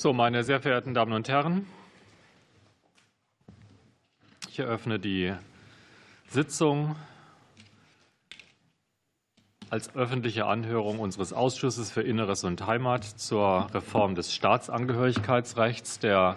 So, 0.00 0.14
meine 0.14 0.44
sehr 0.44 0.62
verehrten 0.62 0.94
Damen 0.94 1.12
und 1.12 1.28
Herren, 1.28 1.66
ich 4.48 4.58
eröffne 4.58 4.98
die 4.98 5.34
Sitzung 6.26 6.96
als 9.68 9.94
öffentliche 9.94 10.46
Anhörung 10.46 11.00
unseres 11.00 11.34
Ausschusses 11.34 11.90
für 11.90 12.00
Inneres 12.00 12.44
und 12.44 12.66
Heimat 12.66 13.04
zur 13.04 13.68
Reform 13.74 14.14
des 14.14 14.32
Staatsangehörigkeitsrechts. 14.34 15.98
Der 15.98 16.36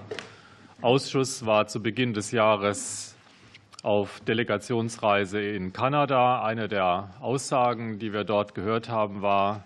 Ausschuss 0.82 1.46
war 1.46 1.66
zu 1.68 1.82
Beginn 1.82 2.14
des 2.14 2.32
Jahres 2.32 3.16
auf 3.82 4.20
Delegationsreise 4.28 5.42
in 5.42 5.72
Kanada. 5.72 6.44
Eine 6.44 6.68
der 6.68 7.12
Aussagen, 7.22 7.98
die 7.98 8.12
wir 8.12 8.26
dort 8.26 8.56
gehört 8.56 8.90
haben, 8.90 9.22
war, 9.22 9.64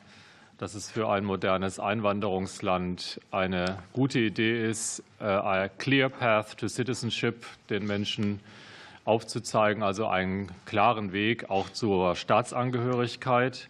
dass 0.57 0.73
es 0.73 0.89
für 0.89 1.07
ein 1.07 1.23
modernes 1.23 1.79
Einwanderungsland 1.79 3.21
eine 3.29 3.77
gute 3.93 4.19
Idee 4.19 4.67
ist, 4.67 5.03
äh, 5.19 5.25
a 5.25 5.69
clear 5.69 6.09
path 6.09 6.57
to 6.57 6.67
citizenship 6.67 7.45
den 7.69 7.85
Menschen 7.85 8.39
aufzuzeigen, 9.05 9.83
also 9.83 10.07
einen 10.07 10.51
klaren 10.65 11.13
Weg 11.13 11.49
auch 11.49 11.69
zur 11.69 12.15
Staatsangehörigkeit. 12.15 13.69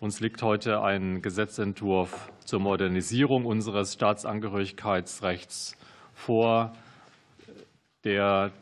Uns 0.00 0.20
liegt 0.20 0.42
heute 0.42 0.82
ein 0.82 1.22
Gesetzentwurf 1.22 2.30
zur 2.44 2.60
Modernisierung 2.60 3.46
unseres 3.46 3.94
Staatsangehörigkeitsrechts 3.94 5.76
vor, 6.14 6.72
der 8.04 8.52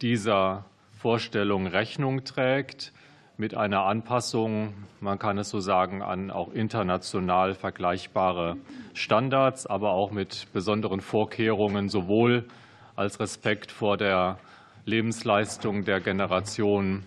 dieser 0.00 0.64
Vorstellung 0.98 1.66
Rechnung 1.66 2.24
trägt 2.24 2.92
mit 3.38 3.54
einer 3.54 3.84
Anpassung, 3.84 4.72
man 5.00 5.18
kann 5.18 5.36
es 5.38 5.50
so 5.50 5.60
sagen, 5.60 6.02
an 6.02 6.30
auch 6.30 6.52
international 6.52 7.54
vergleichbare 7.54 8.56
Standards, 8.94 9.66
aber 9.66 9.90
auch 9.90 10.10
mit 10.10 10.46
besonderen 10.52 11.00
Vorkehrungen 11.00 11.88
sowohl 11.88 12.44
als 12.94 13.20
Respekt 13.20 13.70
vor 13.72 13.98
der 13.98 14.38
Lebensleistung 14.86 15.84
der 15.84 16.00
Generation 16.00 17.02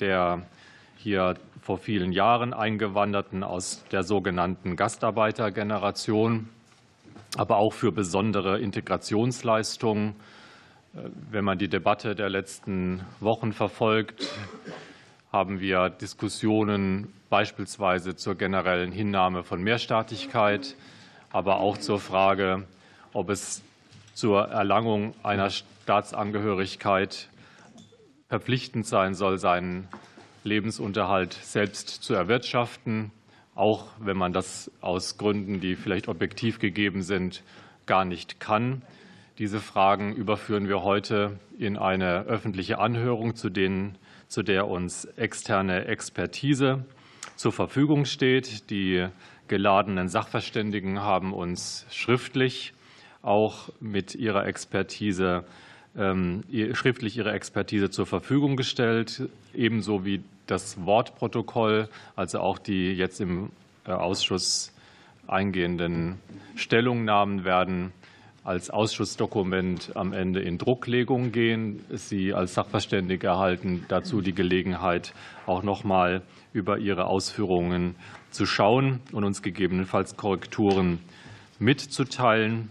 der 0.00 0.42
hier 0.96 1.34
vor 1.62 1.78
vielen 1.78 2.12
Jahren 2.12 2.52
eingewanderten 2.54 3.44
aus 3.44 3.84
der 3.92 4.02
sogenannten 4.02 4.76
Gastarbeitergeneration, 4.76 6.48
aber 7.36 7.56
auch 7.56 7.72
für 7.72 7.92
besondere 7.92 8.58
Integrationsleistungen. 8.58 10.14
Wenn 11.30 11.44
man 11.44 11.58
die 11.58 11.68
Debatte 11.68 12.14
der 12.14 12.28
letzten 12.28 13.02
Wochen 13.20 13.52
verfolgt, 13.52 14.26
haben 15.32 15.60
wir 15.60 15.90
Diskussionen 15.90 17.12
beispielsweise 17.28 18.16
zur 18.16 18.34
generellen 18.34 18.90
Hinnahme 18.90 19.44
von 19.44 19.62
Mehrstaatlichkeit, 19.62 20.74
aber 21.30 21.60
auch 21.60 21.78
zur 21.78 22.00
Frage, 22.00 22.64
ob 23.12 23.30
es 23.30 23.62
zur 24.14 24.48
Erlangung 24.48 25.14
einer 25.22 25.50
Staatsangehörigkeit 25.50 27.28
verpflichtend 28.28 28.86
sein 28.86 29.14
soll, 29.14 29.38
seinen 29.38 29.86
Lebensunterhalt 30.42 31.32
selbst 31.34 31.88
zu 31.88 32.14
erwirtschaften, 32.14 33.12
auch 33.54 33.86
wenn 34.00 34.16
man 34.16 34.32
das 34.32 34.70
aus 34.80 35.16
Gründen, 35.16 35.60
die 35.60 35.76
vielleicht 35.76 36.08
objektiv 36.08 36.58
gegeben 36.58 37.02
sind, 37.02 37.44
gar 37.86 38.04
nicht 38.04 38.40
kann. 38.40 38.82
Diese 39.38 39.60
Fragen 39.60 40.14
überführen 40.14 40.68
wir 40.68 40.82
heute 40.82 41.38
in 41.56 41.76
eine 41.76 42.22
öffentliche 42.22 42.78
Anhörung, 42.78 43.36
zu 43.36 43.48
denen 43.48 43.96
zu 44.30 44.44
der 44.44 44.68
uns 44.68 45.04
externe 45.16 45.86
Expertise 45.86 46.84
zur 47.34 47.52
Verfügung 47.52 48.04
steht. 48.04 48.70
Die 48.70 49.08
geladenen 49.48 50.08
Sachverständigen 50.08 51.00
haben 51.00 51.34
uns 51.34 51.84
schriftlich 51.90 52.72
auch 53.22 53.70
mit 53.80 54.14
ihrer 54.14 54.46
Expertise 54.46 55.44
ähm, 55.98 56.44
schriftlich 56.72 57.16
ihre 57.16 57.32
Expertise 57.32 57.90
zur 57.90 58.06
Verfügung 58.06 58.56
gestellt, 58.56 59.28
ebenso 59.52 60.04
wie 60.04 60.22
das 60.46 60.86
Wortprotokoll, 60.86 61.88
also 62.14 62.38
auch 62.38 62.58
die 62.58 62.92
jetzt 62.92 63.20
im 63.20 63.50
äh, 63.84 63.90
Ausschuss 63.90 64.72
eingehenden 65.26 66.20
Stellungnahmen 66.54 67.44
werden 67.44 67.92
als 68.44 68.70
Ausschussdokument 68.70 69.92
am 69.94 70.12
Ende 70.12 70.40
in 70.40 70.58
Drucklegung 70.58 71.32
gehen. 71.32 71.84
Sie 71.90 72.32
als 72.32 72.54
Sachverständige 72.54 73.26
erhalten 73.26 73.84
dazu 73.88 74.20
die 74.20 74.34
Gelegenheit, 74.34 75.12
auch 75.46 75.62
noch 75.62 75.84
mal 75.84 76.22
über 76.52 76.78
Ihre 76.78 77.06
Ausführungen 77.06 77.94
zu 78.30 78.46
schauen 78.46 79.00
und 79.12 79.24
uns 79.24 79.42
gegebenenfalls 79.42 80.16
Korrekturen 80.16 81.00
mitzuteilen. 81.58 82.70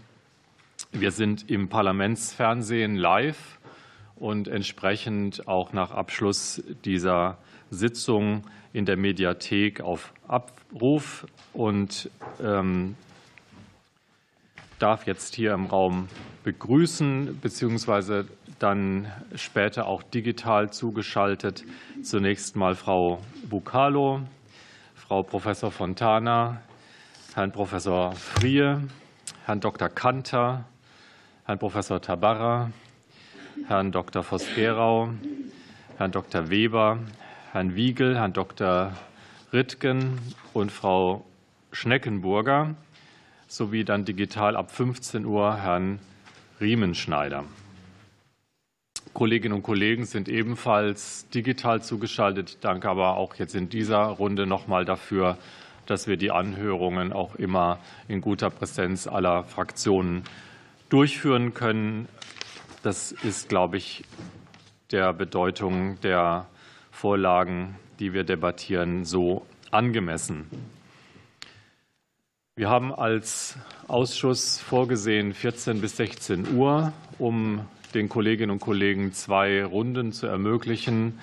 Wir 0.92 1.12
sind 1.12 1.48
im 1.48 1.68
Parlamentsfernsehen 1.68 2.96
live 2.96 3.58
und 4.16 4.48
entsprechend 4.48 5.46
auch 5.46 5.72
nach 5.72 5.92
Abschluss 5.92 6.62
dieser 6.84 7.38
Sitzung 7.70 8.42
in 8.72 8.86
der 8.86 8.96
Mediathek 8.96 9.80
auf 9.80 10.12
Abruf 10.26 11.26
und 11.52 12.10
ähm, 12.42 12.96
darf 14.80 15.06
jetzt 15.06 15.34
hier 15.34 15.52
im 15.52 15.66
Raum 15.66 16.08
begrüßen, 16.42 17.38
beziehungsweise 17.40 18.26
dann 18.58 19.10
später 19.34 19.86
auch 19.86 20.02
digital 20.02 20.72
zugeschaltet. 20.72 21.64
Zunächst 22.02 22.56
mal 22.56 22.74
Frau 22.74 23.22
Bucalo, 23.48 24.22
Frau 24.94 25.22
Professor 25.22 25.70
Fontana, 25.70 26.60
Herrn 27.34 27.52
Professor 27.52 28.12
Frie, 28.12 28.76
Herrn 29.44 29.60
Dr. 29.60 29.88
Kanter, 29.88 30.64
Herrn 31.44 31.58
Professor 31.58 32.00
Tabarra, 32.00 32.70
Herrn 33.66 33.92
Dr. 33.92 34.22
Vos-Gerau, 34.22 35.10
Herrn 35.98 36.12
Dr. 36.12 36.50
Weber, 36.50 36.98
Herrn 37.52 37.74
Wiegel, 37.74 38.16
Herrn 38.16 38.32
Dr. 38.32 38.92
Rittgen 39.52 40.18
und 40.54 40.72
Frau 40.72 41.24
Schneckenburger 41.72 42.74
sowie 43.50 43.84
dann 43.84 44.04
digital 44.04 44.54
ab 44.54 44.70
15 44.70 45.26
Uhr 45.26 45.56
Herrn 45.56 45.98
Riemenschneider. 46.60 47.44
Kolleginnen 49.12 49.54
und 49.54 49.64
Kollegen 49.64 50.04
sind 50.04 50.28
ebenfalls 50.28 51.28
digital 51.30 51.82
zugeschaltet. 51.82 52.58
Danke 52.60 52.88
aber 52.88 53.16
auch 53.16 53.34
jetzt 53.34 53.56
in 53.56 53.68
dieser 53.68 54.04
Runde 54.04 54.46
noch 54.46 54.68
mal 54.68 54.84
dafür, 54.84 55.36
dass 55.86 56.06
wir 56.06 56.16
die 56.16 56.30
Anhörungen 56.30 57.12
auch 57.12 57.34
immer 57.34 57.80
in 58.06 58.20
guter 58.20 58.50
Präsenz 58.50 59.08
aller 59.08 59.42
Fraktionen 59.42 60.22
durchführen 60.88 61.52
können. 61.52 62.06
Das 62.84 63.10
ist, 63.10 63.48
glaube 63.48 63.78
ich, 63.78 64.04
der 64.92 65.12
Bedeutung 65.12 66.00
der 66.02 66.46
Vorlagen, 66.92 67.74
die 67.98 68.12
wir 68.12 68.22
debattieren, 68.22 69.04
so 69.04 69.44
angemessen. 69.72 70.46
Wir 72.60 72.68
haben 72.68 72.92
als 72.92 73.56
Ausschuss 73.88 74.58
vorgesehen 74.60 75.32
14 75.32 75.80
bis 75.80 75.96
16 75.96 76.56
Uhr, 76.56 76.92
um 77.18 77.60
den 77.94 78.10
Kolleginnen 78.10 78.50
und 78.50 78.60
Kollegen 78.60 79.14
zwei 79.14 79.64
Runden 79.64 80.12
zu 80.12 80.26
ermöglichen. 80.26 81.20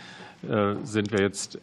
Äh, 0.50 0.76
sind 0.82 1.12
wir 1.12 1.20
jetzt 1.20 1.60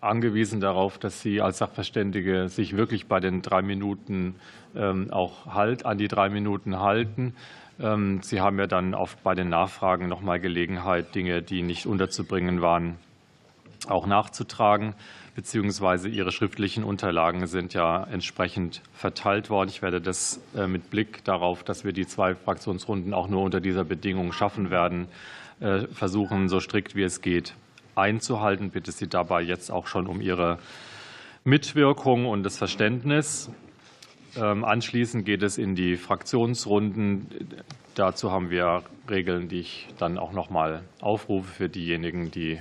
angewiesen 0.00 0.60
darauf, 0.60 0.98
dass 0.98 1.20
Sie 1.20 1.40
als 1.40 1.58
Sachverständige 1.58 2.48
sich 2.48 2.76
wirklich 2.76 3.06
bei 3.06 3.18
den 3.18 3.42
drei 3.42 3.60
Minuten 3.60 4.36
ähm, 4.76 5.10
auch 5.10 5.46
halt 5.46 5.84
an 5.84 5.98
die 5.98 6.06
drei 6.06 6.28
Minuten 6.28 6.78
halten. 6.78 7.34
Ähm, 7.80 8.20
Sie 8.22 8.40
haben 8.40 8.60
ja 8.60 8.68
dann 8.68 8.94
oft 8.94 9.20
bei 9.24 9.34
den 9.34 9.48
Nachfragen 9.48 10.06
noch 10.06 10.20
mal 10.20 10.38
Gelegenheit, 10.38 11.14
Dinge, 11.16 11.42
die 11.42 11.62
nicht 11.62 11.86
unterzubringen 11.86 12.60
waren, 12.60 12.98
auch 13.86 14.06
nachzutragen 14.06 14.94
beziehungsweise 15.38 16.08
Ihre 16.08 16.32
schriftlichen 16.32 16.82
Unterlagen 16.82 17.46
sind 17.46 17.72
ja 17.72 18.02
entsprechend 18.02 18.82
verteilt 18.92 19.50
worden. 19.50 19.68
Ich 19.68 19.82
werde 19.82 20.00
das 20.00 20.40
äh, 20.56 20.66
mit 20.66 20.90
Blick 20.90 21.22
darauf, 21.22 21.62
dass 21.62 21.84
wir 21.84 21.92
die 21.92 22.08
zwei 22.08 22.34
Fraktionsrunden 22.34 23.14
auch 23.14 23.28
nur 23.28 23.42
unter 23.42 23.60
dieser 23.60 23.84
Bedingung 23.84 24.32
schaffen 24.32 24.70
werden, 24.70 25.06
äh, 25.60 25.86
versuchen, 25.92 26.48
so 26.48 26.58
strikt 26.58 26.96
wie 26.96 27.04
es 27.04 27.20
geht 27.20 27.54
einzuhalten. 27.94 28.70
Bitte 28.70 28.90
Sie 28.90 29.06
dabei 29.06 29.42
jetzt 29.42 29.70
auch 29.70 29.86
schon 29.86 30.08
um 30.08 30.20
Ihre 30.20 30.58
Mitwirkung 31.44 32.26
und 32.26 32.42
das 32.42 32.58
Verständnis. 32.58 33.48
Ähm, 34.36 34.64
anschließend 34.64 35.24
geht 35.24 35.44
es 35.44 35.56
in 35.56 35.76
die 35.76 35.96
Fraktionsrunden. 35.96 37.28
Dazu 37.94 38.32
haben 38.32 38.50
wir 38.50 38.82
Regeln, 39.08 39.48
die 39.48 39.60
ich 39.60 39.86
dann 39.98 40.18
auch 40.18 40.32
noch 40.32 40.50
mal 40.50 40.82
aufrufe 41.00 41.48
für 41.48 41.68
diejenigen, 41.68 42.32
die 42.32 42.58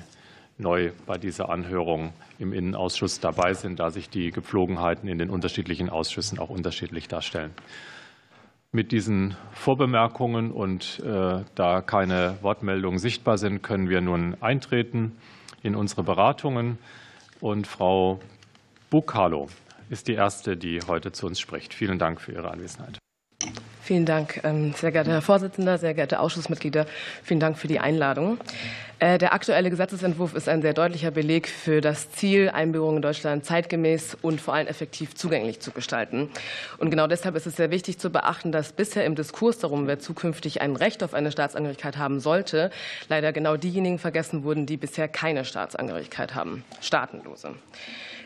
neu 0.58 0.92
bei 1.06 1.18
dieser 1.18 1.50
Anhörung 1.50 2.14
im 2.40 2.54
Innenausschuss 2.54 3.20
dabei 3.20 3.54
sind, 3.54 3.80
da 3.80 3.92
sich 3.92 4.10
die 4.10 4.32
Gepflogenheiten 4.32 5.08
in 5.08 5.18
den 5.18 5.30
unterschiedlichen 5.30 5.90
Ausschüssen 5.90 6.40
auch 6.40 6.50
unterschiedlich 6.50 7.08
darstellen. 7.08 7.52
Mit 8.72 8.92
diesen 8.92 9.36
Vorbemerkungen 9.54 10.52
und 10.52 11.00
äh, 11.00 11.44
da 11.56 11.82
keine 11.82 12.38
Wortmeldungen 12.42 13.00
sichtbar 13.00 13.38
sind, 13.38 13.62
können 13.64 13.90
wir 13.90 14.02
nun 14.02 14.36
eintreten 14.42 15.16
in 15.64 15.76
unsere 15.76 16.04
Beratungen. 16.04 16.78
Und 17.40 17.66
Frau 17.66 18.20
Bukalo 18.90 19.48
ist 19.90 20.08
die 20.08 20.14
erste, 20.14 20.58
die 20.58 20.82
heute 20.88 21.12
zu 21.12 21.28
uns 21.28 21.40
spricht. 21.40 21.74
Vielen 21.74 21.98
Dank 21.98 22.20
für 22.20 22.34
Ihre 22.34 22.52
Anwesenheit. 22.52 23.00
Vielen 23.88 24.06
Dank, 24.06 24.42
ähm, 24.44 24.74
sehr 24.74 24.92
geehrter 24.92 25.14
Herr 25.14 25.22
Vorsitzender, 25.22 25.78
sehr 25.78 25.94
geehrte 25.94 26.20
Ausschussmitglieder. 26.20 26.86
Vielen 27.24 27.40
Dank 27.40 27.58
für 27.58 27.70
die 27.70 27.80
Einladung. 27.80 28.38
Äh, 29.00 29.18
der 29.18 29.32
aktuelle 29.32 29.70
Gesetzentwurf 29.70 30.36
ist 30.36 30.50
ein 30.50 30.62
sehr 30.62 30.74
deutlicher 30.74 31.10
Beleg 31.10 31.48
für 31.48 31.80
das 31.80 32.12
Ziel, 32.12 32.50
Einbürgerung 32.50 32.98
in 32.98 33.02
Deutschland 33.02 33.46
zeitgemäß 33.46 34.18
und 34.22 34.42
vor 34.42 34.56
allem 34.56 34.68
effektiv 34.68 35.16
zugänglich 35.16 35.62
zu 35.62 35.72
gestalten. 35.72 36.30
Und 36.80 36.90
genau 36.90 37.08
deshalb 37.08 37.38
ist 37.38 37.48
es 37.48 37.56
sehr 37.56 37.72
wichtig 37.72 37.98
zu 37.98 38.10
beachten, 38.10 38.52
dass 38.52 38.74
bisher 38.74 39.06
im 39.06 39.16
Diskurs 39.16 39.60
darum, 39.60 39.88
wer 39.88 40.00
zukünftig 40.00 40.60
ein 40.60 40.76
Recht 40.76 41.02
auf 41.02 41.14
eine 41.14 41.32
Staatsangehörigkeit 41.32 41.96
haben 41.96 42.20
sollte, 42.20 42.72
leider 43.08 43.32
genau 43.32 43.56
diejenigen 43.56 44.00
vergessen 44.00 44.44
wurden, 44.44 44.66
die 44.66 44.76
bisher 44.76 45.08
keine 45.08 45.46
Staatsangehörigkeit 45.46 46.36
haben, 46.36 46.66
Staatenlose. 46.82 47.52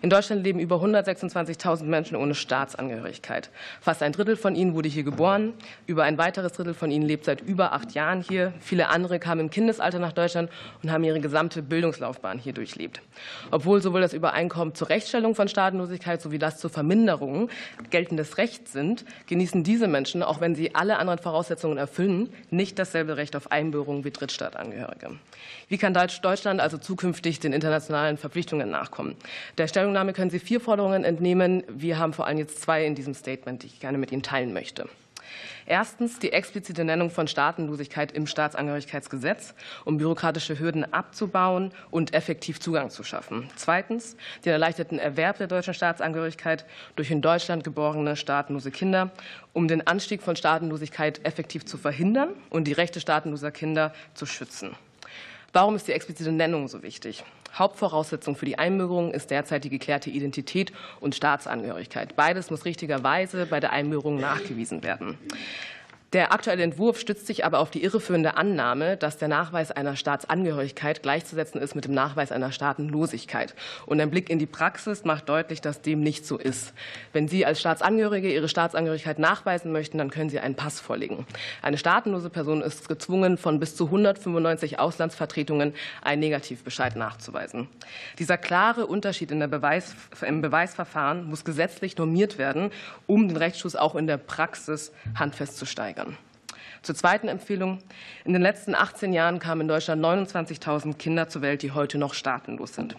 In 0.04 0.10
Deutschland 0.10 0.44
leben 0.44 0.60
über 0.60 0.78
126.000 0.78 1.84
Menschen 1.84 2.16
ohne 2.16 2.34
Staatsangehörigkeit. 2.34 3.52
Fast 3.82 4.02
ein 4.02 4.12
Drittel 4.12 4.36
von 4.36 4.56
ihnen 4.56 4.74
wurde 4.74 4.90
hier 4.90 5.04
geboren. 5.04 5.54
Über 5.86 6.06
ein 6.06 6.18
weiteres 6.18 6.54
Drittel 6.54 6.74
von 6.74 6.90
ihnen 6.90 7.06
lebt 7.06 7.26
seit 7.26 7.42
über 7.42 7.74
acht 7.74 7.92
Jahren 7.94 8.24
hier. 8.24 8.52
Viele 8.62 8.88
andere 8.88 9.20
kamen 9.20 9.42
im 9.42 9.50
Kindesalter 9.52 10.00
nach 10.00 10.14
Deutschland 10.14 10.50
und 10.82 10.92
haben 10.92 11.04
ihre 11.04 11.20
gesamte 11.20 11.62
Bildungslaufbahn 11.62 12.40
hier 12.40 12.54
durchlebt. 12.54 13.00
Obwohl 13.52 13.80
sowohl 13.80 14.02
das 14.02 14.14
Übereinkommen 14.14 14.74
zur 14.74 14.90
Rechtsstellung 14.90 15.36
von 15.36 15.48
Staatenlosigkeit 15.48 16.20
sowie 16.20 16.40
das 16.40 16.58
zur 16.58 16.72
Verminderung 16.72 17.50
geltendes 17.92 18.40
Recht 18.40 18.70
sind, 18.70 19.06
genießen 19.28 19.64
diese 19.64 19.88
Menschen, 19.88 20.24
auch 20.24 20.42
wenn 20.42 20.56
sie 20.56 20.74
alle 20.74 20.98
anderen 20.98 21.20
Voraussetzungen 21.20 21.78
erfüllen, 21.78 22.34
nicht 22.50 22.80
dasselbe 22.80 23.18
Recht 23.18 23.36
auf 23.36 23.52
Einbürgerung 23.52 24.04
wie 24.04 24.10
Drittstaatangehörige. 24.10 25.12
Wie 25.72 25.78
kann 25.78 25.94
Deutschland 25.94 26.60
also 26.60 26.78
zukünftig 26.78 27.40
den 27.40 27.54
internationalen 27.54 28.18
Verpflichtungen 28.18 28.70
nachkommen? 28.70 29.16
Der 29.58 29.70
Stellung 29.70 29.92
Stellungnahme 29.92 30.12
können 30.12 30.30
Sie 30.30 30.40
vier 30.40 30.60
Forderungen 30.60 31.06
entnehmen. 31.06 31.64
Wir 31.70 31.98
haben 31.98 32.12
vor 32.12 32.28
allem 32.28 32.40
jetzt 32.40 32.62
zwei 32.62 32.86
in 32.86 32.94
diesem 32.94 33.14
Statement, 33.14 33.64
die 33.64 33.68
ich 33.68 33.80
gerne 33.80 33.98
mit 33.98 34.12
Ihnen 34.12 34.22
teilen 34.22 34.52
möchte. 34.52 34.90
Erstens 35.66 36.20
die 36.20 36.34
explizite 36.34 36.84
Nennung 36.84 37.10
von 37.10 37.30
Staatenlosigkeit 37.30 38.12
im 38.12 38.28
Staatsangehörigkeitsgesetz, 38.28 39.54
um 39.86 39.98
bürokratische 39.98 40.60
Hürden 40.60 40.92
abzubauen 40.92 41.72
und 41.90 42.14
effektiv 42.14 42.60
Zugang 42.60 42.90
zu 42.90 43.04
schaffen. 43.04 43.50
Zweitens 43.56 44.18
den 44.44 44.52
erleichterten 44.52 45.00
Erwerb 45.00 45.38
der 45.38 45.48
deutschen 45.48 45.74
Staatsangehörigkeit 45.74 46.66
durch 46.98 47.12
in 47.12 47.22
Deutschland 47.22 47.64
geborene 47.64 48.18
staatenlose 48.18 48.72
Kinder, 48.72 49.10
um 49.54 49.70
den 49.70 49.88
Anstieg 49.88 50.22
von 50.22 50.36
Staatenlosigkeit 50.36 51.26
effektiv 51.26 51.64
zu 51.64 51.78
verhindern 51.78 52.32
und 52.50 52.66
die 52.66 52.74
Rechte 52.74 53.00
staatenloser 53.00 53.52
Kinder 53.52 53.94
zu 54.16 54.26
schützen. 54.26 54.76
Warum 55.54 55.76
ist 55.76 55.88
die 55.88 55.92
explizite 55.92 56.32
Nennung 56.32 56.70
so 56.70 56.82
wichtig? 56.82 57.26
Hauptvoraussetzung 57.54 58.38
für 58.38 58.46
die 58.46 58.58
Einbürgerung 58.58 59.14
ist 59.14 59.32
derzeit 59.32 59.66
die 59.66 59.70
geklärte 59.70 60.10
Identität 60.10 60.72
und 61.02 61.14
Staatsangehörigkeit. 61.14 62.16
Beides 62.16 62.50
muss 62.50 62.64
richtigerweise 62.64 63.46
bei 63.46 63.60
der 63.60 63.74
Einbürgerung 63.74 64.18
nachgewiesen 64.18 64.82
werden. 64.82 65.18
Der 66.14 66.34
aktuelle 66.34 66.64
Entwurf 66.64 67.00
stützt 67.00 67.26
sich 67.26 67.46
aber 67.46 67.60
auf 67.60 67.72
die 67.72 67.82
irreführende 67.86 68.36
Annahme, 68.36 68.98
dass 68.98 69.16
der 69.16 69.30
Nachweis 69.30 69.72
einer 69.72 69.96
Staatsangehörigkeit 69.96 71.04
gleichzusetzen 71.04 71.62
ist 71.62 71.74
mit 71.74 71.86
dem 71.86 71.94
Nachweis 71.94 72.34
einer 72.34 72.52
Staatenlosigkeit. 72.52 73.56
Und 73.86 74.02
ein 74.02 74.12
Blick 74.12 74.30
in 74.30 74.38
die 74.38 74.46
Praxis 74.46 75.06
macht 75.06 75.30
deutlich, 75.30 75.62
dass 75.62 75.82
dem 75.82 76.02
nicht 76.02 76.26
so 76.26 76.38
ist. 76.38 76.74
Wenn 77.14 77.30
Sie 77.30 77.46
als 77.46 77.62
Staatsangehörige 77.62 78.30
Ihre 78.30 78.50
Staatsangehörigkeit 78.50 79.20
nachweisen 79.20 79.72
möchten, 79.72 80.00
dann 80.00 80.10
können 80.10 80.30
Sie 80.30 80.42
einen 80.42 80.56
Pass 80.56 80.82
vorlegen. 80.82 81.26
Eine 81.62 81.78
staatenlose 81.78 82.30
Person 82.30 82.62
ist 82.62 82.90
gezwungen, 82.90 83.38
von 83.38 83.62
bis 83.62 83.78
zu 83.78 83.86
195 83.86 84.80
Auslandsvertretungen 84.80 85.74
einen 86.02 86.20
Negativbescheid 86.20 86.98
nachzuweisen. 86.98 87.70
Dieser 88.20 88.38
klare 88.38 88.86
Unterschied 88.86 89.32
in 89.32 89.40
der 89.40 89.48
Beweis, 89.48 89.96
im 90.28 90.42
Beweisverfahren 90.42 91.24
muss 91.24 91.46
gesetzlich 91.46 91.96
normiert 91.96 92.38
werden, 92.38 92.70
um 93.08 93.30
den 93.30 93.38
Rechtsschutz 93.38 93.76
auch 93.76 93.96
in 93.96 94.08
der 94.08 94.18
Praxis 94.18 94.92
handfest 95.16 95.58
zu 95.58 95.66
steigern 95.66 96.01
steigern. 96.02 96.18
Zur 96.82 96.96
zweiten 96.96 97.28
Empfehlung. 97.28 97.80
In 98.26 98.34
den 98.34 98.42
letzten 98.42 98.74
18 98.74 99.14
Jahren 99.14 99.40
kamen 99.40 99.62
in 99.62 99.68
Deutschland 99.68 100.04
29.000 100.04 100.96
Kinder 100.96 101.30
zur 101.30 101.44
Welt, 101.44 101.62
die 101.62 101.72
heute 101.72 101.98
noch 101.98 102.14
staatenlos 102.14 102.74
sind. 102.74 102.96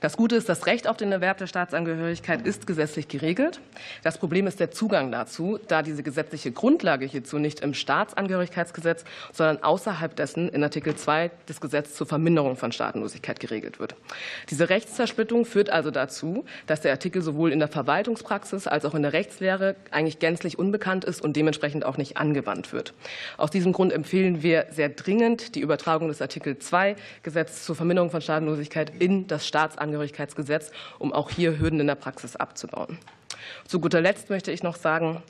Das 0.00 0.16
Gute 0.16 0.36
ist, 0.36 0.48
das 0.48 0.66
Recht 0.66 0.88
auf 0.88 0.96
den 0.96 1.12
Erwerb 1.12 1.38
der 1.38 1.46
Staatsangehörigkeit 1.46 2.42
ist 2.42 2.66
gesetzlich 2.66 3.08
geregelt. 3.08 3.60
Das 4.02 4.18
Problem 4.18 4.46
ist 4.46 4.58
der 4.60 4.70
Zugang 4.70 5.12
dazu, 5.12 5.58
da 5.68 5.82
diese 5.82 6.02
gesetzliche 6.02 6.50
Grundlage 6.50 7.06
hierzu 7.06 7.38
nicht 7.38 7.60
im 7.60 7.74
Staatsangehörigkeitsgesetz, 7.74 9.04
sondern 9.32 9.62
außerhalb 9.62 10.16
dessen 10.16 10.48
in 10.48 10.64
Artikel 10.64 10.96
2 10.96 11.30
des 11.48 11.60
Gesetzes 11.60 11.94
zur 11.94 12.06
Verminderung 12.06 12.56
von 12.56 12.72
Staatenlosigkeit 12.72 13.38
geregelt 13.38 13.78
wird. 13.78 13.94
Diese 14.50 14.68
Rechtszersplittung 14.68 15.44
führt 15.44 15.70
also 15.70 15.90
dazu, 15.90 16.44
dass 16.66 16.80
der 16.80 16.92
Artikel 16.92 17.22
sowohl 17.22 17.52
in 17.52 17.58
der 17.58 17.68
Verwaltungspraxis 17.68 18.66
als 18.66 18.84
auch 18.84 18.94
in 18.94 19.02
der 19.02 19.12
Rechtslehre 19.12 19.76
eigentlich 19.90 20.18
gänzlich 20.18 20.58
unbekannt 20.58 21.04
ist 21.04 21.22
und 21.22 21.36
dementsprechend 21.36 21.84
auch 21.84 21.96
nicht 21.96 22.16
angewandt 22.16 22.72
wird. 22.72 22.94
Aus 23.38 23.50
diesem 23.50 23.72
Grund 23.72 23.92
empfehlen 23.92 24.42
wir 24.42 24.66
sehr 24.70 24.88
dringend 24.88 25.54
die 25.54 25.60
Übertragung 25.60 26.08
des 26.08 26.20
Artikel 26.20 26.58
2 26.58 26.96
Gesetz 27.22 27.64
zur 27.64 27.76
Verminderung 27.76 28.10
von 28.10 28.20
Staatenlosigkeit 28.20 28.92
in 28.98 29.26
das 29.26 29.46
Staatsangehörigkeitsgesetz, 29.52 30.72
um 30.98 31.12
auch 31.12 31.28
hier 31.28 31.58
Hürden 31.58 31.78
in 31.78 31.86
der 31.86 31.94
Praxis 31.94 32.36
abzubauen. 32.36 32.98
Zu 33.68 33.80
guter 33.80 34.00
Letzt 34.00 34.30
möchte 34.30 34.50
ich 34.50 34.62
noch 34.62 34.76
sagen, 34.76 35.22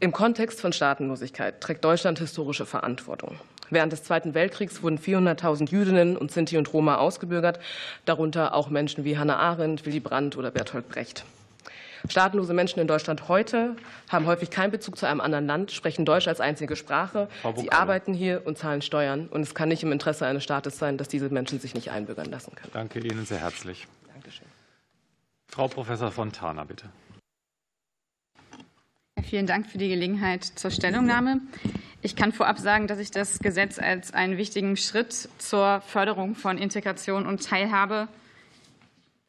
im 0.00 0.10
Kontext 0.10 0.60
von 0.60 0.72
Staatenlosigkeit 0.72 1.60
trägt 1.60 1.84
Deutschland 1.84 2.18
historische 2.18 2.66
Verantwortung. 2.66 3.38
Während 3.70 3.92
des 3.92 4.02
Zweiten 4.02 4.34
Weltkriegs 4.34 4.82
wurden 4.82 4.98
400.000 4.98 5.70
Jüdinnen 5.70 6.16
und 6.16 6.32
Sinti 6.32 6.58
und 6.58 6.72
Roma 6.72 6.96
ausgebürgert, 6.96 7.60
darunter 8.04 8.54
auch 8.54 8.68
Menschen 8.68 9.04
wie 9.04 9.16
Hannah 9.16 9.38
Arendt, 9.38 9.86
Willy 9.86 10.00
Brandt 10.00 10.36
oder 10.36 10.50
Bertolt 10.50 10.88
Brecht. 10.88 11.24
Staatenlose 12.08 12.54
Menschen 12.54 12.80
in 12.80 12.86
Deutschland 12.86 13.28
heute 13.28 13.76
haben 14.08 14.26
häufig 14.26 14.50
keinen 14.50 14.70
Bezug 14.70 14.98
zu 14.98 15.06
einem 15.06 15.20
anderen 15.20 15.46
Land, 15.46 15.72
sprechen 15.72 16.04
Deutsch 16.04 16.28
als 16.28 16.40
einzige 16.40 16.76
Sprache. 16.76 17.28
Sie 17.56 17.72
arbeiten 17.72 18.14
hier 18.14 18.42
und 18.44 18.58
zahlen 18.58 18.82
Steuern. 18.82 19.28
Und 19.28 19.42
es 19.42 19.54
kann 19.54 19.68
nicht 19.68 19.82
im 19.82 19.92
Interesse 19.92 20.26
eines 20.26 20.42
Staates 20.42 20.78
sein, 20.78 20.98
dass 20.98 21.08
diese 21.08 21.28
Menschen 21.28 21.60
sich 21.60 21.74
nicht 21.74 21.90
einbürgern 21.90 22.30
lassen 22.30 22.54
können. 22.54 22.70
Danke 22.72 23.00
Ihnen 23.00 23.24
sehr 23.24 23.38
herzlich. 23.38 23.86
Dankeschön. 24.12 24.46
Frau 25.48 25.68
Professor 25.68 26.10
Fontana, 26.10 26.64
bitte. 26.64 26.86
Vielen 29.22 29.46
Dank 29.46 29.66
für 29.66 29.78
die 29.78 29.88
Gelegenheit 29.88 30.44
zur 30.44 30.70
Stellungnahme. 30.70 31.40
Ich 32.02 32.16
kann 32.16 32.32
vorab 32.32 32.58
sagen, 32.58 32.88
dass 32.88 32.98
ich 32.98 33.10
das 33.12 33.38
Gesetz 33.38 33.78
als 33.78 34.12
einen 34.12 34.36
wichtigen 34.36 34.76
Schritt 34.76 35.28
zur 35.38 35.80
Förderung 35.86 36.34
von 36.34 36.58
Integration 36.58 37.26
und 37.26 37.46
Teilhabe 37.46 38.08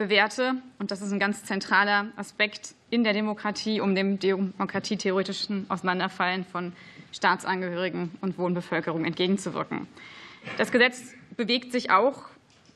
bewerte. 0.04 0.56
Und 0.80 0.92
das 0.92 1.02
ist 1.02 1.14
ein 1.14 1.20
ganz 1.20 1.46
zentraler 1.46 2.08
Aspekt 2.18 2.76
in 2.90 3.06
der 3.06 3.14
Demokratie, 3.14 3.80
um 3.80 3.96
dem 3.96 4.20
demokratietheoretischen 4.20 5.66
Auseinanderfallen 5.70 6.44
von 6.44 6.74
Staatsangehörigen 7.14 8.12
und 8.20 8.38
Wohnbevölkerung 8.38 9.06
entgegenzuwirken. 9.06 9.88
Das 10.58 10.74
Gesetz 10.74 11.14
bewegt 11.38 11.72
sich 11.72 11.90
auch 11.90 12.24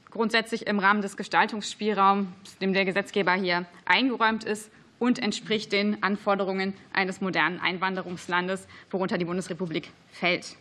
grundsätzlich 0.10 0.68
im 0.68 0.80
Rahmen 0.80 1.02
des 1.02 1.18
Gestaltungsspielraums, 1.18 2.58
dem 2.62 2.72
der 2.74 2.86
Gesetzgeber 2.86 3.34
hier 3.34 3.66
eingeräumt 3.84 4.46
ist 4.46 4.72
und 4.98 5.20
entspricht 5.20 5.74
den 5.74 6.02
Anforderungen 6.02 6.74
eines 6.94 7.20
modernen 7.20 7.60
Einwanderungslandes, 7.60 8.68
worunter 8.90 9.18
die 9.18 9.26
Bundesrepublik 9.26 9.92
fällt. 10.12 10.56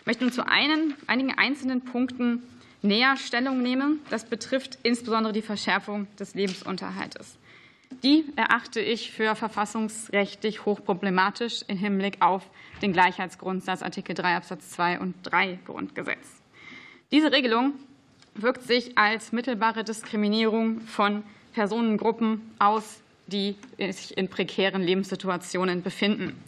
Ich 0.00 0.06
möchte 0.06 0.24
nun 0.24 0.32
zu 0.32 0.48
einen, 0.48 0.96
einigen 1.06 1.38
einzelnen 1.38 1.84
Punkten 1.84 2.42
näher 2.82 3.16
Stellung 3.16 3.62
nehme. 3.62 3.96
Das 4.10 4.24
betrifft 4.24 4.78
insbesondere 4.82 5.32
die 5.32 5.42
Verschärfung 5.42 6.06
des 6.18 6.34
Lebensunterhaltes. 6.34 7.38
Die 8.02 8.24
erachte 8.36 8.80
ich 8.80 9.12
für 9.12 9.34
verfassungsrechtlich 9.36 10.64
hochproblematisch 10.64 11.62
im 11.68 11.76
Hinblick 11.76 12.20
auf 12.20 12.42
den 12.80 12.92
Gleichheitsgrundsatz 12.92 13.82
Artikel 13.82 14.14
3 14.14 14.36
Absatz 14.36 14.70
2 14.70 14.98
und 14.98 15.14
3 15.22 15.58
Grundgesetz. 15.66 16.42
Diese 17.12 17.30
Regelung 17.30 17.74
wirkt 18.34 18.62
sich 18.62 18.96
als 18.96 19.32
mittelbare 19.32 19.84
Diskriminierung 19.84 20.80
von 20.80 21.22
Personengruppen 21.52 22.50
aus, 22.58 23.02
die 23.26 23.56
sich 23.78 24.16
in 24.16 24.28
prekären 24.28 24.82
Lebenssituationen 24.82 25.82
befinden. 25.82 26.42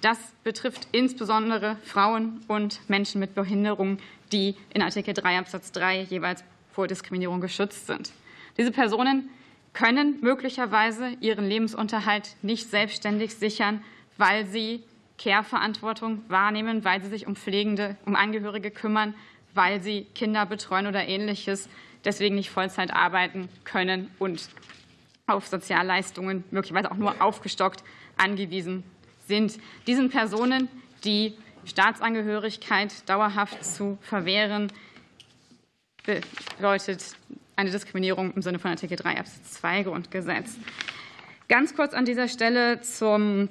Das 0.00 0.18
betrifft 0.44 0.88
insbesondere 0.92 1.76
Frauen 1.82 2.40
und 2.46 2.80
Menschen 2.88 3.20
mit 3.20 3.34
Behinderung, 3.34 3.98
die 4.34 4.56
in 4.74 4.82
Artikel 4.82 5.14
3 5.14 5.38
Absatz 5.38 5.70
3 5.72 6.02
jeweils 6.02 6.42
vor 6.72 6.88
Diskriminierung 6.88 7.40
geschützt 7.40 7.86
sind. 7.86 8.10
Diese 8.58 8.72
Personen 8.72 9.30
können 9.72 10.18
möglicherweise 10.20 11.10
ihren 11.20 11.48
Lebensunterhalt 11.48 12.36
nicht 12.42 12.68
selbstständig 12.68 13.34
sichern, 13.36 13.82
weil 14.18 14.46
sie 14.46 14.82
Care-Verantwortung 15.18 16.22
wahrnehmen, 16.28 16.84
weil 16.84 17.00
sie 17.02 17.08
sich 17.08 17.26
um 17.28 17.36
Pflegende, 17.36 17.96
um 18.04 18.16
Angehörige 18.16 18.72
kümmern, 18.72 19.14
weil 19.54 19.80
sie 19.80 20.06
Kinder 20.14 20.46
betreuen 20.46 20.88
oder 20.88 21.06
ähnliches, 21.06 21.68
deswegen 22.04 22.34
nicht 22.34 22.50
Vollzeit 22.50 22.92
arbeiten 22.92 23.48
können 23.62 24.10
und 24.18 24.48
auf 25.26 25.46
Sozialleistungen 25.46 26.42
möglicherweise 26.50 26.90
auch 26.90 26.96
nur 26.96 27.22
aufgestockt 27.22 27.84
angewiesen 28.16 28.82
sind. 29.26 29.58
Diesen 29.86 30.10
Personen 30.10 30.68
die 31.04 31.34
Staatsangehörigkeit 31.66 33.08
dauerhaft 33.08 33.64
zu 33.64 33.98
verwehren, 34.02 34.72
bedeutet 36.04 37.16
eine 37.56 37.70
Diskriminierung 37.70 38.32
im 38.34 38.42
Sinne 38.42 38.58
von 38.58 38.70
Artikel 38.70 38.96
3 38.96 39.18
Absatz 39.18 39.52
2 39.54 39.84
Grundgesetz. 39.84 40.56
Ganz 41.48 41.74
kurz 41.74 41.94
an 41.94 42.04
dieser 42.04 42.28
Stelle 42.28 42.80
zum 42.80 43.48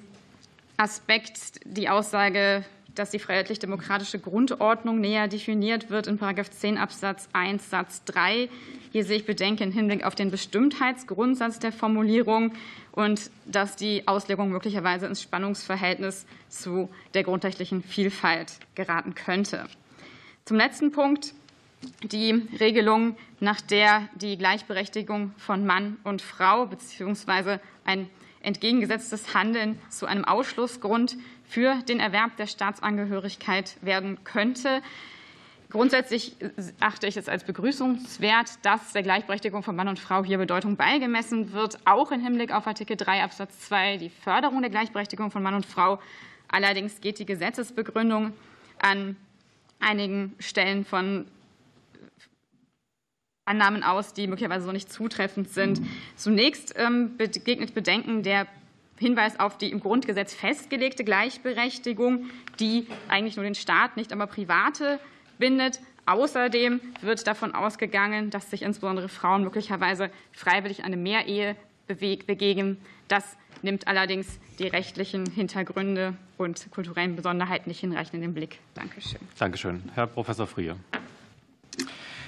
Aspekt 0.77 1.59
die 1.65 1.89
Aussage, 1.89 2.65
dass 2.95 3.11
die 3.11 3.19
freiheitlich-demokratische 3.19 4.19
Grundordnung 4.19 4.99
näher 4.99 5.27
definiert 5.27 5.89
wird 5.89 6.07
in§ 6.07 6.19
10 6.51 6.77
Absatz 6.77 7.27
1 7.33 7.69
Satz 7.69 8.03
3. 8.05 8.49
Hier 8.91 9.03
sehe 9.03 9.17
ich 9.17 9.25
Bedenken 9.25 9.63
im 9.63 9.71
Hinblick 9.71 10.03
auf 10.03 10.15
den 10.15 10.29
Bestimmtheitsgrundsatz 10.29 11.59
der 11.59 11.71
Formulierung 11.71 12.53
und 12.93 13.31
dass 13.45 13.75
die 13.75 14.07
Auslegung 14.07 14.51
möglicherweise 14.51 15.07
ins 15.07 15.21
Spannungsverhältnis 15.21 16.25
zu 16.47 16.89
der 17.15 17.23
grundrechtlichen 17.23 17.83
Vielfalt 17.83 18.53
geraten 18.75 19.15
könnte. 19.15 19.65
Zum 20.45 20.57
letzten 20.57 20.91
Punkt 20.91 21.33
die 22.03 22.47
Regelung, 22.59 23.17
nach 23.39 23.59
der 23.59 24.07
die 24.15 24.37
Gleichberechtigung 24.37 25.33
von 25.37 25.65
Mann 25.65 25.97
und 26.03 26.21
Frau 26.21 26.67
bzw. 26.67 27.57
ein 27.83 28.09
entgegengesetztes 28.41 29.33
Handeln 29.33 29.79
zu 29.89 30.05
einem 30.05 30.23
Ausschlussgrund 30.23 31.17
für 31.45 31.75
den 31.87 31.99
Erwerb 31.99 32.37
der 32.37 32.47
Staatsangehörigkeit 32.47 33.75
werden 33.81 34.23
könnte. 34.23 34.81
Grundsätzlich 35.73 36.35
achte 36.79 37.07
ich 37.07 37.17
es 37.17 37.27
als 37.27 37.45
begrüßenswert, 37.45 38.59
dass 38.61 38.93
der 38.93 39.01
Gleichberechtigung 39.01 39.63
von 39.63 39.75
Mann 39.75 39.87
und 39.87 39.97
Frau 39.97 40.23
hier 40.23 40.37
Bedeutung 40.37 40.75
beigemessen 40.75 41.51
wird, 41.51 41.79
auch 41.85 42.11
im 42.11 42.21
Hinblick 42.21 42.53
auf 42.53 42.67
Artikel 42.67 42.95
3 42.95 43.23
Absatz 43.23 43.59
2, 43.61 43.97
die 43.97 44.11
Förderung 44.11 44.61
der 44.61 44.69
Gleichberechtigung 44.69 45.31
von 45.31 45.41
Mann 45.41 45.55
und 45.55 45.65
Frau. 45.65 45.99
Allerdings 46.47 47.01
geht 47.01 47.17
die 47.17 47.25
Gesetzesbegründung 47.25 48.33
an 48.83 49.15
einigen 49.79 50.35
Stellen 50.37 50.85
von 50.85 51.25
Annahmen 53.45 53.81
aus, 53.81 54.13
die 54.13 54.27
möglicherweise 54.27 54.67
so 54.67 54.71
nicht 54.71 54.93
zutreffend 54.93 55.49
sind. 55.49 55.81
Zunächst 56.15 56.75
ähm, 56.77 57.17
begegnet 57.17 57.73
Bedenken 57.73 58.21
der 58.21 58.45
Hinweis 58.99 59.39
auf 59.39 59.57
die 59.57 59.71
im 59.71 59.79
Grundgesetz 59.79 60.35
festgelegte 60.35 61.03
Gleichberechtigung, 61.03 62.29
die 62.59 62.85
eigentlich 63.07 63.37
nur 63.37 63.43
den 63.43 63.55
Staat, 63.55 63.97
nicht 63.97 64.13
aber 64.13 64.27
Private 64.27 64.99
bindet. 65.37 65.79
Außerdem 66.05 66.81
wird 67.01 67.25
davon 67.27 67.55
ausgegangen, 67.55 68.29
dass 68.29 68.49
sich 68.49 68.61
insbesondere 68.61 69.07
Frauen 69.07 69.43
möglicherweise 69.43 70.09
freiwillig 70.33 70.83
eine 70.83 70.97
Mehrehe 70.97 71.55
begegnen. 71.87 72.77
Das 73.07 73.37
nimmt 73.61 73.87
allerdings 73.87 74.39
die 74.59 74.67
rechtlichen 74.67 75.25
Hintergründe 75.25 76.15
und 76.37 76.69
kulturellen 76.71 77.15
Besonderheiten 77.15 77.69
nicht 77.69 77.79
hinreichend 77.79 78.15
in 78.15 78.21
den 78.21 78.33
Blick. 78.33 78.59
Dankeschön. 78.73 79.19
Dankeschön. 79.39 79.83
Herr 79.93 80.07
Professor 80.07 80.47
Frier. 80.47 80.75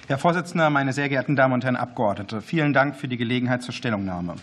Herr 0.07 0.17
Vorsitzender, 0.19 0.69
meine 0.69 0.93
sehr 0.93 1.09
geehrten 1.09 1.35
Damen 1.35 1.55
und 1.55 1.63
Herren 1.63 1.75
Abgeordnete, 1.75 2.41
vielen 2.41 2.73
Dank 2.73 2.95
für 2.95 3.07
die 3.07 3.17
Gelegenheit 3.17 3.63
zur 3.63 3.73
Stellungnahme. 3.73 4.35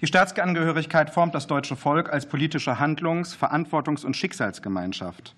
Die 0.00 0.06
Staatsangehörigkeit 0.06 1.10
formt 1.10 1.34
das 1.34 1.46
deutsche 1.46 1.76
Volk 1.76 2.12
als 2.12 2.26
politische 2.26 2.78
Handlungs-, 2.78 3.36
Verantwortungs- 3.36 4.04
und 4.04 4.16
Schicksalsgemeinschaft. 4.16 5.34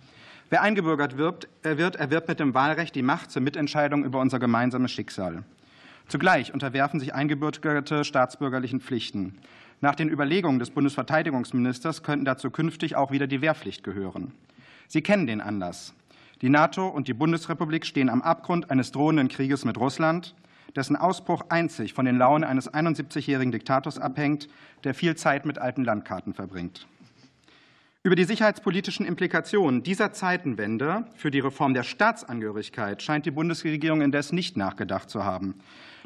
Wer 0.49 0.63
eingebürgert 0.63 1.19
wird, 1.19 1.49
erwirbt 1.63 2.29
mit 2.29 2.39
dem 2.39 2.55
Wahlrecht 2.55 2.95
die 2.95 3.03
Macht 3.03 3.33
zur 3.33 3.43
Mitentscheidung 3.43 4.05
über 4.05 4.21
unser 4.21 4.39
gemeinsames 4.39 4.93
Schicksal. 4.93 5.43
Zugleich 6.07 6.55
unterwerfen 6.55 7.01
sich 7.01 7.15
Eingebürgerte 7.15 8.05
staatsbürgerlichen 8.05 8.81
Pflichten. 8.81 9.39
Nach 9.81 9.97
den 9.97 10.09
Überlegungen 10.09 10.61
des 10.61 10.71
Bundesverteidigungsministers 10.71 12.05
könnten 12.05 12.25
dazu 12.25 12.51
künftig 12.51 12.95
auch 12.95 13.11
wieder 13.11 13.27
die 13.27 13.41
Wehrpflicht 13.41 13.83
gehören. 13.83 14.33
Sie 14.87 15.03
kennen 15.03 15.27
den 15.27 15.41
Anlass. 15.41 15.95
Die 16.43 16.49
NATO 16.49 16.87
und 16.87 17.09
die 17.09 17.15
Bundesrepublik 17.15 17.85
stehen 17.85 18.09
am 18.09 18.23
Abgrund 18.23 18.71
eines 18.71 18.93
drohenden 18.93 19.27
Krieges 19.27 19.65
mit 19.65 19.79
Russland, 19.79 20.37
dessen 20.77 20.95
Ausbruch 20.95 21.47
einzig 21.49 21.93
von 21.93 22.05
den 22.05 22.19
Launen 22.19 22.45
eines 22.45 22.73
71-jährigen 22.73 23.51
Diktators 23.51 23.99
abhängt, 23.99 24.49
der 24.85 24.95
viel 24.95 25.17
Zeit 25.17 25.45
mit 25.45 25.59
alten 25.59 25.83
Landkarten 25.83 26.35
verbringt. 26.35 26.87
Über 28.07 28.15
die 28.15 28.23
sicherheitspolitischen 28.23 29.05
Implikationen 29.05 29.83
dieser 29.83 30.13
Zeitenwende 30.13 31.07
für 31.17 31.33
die 31.33 31.41
Reform 31.41 31.75
der 31.75 31.83
Staatsangehörigkeit 31.83 33.03
scheint 33.03 33.27
die 33.27 33.33
Bundesregierung 33.33 34.01
indes 34.01 34.31
nicht 34.31 34.57
nachgedacht 34.57 35.11
zu 35.11 35.25
haben. 35.25 35.57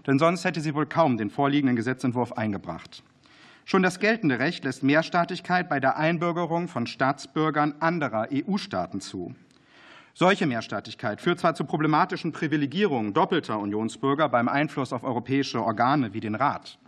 Denn 0.06 0.18
sonst 0.18 0.46
hätte 0.46 0.62
sie 0.62 0.74
wohl 0.74 0.86
kaum 0.86 1.18
den 1.18 1.28
vorliegenden 1.28 1.76
Gesetzentwurf 1.76 2.32
eingebracht. 2.32 3.02
Schon 3.66 3.82
das 3.82 4.00
geltende 4.00 4.38
Recht 4.38 4.64
lässt 4.64 4.82
Mehrstaatigkeit 4.82 5.68
bei 5.68 5.78
der 5.78 5.98
Einbürgerung 5.98 6.68
von 6.68 6.86
Staatsbürgern 6.86 7.74
anderer 7.80 8.28
EU-Staaten 8.32 9.02
zu. 9.02 9.34
Solche 10.14 10.46
Mehrstaatigkeit 10.46 11.20
führt 11.20 11.40
zwar 11.40 11.54
zu 11.54 11.64
problematischen 11.64 12.32
Privilegierungen 12.32 13.12
doppelter 13.12 13.58
Unionsbürger 13.58 14.30
beim 14.30 14.48
Einfluss 14.48 14.94
auf 14.94 15.04
europäische 15.04 15.62
Organe 15.62 16.14
wie 16.14 16.20
den 16.20 16.34
Rat. 16.34 16.78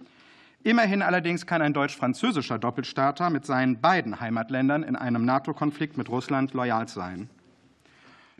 Immerhin 0.64 1.02
allerdings 1.02 1.46
kann 1.46 1.60
ein 1.60 1.72
deutsch-französischer 1.72 2.58
Doppelstaater 2.58 3.30
mit 3.30 3.44
seinen 3.44 3.80
beiden 3.80 4.20
Heimatländern 4.20 4.84
in 4.84 4.94
einem 4.94 5.24
NATO-Konflikt 5.24 5.96
mit 5.96 6.08
Russland 6.08 6.54
loyal 6.54 6.86
sein. 6.86 7.28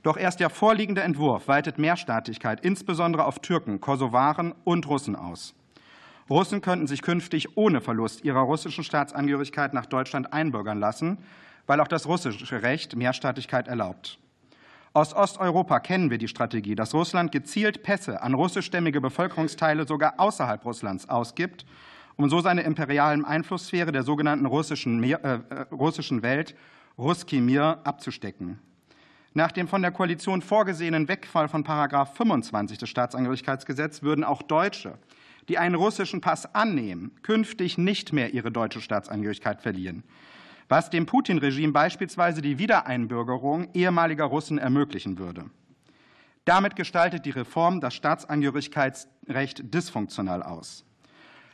Doch 0.04 0.16
erst 0.16 0.38
der 0.40 0.50
vorliegende 0.50 1.02
Entwurf 1.02 1.48
weitet 1.48 1.78
Mehrstaatigkeit 1.78 2.64
insbesondere 2.64 3.24
auf 3.24 3.40
Türken, 3.40 3.80
Kosovaren 3.80 4.54
und 4.64 4.86
Russen 4.88 5.16
aus. 5.16 5.54
Russen 6.30 6.60
könnten 6.60 6.86
sich 6.86 7.02
künftig 7.02 7.56
ohne 7.56 7.80
Verlust 7.80 8.24
ihrer 8.24 8.40
russischen 8.40 8.84
Staatsangehörigkeit 8.84 9.74
nach 9.74 9.86
Deutschland 9.86 10.32
einbürgern 10.32 10.78
lassen, 10.78 11.18
weil 11.66 11.80
auch 11.80 11.88
das 11.88 12.06
russische 12.06 12.62
Recht 12.62 12.96
Mehrstaatigkeit 12.96 13.66
erlaubt. 13.66 14.18
Aus 14.92 15.14
Osteuropa 15.14 15.80
kennen 15.80 16.10
wir 16.10 16.18
die 16.18 16.28
Strategie, 16.28 16.74
dass 16.74 16.94
Russland 16.94 17.32
gezielt 17.32 17.82
Pässe 17.82 18.22
an 18.22 18.34
russischstämmige 18.34 19.00
Bevölkerungsteile 19.00 19.86
sogar 19.86 20.14
außerhalb 20.18 20.64
Russlands 20.64 21.08
ausgibt, 21.08 21.64
um 22.16 22.28
so 22.28 22.40
seine 22.40 22.62
imperialen 22.62 23.24
Einflusssphäre 23.24 23.92
der 23.92 24.02
sogenannten 24.02 24.46
russischen, 24.46 25.02
äh, 25.02 25.12
äh, 25.12 25.40
russischen 25.70 26.22
Welt, 26.22 26.54
Ruski 26.98 27.40
Mir, 27.40 27.80
abzustecken. 27.84 28.58
Nach 29.34 29.52
dem 29.52 29.66
von 29.66 29.82
der 29.82 29.92
Koalition 29.92 30.42
vorgesehenen 30.42 31.08
Wegfall 31.08 31.48
von 31.48 31.64
Paragraph 31.64 32.16
25 32.16 32.78
des 32.78 32.88
Staatsangehörigkeitsgesetzes 32.90 34.02
würden 34.02 34.24
auch 34.24 34.42
Deutsche, 34.42 34.98
die 35.48 35.58
einen 35.58 35.74
russischen 35.74 36.20
Pass 36.20 36.54
annehmen, 36.54 37.12
künftig 37.22 37.78
nicht 37.78 38.12
mehr 38.12 38.34
ihre 38.34 38.52
deutsche 38.52 38.80
Staatsangehörigkeit 38.80 39.62
verlieren 39.62 40.04
was 40.72 40.88
dem 40.88 41.04
Putin-Regime 41.04 41.74
beispielsweise 41.74 42.40
die 42.40 42.58
Wiedereinbürgerung 42.58 43.68
ehemaliger 43.74 44.24
Russen 44.24 44.56
ermöglichen 44.56 45.18
würde. 45.18 45.50
Damit 46.46 46.76
gestaltet 46.76 47.26
die 47.26 47.30
Reform 47.30 47.82
das 47.82 47.92
Staatsangehörigkeitsrecht 47.92 49.74
dysfunktional 49.74 50.42
aus. 50.42 50.86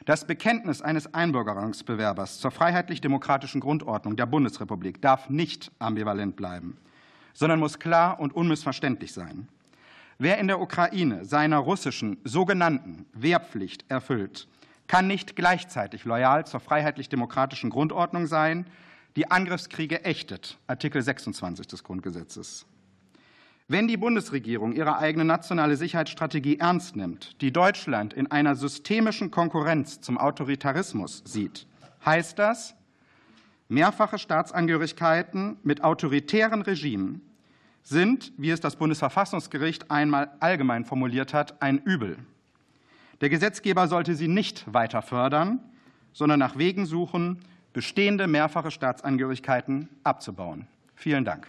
Das 0.09 0.25
Bekenntnis 0.25 0.81
eines 0.81 1.12
Einbürgerungsbewerbers 1.12 2.38
zur 2.38 2.50
freiheitlich-demokratischen 2.50 3.61
Grundordnung 3.61 4.17
der 4.17 4.25
Bundesrepublik 4.25 5.03
darf 5.03 5.29
nicht 5.29 5.71
ambivalent 5.81 6.35
bleiben, 6.35 6.79
sondern 7.35 7.61
muss 7.61 7.79
klar 7.79 8.19
und 8.19 8.35
unmissverständlich 8.35 9.12
sein. 9.12 9.49
Wer 10.17 10.38
in 10.38 10.47
der 10.47 10.62
Ukraine 10.62 11.27
seiner 11.27 11.59
russischen 11.59 12.17
sogenannten 12.25 13.05
Wehrpflicht 13.12 13.85
erfüllt, 13.91 14.49
kann 14.87 15.09
nicht 15.09 15.37
gleichzeitig 15.37 16.07
loyal 16.07 16.47
zur 16.47 16.61
freiheitlich-demokratischen 16.61 17.69
Grundordnung 17.69 18.27
sein 18.27 18.67
die 19.15 19.31
Angriffskriege 19.31 20.07
ächtet, 20.07 20.57
Artikel 20.69 21.03
26 21.03 21.67
des 21.67 21.85
Grundgesetzes. 21.85 22.65
Wenn 23.70 23.87
die 23.87 23.98
Bundesregierung 23.98 24.72
ihre 24.72 24.96
eigene 24.96 25.26
nationale 25.26 25.76
Sicherheitsstrategie 25.76 26.58
ernst 26.58 26.96
nimmt, 26.96 27.38
die 27.42 27.52
Deutschland 27.52 28.14
in 28.14 28.30
einer 28.30 28.56
systemischen 28.56 29.30
Konkurrenz 29.30 30.00
zum 30.00 30.16
Autoritarismus 30.16 31.22
sieht, 31.26 31.66
heißt 32.02 32.38
das, 32.38 32.75
mehrfache 33.68 34.18
Staatsangehörigkeiten 34.18 35.58
mit 35.64 35.84
autoritären 35.84 36.62
Regimen 36.62 37.20
sind, 37.82 38.32
wie 38.38 38.48
es 38.48 38.60
das 38.60 38.76
Bundesverfassungsgericht 38.76 39.90
einmal 39.90 40.30
allgemein 40.40 40.87
formuliert 40.87 41.34
hat, 41.34 41.60
ein 41.60 41.76
Übel. 41.76 42.16
Der 43.20 43.28
Gesetzgeber 43.28 43.87
sollte 43.87 44.14
sie 44.14 44.28
nicht 44.28 44.64
weiter 44.72 45.02
fördern, 45.02 45.60
sondern 46.14 46.38
nach 46.38 46.56
Wegen 46.56 46.87
suchen, 46.87 47.40
bestehende 47.75 48.28
mehrfache 48.28 48.70
Staatsangehörigkeiten 48.70 49.90
abzubauen. 50.04 50.66
Vielen 50.94 51.26
Dank. 51.26 51.48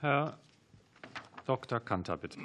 Herr 0.00 0.36
Dr. 1.46 1.78
Kanter, 1.78 2.16
bitte. 2.16 2.38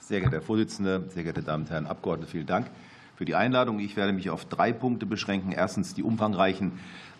Sehr 0.00 0.20
geehrter 0.20 0.36
Herr 0.36 0.42
Vorsitzender, 0.42 1.02
sehr 1.10 1.24
geehrte 1.24 1.42
Damen 1.42 1.64
und 1.64 1.70
Herren 1.70 1.86
Abgeordnete, 1.86 2.30
vielen 2.30 2.46
Dank 2.46 2.68
für 3.16 3.26
die 3.26 3.34
Einladung. 3.34 3.80
Ich 3.80 3.96
werde 3.96 4.14
mich 4.14 4.30
auf 4.30 4.46
drei 4.46 4.72
Punkte 4.72 5.04
beschränken. 5.04 5.52
Erstens, 5.52 5.92
die 5.92 6.02
umfangreichen 6.02 6.72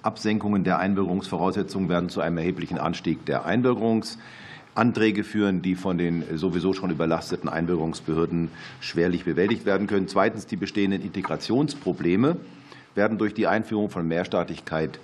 Absenkungen 0.03 0.65
der 0.65 0.79
Einbürgerungsvoraussetzungen 0.79 1.91
werden 1.91 2.09
zu 2.09 2.23
einem 2.23 2.39
erheblichen 2.39 2.79
Anstieg 2.79 3.27
der 3.27 3.45
Einbürgerungsanträge 3.45 5.25
führen, 5.25 5.61
die 5.61 5.75
von 5.75 5.99
den 5.99 6.39
sowieso 6.39 6.73
schon 6.73 6.91
überlasteten 6.91 7.51
Einbürgerungsbehörden 7.51 8.51
schwerlich 8.81 9.27
bewältigt 9.27 9.67
werden 9.67 9.87
können. 9.87 10.09
Zweitens, 10.09 10.47
die 10.47 10.57
bestehenden 10.57 11.03
Integrationsprobleme 11.03 12.39
werden 12.95 13.19
durch 13.19 13.35
die 13.35 13.47
Einführung 13.47 13.91
von 13.91 14.09
Mehrstaatlichkeit 14.09 14.99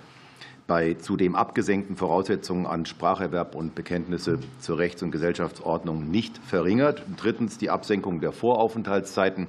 bei 0.69 0.93
zudem 0.93 1.35
abgesenkten 1.35 1.95
Voraussetzungen 1.95 2.67
an 2.67 2.85
Spracherwerb 2.85 3.55
und 3.55 3.73
Bekenntnisse 3.73 4.37
zur 4.61 4.77
Rechts- 4.77 5.01
und 5.01 5.09
Gesellschaftsordnung 5.09 6.11
nicht 6.11 6.37
verringert. 6.37 7.01
Drittens 7.17 7.57
die 7.57 7.71
Absenkung 7.71 8.21
der 8.21 8.31
Voraufenthaltszeiten 8.31 9.47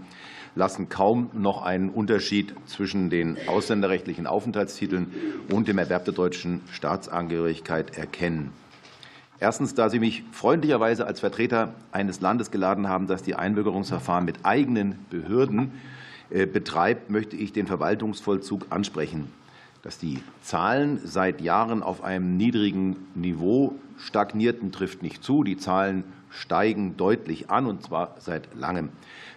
lassen 0.55 0.89
kaum 0.89 1.29
noch 1.35 1.63
einen 1.63 1.91
Unterschied 1.91 2.55
zwischen 2.65 3.11
den 3.11 3.37
ausländerrechtlichen 3.47 4.27
Aufenthaltstiteln 4.27 5.13
und 5.53 5.69
dem 5.69 5.77
Erwerb 5.77 6.07
der 6.07 6.15
deutschen 6.15 6.63
Staatsangehörigkeit 6.73 7.99
erkennen. 7.99 8.51
Erstens, 9.39 9.75
da 9.75 9.91
Sie 9.91 9.99
mich 9.99 10.25
freundlicherweise 10.33 11.07
als 11.07 11.21
Vertreter 11.21 11.75
eines 11.93 12.23
Landes 12.23 12.51
geladen 12.51 12.89
haben, 12.89 13.07
das 13.07 13.23
die 13.23 13.35
Einbürgerungsverfahren 13.35 14.25
mit 14.25 14.39
eigenen 14.45 14.99
Behörden 15.11 15.73
äh, 16.31 16.47
betreibt, 16.47 17.11
möchte 17.11 17.37
ich 17.37 17.53
den 17.53 17.67
Verwaltungsvollzug 17.67 18.69
ansprechen. 18.71 19.29
Dass 19.83 19.99
die 19.99 20.23
Zahlen 20.43 21.01
seit 21.05 21.41
Jahren 21.41 21.83
auf 21.83 22.05
einem 22.05 22.37
niedrigen 22.37 22.97
Niveau 23.15 23.75
stagnierten, 23.99 24.73
trifft 24.73 25.03
nicht 25.03 25.25
zu. 25.25 25.43
Die 25.43 25.57
Zahlen 25.57 26.05
steigen 26.29 26.97
deutlich 26.97 27.51
an, 27.51 27.67
und 27.67 27.83
zwar 27.83 28.15
seit 28.19 28.55
langem. 28.55 28.91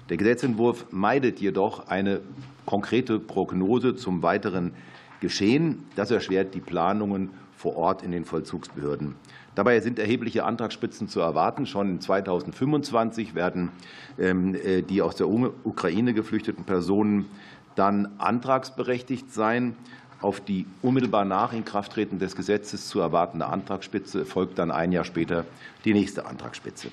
Der 0.09 0.17
Gesetzentwurf 0.17 0.85
meidet 0.91 1.39
jedoch 1.39 1.87
eine 1.87 2.21
konkrete 2.65 3.19
Prognose 3.19 3.95
zum 3.95 4.21
weiteren 4.21 4.73
Geschehen. 5.21 5.85
Das 5.95 6.11
erschwert 6.11 6.53
die 6.53 6.59
Planungen 6.59 7.29
vor 7.55 7.77
Ort 7.77 8.03
in 8.03 8.11
den 8.11 8.25
Vollzugsbehörden. 8.25 9.15
Dabei 9.55 9.79
sind 9.79 9.97
erhebliche 9.97 10.43
Antragsspitzen 10.43 11.07
zu 11.07 11.21
erwarten. 11.21 11.65
Schon 11.65 12.01
2025 12.01 13.35
werden 13.35 13.71
ähm, 14.19 14.55
äh, 14.55 14.81
die 14.81 15.01
aus 15.01 15.15
der 15.15 15.29
Ukraine 15.29 16.13
geflüchteten 16.13 16.65
Personen 16.65 17.27
dann 17.75 18.15
antragsberechtigt 18.17 19.31
sein. 19.31 19.75
Auf 20.23 20.39
die 20.39 20.65
unmittelbar 20.81 21.25
nach 21.25 21.51
Inkrafttreten 21.51 22.17
des 22.17 22.33
Gesetzes 22.33 22.87
zu 22.87 23.01
erwartende 23.01 23.45
Antragsspitze 23.45 24.25
folgt 24.25 24.57
dann 24.57 24.71
ein 24.71 24.93
Jahr 24.93 25.03
später 25.03 25.43
die 25.83 25.93
nächste 25.93 26.25
Antragsspitze. 26.25 26.87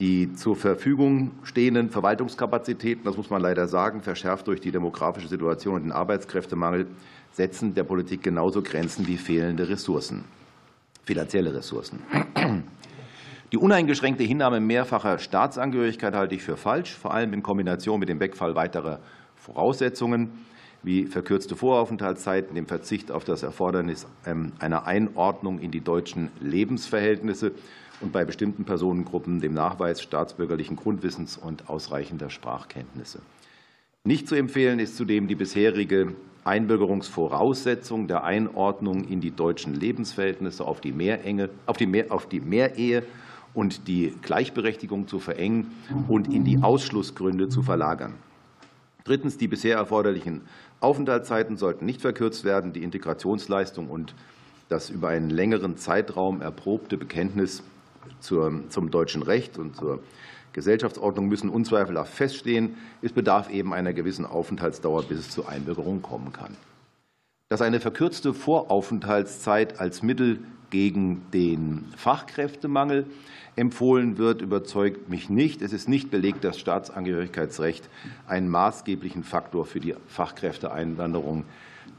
Die 0.00 0.34
zur 0.34 0.56
Verfügung 0.56 1.30
stehenden 1.44 1.88
Verwaltungskapazitäten, 1.88 3.04
das 3.04 3.16
muss 3.16 3.30
man 3.30 3.40
leider 3.40 3.68
sagen, 3.68 4.02
verschärft 4.02 4.48
durch 4.48 4.60
die 4.60 4.72
demografische 4.72 5.28
Situation 5.28 5.76
und 5.76 5.82
den 5.84 5.92
Arbeitskräftemangel, 5.92 6.88
setzen 7.30 7.74
der 7.74 7.84
Politik 7.84 8.24
genauso 8.24 8.60
Grenzen 8.60 9.06
wie 9.06 9.18
fehlende 9.18 9.68
Ressourcen 9.68 10.24
finanzielle 11.04 11.54
Ressourcen. 11.54 12.00
Die 13.52 13.56
uneingeschränkte 13.56 14.24
Hinnahme 14.24 14.58
mehrfacher 14.58 15.18
Staatsangehörigkeit 15.18 16.14
halte 16.14 16.34
ich 16.34 16.42
für 16.42 16.56
falsch, 16.56 16.92
vor 16.92 17.14
allem 17.14 17.34
in 17.34 17.42
Kombination 17.42 18.00
mit 18.00 18.08
dem 18.08 18.18
Wegfall 18.18 18.56
weiterer 18.56 18.98
Voraussetzungen 19.36 20.30
wie 20.82 21.06
verkürzte 21.06 21.56
Voraufenthaltszeiten, 21.56 22.54
dem 22.54 22.66
Verzicht 22.66 23.10
auf 23.10 23.24
das 23.24 23.42
Erfordernis 23.42 24.06
ähm, 24.26 24.52
einer 24.58 24.86
Einordnung 24.86 25.60
in 25.60 25.70
die 25.70 25.80
deutschen 25.80 26.30
Lebensverhältnisse 26.40 27.52
und 28.00 28.12
bei 28.12 28.24
bestimmten 28.24 28.64
Personengruppen 28.64 29.40
dem 29.40 29.54
Nachweis 29.54 30.02
staatsbürgerlichen 30.02 30.76
Grundwissens 30.76 31.36
und 31.36 31.68
ausreichender 31.68 32.30
Sprachkenntnisse. 32.30 33.20
Nicht 34.04 34.26
zu 34.26 34.34
empfehlen 34.34 34.80
ist 34.80 34.96
zudem 34.96 35.28
die 35.28 35.36
bisherige 35.36 36.14
Einbürgerungsvoraussetzung 36.44 38.08
der 38.08 38.24
Einordnung 38.24 39.04
in 39.04 39.20
die 39.20 39.30
deutschen 39.30 39.74
Lebensverhältnisse 39.74 40.64
auf 40.64 40.80
die 40.80 40.90
Meerenge, 40.90 41.50
auf 41.66 41.76
die, 41.76 41.86
Meer, 41.86 42.06
auf 42.10 42.28
die 42.28 42.40
Mehrehe 42.40 43.04
und 43.54 43.86
die 43.86 44.12
Gleichberechtigung 44.22 45.06
zu 45.06 45.20
verengen 45.20 45.70
und 46.08 46.32
in 46.32 46.44
die 46.44 46.58
Ausschlussgründe 46.60 47.48
zu 47.48 47.62
verlagern. 47.62 48.14
Drittens. 49.04 49.36
Die 49.36 49.48
bisher 49.48 49.76
erforderlichen 49.76 50.42
Aufenthaltszeiten 50.82 51.56
sollten 51.56 51.86
nicht 51.86 52.00
verkürzt 52.00 52.44
werden. 52.44 52.72
Die 52.72 52.82
Integrationsleistung 52.82 53.88
und 53.88 54.14
das 54.68 54.90
über 54.90 55.08
einen 55.08 55.30
längeren 55.30 55.76
Zeitraum 55.76 56.40
erprobte 56.40 56.96
Bekenntnis 56.96 57.62
zum 58.20 58.90
deutschen 58.90 59.22
Recht 59.22 59.58
und 59.58 59.76
zur 59.76 60.00
Gesellschaftsordnung 60.52 61.28
müssen 61.28 61.48
unzweifelhaft 61.48 62.12
feststehen. 62.12 62.76
Es 63.00 63.12
bedarf 63.12 63.50
eben 63.50 63.72
einer 63.72 63.92
gewissen 63.92 64.26
Aufenthaltsdauer, 64.26 65.04
bis 65.04 65.18
es 65.18 65.30
zur 65.30 65.48
Einbürgerung 65.48 66.02
kommen 66.02 66.32
kann. 66.32 66.56
Dass 67.48 67.62
eine 67.62 67.80
verkürzte 67.80 68.34
Voraufenthaltszeit 68.34 69.78
als 69.78 70.02
Mittel 70.02 70.40
gegen 70.70 71.22
den 71.32 71.84
Fachkräftemangel 71.96 73.06
empfohlen 73.56 74.18
wird, 74.18 74.42
überzeugt 74.42 75.08
mich 75.08 75.28
nicht. 75.28 75.62
Es 75.62 75.72
ist 75.72 75.88
nicht 75.88 76.10
belegt, 76.10 76.44
dass 76.44 76.58
Staatsangehörigkeitsrecht 76.58 77.88
einen 78.26 78.48
maßgeblichen 78.48 79.24
Faktor 79.24 79.66
für 79.66 79.80
die 79.80 79.94
Fachkräfteeinwanderung 80.06 81.44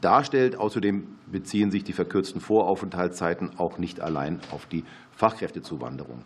darstellt. 0.00 0.56
Außerdem 0.56 1.06
beziehen 1.30 1.70
sich 1.70 1.84
die 1.84 1.92
verkürzten 1.92 2.40
Voraufenthaltszeiten 2.40 3.58
auch 3.58 3.78
nicht 3.78 4.00
allein 4.00 4.40
auf 4.50 4.66
die 4.66 4.84
Fachkräftezuwanderung. 5.12 6.24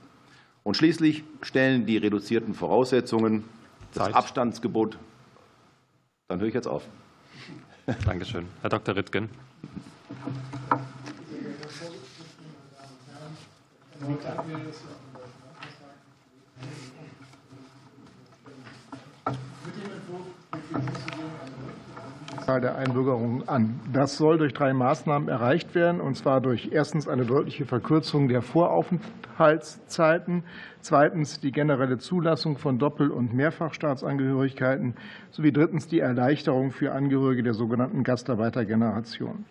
Und 0.62 0.76
schließlich 0.76 1.24
stellen 1.42 1.86
die 1.86 1.96
reduzierten 1.96 2.54
Voraussetzungen 2.54 3.44
das 3.92 4.04
Zeit. 4.04 4.14
Abstandsgebot. 4.14 4.98
Dann 6.28 6.40
höre 6.40 6.48
ich 6.48 6.54
jetzt 6.54 6.68
auf. 6.68 6.84
Dankeschön. 8.04 8.46
Herr 8.62 8.70
Dr. 8.70 8.96
Rittgen. 8.96 9.28
Zahl 14.20 14.44
der 22.56 22.76
Einbürgerungen 22.76 23.46
an. 23.46 23.78
Das 23.92 24.16
soll 24.16 24.38
durch 24.38 24.54
drei 24.54 24.72
Maßnahmen 24.72 25.28
erreicht 25.28 25.74
werden, 25.74 26.00
und 26.00 26.16
zwar 26.16 26.40
durch 26.40 26.70
erstens 26.72 27.06
eine 27.06 27.26
deutliche 27.26 27.66
Verkürzung 27.66 28.28
der 28.28 28.40
Voraufenthaltszeiten, 28.40 30.44
zweitens 30.80 31.40
die 31.40 31.52
generelle 31.52 31.98
Zulassung 31.98 32.56
von 32.56 32.78
Doppel- 32.78 33.10
und 33.10 33.34
Mehrfachstaatsangehörigkeiten 33.34 34.94
sowie 35.30 35.52
drittens 35.52 35.88
die 35.88 36.00
Erleichterung 36.00 36.70
für 36.70 36.92
Angehörige 36.92 37.42
der 37.42 37.54
sogenannten 37.54 38.02
Gastarbeitergeneration. 38.02 39.44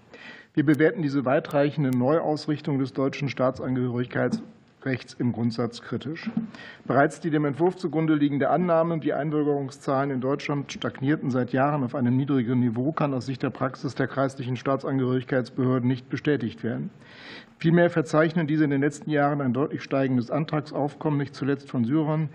Wir 0.55 0.65
bewerten 0.65 1.03
diese 1.03 1.23
weitreichende 1.23 1.95
Neuausrichtung 1.95 2.79
des 2.79 2.93
deutschen 2.93 3.29
Staatsangehörigkeits 3.29 4.41
Rechts 4.83 5.15
im 5.15 5.31
Grundsatz 5.33 5.81
kritisch. 5.81 6.29
Bereits 6.85 7.19
die 7.19 7.31
dem 7.31 7.45
Entwurf 7.45 7.77
zugrunde 7.77 8.13
liegende 8.13 8.49
Annahme, 8.49 8.99
die 8.99 9.11
Einbürgerungszahlen 9.11 10.11
in 10.11 10.21
Deutschland 10.21 10.71
stagnierten 10.71 11.31
seit 11.31 11.51
Jahren 11.51 11.83
auf 11.83 11.95
einem 11.95 12.15
niedrigen 12.15 12.59
Niveau, 12.59 12.91
kann 12.91 13.13
aus 13.13 13.25
Sicht 13.25 13.41
der 13.41 13.49
Praxis 13.49 13.95
der 13.95 14.07
kreislichen 14.07 14.55
Staatsangehörigkeitsbehörden 14.55 15.87
nicht 15.87 16.09
bestätigt 16.09 16.63
werden. 16.63 16.91
Vielmehr 17.57 17.89
verzeichnen 17.89 18.45
diese 18.45 18.65
in 18.65 18.69
den 18.69 18.81
letzten 18.81 19.09
Jahren 19.09 19.41
ein 19.41 19.53
deutlich 19.53 19.81
steigendes 19.81 20.29
Antragsaufkommen, 20.29 21.17
nicht 21.17 21.33
zuletzt 21.33 21.69
von 21.69 21.83
Syrern, 21.83 22.29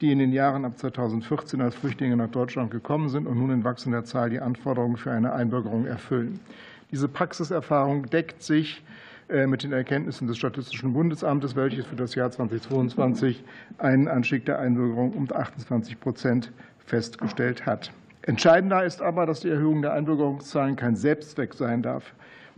die 0.00 0.10
in 0.10 0.18
den 0.18 0.32
Jahren 0.32 0.64
ab 0.64 0.78
2014 0.78 1.60
als 1.60 1.74
Flüchtlinge 1.74 2.16
nach 2.16 2.30
Deutschland 2.30 2.70
gekommen 2.70 3.10
sind 3.10 3.26
und 3.26 3.38
nun 3.38 3.50
in 3.50 3.64
wachsender 3.64 4.04
Zahl 4.04 4.30
die 4.30 4.40
Anforderungen 4.40 4.96
für 4.96 5.12
eine 5.12 5.34
Einbürgerung 5.34 5.86
erfüllen. 5.86 6.40
Diese 6.90 7.06
Praxiserfahrung 7.06 8.06
deckt 8.06 8.42
sich 8.42 8.82
mit 9.46 9.62
den 9.62 9.72
Erkenntnissen 9.72 10.26
des 10.26 10.36
Statistischen 10.36 10.92
Bundesamtes, 10.92 11.56
welches 11.56 11.86
für 11.86 11.96
das 11.96 12.14
Jahr 12.14 12.30
2022 12.30 13.42
einen 13.78 14.08
Anstieg 14.08 14.44
der 14.44 14.58
Einbürgerung 14.58 15.12
um 15.12 15.26
28 15.32 15.98
Prozent 16.00 16.52
festgestellt 16.84 17.64
hat. 17.64 17.92
Entscheidender 18.22 18.84
ist 18.84 19.02
aber, 19.02 19.26
dass 19.26 19.40
die 19.40 19.48
Erhöhung 19.48 19.82
der 19.82 19.94
Einbürgerungszahlen 19.94 20.76
kein 20.76 20.96
Selbstzweck 20.96 21.54
sein 21.54 21.82
darf. 21.82 22.12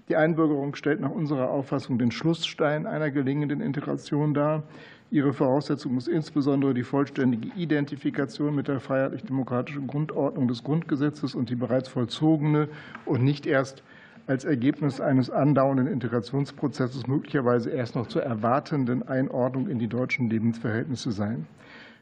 Die 0.08 0.16
Einbürgerung 0.16 0.74
stellt 0.74 1.00
nach 1.00 1.10
unserer 1.10 1.48
Auffassung 1.48 1.98
den 1.98 2.10
Schlussstein 2.10 2.86
einer 2.86 3.10
gelingenden 3.10 3.62
Integration 3.62 4.34
dar. 4.34 4.64
Ihre 5.10 5.32
Voraussetzung 5.32 5.94
muss 5.94 6.08
insbesondere 6.08 6.74
die 6.74 6.82
vollständige 6.82 7.48
Identifikation 7.56 8.54
mit 8.54 8.68
der 8.68 8.80
freiheitlich-demokratischen 8.80 9.86
Grundordnung 9.86 10.48
des 10.48 10.62
Grundgesetzes 10.62 11.34
und 11.34 11.48
die 11.48 11.54
bereits 11.54 11.88
vollzogene 11.88 12.68
und 13.06 13.22
nicht 13.22 13.46
erst 13.46 13.82
als 14.26 14.44
Ergebnis 14.44 15.00
eines 15.00 15.30
andauernden 15.30 15.86
Integrationsprozesses 15.86 17.06
möglicherweise 17.06 17.70
erst 17.70 17.94
noch 17.94 18.06
zur 18.06 18.22
erwartenden 18.22 19.06
Einordnung 19.06 19.68
in 19.68 19.78
die 19.78 19.88
deutschen 19.88 20.30
Lebensverhältnisse 20.30 21.12
sein. 21.12 21.46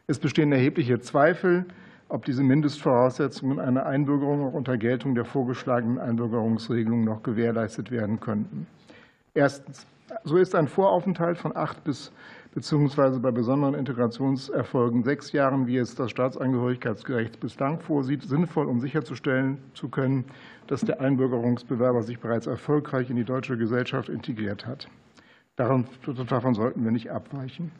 Es 0.06 0.18
bestehen 0.18 0.52
erhebliche 0.52 1.00
Zweifel, 1.00 1.66
ob 2.08 2.24
diese 2.24 2.42
Mindestvoraussetzungen 2.42 3.58
einer 3.58 3.86
Einbürgerung 3.86 4.46
auch 4.46 4.52
unter 4.52 4.76
Geltung 4.76 5.14
der 5.14 5.24
vorgeschlagenen 5.24 5.98
Einbürgerungsregelung 5.98 7.04
noch 7.04 7.22
gewährleistet 7.22 7.90
werden 7.90 8.20
könnten. 8.20 8.66
Erstens. 9.34 9.86
So 10.24 10.36
ist 10.36 10.54
ein 10.54 10.68
Voraufenthalt 10.68 11.38
von 11.38 11.56
acht 11.56 11.84
bis 11.84 12.12
beziehungsweise 12.54 13.18
bei 13.18 13.30
besonderen 13.30 13.74
Integrationserfolgen 13.74 15.04
sechs 15.04 15.32
Jahren, 15.32 15.66
wie 15.66 15.78
es 15.78 15.94
das 15.94 16.10
Staatsangehörigkeitsgerecht 16.10 17.40
bislang 17.40 17.80
vorsieht, 17.80 18.22
sinnvoll, 18.22 18.66
um 18.66 18.80
sicherzustellen 18.80 19.56
zu 19.72 19.88
können, 19.88 20.24
dass 20.66 20.82
der 20.82 21.00
Einbürgerungsbewerber 21.00 22.02
sich 22.02 22.18
bereits 22.18 22.46
erfolgreich 22.46 23.10
in 23.10 23.16
die 23.16 23.24
deutsche 23.24 23.56
Gesellschaft 23.56 24.08
integriert 24.08 24.66
hat. 24.66 24.88
Davon 25.56 25.86
sollten 26.54 26.84
wir 26.84 26.90
nicht 26.90 27.10
abweichen. 27.10 27.72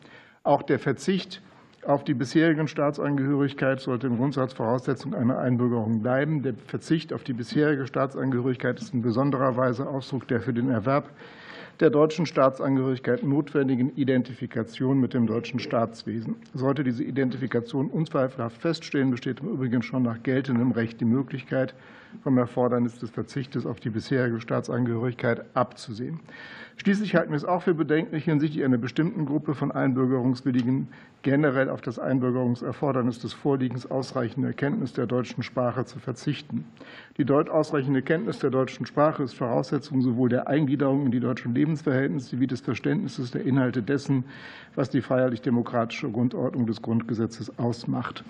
Auch 0.42 0.62
der 0.62 0.78
Verzicht 0.78 1.40
auf 1.84 2.04
die 2.04 2.14
bisherigen 2.14 2.68
Staatsangehörigkeit 2.68 3.80
sollte 3.80 4.06
im 4.06 4.16
Grundsatz 4.16 4.52
Voraussetzung 4.52 5.14
einer 5.14 5.38
Einbürgerung 5.38 6.02
bleiben. 6.02 6.42
Der 6.42 6.54
Verzicht 6.54 7.12
auf 7.12 7.24
die 7.24 7.32
bisherige 7.32 7.86
Staatsangehörigkeit 7.86 8.80
ist 8.80 8.94
in 8.94 9.02
besonderer 9.02 9.56
Weise 9.56 9.88
Ausdruck 9.88 10.28
der 10.28 10.40
für 10.40 10.52
den 10.52 10.68
Erwerb 10.68 11.10
der 11.80 11.90
deutschen 11.90 12.26
Staatsangehörigkeit 12.26 13.24
notwendigen 13.24 13.96
Identifikation 13.96 15.00
mit 15.00 15.14
dem 15.14 15.26
deutschen 15.26 15.58
Staatswesen. 15.58 16.36
Sollte 16.54 16.84
diese 16.84 17.02
Identifikation 17.02 17.88
unzweifelhaft 17.88 18.58
feststehen, 18.58 19.10
besteht 19.10 19.40
im 19.40 19.48
Übrigen 19.48 19.82
schon 19.82 20.04
nach 20.04 20.22
geltendem 20.22 20.70
Recht 20.70 21.00
die 21.00 21.06
Möglichkeit, 21.06 21.74
vom 22.22 22.38
Erfordernis 22.38 22.98
des 22.98 23.10
Verzichtes 23.10 23.66
auf 23.66 23.80
die 23.80 23.90
bisherige 23.90 24.40
Staatsangehörigkeit 24.40 25.44
abzusehen. 25.54 26.20
Schließlich 26.76 27.14
halten 27.14 27.30
wir 27.30 27.36
es 27.36 27.44
auch 27.44 27.62
für 27.62 27.74
bedenklich, 27.74 28.24
hinsichtlich 28.24 28.64
einer 28.64 28.78
bestimmten 28.78 29.26
Gruppe 29.26 29.54
von 29.54 29.70
Einbürgerungswilligen 29.70 30.88
generell 31.22 31.68
auf 31.68 31.80
das 31.80 31.98
Einbürgerungserfordernis 31.98 33.20
des 33.20 33.32
Vorliegens 33.32 33.88
ausreichender 33.90 34.52
Kenntnis 34.52 34.92
der 34.92 35.06
deutschen 35.06 35.42
Sprache 35.42 35.84
zu 35.84 35.98
verzichten. 36.00 36.64
Die 37.18 37.24
dort 37.24 37.50
ausreichende 37.50 38.02
Kenntnis 38.02 38.38
der 38.40 38.50
deutschen 38.50 38.86
Sprache 38.86 39.22
ist 39.22 39.34
Voraussetzung 39.34 40.02
sowohl 40.02 40.28
der 40.28 40.48
Eingliederung 40.48 41.06
in 41.06 41.12
die 41.12 41.20
deutschen 41.20 41.54
Lebensverhältnisse 41.54 42.40
wie 42.40 42.46
des 42.46 42.60
Verständnisses 42.60 43.30
der 43.30 43.44
Inhalte 43.44 43.82
dessen, 43.82 44.24
was 44.74 44.90
die 44.90 45.02
freiheitlich-demokratische 45.02 46.10
Grundordnung 46.10 46.66
des 46.66 46.82
Grundgesetzes 46.82 47.58
ausmacht. 47.58 48.24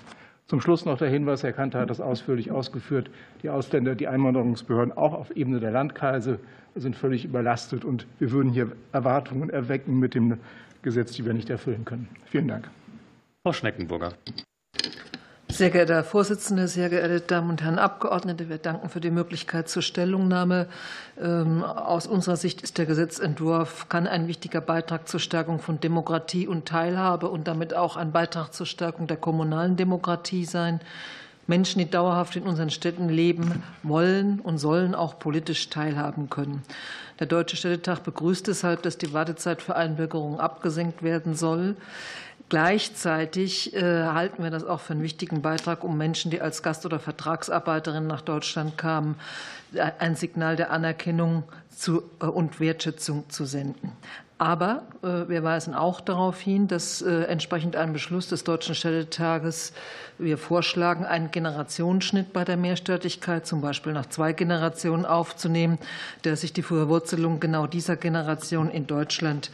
Zum 0.46 0.60
Schluss 0.60 0.84
noch 0.84 0.98
der 0.98 1.08
Hinweis, 1.08 1.42
Herr 1.42 1.52
Kanter 1.52 1.80
hat 1.80 1.90
das 1.90 2.00
ausführlich 2.00 2.50
ausgeführt, 2.50 3.10
die 3.42 3.48
Ausländer, 3.48 3.94
die 3.94 4.08
Einwanderungsbehörden 4.08 4.92
auch 4.92 5.14
auf 5.14 5.30
Ebene 5.36 5.60
der 5.60 5.70
Landkreise 5.70 6.38
sind 6.74 6.96
völlig 6.96 7.24
überlastet. 7.24 7.84
Und 7.84 8.06
wir 8.18 8.32
würden 8.32 8.52
hier 8.52 8.72
Erwartungen 8.92 9.50
erwecken 9.50 9.98
mit 9.98 10.14
dem 10.14 10.38
Gesetz, 10.82 11.12
die 11.12 11.24
wir 11.24 11.32
nicht 11.32 11.50
erfüllen 11.50 11.84
können. 11.84 12.08
Vielen 12.26 12.48
Dank. 12.48 12.68
Frau 13.44 13.52
Schneckenburger. 13.52 14.12
Sehr 15.52 15.68
geehrter 15.68 15.96
Herr 15.96 16.04
Vorsitzender, 16.04 16.66
sehr 16.66 16.88
geehrte 16.88 17.20
Damen 17.20 17.50
und 17.50 17.62
Herren 17.62 17.78
Abgeordnete, 17.78 18.48
wir 18.48 18.56
danken 18.56 18.88
für 18.88 19.00
die 19.00 19.10
Möglichkeit 19.10 19.68
zur 19.68 19.82
Stellungnahme. 19.82 20.66
Ähm, 21.20 21.62
aus 21.62 22.06
unserer 22.06 22.36
Sicht 22.36 22.62
ist 22.62 22.78
der 22.78 22.86
Gesetzentwurf 22.86 23.90
kann 23.90 24.06
ein 24.06 24.28
wichtiger 24.28 24.62
Beitrag 24.62 25.06
zur 25.08 25.20
Stärkung 25.20 25.58
von 25.58 25.78
Demokratie 25.78 26.48
und 26.48 26.64
Teilhabe 26.64 27.28
und 27.28 27.48
damit 27.48 27.74
auch 27.74 27.96
ein 27.96 28.12
Beitrag 28.12 28.54
zur 28.54 28.64
Stärkung 28.64 29.08
der 29.08 29.18
kommunalen 29.18 29.76
Demokratie 29.76 30.46
sein. 30.46 30.80
Menschen, 31.46 31.80
die 31.80 31.90
dauerhaft 31.90 32.34
in 32.36 32.44
unseren 32.44 32.70
Städten 32.70 33.10
leben, 33.10 33.62
wollen 33.82 34.40
und 34.40 34.56
sollen 34.56 34.94
auch 34.94 35.18
politisch 35.18 35.68
teilhaben 35.68 36.30
können. 36.30 36.62
Der 37.18 37.26
Deutsche 37.26 37.56
Städtetag 37.56 38.00
begrüßt 38.04 38.46
deshalb, 38.46 38.82
dass 38.82 38.96
die 38.96 39.12
Wartezeit 39.12 39.60
für 39.60 39.76
Einbürgerung 39.76 40.40
abgesenkt 40.40 41.02
werden 41.02 41.34
soll. 41.34 41.76
Gleichzeitig 42.52 43.74
äh, 43.74 43.80
halten 43.80 44.42
wir 44.42 44.50
das 44.50 44.62
auch 44.62 44.80
für 44.80 44.92
einen 44.92 45.02
wichtigen 45.02 45.40
Beitrag, 45.40 45.82
um 45.84 45.96
Menschen, 45.96 46.30
die 46.30 46.42
als 46.42 46.62
Gast- 46.62 46.84
oder 46.84 46.98
Vertragsarbeiterinnen 46.98 48.06
nach 48.06 48.20
Deutschland 48.20 48.76
kamen, 48.76 49.14
ein 49.98 50.16
Signal 50.16 50.56
der 50.56 50.70
Anerkennung 50.70 51.44
äh, 51.88 52.26
und 52.26 52.60
Wertschätzung 52.60 53.30
zu 53.30 53.46
senden. 53.46 53.92
Aber 54.36 54.82
äh, 55.02 55.30
wir 55.30 55.42
weisen 55.42 55.72
auch 55.74 56.02
darauf 56.02 56.40
hin, 56.40 56.68
dass 56.68 57.00
entsprechend 57.00 57.74
einem 57.74 57.94
Beschluss 57.94 58.28
des 58.28 58.44
Deutschen 58.44 58.74
Städtetages 58.74 59.72
wir 60.18 60.36
vorschlagen, 60.36 61.06
einen 61.06 61.30
Generationsschnitt 61.30 62.34
bei 62.34 62.44
der 62.44 62.58
Mehrstötigkeit, 62.58 63.46
zum 63.46 63.62
Beispiel 63.62 63.94
nach 63.94 64.10
zwei 64.10 64.34
Generationen 64.34 65.06
aufzunehmen, 65.06 65.78
der 66.24 66.36
sich 66.36 66.52
die 66.52 66.62
Verwurzelung 66.62 67.40
genau 67.40 67.66
dieser 67.66 67.96
Generation 67.96 68.70
in 68.70 68.86
Deutschland 68.86 69.50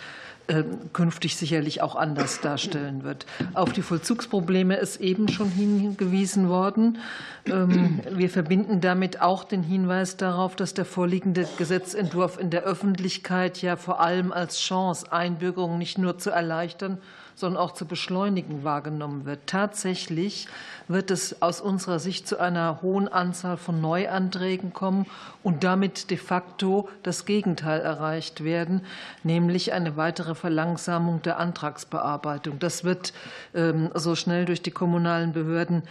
künftig 0.95 1.37
sicherlich 1.37 1.83
auch 1.83 1.95
anders 1.95 2.41
darstellen 2.41 3.05
wird. 3.05 3.27
Auf 3.53 3.73
die 3.73 3.83
Vollzugsprobleme 3.83 4.77
ist 4.77 4.99
eben 4.99 5.29
schon 5.29 5.51
hingewiesen 5.51 6.49
worden. 6.49 6.99
Ähm, 7.45 8.01
wir 8.11 8.31
verbinden 8.31 8.81
damit 8.81 9.21
auch 9.21 9.45
den 9.45 9.63
Hinweis 9.63 10.17
darauf, 10.17 10.57
dass 10.57 10.73
der 10.73 10.87
vorliegende 10.87 11.47
Gesetzentwurf 11.59 12.39
in 12.39 12.49
der 12.49 12.63
Öffentlichkeit 12.63 13.61
ja 13.61 13.77
vor 13.77 14.01
allem 14.01 14.33
als 14.33 14.59
Chance, 14.59 15.13
Einbürgerung 15.13 15.77
nicht 15.77 15.99
nur 15.99 16.19
zu 16.19 16.31
erleichtern, 16.31 16.99
sondern 17.39 17.63
auch 17.63 17.73
zu 17.73 17.87
beschleunigen 17.87 18.65
wahrgenommen 18.65 19.25
wird. 19.25 19.47
Tatsächlich 19.47 20.49
wird 20.89 21.13
es 21.13 21.41
aus 21.41 21.61
unserer 21.61 22.01
Sicht 22.01 22.27
zu 22.27 22.41
einer 22.41 22.83
hohen 22.83 23.07
Anzahl 23.07 23.57
von 23.57 23.81
Neuanträgen 23.81 24.73
kommen 24.73 25.07
und 25.45 25.63
damit 25.63 26.11
de 26.11 26.17
facto 26.17 26.89
das 27.05 27.27
Gegenteil 27.27 27.81
erreicht 27.81 28.43
werden, 28.43 28.81
nämlich 29.23 29.73
eine 29.73 29.97
weitere 29.97 30.35
Verlangsamung 30.35 31.23
der 31.23 31.39
Antragsbearbeitung. 31.39 32.59
Das 32.59 32.83
wird 32.83 33.13
ähm, 33.55 33.91
so 33.95 34.17
schnell 34.17 34.45
durch 34.45 34.61
die 34.61 34.73
kommunalen 34.73 35.33
Behörden 35.33 35.85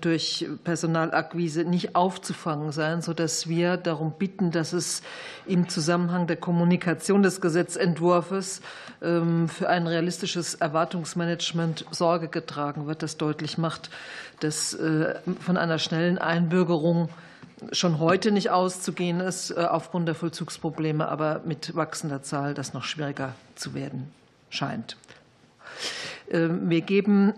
durch 0.00 0.48
Personalakquise 0.64 1.64
nicht 1.64 1.94
aufzufangen 1.94 2.72
sein, 2.72 3.02
sodass 3.02 3.46
wir 3.46 3.76
darum 3.76 4.12
bitten, 4.12 4.50
dass 4.50 4.72
es 4.72 5.02
im 5.46 5.68
Zusammenhang 5.68 6.26
der 6.26 6.36
Kommunikation 6.36 7.22
des 7.22 7.42
Gesetzentwurfs 7.42 8.62
ähm, 9.02 9.48
für 9.48 9.68
ein 9.68 9.86
realistisches 9.86 10.54
Erwartungsmanagement 10.54 11.84
Sorge 11.90 12.28
getragen 12.28 12.86
wird, 12.86 13.02
das 13.02 13.18
deutlich 13.18 13.58
macht, 13.58 13.90
dass 14.40 14.72
äh, 14.72 15.14
von 15.40 15.58
einer 15.58 15.78
schnellen 15.78 16.16
Einbürgerung 16.16 17.10
schon 17.72 17.98
heute 17.98 18.32
nicht 18.32 18.50
auszugehen 18.50 19.20
ist 19.20 19.50
äh, 19.50 19.60
aufgrund 19.60 20.08
der 20.08 20.14
Vollzugsprobleme, 20.14 21.06
aber 21.06 21.42
mit 21.44 21.76
wachsender 21.76 22.22
Zahl 22.22 22.54
das 22.54 22.72
noch 22.72 22.84
schwieriger 22.84 23.34
zu 23.56 23.74
werden 23.74 24.10
scheint. 24.48 24.96
Ähm, 26.30 26.70
wir 26.70 26.80
geben 26.80 27.34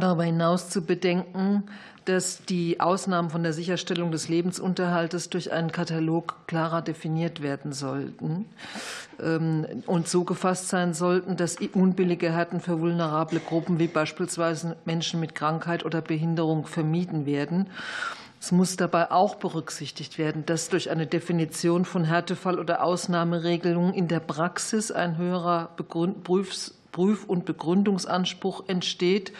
darüber 0.00 0.24
hinaus 0.24 0.68
zu 0.68 0.82
bedenken, 0.82 1.64
dass 2.04 2.44
die 2.44 2.80
Ausnahmen 2.80 3.30
von 3.30 3.42
der 3.42 3.52
Sicherstellung 3.52 4.10
des 4.10 4.28
Lebensunterhaltes 4.28 5.30
durch 5.30 5.52
einen 5.52 5.72
Katalog 5.72 6.46
klarer 6.46 6.82
definiert 6.82 7.42
werden 7.42 7.72
sollten 7.72 8.46
ähm, 9.22 9.66
und 9.86 10.08
so 10.08 10.24
gefasst 10.24 10.68
sein 10.68 10.92
sollten, 10.92 11.36
dass 11.36 11.56
unbillige 11.72 12.30
Härten 12.30 12.60
für 12.60 12.80
vulnerable 12.80 13.40
Gruppen 13.40 13.78
wie 13.78 13.88
beispielsweise 13.88 14.76
Menschen 14.84 15.20
mit 15.20 15.34
Krankheit 15.34 15.84
oder 15.84 16.02
Behinderung 16.02 16.66
vermieden 16.66 17.26
werden. 17.26 17.68
Es 18.38 18.52
muss 18.52 18.76
dabei 18.76 19.10
auch 19.10 19.36
berücksichtigt 19.36 20.18
werden, 20.18 20.44
dass 20.44 20.68
durch 20.68 20.90
eine 20.90 21.06
Definition 21.06 21.86
von 21.86 22.04
Härtefall 22.04 22.58
oder 22.58 22.82
Ausnahmeregelungen 22.82 23.94
in 23.94 24.06
der 24.06 24.20
Praxis 24.20 24.90
ein 24.92 25.16
höherer 25.16 25.70
Prüf- 25.76 27.24
und 27.26 27.46
Begründungsanspruch 27.46 28.68
entsteht 28.68 29.32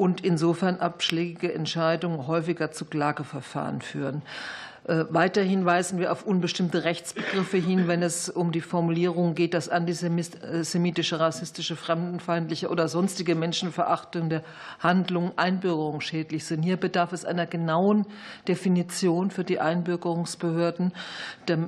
und 0.00 0.22
insofern 0.22 0.78
abschlägige 0.78 1.52
Entscheidungen 1.52 2.26
häufiger 2.26 2.72
zu 2.72 2.86
Klageverfahren 2.86 3.82
führen. 3.82 4.22
Äh, 4.84 5.04
weiterhin 5.10 5.66
weisen 5.66 5.98
wir 5.98 6.10
auf 6.10 6.24
unbestimmte 6.24 6.84
Rechtsbegriffe 6.84 7.58
hin, 7.58 7.86
wenn 7.86 8.02
es 8.02 8.30
um 8.30 8.50
die 8.50 8.62
Formulierung 8.62 9.34
geht, 9.34 9.52
dass 9.52 9.68
antisemitische, 9.68 11.20
rassistische, 11.20 11.76
fremdenfeindliche 11.76 12.70
oder 12.70 12.88
sonstige 12.88 13.34
menschenverachtende 13.34 14.42
Handlungen 14.78 15.32
einbürgerungsschädlich 15.36 16.46
sind. 16.46 16.62
Hier 16.62 16.78
bedarf 16.78 17.12
es 17.12 17.26
einer 17.26 17.46
genauen 17.46 18.06
Definition 18.48 19.30
für 19.30 19.44
die 19.44 19.60
Einbürgerungsbehörden 19.60 20.92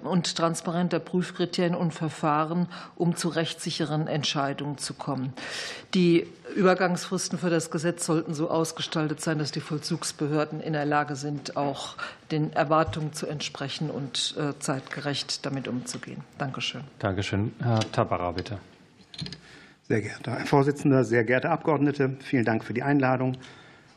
und 0.05 0.37
transparenter 0.37 1.01
Prüfkriterien 1.01 1.75
und 1.75 1.93
Verfahren, 1.93 2.67
um 2.97 3.15
zu 3.15 3.29
rechtssicheren 3.29 4.07
Entscheidungen 4.07 4.79
zu 4.79 4.95
kommen. 4.95 5.35
Die 5.93 6.27
Übergangsfristen 6.53 7.39
für 7.39 7.51
das 7.51 7.71
Gesetz 7.71 8.07
sollten 8.07 8.35
so 8.35 8.51
ausgestaltet 8.51 9.21
sein, 9.21 9.39
dass 9.39 9.53
die 9.53 9.61
Vollzugsbehörden 9.61 10.61
in 10.61 10.73
der 10.73 10.85
Lage 10.85 11.17
sind, 11.17 11.57
auch 11.57 11.97
den 12.31 12.53
Erwartungen 12.53 13.13
zu 13.13 13.27
entsprechen 13.27 13.91
und 13.91 14.35
äh, 14.39 14.59
zeitgerecht 14.59 15.45
damit 15.45 15.69
umzugehen. 15.69 16.23
Dankeschön. 16.39 16.83
Dankeschön. 16.99 17.53
Herr 17.61 17.81
Tabara, 17.93 18.33
bitte. 18.33 18.59
Sehr 19.89 20.01
geehrter 20.01 20.33
Herr 20.33 20.47
Vorsitzender, 20.47 21.05
sehr 21.05 21.25
geehrte 21.25 21.51
Abgeordnete, 21.51 22.17
vielen 22.21 22.45
Dank 22.45 22.65
für 22.65 22.73
die 22.73 22.83
Einladung. 22.83 23.37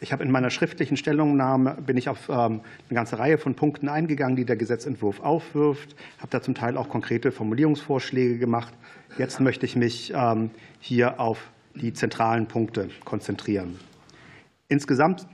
Ich 0.01 0.11
habe 0.11 0.23
in 0.23 0.31
meiner 0.31 0.49
schriftlichen 0.49 0.97
Stellungnahme 0.97 1.77
bin 1.85 1.95
ich 1.95 2.09
auf 2.09 2.27
ähm, 2.29 2.61
eine 2.89 2.95
ganze 2.95 3.17
Reihe 3.17 3.37
von 3.37 3.55
Punkten 3.55 3.87
eingegangen, 3.87 4.35
die 4.35 4.45
der 4.45 4.57
Gesetzentwurf 4.57 5.21
aufwirft, 5.21 5.95
habe 6.17 6.29
da 6.31 6.41
zum 6.41 6.53
Teil 6.53 6.77
auch 6.77 6.89
konkrete 6.89 7.31
Formulierungsvorschläge 7.31 8.37
gemacht. 8.37 8.73
Jetzt 9.17 9.39
möchte 9.39 9.65
ich 9.65 9.75
mich 9.75 10.11
ähm, 10.13 10.51
hier 10.79 11.19
auf 11.19 11.49
die 11.75 11.93
zentralen 11.93 12.47
Punkte 12.47 12.89
konzentrieren. 13.03 13.79
Insgesamt, 14.67 15.27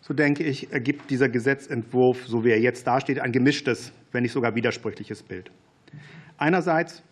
so 0.00 0.12
denke 0.12 0.42
ich, 0.44 0.72
ergibt 0.72 1.10
dieser 1.10 1.28
Gesetzentwurf, 1.28 2.26
so 2.26 2.44
wie 2.44 2.50
er 2.50 2.60
jetzt 2.60 2.86
dasteht, 2.86 3.20
ein 3.20 3.32
gemischtes, 3.32 3.92
wenn 4.12 4.22
nicht 4.22 4.32
sogar 4.32 4.54
widersprüchliches 4.54 5.22
Bild. 5.22 5.50
Einerseits 6.36 7.02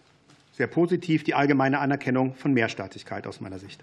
sehr 0.52 0.66
positiv 0.66 1.24
die 1.24 1.34
allgemeine 1.34 1.78
Anerkennung 1.78 2.34
von 2.34 2.52
Mehrstaatigkeit 2.52 3.26
aus 3.26 3.40
meiner 3.40 3.58
Sicht. 3.58 3.82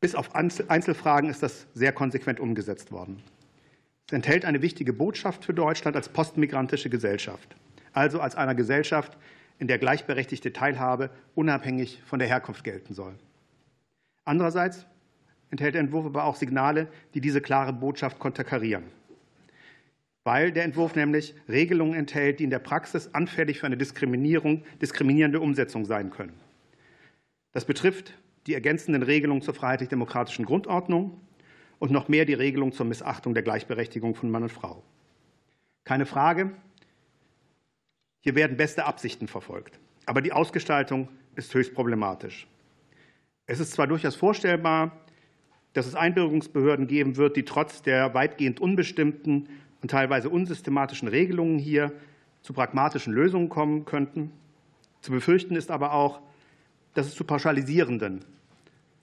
Bis 0.00 0.14
auf 0.14 0.34
Einzelfragen 0.34 1.28
ist 1.28 1.42
das 1.42 1.66
sehr 1.74 1.92
konsequent 1.92 2.40
umgesetzt 2.40 2.92
worden. 2.92 3.22
Es 4.06 4.12
enthält 4.12 4.44
eine 4.44 4.62
wichtige 4.62 4.92
Botschaft 4.92 5.44
für 5.44 5.52
Deutschland 5.52 5.96
als 5.96 6.08
postmigrantische 6.08 6.88
Gesellschaft, 6.88 7.56
also 7.92 8.20
als 8.20 8.36
einer 8.36 8.54
Gesellschaft, 8.54 9.16
in 9.58 9.66
der 9.66 9.78
gleichberechtigte 9.78 10.52
Teilhabe 10.52 11.10
unabhängig 11.34 12.02
von 12.06 12.18
der 12.18 12.28
Herkunft 12.28 12.62
gelten 12.62 12.94
soll. 12.94 13.14
Andererseits 14.26 14.86
enthält 15.50 15.74
der 15.74 15.80
Entwurf 15.80 16.04
aber 16.04 16.24
auch 16.24 16.36
Signale, 16.36 16.88
die 17.14 17.22
diese 17.22 17.40
klare 17.40 17.72
Botschaft 17.72 18.18
konterkarieren. 18.18 18.84
weil 20.26 20.50
der 20.50 20.64
Entwurf 20.64 20.96
nämlich 20.96 21.36
Regelungen 21.48 21.94
enthält, 21.94 22.40
die 22.40 22.44
in 22.44 22.50
der 22.50 22.58
Praxis 22.58 23.10
anfällig 23.12 23.60
für 23.60 23.66
eine 23.66 23.76
Diskriminierung, 23.76 24.64
diskriminierende 24.82 25.38
Umsetzung 25.38 25.84
sein 25.84 26.10
können. 26.10 26.34
Das 27.52 27.64
betrifft 27.64 28.12
die 28.48 28.54
ergänzenden 28.54 29.04
Regelungen 29.04 29.40
zur 29.40 29.54
freiheitlich-demokratischen 29.54 30.44
Grundordnung 30.44 31.20
und 31.78 31.92
noch 31.92 32.08
mehr 32.08 32.24
die 32.24 32.34
Regelung 32.34 32.72
zur 32.72 32.86
Missachtung 32.86 33.34
der 33.34 33.44
Gleichberechtigung 33.44 34.16
von 34.16 34.28
Mann 34.28 34.42
und 34.42 34.50
Frau. 34.50 34.82
Keine 35.84 36.06
Frage, 36.06 36.50
hier 38.18 38.34
werden 38.34 38.56
beste 38.56 38.84
Absichten 38.84 39.28
verfolgt, 39.28 39.78
aber 40.06 40.22
die 40.22 40.32
Ausgestaltung 40.32 41.08
ist 41.36 41.54
höchst 41.54 41.72
problematisch. 41.72 42.48
Es 43.46 43.60
ist 43.60 43.72
zwar 43.72 43.86
durchaus 43.86 44.16
vorstellbar, 44.16 44.92
dass 45.72 45.86
es 45.86 45.94
Einbürgerungsbehörden 45.94 46.86
geben 46.86 47.16
wird, 47.16 47.36
die 47.36 47.44
trotz 47.44 47.82
der 47.82 48.14
weitgehend 48.14 48.60
unbestimmten 48.60 49.48
und 49.82 49.90
teilweise 49.90 50.30
unsystematischen 50.30 51.08
Regelungen 51.08 51.58
hier 51.58 51.92
zu 52.42 52.52
pragmatischen 52.52 53.12
Lösungen 53.12 53.48
kommen 53.48 53.84
könnten. 53.84 54.32
Zu 55.00 55.12
befürchten 55.12 55.54
ist 55.54 55.70
aber 55.70 55.92
auch, 55.92 56.20
dass 56.94 57.06
es 57.06 57.14
zu 57.14 57.24
pauschalisierenden 57.24 58.24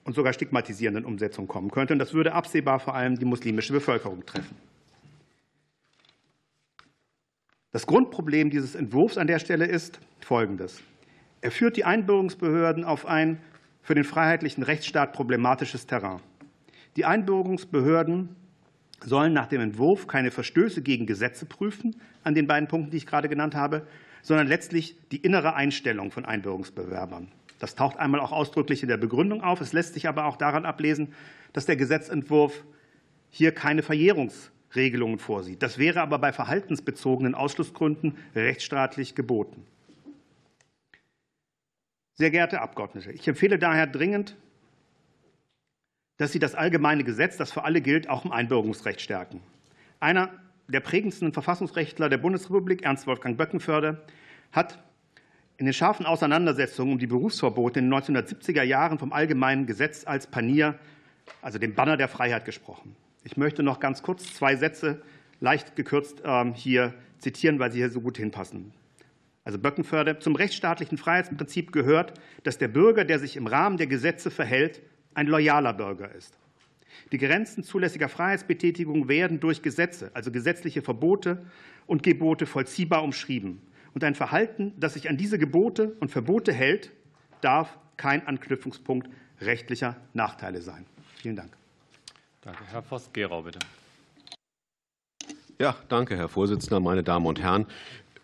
und 0.04 0.14
sogar 0.14 0.32
stigmatisierenden 0.32 1.04
Umsetzungen 1.04 1.48
kommen 1.48 1.70
könnte. 1.70 1.94
Und 1.94 1.98
das 1.98 2.12
würde 2.12 2.32
absehbar 2.32 2.80
vor 2.80 2.94
allem 2.94 3.18
die 3.18 3.24
muslimische 3.24 3.72
Bevölkerung 3.72 4.26
treffen. 4.26 4.56
Das 7.72 7.86
Grundproblem 7.86 8.50
dieses 8.50 8.74
Entwurfs 8.74 9.16
an 9.16 9.26
der 9.26 9.38
Stelle 9.38 9.66
ist 9.66 9.98
folgendes. 10.20 10.82
Er 11.40 11.50
führt 11.50 11.76
die 11.76 11.84
Einbürgerungsbehörden 11.84 12.84
auf 12.84 13.06
ein 13.06 13.40
für 13.84 13.94
den 13.94 14.04
freiheitlichen 14.04 14.64
Rechtsstaat 14.64 15.12
problematisches 15.12 15.86
Terrain. 15.86 16.20
Die 16.96 17.04
Einbürgerungsbehörden 17.04 18.34
sollen 19.04 19.34
nach 19.34 19.46
dem 19.46 19.60
Entwurf 19.60 20.06
keine 20.06 20.30
Verstöße 20.30 20.80
gegen 20.82 21.06
Gesetze 21.06 21.44
prüfen, 21.44 21.94
an 22.24 22.34
den 22.34 22.46
beiden 22.46 22.66
Punkten, 22.66 22.90
die 22.90 22.96
ich 22.96 23.06
gerade 23.06 23.28
genannt 23.28 23.54
habe, 23.54 23.86
sondern 24.22 24.46
letztlich 24.46 24.96
die 25.12 25.18
innere 25.18 25.54
Einstellung 25.54 26.10
von 26.10 26.24
Einbürgerungsbewerbern. 26.24 27.28
Das 27.58 27.74
taucht 27.74 27.98
einmal 27.98 28.20
auch 28.20 28.32
ausdrücklich 28.32 28.82
in 28.82 28.88
der 28.88 28.96
Begründung 28.96 29.42
auf. 29.42 29.60
Es 29.60 29.74
lässt 29.74 29.94
sich 29.94 30.08
aber 30.08 30.24
auch 30.24 30.36
daran 30.36 30.64
ablesen, 30.64 31.12
dass 31.52 31.66
der 31.66 31.76
Gesetzentwurf 31.76 32.64
hier 33.28 33.52
keine 33.52 33.82
Verjährungsregelungen 33.82 35.18
vorsieht. 35.18 35.62
Das 35.62 35.76
wäre 35.76 36.00
aber 36.00 36.18
bei 36.18 36.32
verhaltensbezogenen 36.32 37.34
Ausschlussgründen 37.34 38.16
rechtsstaatlich 38.34 39.14
geboten. 39.14 39.66
Sehr 42.14 42.30
geehrte 42.30 42.60
Abgeordnete, 42.60 43.10
ich 43.10 43.26
empfehle 43.26 43.58
daher 43.58 43.86
dringend, 43.88 44.36
dass 46.16 46.30
Sie 46.30 46.38
das 46.38 46.54
allgemeine 46.54 47.02
Gesetz, 47.02 47.36
das 47.36 47.50
für 47.50 47.64
alle 47.64 47.80
gilt, 47.80 48.08
auch 48.08 48.24
im 48.24 48.30
Einbürgerungsrecht 48.30 49.00
stärken. 49.00 49.40
Einer 49.98 50.30
der 50.68 50.80
prägendsten 50.80 51.32
Verfassungsrechtler 51.32 52.08
der 52.08 52.18
Bundesrepublik, 52.18 52.82
Ernst 52.84 53.08
Wolfgang 53.08 53.36
Böckenförde, 53.36 54.04
hat 54.52 54.78
in 55.56 55.66
den 55.66 55.74
scharfen 55.74 56.06
Auseinandersetzungen 56.06 56.92
um 56.92 56.98
die 56.98 57.06
Berufsverbote 57.06 57.80
in 57.80 57.90
den 57.90 58.00
1970er 58.00 58.62
Jahren 58.62 58.98
vom 58.98 59.12
allgemeinen 59.12 59.66
Gesetz 59.66 60.06
als 60.06 60.28
Panier, 60.28 60.78
also 61.42 61.58
dem 61.58 61.74
Banner 61.74 61.96
der 61.96 62.08
Freiheit, 62.08 62.44
gesprochen. 62.44 62.94
Ich 63.24 63.36
möchte 63.36 63.62
noch 63.62 63.80
ganz 63.80 64.02
kurz 64.02 64.34
zwei 64.34 64.56
Sätze 64.56 65.02
leicht 65.40 65.74
gekürzt 65.76 66.22
ähm, 66.24 66.54
hier 66.54 66.94
zitieren, 67.18 67.58
weil 67.58 67.72
sie 67.72 67.78
hier 67.78 67.90
so 67.90 68.00
gut 68.00 68.18
hinpassen. 68.18 68.72
Also 69.44 69.58
Böckenförde. 69.58 70.18
Zum 70.18 70.36
rechtsstaatlichen 70.36 70.98
Freiheitsprinzip 70.98 71.72
gehört, 71.72 72.14
dass 72.42 72.58
der 72.58 72.68
Bürger, 72.68 73.04
der 73.04 73.18
sich 73.18 73.36
im 73.36 73.46
Rahmen 73.46 73.76
der 73.76 73.86
Gesetze 73.86 74.30
verhält, 74.30 74.82
ein 75.12 75.26
loyaler 75.26 75.74
Bürger 75.74 76.12
ist. 76.12 76.36
Die 77.12 77.18
Grenzen 77.18 77.62
zulässiger 77.62 78.08
Freiheitsbetätigung 78.08 79.08
werden 79.08 79.40
durch 79.40 79.62
Gesetze, 79.62 80.10
also 80.14 80.30
gesetzliche 80.30 80.82
Verbote 80.82 81.44
und 81.86 82.02
Gebote, 82.02 82.46
vollziehbar 82.46 83.02
umschrieben. 83.02 83.60
Und 83.92 84.02
ein 84.02 84.14
Verhalten, 84.14 84.72
das 84.78 84.94
sich 84.94 85.08
an 85.08 85.16
diese 85.16 85.38
Gebote 85.38 85.94
und 86.00 86.10
Verbote 86.10 86.52
hält, 86.52 86.90
darf 87.40 87.78
kein 87.96 88.26
Anknüpfungspunkt 88.26 89.08
rechtlicher 89.40 89.96
Nachteile 90.14 90.62
sein. 90.62 90.86
Vielen 91.16 91.36
Dank. 91.36 91.56
Danke. 92.40 92.64
Herr 92.70 92.82
Voss-Gerau, 92.82 93.42
bitte. 93.42 93.58
Ja, 95.60 95.76
danke, 95.88 96.16
Herr 96.16 96.28
Vorsitzender, 96.28 96.80
meine 96.80 97.04
Damen 97.04 97.26
und 97.26 97.40
Herren. 97.40 97.66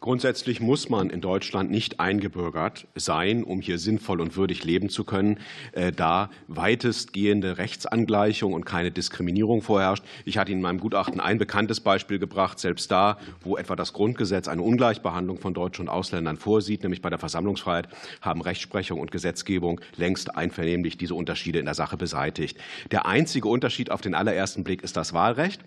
Grundsätzlich 0.01 0.61
muss 0.63 0.89
man 0.89 1.11
in 1.11 1.21
Deutschland 1.21 1.71
nicht 1.71 2.01
eingebürgert 2.01 2.87
sein, 2.95 3.45
um 3.45 3.61
hier 3.61 3.79
sinnvoll 3.79 4.23
und 4.23 4.35
würdig 4.35 4.65
leben 4.65 4.89
zu 4.89 5.05
können, 5.05 5.39
äh, 5.73 5.93
da 5.93 6.31
weitestgehende 6.49 7.59
Rechtsangleichung 7.59 8.55
und 8.55 8.65
keine 8.65 8.91
Diskriminierung 8.91 9.61
vorherrscht. 9.61 10.03
Ich 10.25 10.39
hatte 10.39 10.53
in 10.53 10.63
meinem 10.63 10.81
Gutachten 10.81 11.21
ein 11.21 11.37
bekanntes 11.37 11.81
Beispiel 11.81 12.19
gebracht, 12.19 12.59
selbst 12.59 12.91
da, 12.91 13.19
wo 13.43 13.59
etwa 13.59 13.77
das 13.77 13.93
Grundgesetz 13.93 14.49
eine 14.49 14.63
Ungleichbehandlung 14.63 15.37
von 15.37 15.53
Deutschen 15.53 15.83
und 15.83 15.89
Ausländern 15.91 16.39
vorsieht, 16.39 16.83
nämlich 16.83 17.03
bei 17.03 17.11
der 17.11 17.19
Versammlungsfreiheit, 17.19 17.89
haben 18.23 18.41
Rechtsprechung 18.41 19.01
und 19.01 19.11
Gesetzgebung 19.11 19.83
längst 19.97 20.35
einvernehmlich 20.35 20.97
diese 20.97 21.15
Unterschiede 21.15 21.59
in 21.59 21.67
der 21.67 21.75
Sache 21.75 21.99
beseitigt. 21.99 22.57
Der 22.91 23.05
einzige 23.05 23.49
Unterschied 23.49 23.91
auf 23.91 24.01
den 24.01 24.15
allerersten 24.15 24.65
Blick 24.65 24.83
ist 24.83 24.97
das 24.97 25.13
Wahlrecht. 25.13 25.61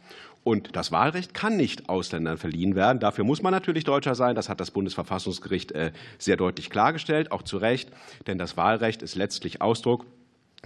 Und 0.44 0.76
das 0.76 0.92
Wahlrecht 0.92 1.34
kann 1.34 1.56
nicht 1.56 1.88
Ausländern 1.88 2.38
verliehen 2.38 2.76
werden. 2.76 3.00
Dafür 3.00 3.24
muss 3.24 3.42
man 3.42 3.52
natürlich 3.54 3.86
Deutscher 3.86 4.16
sein. 4.16 4.36
Das 4.36 4.50
hat 4.50 4.60
das 4.60 4.72
Bundesverfassungsgericht 4.72 5.72
äh, 5.72 5.92
sehr 6.18 6.36
deutlich 6.36 6.70
klargestellt, 6.70 7.32
auch 7.32 7.44
zu 7.44 7.58
Recht. 7.58 7.90
Denn 8.28 8.38
das 8.38 8.58
Wahlrecht 8.58 9.02
ist 9.02 9.16
letztlich 9.16 9.62
Ausdruck 9.62 10.06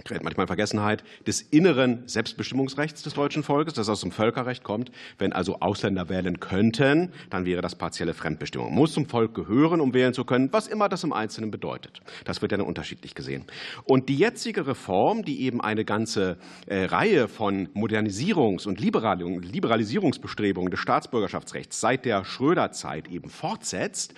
gerät 0.04 0.22
manchmal 0.22 0.44
in 0.44 0.48
Vergessenheit, 0.48 1.02
des 1.26 1.42
inneren 1.42 2.06
Selbstbestimmungsrechts 2.06 3.02
des 3.02 3.14
deutschen 3.14 3.42
Volkes, 3.42 3.74
das 3.74 3.88
aus 3.88 4.00
dem 4.00 4.12
Völkerrecht 4.12 4.62
kommt. 4.62 4.92
Wenn 5.18 5.32
also 5.32 5.60
Ausländer 5.60 6.08
wählen 6.08 6.40
könnten, 6.40 7.12
dann 7.30 7.44
wäre 7.44 7.62
das 7.62 7.74
partielle 7.74 8.14
Fremdbestimmung. 8.14 8.72
Muss 8.72 8.92
zum 8.92 9.06
Volk 9.06 9.34
gehören, 9.34 9.80
um 9.80 9.94
wählen 9.94 10.14
zu 10.14 10.24
können, 10.24 10.52
was 10.52 10.68
immer 10.68 10.88
das 10.88 11.04
im 11.04 11.12
Einzelnen 11.12 11.50
bedeutet. 11.50 12.00
Das 12.24 12.42
wird 12.42 12.52
ja 12.52 12.58
dann 12.58 12.66
unterschiedlich 12.66 13.14
gesehen. 13.14 13.44
Und 13.84 14.08
die 14.08 14.16
jetzige 14.16 14.66
Reform, 14.66 15.24
die 15.24 15.42
eben 15.42 15.60
eine 15.60 15.84
ganze 15.84 16.38
äh, 16.66 16.84
Reihe 16.84 17.28
von 17.28 17.68
Modernisierungs- 17.74 18.66
und 18.66 18.80
Liberalisierungsbestrebungen 18.80 20.70
des 20.70 20.80
Staatsbürgerschaftsrechts 20.80 21.80
seit 21.80 22.04
der 22.04 22.24
Schröder-Zeit 22.24 23.08
eben 23.08 23.30
fortsetzt, 23.30 24.14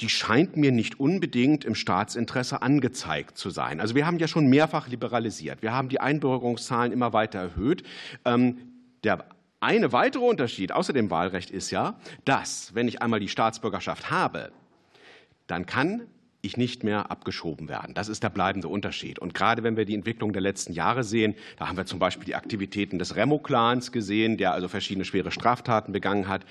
die 0.00 0.08
scheint 0.08 0.56
mir 0.56 0.72
nicht 0.72 1.00
unbedingt 1.00 1.64
im 1.64 1.74
Staatsinteresse 1.74 2.62
angezeigt 2.62 3.38
zu 3.38 3.50
sein. 3.50 3.80
Also 3.80 3.94
wir 3.94 4.06
haben 4.06 4.18
ja 4.18 4.28
schon 4.28 4.46
mehrfach 4.48 4.88
liberalisiert. 4.88 5.62
Wir 5.62 5.72
haben 5.72 5.88
die 5.88 6.00
Einbürgerungszahlen 6.00 6.92
immer 6.92 7.12
weiter 7.12 7.38
erhöht. 7.38 7.82
Ähm, 8.24 8.58
der 9.04 9.24
eine 9.60 9.92
weitere 9.92 10.24
Unterschied 10.24 10.72
außer 10.72 10.92
dem 10.92 11.10
Wahlrecht 11.10 11.50
ist 11.50 11.70
ja, 11.70 11.98
dass, 12.24 12.74
wenn 12.74 12.88
ich 12.88 13.00
einmal 13.00 13.20
die 13.20 13.28
Staatsbürgerschaft 13.28 14.10
habe, 14.10 14.52
dann 15.46 15.64
kann 15.64 16.02
ich 16.46 16.56
nicht 16.56 16.84
mehr 16.84 17.10
abgeschoben 17.10 17.68
werden. 17.68 17.94
Das 17.94 18.08
ist 18.08 18.22
der 18.22 18.30
bleibende 18.30 18.68
Unterschied. 18.68 19.18
Und 19.18 19.34
gerade 19.34 19.62
wenn 19.62 19.76
wir 19.76 19.84
die 19.84 19.94
Entwicklung 19.94 20.32
der 20.32 20.42
letzten 20.42 20.72
Jahre 20.72 21.04
sehen, 21.04 21.34
da 21.58 21.68
haben 21.68 21.76
wir 21.76 21.86
zum 21.86 21.98
Beispiel 21.98 22.24
die 22.24 22.34
Aktivitäten 22.34 22.98
des 22.98 23.16
Remo-Clans 23.16 23.92
gesehen, 23.92 24.36
der 24.36 24.52
also 24.52 24.68
verschiedene 24.68 25.04
schwere 25.04 25.30
Straftaten 25.30 25.92
begangen 25.92 26.28
hat, 26.28 26.46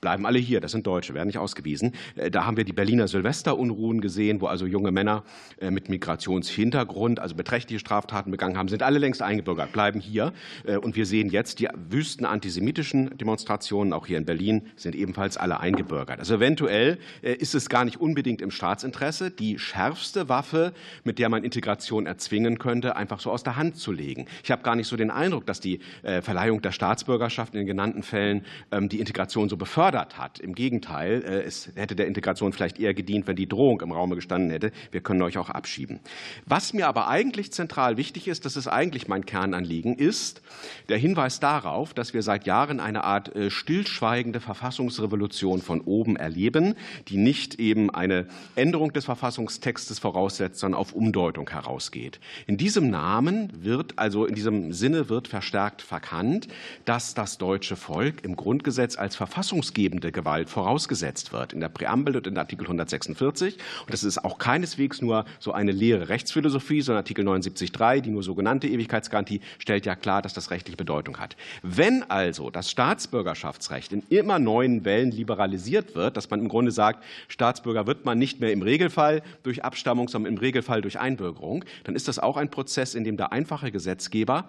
bleiben 0.00 0.26
alle 0.26 0.38
hier. 0.38 0.60
Das 0.60 0.72
sind 0.72 0.86
Deutsche, 0.86 1.14
werden 1.14 1.26
nicht 1.26 1.38
ausgewiesen. 1.38 1.92
Äh, 2.16 2.30
da 2.30 2.46
haben 2.46 2.56
wir 2.56 2.64
die 2.64 2.72
Berliner 2.72 3.08
Silvesterunruhen 3.08 4.00
gesehen, 4.00 4.40
wo 4.40 4.46
also 4.46 4.66
junge 4.66 4.92
Männer 4.92 5.24
äh, 5.60 5.70
mit 5.70 5.88
Migrationshintergrund, 5.88 7.20
also 7.20 7.34
beträchtliche 7.34 7.80
Straftaten 7.80 8.30
begangen 8.30 8.56
haben, 8.56 8.68
sind 8.68 8.82
alle 8.82 8.98
längst 8.98 9.22
eingebürgert, 9.22 9.72
bleiben 9.72 10.00
hier. 10.00 10.32
Äh, 10.64 10.76
und 10.76 10.96
wir 10.96 11.06
sehen 11.06 11.28
jetzt 11.28 11.58
die 11.60 11.68
wüsten 11.74 12.24
antisemitischen 12.24 13.16
Demonstrationen, 13.18 13.92
auch 13.92 14.06
hier 14.06 14.18
in 14.18 14.24
Berlin, 14.24 14.68
sind 14.76 14.94
ebenfalls 14.94 15.36
alle 15.36 15.60
eingebürgert. 15.60 16.18
Also 16.18 16.36
eventuell 16.36 16.98
ist 17.22 17.54
es 17.54 17.68
gar 17.68 17.84
nicht 17.84 18.00
unbedingt 18.00 18.42
im 18.42 18.50
Staatsinteresse, 18.50 19.30
die 19.40 19.58
schärfste 19.58 20.28
Waffe, 20.28 20.72
mit 21.02 21.18
der 21.18 21.28
man 21.28 21.42
Integration 21.42 22.06
erzwingen 22.06 22.58
könnte, 22.58 22.94
einfach 22.94 23.20
so 23.20 23.30
aus 23.30 23.42
der 23.42 23.56
Hand 23.56 23.76
zu 23.76 23.90
legen. 23.90 24.26
Ich 24.44 24.50
habe 24.50 24.62
gar 24.62 24.76
nicht 24.76 24.86
so 24.86 24.96
den 24.96 25.10
Eindruck, 25.10 25.46
dass 25.46 25.60
die 25.60 25.80
äh, 26.02 26.20
Verleihung 26.20 26.60
der 26.60 26.72
Staatsbürgerschaft 26.72 27.54
in 27.54 27.60
den 27.60 27.66
genannten 27.66 28.02
Fällen 28.02 28.44
ähm, 28.70 28.88
die 28.88 29.00
Integration 29.00 29.48
so 29.48 29.56
befördert 29.56 30.18
hat. 30.18 30.38
Im 30.38 30.54
Gegenteil, 30.54 31.22
äh, 31.22 31.42
es 31.42 31.70
hätte 31.74 31.96
der 31.96 32.06
Integration 32.06 32.52
vielleicht 32.52 32.78
eher 32.78 32.92
gedient, 32.92 33.26
wenn 33.26 33.36
die 33.36 33.48
Drohung 33.48 33.80
im 33.80 33.92
Raume 33.92 34.14
gestanden 34.14 34.50
hätte, 34.50 34.72
wir 34.90 35.00
können 35.00 35.22
euch 35.22 35.38
auch 35.38 35.48
abschieben. 35.48 36.00
Was 36.44 36.74
mir 36.74 36.86
aber 36.86 37.08
eigentlich 37.08 37.50
zentral 37.52 37.96
wichtig 37.96 38.28
ist, 38.28 38.44
das 38.44 38.56
ist 38.56 38.68
eigentlich 38.68 39.08
mein 39.08 39.24
Kernanliegen, 39.24 39.96
ist 39.96 40.42
der 40.90 40.98
Hinweis 40.98 41.40
darauf, 41.40 41.94
dass 41.94 42.12
wir 42.12 42.22
seit 42.22 42.46
Jahren 42.46 42.78
eine 42.78 43.04
Art 43.04 43.34
äh, 43.34 43.50
stillschweigende 43.50 44.40
Verfassungsrevolution 44.40 45.62
von 45.62 45.80
oben 45.80 46.16
erleben, 46.16 46.74
die 47.08 47.16
nicht 47.16 47.54
eben 47.54 47.88
eine 47.88 48.26
Änderung 48.54 48.92
des 48.92 49.06
Verfassungsrechts 49.06 49.19
Verfassungstextes 49.20 49.98
voraussetzt, 49.98 50.60
sondern 50.60 50.80
auf 50.80 50.94
Umdeutung 50.94 51.50
herausgeht. 51.50 52.20
In 52.46 52.56
diesem 52.56 52.88
Namen 52.88 53.52
wird, 53.62 53.98
also 53.98 54.24
in 54.24 54.34
diesem 54.34 54.72
Sinne 54.72 55.10
wird 55.10 55.28
verstärkt 55.28 55.82
verkannt, 55.82 56.48
dass 56.86 57.12
das 57.12 57.36
deutsche 57.36 57.76
Volk 57.76 58.24
im 58.24 58.34
Grundgesetz 58.34 58.96
als 58.96 59.16
verfassungsgebende 59.16 60.10
Gewalt 60.10 60.48
vorausgesetzt 60.48 61.34
wird. 61.34 61.52
In 61.52 61.60
der 61.60 61.68
Präambel 61.68 62.16
und 62.16 62.26
in 62.26 62.38
Artikel 62.38 62.64
146. 62.64 63.58
Und 63.82 63.92
das 63.92 64.04
ist 64.04 64.24
auch 64.24 64.38
keineswegs 64.38 65.02
nur 65.02 65.26
so 65.38 65.52
eine 65.52 65.72
leere 65.72 66.08
Rechtsphilosophie, 66.08 66.80
sondern 66.80 67.00
Artikel 67.00 67.28
79.3, 67.28 68.00
die 68.00 68.10
nur 68.10 68.22
sogenannte 68.22 68.68
Ewigkeitsgarantie, 68.68 69.42
stellt 69.58 69.84
ja 69.84 69.96
klar, 69.96 70.22
dass 70.22 70.32
das 70.32 70.50
rechtliche 70.50 70.78
Bedeutung 70.78 71.18
hat. 71.18 71.36
Wenn 71.62 72.10
also 72.10 72.48
das 72.48 72.70
Staatsbürgerschaftsrecht 72.70 73.92
in 73.92 74.02
immer 74.08 74.38
neuen 74.38 74.86
Wellen 74.86 75.10
liberalisiert 75.10 75.94
wird, 75.94 76.16
dass 76.16 76.30
man 76.30 76.40
im 76.40 76.48
Grunde 76.48 76.70
sagt, 76.70 77.04
Staatsbürger 77.28 77.86
wird 77.86 78.06
man 78.06 78.18
nicht 78.18 78.40
mehr 78.40 78.52
im 78.52 78.62
Regelfall 78.62 79.09
durch 79.42 79.64
Abstammung, 79.64 80.08
sondern 80.08 80.32
im 80.34 80.38
Regelfall 80.38 80.82
durch 80.82 80.98
Einbürgerung, 80.98 81.64
dann 81.84 81.94
ist 81.94 82.08
das 82.08 82.18
auch 82.18 82.36
ein 82.36 82.50
Prozess, 82.50 82.94
in 82.94 83.04
dem 83.04 83.16
der 83.16 83.32
einfache 83.32 83.70
Gesetzgeber 83.70 84.48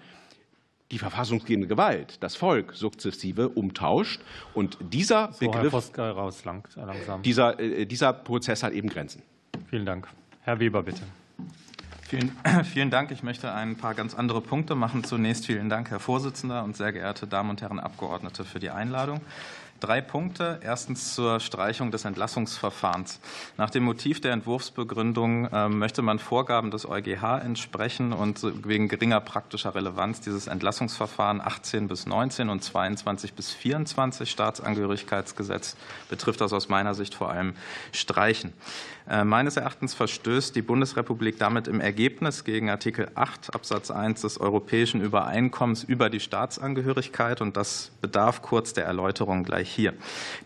die 0.91 0.99
verfassungsgebende 0.99 1.67
Gewalt, 1.67 2.17
das 2.21 2.35
Volk, 2.35 2.73
sukzessive 2.73 3.49
umtauscht. 3.49 4.21
Und 4.53 4.77
dieser 4.91 5.31
so, 5.31 5.45
Begriff, 5.45 5.73
raus, 5.97 6.43
langsam. 6.43 7.21
Dieser, 7.23 7.59
äh, 7.59 7.85
dieser 7.85 8.13
Prozess 8.13 8.61
hat 8.61 8.73
eben 8.73 8.89
Grenzen. 8.89 9.23
Vielen 9.69 9.85
Dank. 9.85 10.07
Herr 10.41 10.59
Weber, 10.59 10.83
bitte. 10.83 11.01
Vielen, 12.03 12.31
vielen 12.65 12.89
Dank. 12.89 13.11
Ich 13.11 13.23
möchte 13.23 13.53
ein 13.53 13.77
paar 13.77 13.93
ganz 13.93 14.13
andere 14.15 14.41
Punkte 14.41 14.75
machen. 14.75 15.05
Zunächst 15.05 15.45
vielen 15.45 15.69
Dank, 15.69 15.89
Herr 15.91 16.01
Vorsitzender 16.01 16.63
und 16.63 16.75
sehr 16.75 16.91
geehrte 16.91 17.25
Damen 17.25 17.51
und 17.51 17.61
Herren 17.61 17.79
Abgeordnete, 17.79 18.43
für 18.43 18.59
die 18.59 18.69
Einladung. 18.69 19.21
Drei 19.81 19.99
Punkte. 19.99 20.59
Erstens 20.63 21.15
zur 21.15 21.39
Streichung 21.39 21.89
des 21.89 22.05
Entlassungsverfahrens. 22.05 23.19
Nach 23.57 23.71
dem 23.71 23.83
Motiv 23.83 24.21
der 24.21 24.31
Entwurfsbegründung 24.31 25.49
ähm, 25.51 25.79
möchte 25.79 26.03
man 26.03 26.19
Vorgaben 26.19 26.69
des 26.69 26.87
EuGH 26.87 27.39
entsprechen 27.43 28.13
und 28.13 28.43
wegen 28.67 28.89
geringer 28.89 29.19
praktischer 29.21 29.73
Relevanz 29.73 30.21
dieses 30.21 30.45
Entlassungsverfahren 30.45 31.41
18 31.41 31.87
bis 31.87 32.05
19 32.05 32.49
und 32.49 32.63
22 32.63 33.33
bis 33.33 33.49
24 33.53 34.29
Staatsangehörigkeitsgesetz 34.29 35.75
betrifft 36.09 36.41
das 36.41 36.53
aus 36.53 36.69
meiner 36.69 36.93
Sicht 36.93 37.15
vor 37.15 37.31
allem 37.31 37.55
streichen. 37.91 38.53
Äh, 39.09 39.23
meines 39.23 39.57
Erachtens 39.57 39.93
verstößt 39.93 40.55
die 40.55 40.61
Bundesrepublik 40.61 41.37
damit 41.39 41.67
im 41.67 41.79
Ergebnis 41.79 42.43
gegen 42.43 42.69
Artikel 42.69 43.09
8 43.15 43.53
Absatz 43.53 43.91
1 43.91 44.21
des 44.21 44.39
Europäischen 44.39 45.01
Übereinkommens 45.01 45.83
über 45.83 46.09
die 46.09 46.19
Staatsangehörigkeit 46.19 47.41
und 47.41 47.57
das 47.57 47.91
bedarf 48.01 48.41
kurz 48.41 48.73
der 48.73 48.85
Erläuterung 48.85 49.43
gleich 49.43 49.69
hier. 49.69 49.93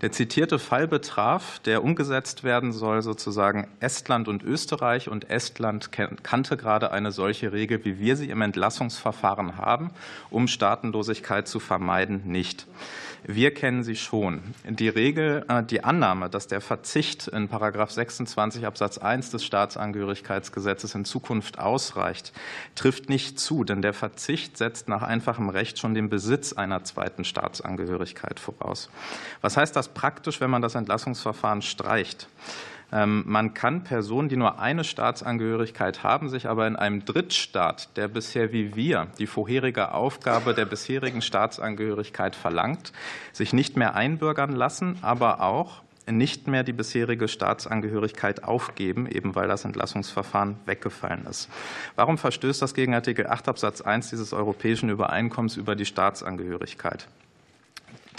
Der 0.01 0.11
zitierte 0.11 0.59
Fall 0.59 0.87
betraf, 0.87 1.59
der 1.59 1.83
umgesetzt 1.83 2.43
werden 2.43 2.71
soll, 2.71 3.01
sozusagen 3.01 3.67
Estland 3.79 4.27
und 4.27 4.43
Österreich. 4.43 5.09
Und 5.09 5.29
Estland 5.29 5.91
kannte 6.23 6.57
gerade 6.57 6.91
eine 6.91 7.11
solche 7.11 7.51
Regel, 7.51 7.83
wie 7.85 7.99
wir 7.99 8.15
sie 8.15 8.29
im 8.29 8.41
Entlassungsverfahren 8.41 9.57
haben, 9.57 9.91
um 10.29 10.47
Staatenlosigkeit 10.47 11.47
zu 11.47 11.59
vermeiden, 11.59 12.23
nicht. 12.25 12.67
Wir 13.27 13.55
kennen 13.55 13.83
sie 13.83 13.95
schon. 13.95 14.43
Die 14.69 14.87
Regel, 14.87 15.43
äh, 15.49 15.63
die 15.63 15.83
Annahme, 15.83 16.29
dass 16.29 16.45
der 16.45 16.61
Verzicht 16.61 17.27
in 17.27 17.47
Paragraph 17.47 17.89
26 17.89 18.67
Absatz 18.67 18.99
1 18.99 19.31
des 19.31 19.43
Staatsangehörigkeitsgesetzes 19.43 20.93
in 20.93 21.05
Zukunft 21.05 21.57
ausreicht, 21.57 22.33
trifft 22.75 23.09
nicht 23.09 23.39
zu, 23.39 23.63
denn 23.63 23.81
der 23.81 23.93
Verzicht 23.93 24.57
setzt 24.57 24.89
nach 24.89 25.01
einfachem 25.01 25.49
Recht 25.49 25.79
schon 25.79 25.95
den 25.95 26.07
Besitz 26.07 26.53
einer 26.53 26.83
zweiten 26.83 27.23
Staatsangehörigkeit 27.23 28.39
voraus. 28.39 28.91
Was 29.41 29.57
heißt 29.57 29.75
das 29.75 29.87
praktisch, 29.87 30.39
wenn 30.39 30.51
man 30.51 30.61
das 30.61 30.75
Entlassungsverfahren 30.75 31.63
streicht? 31.63 32.27
Ähm, 32.95 33.23
man 33.27 33.53
kann 33.53 33.83
Personen, 33.83 34.29
die 34.29 34.37
nur 34.37 34.59
eine 34.59 34.85
Staatsangehörigkeit 34.85 36.01
haben, 36.01 36.29
sich 36.29 36.47
aber 36.47 36.65
in 36.65 36.77
einem 36.77 37.03
Drittstaat, 37.03 37.97
der 37.97 38.07
bisher 38.07 38.53
wie 38.53 38.75
wir 38.75 39.07
die 39.19 39.27
vorherige 39.27 39.93
Aufgabe 39.93 40.53
der 40.53 40.63
bisherigen 40.63 41.21
Staatsangehörigkeit 41.21 42.37
verlangt, 42.37 42.93
sich 43.33 43.51
nicht 43.51 43.75
mehr 43.75 43.95
einbürgern 43.95 44.55
lassen, 44.55 44.97
aber 45.01 45.41
auch 45.41 45.81
nicht 46.09 46.47
mehr 46.47 46.63
die 46.63 46.71
bisherige 46.71 47.27
Staatsangehörigkeit 47.27 48.45
aufgeben, 48.45 49.07
eben 49.07 49.35
weil 49.35 49.49
das 49.49 49.65
Entlassungsverfahren 49.65 50.55
weggefallen 50.65 51.25
ist. 51.29 51.49
Warum 51.95 52.17
verstößt 52.17 52.61
das 52.61 52.73
gegen 52.73 52.93
Artikel 52.93 53.27
8 53.27 53.49
Absatz 53.49 53.81
1 53.81 54.11
dieses 54.11 54.31
europäischen 54.31 54.89
Übereinkommens 54.89 55.57
über 55.57 55.75
die 55.75 55.85
Staatsangehörigkeit? 55.85 57.07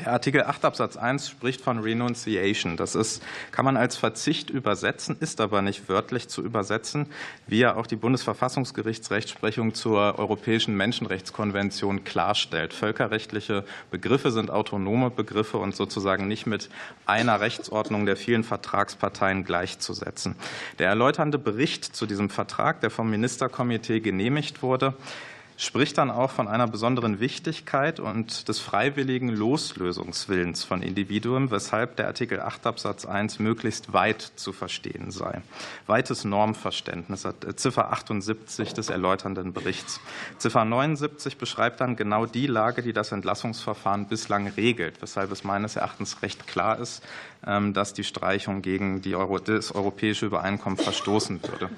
Der 0.01 0.13
Artikel 0.13 0.43
8 0.43 0.65
Absatz 0.67 0.99
1 0.99 1.31
spricht 1.31 1.63
von 1.63 1.79
Renunciation. 1.79 2.77
Das 2.77 2.95
ist, 2.95 3.23
kann 3.51 3.65
man 3.65 3.79
als 3.79 3.97
Verzicht 3.97 4.51
übersetzen, 4.51 5.17
ist 5.21 5.41
aber 5.41 5.63
nicht 5.63 5.89
wörtlich 5.89 6.29
zu 6.29 6.43
übersetzen, 6.43 7.07
wie 7.47 7.61
ja 7.61 7.77
auch 7.77 7.87
die 7.87 7.97
Bundesverfassungsgerichtsrechtsprechung 7.97 9.73
zur 9.73 10.19
Europäischen 10.19 10.77
Menschenrechtskonvention 10.77 12.05
klarstellt. 12.05 12.75
Völkerrechtliche 12.75 13.65
Begriffe 13.91 14.33
sind 14.33 14.51
autonome 14.51 15.09
Begriffe 15.11 15.57
und 15.57 15.75
sozusagen 15.75 16.29
nicht 16.29 16.47
mit 16.47 16.69
einer 17.07 17.41
Rechtsordnung 17.41 18.05
der 18.05 18.17
vielen 18.17 18.45
Vertragsparteien 18.45 19.45
gleichzusetzen. 19.45 20.37
Der 20.79 20.89
erläuternde 20.89 21.39
Bericht 21.39 21.85
zu 21.85 22.05
diesem 22.05 22.29
Vertrag, 22.29 22.83
der 22.83 22.91
vom 22.91 23.09
Ministerkomitee 23.09 24.01
genehmigt 24.01 24.63
wurde, 24.63 24.95
spricht 25.57 25.97
dann 25.99 26.11
auch 26.11 26.31
von 26.31 26.49
einer 26.49 26.67
besonderen 26.67 27.19
Wichtigkeit 27.19 27.99
und 27.99 28.49
des 28.49 28.61
freiwilligen 28.61 29.29
Loslösungswillens 29.29 30.65
von 30.65 30.83
Individuen, 30.83 31.51
weshalb 31.51 31.97
der 31.97 32.09
Artikel 32.09 32.41
8 32.41 32.67
Absatz 32.67 33.07
1 33.07 33.39
möglichst 33.39 33.93
weit 33.93 34.21
zu 34.21 34.53
verstehen 34.53 35.11
sei. 35.11 35.41
Weites 35.87 36.25
Normverständnis, 36.25 37.25
äh, 37.25 37.57
Ziffer 37.57 37.93
78 37.93 38.75
des 38.75 38.91
erläuternden 38.91 39.53
Berichts. 39.53 40.01
Ziffer 40.39 40.65
79 40.65 41.39
beschreibt 41.39 41.81
dann 41.81 41.97
genau 41.97 42.27
die 42.27 42.47
Lage, 42.47 42.83
die 42.83 42.93
das 42.93 43.13
Entlassungsverfahren 43.13 44.09
bislang 44.09 44.49
regelt, 44.49 45.01
weshalb 45.01 45.33
es 45.33 45.43
meines 45.43 45.77
Erachtens 45.77 46.23
recht 46.23 46.47
klar 46.47 46.79
ist, 46.79 47.03
ähm, 47.47 47.73
dass 47.73 47.95
die 47.95 48.05
Streichung 48.05 48.61
gegen 48.61 49.01
die 49.01 49.17
Euro, 49.17 49.39
das 49.39 49.75
europäische 49.75 50.27
Übereinkommen 50.27 50.79
verstoßen 50.79 51.43
würde. 51.43 51.71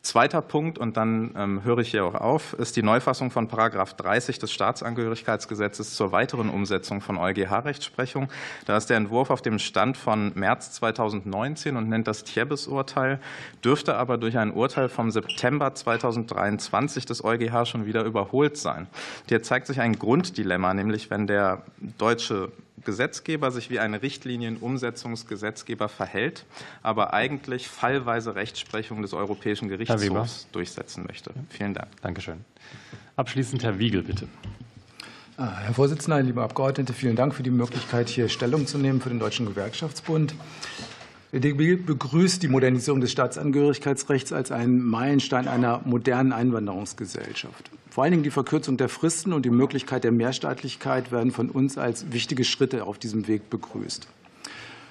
Zweiter 0.00 0.42
Punkt, 0.42 0.78
und 0.78 0.96
dann 0.96 1.34
ähm, 1.36 1.64
höre 1.64 1.78
ich 1.78 1.90
hier 1.90 2.04
auch 2.04 2.14
auf, 2.14 2.52
ist 2.54 2.76
die 2.76 2.84
Neufassung 2.84 3.32
von 3.32 3.48
Paragraph 3.48 3.94
30 3.94 4.38
des 4.38 4.52
Staatsangehörigkeitsgesetzes 4.52 5.96
zur 5.96 6.12
weiteren 6.12 6.50
Umsetzung 6.50 7.00
von 7.00 7.18
EuGH-Rechtsprechung. 7.18 8.28
Da 8.64 8.76
ist 8.76 8.90
der 8.90 8.96
Entwurf 8.96 9.30
auf 9.30 9.42
dem 9.42 9.58
Stand 9.58 9.96
von 9.96 10.32
März 10.36 10.72
2019 10.72 11.76
und 11.76 11.88
nennt 11.88 12.06
das 12.06 12.22
Tjebes-Urteil, 12.22 13.18
dürfte 13.64 13.96
aber 13.96 14.18
durch 14.18 14.38
ein 14.38 14.52
Urteil 14.52 14.88
vom 14.88 15.10
September 15.10 15.74
2023 15.74 17.04
des 17.04 17.24
EuGH 17.24 17.66
schon 17.66 17.84
wieder 17.84 18.04
überholt 18.04 18.56
sein. 18.56 18.86
Hier 19.28 19.42
zeigt 19.42 19.66
sich 19.66 19.80
ein 19.80 19.98
Grunddilemma, 19.98 20.74
nämlich 20.74 21.10
wenn 21.10 21.26
der 21.26 21.62
deutsche 21.98 22.52
Gesetzgeber 22.84 23.50
sich 23.50 23.70
wie 23.70 23.78
ein 23.78 23.94
Richtlinienumsetzungsgesetzgeber 23.94 25.88
verhält, 25.88 26.44
aber 26.82 27.12
eigentlich 27.12 27.68
fallweise 27.68 28.34
Rechtsprechung 28.34 29.02
des 29.02 29.12
Europäischen 29.12 29.68
Gerichtshofs 29.68 30.48
durchsetzen 30.52 31.04
möchte. 31.06 31.32
Vielen 31.50 31.74
Dank. 31.74 31.88
Dankeschön. 32.02 32.44
Abschließend 33.16 33.62
Herr 33.64 33.78
Wiegel, 33.78 34.02
bitte. 34.02 34.28
Ah, 35.36 35.56
Herr 35.60 35.74
Vorsitzender, 35.74 36.20
liebe 36.20 36.42
Abgeordnete, 36.42 36.92
vielen 36.92 37.14
Dank 37.14 37.32
für 37.32 37.44
die 37.44 37.50
Möglichkeit, 37.50 38.08
hier 38.08 38.28
Stellung 38.28 38.66
zu 38.66 38.76
nehmen 38.76 39.00
für 39.00 39.08
den 39.08 39.20
Deutschen 39.20 39.46
Gewerkschaftsbund. 39.46 40.34
Der 41.30 41.40
DGB 41.40 41.76
begrüßt 41.76 42.42
die 42.42 42.48
Modernisierung 42.48 43.02
des 43.02 43.12
Staatsangehörigkeitsrechts 43.12 44.32
als 44.32 44.50
einen 44.50 44.82
Meilenstein 44.82 45.46
einer 45.46 45.82
modernen 45.84 46.32
Einwanderungsgesellschaft. 46.32 47.70
Vor 47.90 48.04
allen 48.04 48.12
Dingen 48.12 48.22
die 48.22 48.30
Verkürzung 48.30 48.78
der 48.78 48.88
Fristen 48.88 49.34
und 49.34 49.44
die 49.44 49.50
Möglichkeit 49.50 50.04
der 50.04 50.12
Mehrstaatlichkeit 50.12 51.12
werden 51.12 51.30
von 51.30 51.50
uns 51.50 51.76
als 51.76 52.12
wichtige 52.12 52.44
Schritte 52.44 52.84
auf 52.84 52.98
diesem 52.98 53.28
Weg 53.28 53.50
begrüßt. 53.50 54.08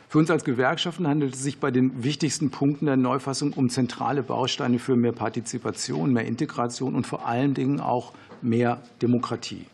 Für 0.10 0.20
uns 0.20 0.30
als 0.30 0.44
Gewerkschaften 0.44 1.08
handelt 1.08 1.34
es 1.34 1.42
sich 1.42 1.60
bei 1.60 1.72
den 1.72 2.04
wichtigsten 2.04 2.52
Punkten 2.52 2.86
der 2.86 2.98
Neufassung 2.98 3.54
um 3.54 3.72
zentrale 3.72 4.22
Bausteine 4.22 4.78
für 4.78 4.96
mehr 4.96 5.14
Partizipation, 5.14 6.14
mehr 6.14 6.26
Integration 6.26 6.94
und 6.94 7.08
vor 7.08 7.28
allen 7.28 7.56
Dingen 7.56 7.80
auch 7.80 8.14
mehr 8.44 8.84
Demokratie. 9.02 9.66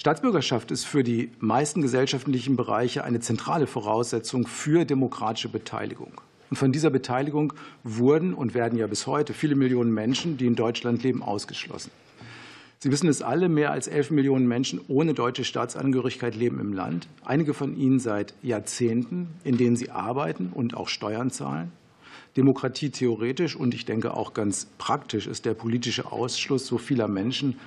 Staatsbürgerschaft 0.00 0.70
ist 0.70 0.86
für 0.86 1.04
die 1.04 1.30
meisten 1.40 1.82
gesellschaftlichen 1.82 2.56
Bereiche 2.56 3.04
eine 3.04 3.20
zentrale 3.20 3.66
Voraussetzung 3.66 4.46
für 4.46 4.86
demokratische 4.86 5.50
Beteiligung. 5.50 6.22
Und 6.48 6.56
von 6.56 6.72
dieser 6.72 6.88
Beteiligung 6.88 7.52
wurden 7.84 8.32
und 8.32 8.54
werden 8.54 8.78
ja 8.78 8.86
bis 8.86 9.06
heute 9.06 9.34
viele 9.34 9.56
Millionen 9.56 9.92
Menschen, 9.92 10.38
die 10.38 10.46
in 10.46 10.54
Deutschland 10.54 11.02
leben, 11.02 11.22
ausgeschlossen. 11.22 11.90
Sie 12.78 12.90
wissen 12.90 13.10
es 13.10 13.20
alle, 13.20 13.50
mehr 13.50 13.72
als 13.72 13.88
elf 13.88 14.10
Millionen 14.10 14.48
Menschen 14.48 14.80
ohne 14.88 15.12
deutsche 15.12 15.44
Staatsangehörigkeit 15.44 16.34
leben 16.34 16.60
im 16.60 16.72
Land. 16.72 17.06
Einige 17.26 17.52
von 17.52 17.76
ihnen 17.76 17.98
seit 17.98 18.32
Jahrzehnten, 18.40 19.28
in 19.44 19.58
denen 19.58 19.76
sie 19.76 19.90
arbeiten 19.90 20.50
und 20.54 20.74
auch 20.74 20.88
Steuern 20.88 21.28
zahlen. 21.30 21.72
Demokratie 22.38 22.88
theoretisch 22.88 23.54
und 23.54 23.74
ich 23.74 23.84
denke 23.84 24.14
auch 24.14 24.32
ganz 24.32 24.66
praktisch 24.78 25.26
ist 25.26 25.44
der 25.44 25.52
politische 25.52 26.10
Ausschluss 26.10 26.66
so 26.66 26.78
vieler 26.78 27.06
Menschen 27.06 27.58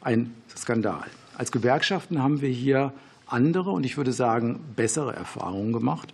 ein 0.00 0.32
Skandal. 0.56 1.04
Als 1.38 1.52
Gewerkschaften 1.52 2.20
haben 2.20 2.40
wir 2.40 2.48
hier 2.48 2.92
andere 3.28 3.70
und 3.70 3.86
ich 3.86 3.96
würde 3.96 4.12
sagen 4.12 4.58
bessere 4.74 5.14
Erfahrungen 5.14 5.72
gemacht. 5.72 6.12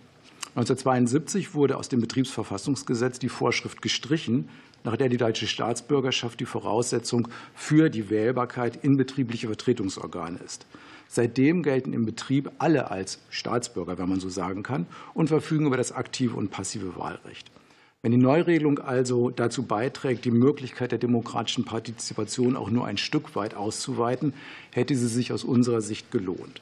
1972 0.49 1.55
wurde 1.55 1.77
aus 1.77 1.89
dem 1.89 1.99
Betriebsverfassungsgesetz 1.99 3.17
die 3.17 3.29
Vorschrift 3.29 3.81
gestrichen, 3.81 4.49
nach 4.83 4.95
der 4.97 5.09
die 5.09 5.17
deutsche 5.17 5.47
Staatsbürgerschaft 5.47 6.39
die 6.39 6.45
Voraussetzung 6.45 7.27
für 7.55 7.89
die 7.89 8.11
Wählbarkeit 8.11 8.83
in 8.83 8.97
betriebliche 8.97 9.47
Vertretungsorgane 9.47 10.37
ist. 10.45 10.67
Seitdem 11.07 11.63
gelten 11.63 11.91
im 11.93 12.05
Betrieb 12.05 12.51
alle 12.59 12.91
als 12.91 13.19
Staatsbürger, 13.31 13.97
wenn 13.97 14.09
man 14.09 14.19
so 14.19 14.29
sagen 14.29 14.61
kann, 14.61 14.85
und 15.15 15.29
verfügen 15.29 15.65
über 15.65 15.77
das 15.77 15.91
aktive 15.91 16.35
und 16.35 16.51
passive 16.51 16.95
Wahlrecht. 16.97 17.49
Wenn 18.05 18.11
die 18.11 18.19
Neuregelung 18.19 18.77
also 18.77 19.31
dazu 19.31 19.63
beiträgt, 19.63 20.25
die 20.25 20.29
Möglichkeit 20.29 20.91
der 20.91 20.99
demokratischen 20.99 21.65
Partizipation 21.65 22.55
auch 22.55 22.69
nur 22.69 22.85
ein 22.85 22.97
Stück 22.97 23.35
weit 23.35 23.55
auszuweiten, 23.55 24.33
hätte 24.71 24.95
sie 24.95 25.07
sich 25.07 25.33
aus 25.33 25.43
unserer 25.43 25.81
Sicht 25.81 26.11
gelohnt. 26.11 26.61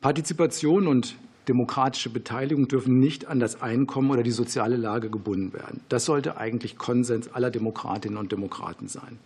Partizipation 0.00 0.86
und 0.86 1.16
demokratische 1.48 2.08
Beteiligung 2.08 2.68
dürfen 2.68 3.00
nicht 3.00 3.26
an 3.26 3.40
das 3.40 3.60
Einkommen 3.60 4.12
oder 4.12 4.22
die 4.22 4.30
soziale 4.30 4.76
Lage 4.76 5.10
gebunden 5.10 5.52
werden. 5.52 5.80
Das 5.88 6.04
sollte 6.04 6.36
eigentlich 6.36 6.78
Konsens 6.78 7.34
aller 7.34 7.50
Demokratinnen 7.50 8.16
und 8.16 8.30
Demokraten 8.30 8.86
sein. 8.86 9.18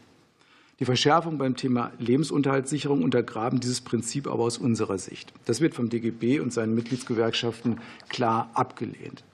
Die 0.78 0.87
Verschärfung 0.87 1.37
beim 1.37 1.57
Thema 1.57 1.93
Lebensunterhaltssicherung 1.99 3.03
untergraben 3.03 3.61
dieses 3.61 3.83
Prinzip 3.83 4.26
aber 4.26 4.45
aus 4.45 4.57
unserer 4.57 4.97
Sicht. 4.97 5.31
Das 5.45 5.61
wird 5.61 5.74
vom 5.74 5.91
DGB 5.91 6.41
und 6.41 6.55
seinen 6.55 6.74
Mitgliedsgewerkschaften 6.74 7.81
klar 8.09 8.49
abgelehnt. 8.55 9.24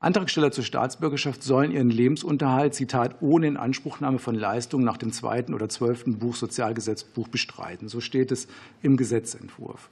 Antragsteller 0.00 0.52
zur 0.52 0.62
Staatsbürgerschaft 0.62 1.42
sollen 1.42 1.72
ihren 1.72 1.90
Lebensunterhalt, 1.90 2.72
Zitat, 2.72 3.16
ohne 3.20 3.48
Inanspruchnahme 3.48 4.20
von 4.20 4.36
Leistungen 4.36 4.84
nach 4.84 4.96
dem 4.96 5.10
zweiten 5.10 5.54
oder 5.54 5.68
zwölften 5.68 6.20
Buch 6.20 6.36
Sozialgesetzbuch 6.36 7.26
bestreiten. 7.26 7.88
So 7.88 8.00
steht 8.00 8.30
es 8.30 8.46
im 8.80 8.96
Gesetzentwurf. 8.96 9.90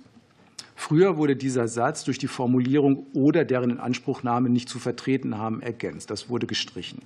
Früher 0.77 1.17
wurde 1.17 1.35
dieser 1.35 1.67
Satz 1.67 2.05
durch 2.05 2.19
die 2.19 2.29
Formulierung 2.29 3.07
oder 3.15 3.45
deren 3.45 3.71
Inanspruchnahme 3.71 4.49
nicht 4.49 4.69
zu 4.69 4.79
vertreten 4.79 5.39
haben 5.39 5.61
ergänzt. 5.61 6.09
Das 6.11 6.29
wurde 6.29 6.47
gestrichen. 6.47 7.03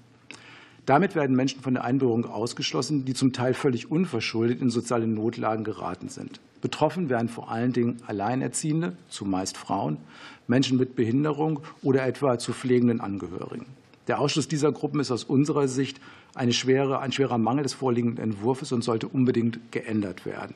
Damit 0.84 1.14
werden 1.14 1.36
Menschen 1.36 1.62
von 1.62 1.74
der 1.74 1.84
Einbürgerung 1.84 2.26
ausgeschlossen, 2.26 3.06
die 3.06 3.14
zum 3.14 3.32
Teil 3.32 3.54
völlig 3.54 3.90
unverschuldet 3.90 4.60
in 4.60 4.68
soziale 4.68 5.06
Notlagen 5.06 5.64
geraten 5.64 6.08
sind. 6.08 6.40
Betroffen 6.60 7.08
werden 7.08 7.28
vor 7.28 7.50
allen 7.50 7.72
Dingen 7.72 7.98
Alleinerziehende, 8.06 8.96
zumeist 9.08 9.56
Frauen, 9.56 9.96
Menschen 10.50 10.76
mit 10.76 10.94
Behinderung 10.96 11.60
oder 11.82 12.06
etwa 12.06 12.38
zu 12.38 12.52
pflegenden 12.52 13.00
Angehörigen. 13.00 13.66
Der 14.06 14.20
Ausschluss 14.20 14.48
dieser 14.48 14.72
Gruppen 14.72 15.00
ist 15.00 15.10
aus 15.10 15.24
unserer 15.24 15.68
Sicht 15.68 16.00
eine 16.34 16.52
schwere, 16.52 16.98
ein 16.98 17.12
schwerer 17.12 17.38
Mangel 17.38 17.62
des 17.62 17.74
vorliegenden 17.74 18.22
Entwurfs 18.22 18.72
und 18.72 18.82
sollte 18.82 19.08
unbedingt 19.08 19.72
geändert 19.72 20.26
werden. 20.26 20.54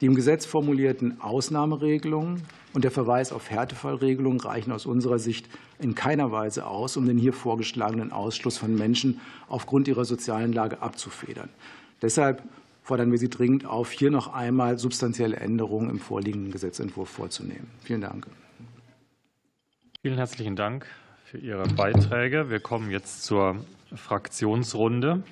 Die 0.00 0.06
im 0.06 0.14
Gesetz 0.14 0.44
formulierten 0.44 1.22
Ausnahmeregelungen 1.22 2.42
und 2.74 2.84
der 2.84 2.90
Verweis 2.90 3.32
auf 3.32 3.50
Härtefallregelungen 3.50 4.40
reichen 4.40 4.72
aus 4.72 4.84
unserer 4.84 5.18
Sicht 5.18 5.48
in 5.78 5.94
keiner 5.94 6.30
Weise 6.32 6.66
aus, 6.66 6.98
um 6.98 7.06
den 7.06 7.16
hier 7.16 7.32
vorgeschlagenen 7.32 8.12
Ausschluss 8.12 8.58
von 8.58 8.74
Menschen 8.74 9.20
aufgrund 9.48 9.88
ihrer 9.88 10.04
sozialen 10.04 10.52
Lage 10.52 10.82
abzufedern. 10.82 11.48
Deshalb 12.02 12.42
fordern 12.82 13.10
wir 13.10 13.18
Sie 13.18 13.30
dringend 13.30 13.64
auf, 13.64 13.90
hier 13.90 14.10
noch 14.10 14.34
einmal 14.34 14.78
substanzielle 14.78 15.36
Änderungen 15.36 15.88
im 15.88 15.98
vorliegenden 15.98 16.52
Gesetzentwurf 16.52 17.08
vorzunehmen. 17.08 17.68
Vielen 17.82 18.02
Dank. 18.02 18.26
Vielen 20.06 20.18
herzlichen 20.18 20.54
Dank 20.54 20.86
für 21.24 21.38
Ihre 21.38 21.66
Beiträge. 21.66 22.48
Wir 22.48 22.60
kommen 22.60 22.92
jetzt 22.92 23.24
zur 23.24 23.56
Fraktionsrunde. 23.92 25.24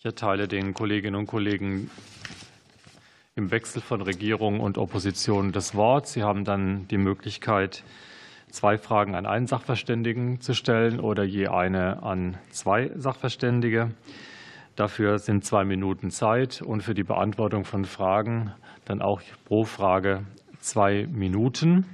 Ich 0.00 0.04
erteile 0.04 0.48
den 0.48 0.74
Kolleginnen 0.74 1.14
und 1.14 1.28
Kollegen 1.28 1.92
im 3.36 3.52
Wechsel 3.52 3.80
von 3.80 4.00
Regierung 4.00 4.58
und 4.58 4.78
Opposition 4.78 5.52
das 5.52 5.76
Wort. 5.76 6.08
Sie 6.08 6.24
haben 6.24 6.44
dann 6.44 6.88
die 6.88 6.98
Möglichkeit, 6.98 7.84
zwei 8.50 8.78
Fragen 8.78 9.14
an 9.14 9.26
einen 9.26 9.46
Sachverständigen 9.46 10.40
zu 10.40 10.52
stellen 10.52 10.98
oder 10.98 11.22
je 11.22 11.46
eine 11.46 12.02
an 12.02 12.36
zwei 12.50 12.90
Sachverständige. 12.96 13.92
Dafür 14.74 15.20
sind 15.20 15.44
zwei 15.44 15.64
Minuten 15.64 16.10
Zeit 16.10 16.62
und 16.62 16.82
für 16.82 16.94
die 16.94 17.04
Beantwortung 17.04 17.64
von 17.64 17.84
Fragen 17.84 18.52
dann 18.86 19.02
auch 19.02 19.22
pro 19.44 19.62
Frage 19.62 20.24
zwei 20.58 21.06
Minuten. 21.06 21.86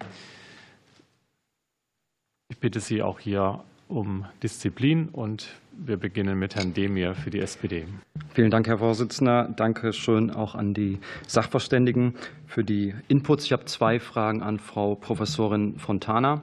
Ich 2.57 2.61
bitte 2.61 2.80
Sie 2.80 3.02
auch 3.02 3.20
hier 3.20 3.61
um 3.86 4.24
Disziplin 4.42 5.11
und 5.11 5.46
wir 5.72 5.98
beginnen 5.98 6.38
mit 6.38 6.57
Herrn 6.57 6.72
Demir 6.72 7.14
für 7.14 7.28
die 7.28 7.40
SPD. 7.40 7.84
Vielen 8.32 8.50
Dank, 8.50 8.66
Herr 8.66 8.78
Vorsitzender. 8.78 9.52
Danke 9.54 9.92
schön 9.92 10.30
auch 10.30 10.54
an 10.54 10.72
die 10.72 10.98
Sachverständigen 11.26 12.14
für 12.46 12.64
die 12.64 12.94
Inputs. 13.09 13.44
Ich 13.44 13.52
habe 13.52 13.66
zwei 13.66 14.00
Fragen 14.00 14.42
an 14.42 14.59
Frau 14.59 14.94
Professorin 14.94 15.78
Fontana. 15.78 16.40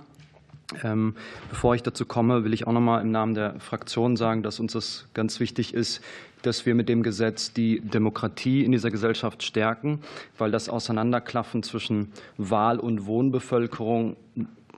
Ähm, 0.84 1.16
bevor 1.49 1.74
ich 1.74 1.82
dazu 1.82 2.05
komme, 2.05 2.43
will 2.43 2.53
ich 2.53 2.68
auch 2.68 2.74
noch 2.74 2.80
mal 2.80 3.01
im 3.01 3.09
Namen 3.09 3.34
der 3.34 3.59
Fraktion 3.59 4.16
sagen, 4.16 4.43
dass 4.43 4.59
uns 4.59 4.74
das 4.74 5.07
ganz 5.16 5.39
wichtig 5.39 5.74
ist, 5.74 5.99
dass 6.43 6.68
wir 6.68 6.76
mit 6.76 6.89
dem 6.89 7.01
Gesetz 7.01 7.53
die 7.53 7.80
Demokratie 7.80 8.64
in 8.64 8.72
dieser 8.72 8.91
Gesellschaft 8.91 9.41
stärken, 9.41 10.01
weil 10.38 10.51
das 10.51 10.70
Auseinanderklaffen 10.70 11.64
zwischen 11.64 12.11
Wahl- 12.38 12.80
und 12.80 13.07
Wohnbevölkerung 13.07 14.16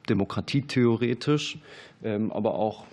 demokratietheoretisch, 0.06 1.58
ähm, 2.04 2.32
aber 2.32 2.56
auch 2.56 2.86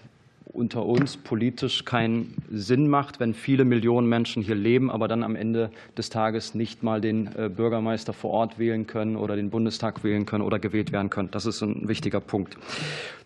unter 0.53 0.85
uns 0.85 1.17
politisch 1.17 1.85
keinen 1.85 2.35
Sinn 2.51 2.89
macht, 2.89 3.21
wenn 3.21 3.35
viele 3.35 3.65
Millionen 3.65 4.09
Menschen 4.09 4.43
hier 4.43 4.55
leben, 4.55 4.91
aber 4.91 5.09
dann 5.09 5.23
am 5.23 5.35
Ende 5.35 5.71
des 5.97 6.11
Tages 6.11 6.55
nicht 6.55 6.83
mal 6.83 7.01
den 7.01 7.31
äh, 7.37 7.49
Bürgermeister 7.49 8.13
vor 8.13 8.31
Ort 8.31 8.59
wählen 8.59 8.87
können 8.87 9.17
oder 9.17 9.37
den 9.37 9.51
Bundestag 9.51 10.05
wählen 10.05 10.27
können 10.27 10.43
oder 10.43 10.59
gewählt 10.59 10.93
werden 10.93 11.11
können. 11.11 11.31
Das 11.31 11.47
ist 11.47 11.63
ein 11.63 11.89
wichtiger 11.89 12.21
Punkt. 12.21 12.57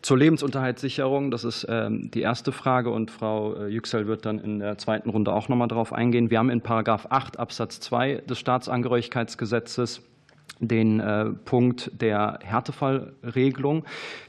Zur 0.02 0.18
Lebensunterhaltssicherung, 0.18 1.30
das 1.30 1.44
ist 1.44 1.66
ähm, 1.68 2.10
die 2.12 2.20
erste 2.20 2.52
Frage 2.52 2.90
und 2.90 3.10
Frau 3.10 3.54
äh, 3.54 3.68
Yüksel 3.68 4.06
wird 4.06 4.24
dann 4.24 4.38
in 4.38 4.60
der 4.60 4.78
zweiten 4.78 5.10
Runde 5.10 5.32
auch 5.32 5.48
noch 5.48 5.56
mal 5.56 5.66
darauf 5.66 5.92
eingehen. 5.92 6.30
Wir 6.30 6.38
haben 6.38 6.50
in 6.50 6.60
Paragraph 6.60 7.06
8 7.10 7.38
Absatz 7.38 7.80
2 7.80 8.22
des 8.28 8.38
Staatsangehörigkeitsgesetzes 8.38 10.02
den 10.60 11.00
äh, 11.00 11.26
Punkt 11.26 11.90
der 12.00 12.38
Härtefallregelung. 12.42 13.84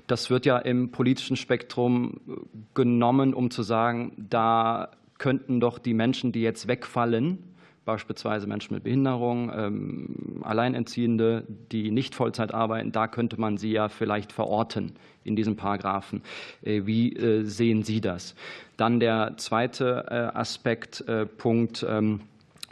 Das 0.07 0.30
wird 0.30 0.45
ja 0.45 0.57
im 0.57 0.91
politischen 0.91 1.38
Spektrum 1.38 2.20
äh, 2.28 2.32
genommen, 2.74 3.34
um 3.34 3.49
zu 3.49 3.63
sagen, 3.63 4.11
da 4.30 4.89
könnten 5.18 5.59
doch 5.59 5.80
die 5.80 5.93
Menschen, 5.93 6.32
die 6.32 6.41
jetzt 6.41 6.68
wegfallen, 6.68 7.39
beispielsweise 7.86 8.45
Menschen 8.47 8.74
mit 8.74 8.84
Behinderung, 8.84 9.51
ähm, 9.55 10.41
Alleinerziehende, 10.43 11.45
die 11.72 11.89
nicht 11.91 12.13
Vollzeit 12.13 12.53
arbeiten, 12.53 12.91
da 12.91 13.07
könnte 13.07 13.39
man 13.39 13.57
sie 13.57 13.72
ja 13.72 13.88
vielleicht 13.88 14.34
verorten 14.34 14.91
in 15.24 15.38
diesem 15.38 15.55
Paragraphen. 15.55 16.22
Äh, 16.61 16.86
wie 16.86 17.18
sehen 17.43 17.84
Sie 17.84 18.01
das? 18.01 18.36
Dann 18.76 18.99
der 18.99 19.36
zweite 19.38 20.36
Aspekt, 20.36 21.03
Punkt 21.38 21.84
ähm, 21.89 22.22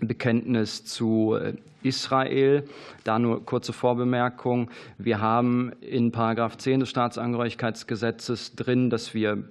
Bekenntnis 0.01 0.85
zu 0.85 1.35
Israel. 1.85 2.63
Da 3.03 3.19
nur 3.19 3.45
kurze 3.45 3.71
Vorbemerkung. 3.73 4.69
Wir 4.97 5.21
haben 5.21 5.71
in 5.81 6.11
Paragraph 6.11 6.57
10 6.57 6.81
des 6.81 6.89
Staatsangehörigkeitsgesetzes 6.89 8.55
drin, 8.55 8.89
dass 8.89 9.13
wir 9.13 9.43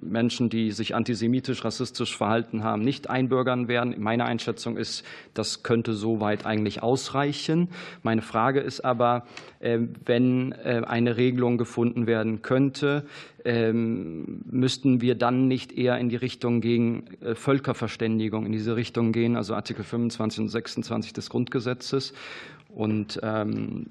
Menschen, 0.00 0.50
die 0.50 0.72
sich 0.72 0.94
antisemitisch, 0.94 1.64
rassistisch 1.64 2.16
verhalten 2.16 2.64
haben, 2.64 2.82
nicht 2.82 3.08
einbürgern 3.08 3.68
werden. 3.68 3.94
Meine 3.98 4.24
Einschätzung 4.24 4.76
ist, 4.76 5.04
das 5.34 5.62
könnte 5.62 5.94
soweit 5.94 6.46
eigentlich 6.46 6.82
ausreichen. 6.82 7.68
Meine 8.02 8.22
Frage 8.22 8.60
ist 8.60 8.84
aber, 8.84 9.24
äh, 9.60 9.78
wenn 10.04 10.52
äh, 10.52 10.82
eine 10.86 11.16
Regelung 11.16 11.58
gefunden 11.58 12.06
werden 12.06 12.42
könnte, 12.42 13.04
ähm, 13.44 14.42
müssten 14.50 15.00
wir 15.00 15.14
dann 15.14 15.48
nicht 15.48 15.72
eher 15.72 15.98
in 15.98 16.08
die 16.08 16.16
Richtung 16.16 16.60
gegen 16.60 17.04
äh, 17.20 17.34
Völkerverständigung, 17.34 18.46
in 18.46 18.52
diese 18.52 18.76
Richtung 18.76 19.12
gehen, 19.12 19.36
also 19.36 19.54
Artikel 19.54 19.84
25 19.84 20.40
und 20.40 20.48
26 20.48 21.12
des 21.12 21.30
Grundgesetzes. 21.30 21.69
Und 22.68 23.20
ähm, 23.22 23.86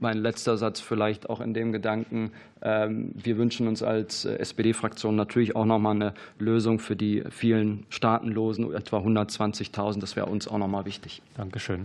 mein 0.00 0.18
letzter 0.18 0.56
Satz 0.56 0.80
vielleicht 0.80 1.28
auch 1.28 1.40
in 1.40 1.54
dem 1.54 1.72
Gedanken, 1.72 2.32
ähm, 2.62 3.12
wir 3.14 3.36
wünschen 3.36 3.68
uns 3.68 3.82
als 3.82 4.24
äh, 4.24 4.36
SPD-Fraktion 4.36 5.14
natürlich 5.14 5.54
auch 5.54 5.66
noch 5.66 5.78
mal 5.78 5.92
eine 5.92 6.14
Lösung 6.38 6.78
für 6.78 6.96
die 6.96 7.22
vielen 7.30 7.86
Staatenlosen, 7.90 8.72
etwa 8.74 8.98
120.000. 8.98 10.00
Das 10.00 10.16
wäre 10.16 10.26
uns 10.26 10.48
auch 10.48 10.58
noch 10.58 10.68
mal 10.68 10.86
wichtig. 10.86 11.22
Dankeschön. 11.36 11.84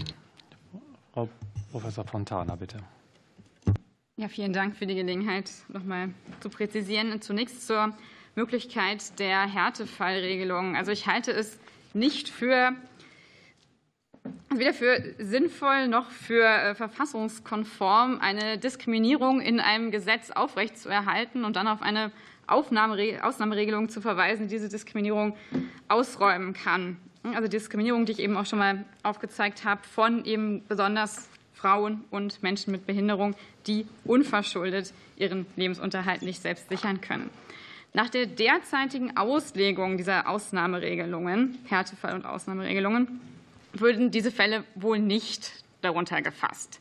Frau 1.13 1.29
Professor 1.71 2.05
Fontana, 2.05 2.55
bitte. 2.55 2.77
Ja, 4.17 4.29
vielen 4.29 4.53
Dank 4.53 4.77
für 4.77 4.87
die 4.87 4.95
Gelegenheit, 4.95 5.51
noch 5.67 5.83
mal 5.83 6.09
zu 6.39 6.49
präzisieren. 6.49 7.21
Zunächst 7.21 7.67
zur 7.67 7.93
Möglichkeit 8.35 9.19
der 9.19 9.41
Härtefallregelung. 9.41 10.77
Also 10.77 10.91
ich 10.91 11.05
halte 11.05 11.31
es 11.31 11.59
nicht 11.93 12.29
für 12.29 12.71
weder 14.59 14.73
für 14.73 15.15
sinnvoll 15.19 15.87
noch 15.87 16.09
für 16.11 16.43
äh, 16.43 16.75
verfassungskonform, 16.75 18.19
eine 18.19 18.57
Diskriminierung 18.57 19.41
in 19.41 19.59
einem 19.59 19.91
Gesetz 19.91 20.31
aufrechtzuerhalten 20.31 21.45
und 21.45 21.55
dann 21.55 21.67
auf 21.67 21.81
eine 21.81 22.11
Ausnahmeregelung 22.47 23.89
zu 23.89 24.01
verweisen, 24.01 24.47
die 24.47 24.55
diese 24.55 24.69
Diskriminierung 24.69 25.35
ausräumen 25.87 26.53
kann. 26.53 26.97
Also 27.33 27.47
Diskriminierung, 27.47 28.05
die 28.05 28.11
ich 28.11 28.19
eben 28.19 28.37
auch 28.37 28.45
schon 28.45 28.59
mal 28.59 28.85
aufgezeigt 29.01 29.65
habe, 29.65 29.81
von 29.83 30.25
eben 30.25 30.63
besonders 30.67 31.27
Frauen 31.53 32.03
und 32.11 32.43
Menschen 32.43 32.71
mit 32.71 32.85
Behinderung, 32.85 33.33
die 33.65 33.87
unverschuldet 34.03 34.93
ihren 35.17 35.47
Lebensunterhalt 35.55 36.21
nicht 36.21 36.41
selbst 36.41 36.69
sichern 36.69 37.01
können. 37.01 37.29
Nach 37.93 38.09
der 38.09 38.25
derzeitigen 38.25 39.15
Auslegung 39.17 39.97
dieser 39.97 40.29
Ausnahmeregelungen, 40.29 41.57
Härtefall- 41.67 42.13
und 42.13 42.25
Ausnahmeregelungen, 42.25 43.21
würden 43.79 44.11
diese 44.11 44.31
Fälle 44.31 44.63
wohl 44.75 44.99
nicht 44.99 45.51
darunter 45.81 46.21
gefasst. 46.21 46.79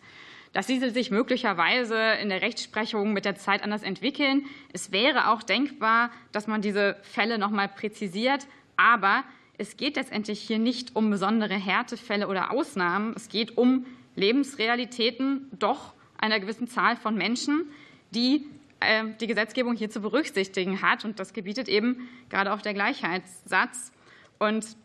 Das 0.52 0.68
ließe 0.68 0.90
sich 0.90 1.10
möglicherweise 1.10 1.98
in 2.22 2.28
der 2.28 2.40
Rechtsprechung 2.40 3.12
mit 3.12 3.24
der 3.24 3.34
Zeit 3.34 3.64
anders 3.64 3.82
entwickeln. 3.82 4.46
Es 4.72 4.92
wäre 4.92 5.30
auch 5.30 5.42
denkbar, 5.42 6.10
dass 6.30 6.46
man 6.46 6.62
diese 6.62 6.96
Fälle 7.02 7.38
noch 7.38 7.50
mal 7.50 7.68
präzisiert. 7.68 8.46
Aber 8.76 9.24
es 9.58 9.76
geht 9.76 9.96
letztendlich 9.96 10.40
hier 10.40 10.60
nicht 10.60 10.94
um 10.94 11.10
besondere 11.10 11.54
Härtefälle 11.54 12.28
oder 12.28 12.52
Ausnahmen. 12.52 13.14
Es 13.16 13.28
geht 13.28 13.56
um 13.58 13.84
Lebensrealitäten 14.14 15.48
doch 15.58 15.92
einer 16.18 16.38
gewissen 16.38 16.68
Zahl 16.68 16.94
von 16.96 17.16
Menschen, 17.16 17.68
die 18.12 18.46
äh, 18.78 19.06
die 19.20 19.26
Gesetzgebung 19.26 19.74
hier 19.74 19.90
zu 19.90 20.00
berücksichtigen 20.00 20.82
hat. 20.82 21.04
Und 21.04 21.18
das 21.18 21.32
gebietet 21.32 21.68
eben 21.68 22.08
gerade 22.30 22.52
auch 22.52 22.62
der 22.62 22.74
Gleichheitssatz. 22.74 23.92
Und 24.38 24.76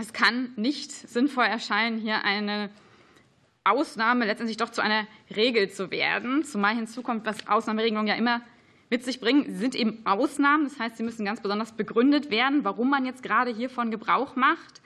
es 0.00 0.12
kann 0.12 0.52
nicht 0.56 0.90
sinnvoll 0.90 1.44
erscheinen, 1.44 1.98
hier 1.98 2.24
eine 2.24 2.70
Ausnahme 3.64 4.24
letztendlich 4.24 4.56
doch 4.56 4.70
zu 4.70 4.80
einer 4.80 5.06
Regel 5.34 5.70
zu 5.70 5.90
werden. 5.90 6.44
Zumal 6.44 6.74
hinzu 6.74 7.02
kommt, 7.02 7.26
was 7.26 7.46
Ausnahmeregelungen 7.46 8.08
ja 8.08 8.14
immer 8.14 8.40
mit 8.88 9.04
sich 9.04 9.20
bringen. 9.20 9.44
Sie 9.46 9.56
sind 9.58 9.74
eben 9.74 10.04
Ausnahmen, 10.04 10.64
das 10.64 10.78
heißt, 10.78 10.96
sie 10.96 11.02
müssen 11.02 11.24
ganz 11.24 11.40
besonders 11.40 11.72
begründet 11.72 12.30
werden, 12.30 12.64
warum 12.64 12.90
man 12.90 13.04
jetzt 13.04 13.22
gerade 13.22 13.54
hiervon 13.54 13.90
Gebrauch 13.90 14.36
macht. 14.36 14.80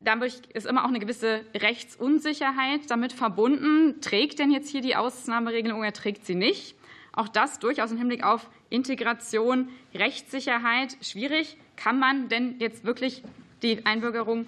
Dadurch 0.00 0.42
ist 0.54 0.66
immer 0.66 0.84
auch 0.84 0.88
eine 0.88 1.00
gewisse 1.00 1.44
Rechtsunsicherheit 1.56 2.88
damit 2.88 3.12
verbunden. 3.12 4.00
Trägt 4.00 4.38
denn 4.38 4.52
jetzt 4.52 4.68
hier 4.68 4.80
die 4.80 4.94
Ausnahmeregelung 4.94 5.80
oder 5.80 5.92
trägt 5.92 6.24
sie 6.24 6.36
nicht? 6.36 6.76
Auch 7.12 7.26
das 7.26 7.58
durchaus 7.58 7.90
im 7.90 7.98
Hinblick 7.98 8.22
auf 8.22 8.48
Integration, 8.70 9.70
Rechtssicherheit 9.94 10.96
schwierig. 11.00 11.56
Kann 11.74 11.98
man 11.98 12.28
denn 12.28 12.60
jetzt 12.60 12.84
wirklich 12.84 13.24
die 13.62 13.84
Einbürgerung 13.86 14.46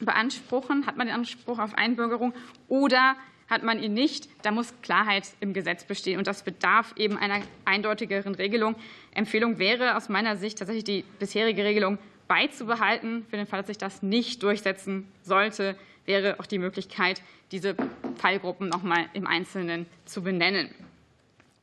beanspruchen? 0.00 0.86
Hat 0.86 0.96
man 0.96 1.06
den 1.06 1.16
Anspruch 1.16 1.58
auf 1.58 1.74
Einbürgerung 1.74 2.32
oder 2.68 3.16
hat 3.48 3.62
man 3.64 3.82
ihn 3.82 3.94
nicht? 3.94 4.28
Da 4.42 4.52
muss 4.52 4.72
Klarheit 4.82 5.28
im 5.40 5.52
Gesetz 5.52 5.84
bestehen. 5.84 6.18
Und 6.18 6.26
das 6.26 6.44
bedarf 6.44 6.94
eben 6.96 7.16
einer 7.16 7.40
eindeutigeren 7.64 8.34
Regelung. 8.36 8.76
Empfehlung 9.12 9.58
wäre 9.58 9.96
aus 9.96 10.08
meiner 10.08 10.36
Sicht 10.36 10.58
tatsächlich 10.58 10.84
die 10.84 11.04
bisherige 11.18 11.64
Regelung 11.64 11.98
beizubehalten. 12.28 13.26
Für 13.28 13.36
den 13.36 13.46
Fall, 13.46 13.60
dass 13.60 13.66
sich 13.66 13.78
das 13.78 14.02
nicht 14.02 14.42
durchsetzen 14.44 15.08
sollte, 15.22 15.76
wäre 16.06 16.38
auch 16.38 16.46
die 16.46 16.58
Möglichkeit, 16.58 17.22
diese 17.50 17.74
Fallgruppen 18.16 18.68
noch 18.68 18.84
mal 18.84 19.06
im 19.14 19.26
Einzelnen 19.26 19.86
zu 20.04 20.22
benennen. 20.22 20.70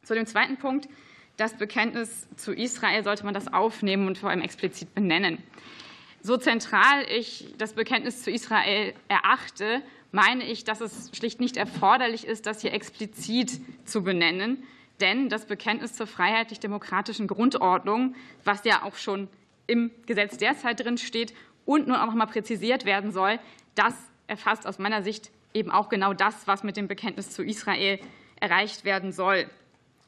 Zu 0.04 0.14
dem 0.14 0.26
zweiten 0.26 0.58
Punkt. 0.58 0.90
Das 1.38 1.56
Bekenntnis 1.56 2.28
zu 2.36 2.52
Israel 2.52 3.04
sollte 3.04 3.24
man 3.24 3.34
das 3.34 3.54
aufnehmen 3.54 4.08
und 4.08 4.18
vor 4.18 4.30
allem 4.30 4.42
explizit 4.42 4.94
benennen. 4.96 5.38
So 6.28 6.36
zentral 6.36 7.06
ich 7.10 7.54
das 7.58 7.72
Bekenntnis 7.72 8.22
zu 8.22 8.30
Israel 8.30 8.94
erachte, 9.08 9.82
meine 10.12 10.44
ich, 10.44 10.66
dass 10.66 10.82
es 10.82 11.10
schlicht 11.14 11.40
nicht 11.40 11.56
erforderlich 11.56 12.28
ist, 12.28 12.48
das 12.48 12.60
hier 12.60 12.74
explizit 12.74 13.62
zu 13.86 14.04
benennen. 14.04 14.62
Denn 15.00 15.30
das 15.30 15.46
Bekenntnis 15.46 15.94
zur 15.94 16.06
freiheitlich-demokratischen 16.06 17.28
Grundordnung, 17.28 18.14
was 18.44 18.66
ja 18.66 18.84
auch 18.84 18.98
schon 18.98 19.30
im 19.68 19.90
Gesetz 20.06 20.36
derzeit 20.36 20.82
drin 20.82 20.98
steht 20.98 21.34
und 21.66 21.88
nun 21.88 21.96
auch 21.96 22.08
noch 22.08 22.14
mal 22.14 22.26
präzisiert 22.26 22.84
werden 22.84 23.14
soll, 23.14 23.40
das 23.76 23.94
erfasst 24.28 24.68
aus 24.68 24.80
meiner 24.80 25.04
Sicht 25.04 25.32
eben 25.54 25.72
auch 25.72 25.88
genau 25.88 26.14
das, 26.14 26.46
was 26.46 26.62
mit 26.62 26.76
dem 26.76 26.90
Bekenntnis 26.90 27.32
zu 27.32 27.42
Israel 27.42 28.02
erreicht 28.42 28.84
werden 28.84 29.14
soll. 29.14 29.50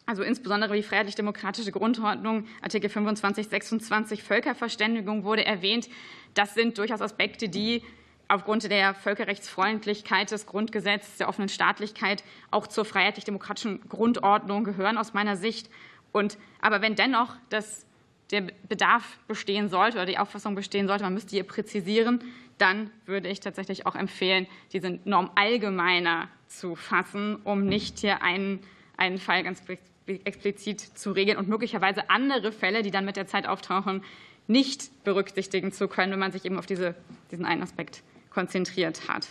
Also 0.10 0.24
insbesondere 0.24 0.76
die 0.76 0.82
freiheitlich-demokratische 0.82 1.72
Grundordnung, 1.72 2.48
Artikel 2.64 2.90
25, 2.90 3.48
26 3.48 4.24
Völkerverständigung 4.24 5.24
wurde 5.24 5.46
erwähnt. 5.46 5.88
Das 6.34 6.56
sind 6.56 6.80
durchaus 6.80 7.00
Aspekte, 7.00 7.48
die 7.48 7.84
aufgrund 8.28 8.64
der 8.72 8.96
Völkerrechtsfreundlichkeit 8.96 10.32
des 10.32 10.48
Grundgesetzes, 10.48 11.18
der 11.18 11.30
offenen 11.30 11.48
Staatlichkeit 11.48 12.24
auch 12.50 12.66
zur 12.66 12.86
freiheitlich-demokratischen 12.86 13.88
Grundordnung 13.88 14.64
gehören 14.64 14.98
aus 14.98 15.14
meiner 15.14 15.36
Sicht. 15.36 15.70
Und, 16.12 16.40
aber 16.60 16.82
wenn 16.82 16.96
dennoch 16.96 17.36
das, 17.50 17.86
der 18.32 18.48
Bedarf 18.68 19.20
bestehen 19.28 19.70
sollte 19.70 19.98
oder 19.98 20.08
die 20.08 20.18
Auffassung 20.18 20.56
bestehen 20.56 20.88
sollte, 20.88 21.04
man 21.04 21.14
müsste 21.14 21.36
hier 21.36 21.44
präzisieren, 21.44 22.24
dann 22.58 22.90
würde 23.06 23.30
ich 23.30 23.42
tatsächlich 23.42 23.86
auch 23.86 23.96
empfehlen, 23.96 24.48
diese 24.74 25.00
Norm 25.06 25.30
allgemeiner 25.36 26.30
zu 26.48 26.76
fassen, 26.76 27.36
um 27.44 27.68
nicht 27.68 28.00
hier 28.00 28.24
einen, 28.24 28.64
einen 28.98 29.20
Fall 29.20 29.44
ganz 29.44 29.62
explizit 30.10 30.82
zu 30.82 31.12
regeln 31.12 31.38
und 31.38 31.48
möglicherweise 31.48 32.10
andere 32.10 32.52
Fälle, 32.52 32.84
die 32.84 32.92
dann 32.92 33.06
mit 33.06 33.16
der 33.16 33.28
Zeit 33.28 33.48
auftauchen, 33.48 34.04
nicht 34.48 35.04
berücksichtigen 35.04 35.72
zu 35.72 35.88
können, 35.88 36.12
wenn 36.12 36.20
man 36.20 36.32
sich 36.32 36.46
eben 36.46 36.58
auf 36.58 36.66
diese, 36.66 36.96
diesen 37.32 37.46
einen 37.46 37.62
Aspekt 37.62 38.02
konzentriert 38.30 39.08
hat. 39.08 39.28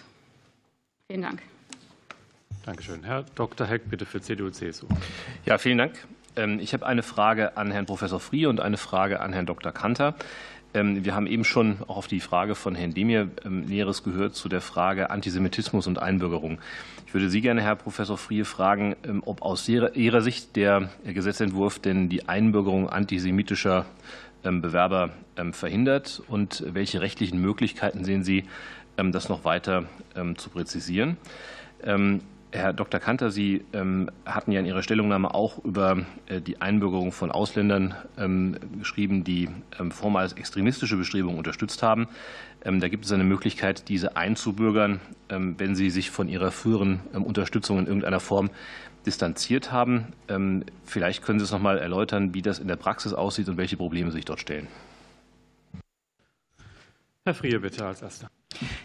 Vielen 1.08 1.22
Dank. 1.22 1.42
Danke 2.64 2.82
schön. 2.82 3.02
Herr 3.02 3.24
Dr. 3.34 3.66
Heck, 3.66 3.88
bitte 3.88 4.04
für 4.06 4.20
CDU-CSU. 4.20 4.86
Ja, 5.44 5.58
vielen 5.58 5.78
Dank. 5.78 5.94
Ähm, 6.36 6.60
ich 6.60 6.72
habe 6.72 6.86
eine 6.86 7.02
Frage 7.02 7.56
an 7.56 7.70
Herrn 7.70 7.86
Professor 7.86 8.20
Frie 8.20 8.46
und 8.46 8.60
eine 8.60 8.76
Frage 8.76 9.20
an 9.20 9.32
Herrn 9.32 9.46
Dr. 9.46 9.72
Kanter. 9.72 10.14
Ähm, 10.74 11.04
wir 11.04 11.14
haben 11.14 11.26
eben 11.26 11.44
schon 11.44 11.78
auch 11.86 11.96
auf 11.96 12.06
die 12.06 12.20
Frage 12.20 12.54
von 12.54 12.74
Herrn 12.74 12.94
Demir 12.94 13.30
ähm, 13.44 13.62
Näheres 13.62 14.02
gehört 14.02 14.34
zu 14.34 14.48
der 14.48 14.60
Frage 14.60 15.10
Antisemitismus 15.10 15.86
und 15.86 15.98
Einbürgerung. 15.98 16.58
Ich 17.06 17.14
würde 17.14 17.30
Sie 17.30 17.40
gerne, 17.40 17.62
Herr 17.62 17.76
Professor 17.76 18.18
Frie, 18.18 18.44
fragen, 18.44 18.94
ob 19.24 19.40
aus 19.40 19.66
Ihrer 19.66 20.20
Sicht 20.20 20.56
der 20.56 20.90
Gesetzentwurf 21.06 21.78
denn 21.78 22.10
die 22.10 22.28
Einbürgerung 22.28 22.90
antisemitischer 22.90 23.86
Bewerber 24.42 25.10
verhindert 25.52 26.22
und 26.28 26.62
welche 26.66 27.00
rechtlichen 27.00 27.40
Möglichkeiten 27.40 28.04
sehen 28.04 28.24
Sie, 28.24 28.44
ähm, 28.98 29.12
das 29.12 29.30
noch 29.30 29.44
weiter 29.44 29.84
ähm, 30.16 30.36
zu 30.36 30.50
präzisieren. 30.50 31.16
Ähm, 32.52 32.60
Herr 32.60 32.72
Dr. 32.72 33.00
Kanter, 33.00 33.30
Sie 33.30 33.64
hatten 34.24 34.52
ja 34.52 34.60
in 34.60 34.66
Ihrer 34.66 34.82
Stellungnahme 34.82 35.34
auch 35.34 35.64
über 35.64 36.04
äh, 36.26 36.40
die 36.40 36.60
Einbürgerung 36.60 37.12
von 37.12 37.30
Ausländern 37.30 37.94
geschrieben, 38.78 39.24
die 39.24 39.48
vormals 39.90 40.32
extremistische 40.32 40.96
Bestrebungen 40.96 41.38
unterstützt 41.38 41.82
haben. 41.82 42.08
Da 42.64 42.88
gibt 42.88 43.04
es 43.04 43.12
eine 43.12 43.24
Möglichkeit, 43.24 43.88
diese 43.88 44.16
einzubürgern, 44.16 45.00
wenn 45.28 45.76
sie 45.76 45.90
sich 45.90 46.10
von 46.10 46.28
ihrer 46.28 46.50
früheren 46.50 47.00
Unterstützung 47.12 47.78
in 47.78 47.86
irgendeiner 47.86 48.20
Form 48.20 48.50
distanziert 49.06 49.70
haben. 49.70 50.06
Vielleicht 50.84 51.22
können 51.22 51.38
Sie 51.38 51.44
es 51.44 51.52
noch 51.52 51.60
mal 51.60 51.78
erläutern, 51.78 52.34
wie 52.34 52.42
das 52.42 52.58
in 52.58 52.68
der 52.68 52.76
Praxis 52.76 53.12
aussieht 53.12 53.48
und 53.48 53.56
welche 53.56 53.76
Probleme 53.76 54.10
sich 54.10 54.24
dort 54.24 54.40
stellen. 54.40 54.66
Herr 57.24 57.34
Frier, 57.34 57.60
bitte 57.60 57.86
als 57.86 58.02
Erster. 58.02 58.28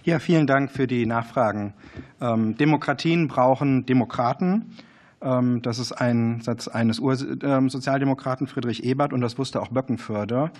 Ja, 0.04 0.20
vielen 0.20 0.48
Dank 0.48 0.72
für 0.72 0.88
die 0.88 1.06
Nachfragen. 1.06 1.74
Ähm, 2.22 2.58
Demokratien 2.58 3.28
brauchen 3.28 3.86
Demokraten. 3.86 4.76
Ähm, 5.22 5.62
das 5.62 5.80
ist 5.80 5.94
ein 5.94 6.42
Satz 6.42 6.68
eines 6.68 7.00
Ursozialdemokraten 7.00 8.48
Friedrich 8.48 8.84
Ebert 8.84 9.14
und 9.14 9.22
das 9.22 9.38
wusste 9.38 9.62
auch 9.62 9.70
Böckenförder. 9.70 10.52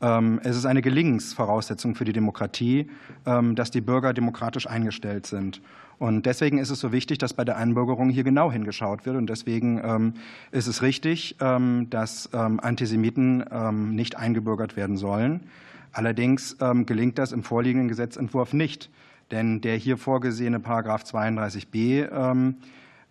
Ähm, 0.00 0.40
es 0.42 0.56
ist 0.56 0.66
eine 0.66 0.82
Gelingensvoraussetzung 0.82 1.94
für 1.94 2.04
die 2.04 2.12
Demokratie, 2.12 2.88
dass 3.24 3.70
die 3.70 3.80
Bürger 3.80 4.12
demokratisch 4.12 4.66
eingestellt 4.66 5.26
sind. 5.26 5.60
Und 5.98 6.24
deswegen 6.24 6.58
ist 6.58 6.70
es 6.70 6.80
so 6.80 6.90
wichtig, 6.90 7.18
dass 7.18 7.34
bei 7.34 7.44
der 7.44 7.58
Einbürgerung 7.58 8.08
hier 8.08 8.24
genau 8.24 8.50
hingeschaut 8.50 9.04
wird. 9.04 9.16
Und 9.16 9.28
deswegen 9.28 10.14
ist 10.52 10.66
es 10.66 10.80
richtig, 10.80 11.36
dass 11.38 12.32
Antisemiten 12.32 13.44
nicht 13.94 14.16
eingebürgert 14.16 14.76
werden 14.76 14.96
sollen. 14.96 15.40
Allerdings 15.92 16.56
ähm, 16.60 16.86
gelingt 16.86 17.18
das 17.18 17.32
im 17.32 17.42
vorliegenden 17.42 17.88
Gesetzentwurf 17.88 18.52
nicht, 18.52 18.90
denn 19.30 19.60
der 19.60 19.76
hier 19.76 19.96
vorgesehene 19.96 20.60
Paragraph 20.60 21.02
32b 21.02 22.10
ähm, 22.12 22.56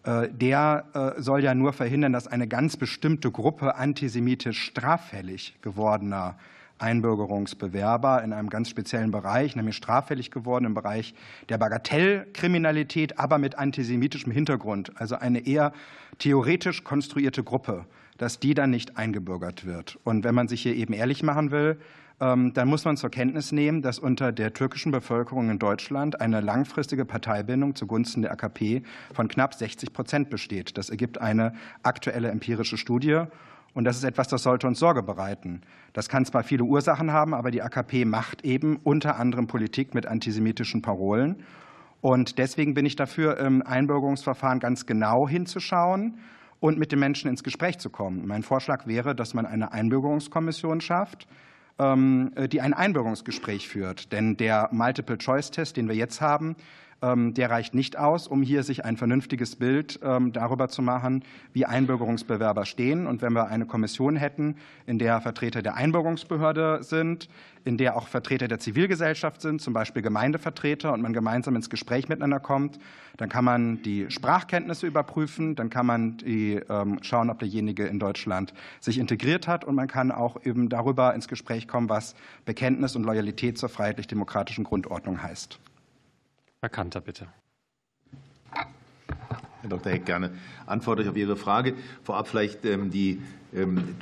äh, 0.03 0.29
der 0.29 0.85
äh, 1.17 1.21
soll 1.21 1.43
ja 1.43 1.53
nur 1.53 1.73
verhindern, 1.73 2.13
dass 2.13 2.27
eine 2.27 2.47
ganz 2.47 2.77
bestimmte 2.77 3.31
Gruppe 3.31 3.75
antisemitisch 3.75 4.61
straffällig 4.61 5.55
gewordener 5.61 6.35
Einbürgerungsbewerber 6.79 8.23
in 8.23 8.33
einem 8.33 8.49
ganz 8.49 8.69
speziellen 8.69 9.11
Bereich, 9.11 9.55
nämlich 9.55 9.75
straffällig 9.75 10.31
geworden 10.31 10.65
im 10.65 10.73
Bereich 10.73 11.13
der 11.49 11.57
Bagatellkriminalität, 11.57 13.19
aber 13.19 13.37
mit 13.37 13.57
antisemitischem 13.57 14.31
Hintergrund, 14.31 14.91
also 14.95 15.15
eine 15.15 15.45
eher 15.45 15.73
theoretisch 16.17 16.83
konstruierte 16.83 17.43
Gruppe, 17.43 17.85
dass 18.17 18.39
die 18.39 18.53
dann 18.53 18.69
nicht 18.69 18.97
eingebürgert 18.97 19.65
wird. 19.65 19.97
Und 20.03 20.23
wenn 20.23 20.35
man 20.35 20.47
sich 20.47 20.61
hier 20.61 20.75
eben 20.75 20.93
ehrlich 20.93 21.23
machen 21.23 21.51
will, 21.51 21.79
ähm, 22.21 22.53
dann 22.53 22.67
muss 22.67 22.85
man 22.85 22.97
zur 22.97 23.09
Kenntnis 23.09 23.51
nehmen, 23.51 23.81
dass 23.81 23.97
unter 23.97 24.31
der 24.31 24.53
türkischen 24.53 24.91
Bevölkerung 24.91 25.49
in 25.49 25.59
Deutschland 25.59 26.19
eine 26.19 26.41
langfristige 26.41 27.05
Parteibindung 27.05 27.75
zugunsten 27.75 28.21
der 28.21 28.31
AKP 28.31 28.83
von 29.13 29.27
knapp 29.27 29.53
60 29.53 29.93
Prozent 29.93 30.29
besteht. 30.29 30.77
Das 30.77 30.89
ergibt 30.89 31.19
eine 31.19 31.53
aktuelle 31.83 32.29
empirische 32.29 32.77
Studie. 32.77 33.23
Und 33.73 33.85
das 33.85 33.97
ist 33.97 34.03
etwas, 34.03 34.27
das 34.27 34.43
sollte 34.43 34.67
uns 34.67 34.79
Sorge 34.79 35.03
bereiten. 35.03 35.61
Das 35.93 36.09
kann 36.09 36.25
zwar 36.25 36.43
viele 36.43 36.63
Ursachen 36.63 37.11
haben, 37.11 37.33
aber 37.33 37.51
die 37.51 37.61
AKP 37.61 38.05
macht 38.05 38.43
eben 38.43 38.77
unter 38.83 39.17
anderem 39.17 39.47
Politik 39.47 39.93
mit 39.93 40.05
antisemitischen 40.05 40.81
Parolen. 40.81 41.43
Und 42.01 42.37
deswegen 42.37 42.73
bin 42.73 42.85
ich 42.85 42.95
dafür, 42.95 43.37
im 43.39 43.61
Einbürgerungsverfahren 43.61 44.59
ganz 44.59 44.85
genau 44.85 45.27
hinzuschauen 45.27 46.19
und 46.59 46.77
mit 46.77 46.91
den 46.91 46.99
Menschen 46.99 47.29
ins 47.29 47.43
Gespräch 47.43 47.77
zu 47.77 47.89
kommen. 47.89 48.25
Mein 48.25 48.43
Vorschlag 48.43 48.87
wäre, 48.87 49.15
dass 49.15 49.33
man 49.33 49.45
eine 49.45 49.71
Einbürgerungskommission 49.71 50.81
schafft, 50.81 51.27
ähm, 51.77 52.31
die 52.51 52.61
ein 52.61 52.73
Einbürgerungsgespräch 52.73 53.67
führt. 53.67 54.11
Denn 54.11 54.35
der 54.35 54.69
Multiple-Choice-Test, 54.71 55.77
den 55.77 55.87
wir 55.87 55.95
jetzt 55.95 56.21
haben, 56.21 56.55
der 57.01 57.49
reicht 57.49 57.73
nicht 57.73 57.97
aus, 57.97 58.27
um 58.27 58.41
hier 58.41 58.63
sich 58.63 58.83
ein 58.83 58.97
vernünftiges 58.97 59.55
Bild 59.55 59.99
ähm, 60.03 60.33
darüber 60.33 60.67
zu 60.67 60.81
machen, 60.81 61.23
wie 61.53 61.65
Einbürgerungsbewerber 61.65 62.65
stehen. 62.65 63.07
Und 63.07 63.21
wenn 63.21 63.31
wir 63.31 63.47
eine 63.47 63.65
Kommission 63.65 64.17
hätten, 64.17 64.57
in 64.85 64.99
der 64.99 65.21
Vertreter 65.21 65.61
der 65.61 65.75
Einbürgerungsbehörde 65.75 66.83
sind, 66.83 67.29
in 67.63 67.77
der 67.77 67.95
auch 67.95 68.07
Vertreter 68.07 68.47
der 68.47 68.59
Zivilgesellschaft 68.59 69.41
sind, 69.41 69.61
zum 69.61 69.73
Beispiel 69.73 70.01
Gemeindevertreter, 70.01 70.91
und 70.91 71.01
man 71.01 71.13
gemeinsam 71.13 71.55
ins 71.55 71.69
Gespräch 71.69 72.09
miteinander 72.09 72.39
kommt, 72.39 72.79
dann 73.17 73.29
kann 73.29 73.45
man 73.45 73.81
die 73.81 74.09
Sprachkenntnisse 74.09 74.87
überprüfen, 74.87 75.55
dann 75.55 75.69
kann 75.69 75.85
man 75.85 76.17
die, 76.17 76.59
ähm, 76.69 76.99
schauen, 77.01 77.29
ob 77.29 77.39
derjenige 77.39 77.85
in 77.85 77.99
Deutschland 77.99 78.53
sich 78.79 78.97
integriert 78.97 79.47
hat 79.47 79.63
und 79.63 79.75
man 79.75 79.87
kann 79.87 80.11
auch 80.11 80.43
eben 80.45 80.69
darüber 80.69 81.13
ins 81.13 81.27
Gespräch 81.27 81.67
kommen, 81.67 81.89
was 81.89 82.15
Bekenntnis 82.45 82.95
und 82.95 83.03
Loyalität 83.03 83.57
zur 83.57 83.69
freiheitlich-demokratischen 83.69 84.63
Grundordnung 84.63 85.21
heißt. 85.21 85.59
Herr 86.61 86.69
Kanter, 86.69 86.99
bitte. 86.99 87.27
Herr 88.51 89.69
Dr. 89.69 89.91
Heck, 89.93 90.05
gerne 90.05 90.31
antworte 90.65 91.03
ich 91.03 91.09
auf 91.09 91.15
Ihre 91.15 91.37
Frage. 91.37 91.73
Vorab 92.03 92.27
vielleicht 92.27 92.65
ähm, 92.65 92.91
die 92.91 93.21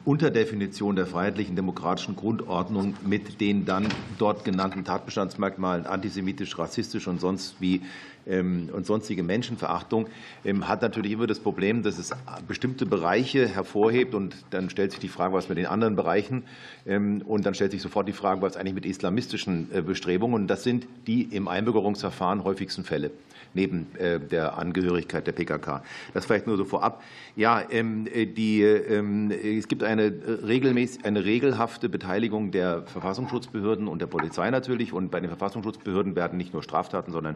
Unterdefinition 0.03 0.97
der 0.97 1.05
freiheitlichen 1.05 1.55
demokratischen 1.55 2.17
Grundordnung 2.17 2.95
mit 3.05 3.39
den 3.39 3.63
dann 3.63 3.87
dort 4.17 4.43
genannten 4.43 4.83
Tatbestandsmerkmalen 4.83 5.85
antisemitisch, 5.85 6.59
rassistisch 6.59 7.07
und 7.07 7.21
sonst 7.21 7.55
wie 7.61 7.81
ähm, 8.27 8.69
und 8.73 8.85
sonstige 8.85 9.23
Menschenverachtung 9.23 10.07
hat 10.61 10.81
natürlich 10.81 11.13
immer 11.13 11.27
das 11.27 11.39
Problem, 11.39 11.81
dass 11.81 11.97
es 11.97 12.11
bestimmte 12.47 12.85
Bereiche 12.85 13.47
hervorhebt 13.47 14.13
und 14.13 14.35
dann 14.49 14.69
stellt 14.69 14.91
sich 14.91 14.99
die 14.99 15.07
Frage, 15.07 15.33
was 15.33 15.47
mit 15.47 15.57
den 15.57 15.65
anderen 15.65 15.95
Bereichen 15.95 16.43
und 16.85 17.45
dann 17.45 17.53
stellt 17.53 17.71
sich 17.71 17.81
sofort 17.81 18.07
die 18.07 18.13
Frage, 18.13 18.41
was 18.41 18.57
eigentlich 18.57 18.75
mit 18.75 18.85
islamistischen 18.85 19.69
äh, 19.73 19.81
Bestrebungen 19.81 20.35
und 20.35 20.47
das 20.47 20.63
sind 20.63 20.87
die 21.07 21.23
im 21.23 21.47
Einbürgerungsverfahren 21.47 22.43
häufigsten 22.43 22.83
Fälle 22.83 23.11
neben 23.57 23.87
äh, 23.97 24.19
der 24.19 24.57
Angehörigkeit 24.57 25.27
der 25.27 25.33
PKK. 25.33 25.83
Das 26.13 26.25
vielleicht 26.25 26.47
nur 26.47 26.55
so 26.55 26.63
vorab. 26.63 27.03
Ja, 27.35 27.61
ähm, 27.69 28.05
die, 28.05 28.61
ähm, 28.61 29.31
es 29.31 29.67
gibt 29.67 29.83
eine, 29.83 30.13
regelmäßig, 30.47 31.03
eine 31.03 31.25
regelhafte 31.25 31.89
Beteiligung 31.89 32.51
der 32.51 32.83
Verfassungsschutzbehörden 32.83 33.87
und 33.87 33.99
der 33.99 34.07
Polizei 34.07 34.49
natürlich. 34.49 34.93
Und 34.93 35.11
bei 35.11 35.19
den 35.19 35.29
Verfassungsschutzbehörden 35.29 36.15
werden 36.15 36.37
nicht 36.37 36.53
nur 36.53 36.63
Straftaten, 36.63 37.11
sondern 37.11 37.35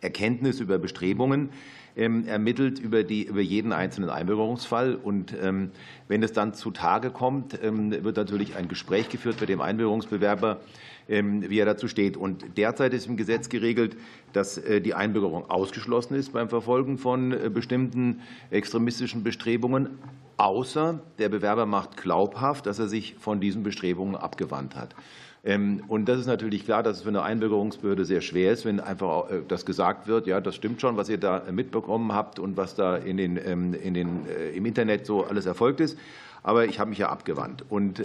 Erkenntnis 0.00 0.60
über 0.60 0.78
Bestrebungen 0.78 1.50
ähm, 1.96 2.26
ermittelt 2.26 2.78
über, 2.78 3.04
die, 3.04 3.24
über 3.24 3.40
jeden 3.40 3.72
einzelnen 3.72 4.10
Einbürgerungsfall. 4.10 4.96
Und 4.96 5.34
wenn 6.08 6.22
es 6.22 6.32
dann 6.32 6.54
zutage 6.54 7.10
kommt, 7.10 7.58
wird 7.62 8.16
natürlich 8.16 8.56
ein 8.56 8.68
Gespräch 8.68 9.08
geführt 9.08 9.40
mit 9.40 9.48
dem 9.48 9.60
Einbürgerungsbewerber 9.60 10.60
wie 11.10 11.58
er 11.58 11.66
dazu 11.66 11.88
steht. 11.88 12.16
Und 12.16 12.56
derzeit 12.56 12.94
ist 12.94 13.06
im 13.08 13.16
Gesetz 13.16 13.48
geregelt, 13.48 13.96
dass 14.32 14.58
äh, 14.58 14.80
die 14.80 14.94
Einbürgerung 14.94 15.50
ausgeschlossen 15.50 16.14
ist 16.14 16.32
beim 16.32 16.48
Verfolgen 16.48 16.98
von 16.98 17.32
äh, 17.32 17.50
bestimmten 17.52 18.20
extremistischen 18.50 19.24
Bestrebungen, 19.24 19.98
außer 20.36 21.00
der 21.18 21.28
Bewerber 21.28 21.66
macht 21.66 21.96
glaubhaft, 21.96 22.66
dass 22.66 22.78
er 22.78 22.86
sich 22.86 23.16
von 23.18 23.40
diesen 23.40 23.64
Bestrebungen 23.64 24.14
abgewandt 24.14 24.76
hat. 24.76 24.94
Ähm, 25.42 25.82
und 25.88 26.08
das 26.08 26.20
ist 26.20 26.26
natürlich 26.26 26.64
klar, 26.64 26.84
dass 26.84 26.98
es 26.98 27.02
für 27.02 27.08
eine 27.08 27.22
Einbürgerungsbehörde 27.22 28.04
sehr 28.04 28.20
schwer 28.20 28.52
ist, 28.52 28.64
wenn 28.64 28.78
einfach 28.78 29.30
äh, 29.30 29.42
das 29.48 29.66
gesagt 29.66 30.06
wird, 30.06 30.28
ja, 30.28 30.40
das 30.40 30.54
stimmt 30.54 30.80
schon, 30.80 30.96
was 30.96 31.08
ihr 31.08 31.18
da 31.18 31.42
mitbekommen 31.50 32.12
habt 32.12 32.38
und 32.38 32.56
was 32.56 32.76
da 32.76 32.96
in 32.96 33.16
den, 33.16 33.36
ähm, 33.44 33.74
in 33.74 33.94
den, 33.94 34.26
im 34.54 34.64
Internet 34.64 35.06
so 35.06 35.24
alles 35.24 35.46
erfolgt 35.46 35.80
ist. 35.80 35.98
Aber 36.42 36.66
ich 36.66 36.78
habe 36.78 36.90
mich 36.90 36.98
ja 36.98 37.10
abgewandt. 37.10 37.64
Und 37.68 38.02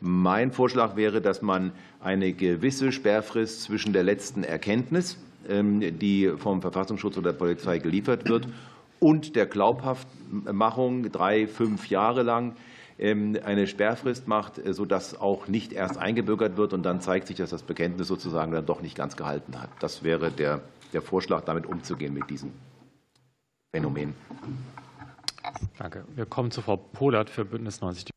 mein 0.00 0.52
Vorschlag 0.52 0.96
wäre, 0.96 1.20
dass 1.20 1.42
man 1.42 1.72
eine 2.00 2.32
gewisse 2.32 2.92
Sperrfrist 2.92 3.62
zwischen 3.62 3.92
der 3.92 4.02
letzten 4.02 4.44
Erkenntnis, 4.44 5.18
ähm, 5.48 5.98
die 5.98 6.32
vom 6.36 6.62
Verfassungsschutz 6.62 7.18
oder 7.18 7.32
der 7.32 7.38
Polizei 7.38 7.78
geliefert 7.78 8.28
wird, 8.28 8.48
und 8.98 9.34
der 9.34 9.46
Glaubhaftmachung 9.46 11.10
drei, 11.10 11.46
fünf 11.46 11.88
Jahre 11.88 12.22
lang 12.22 12.54
ähm, 12.98 13.38
eine 13.44 13.66
Sperrfrist 13.66 14.28
macht, 14.28 14.58
äh, 14.58 14.74
sodass 14.74 15.18
auch 15.18 15.48
nicht 15.48 15.72
erst 15.72 15.96
eingebürgert 15.96 16.56
wird 16.56 16.72
und 16.72 16.82
dann 16.82 17.00
zeigt 17.00 17.26
sich, 17.26 17.36
dass 17.36 17.50
das 17.50 17.62
Bekenntnis 17.62 18.08
sozusagen 18.08 18.52
dann 18.52 18.66
doch 18.66 18.82
nicht 18.82 18.96
ganz 18.96 19.16
gehalten 19.16 19.60
hat. 19.60 19.70
Das 19.80 20.04
wäre 20.04 20.30
der, 20.30 20.60
der 20.92 21.02
Vorschlag, 21.02 21.44
damit 21.44 21.66
umzugehen 21.66 22.12
mit 22.12 22.28
diesem 22.28 22.52
Phänomen. 23.74 24.14
Danke. 25.78 26.04
Wir 26.14 26.26
kommen 26.26 26.50
zu 26.50 26.60
Frau 26.60 26.76
Polat 26.76 27.30
für 27.30 27.44
Bündnis 27.44 27.80
90 27.80 28.10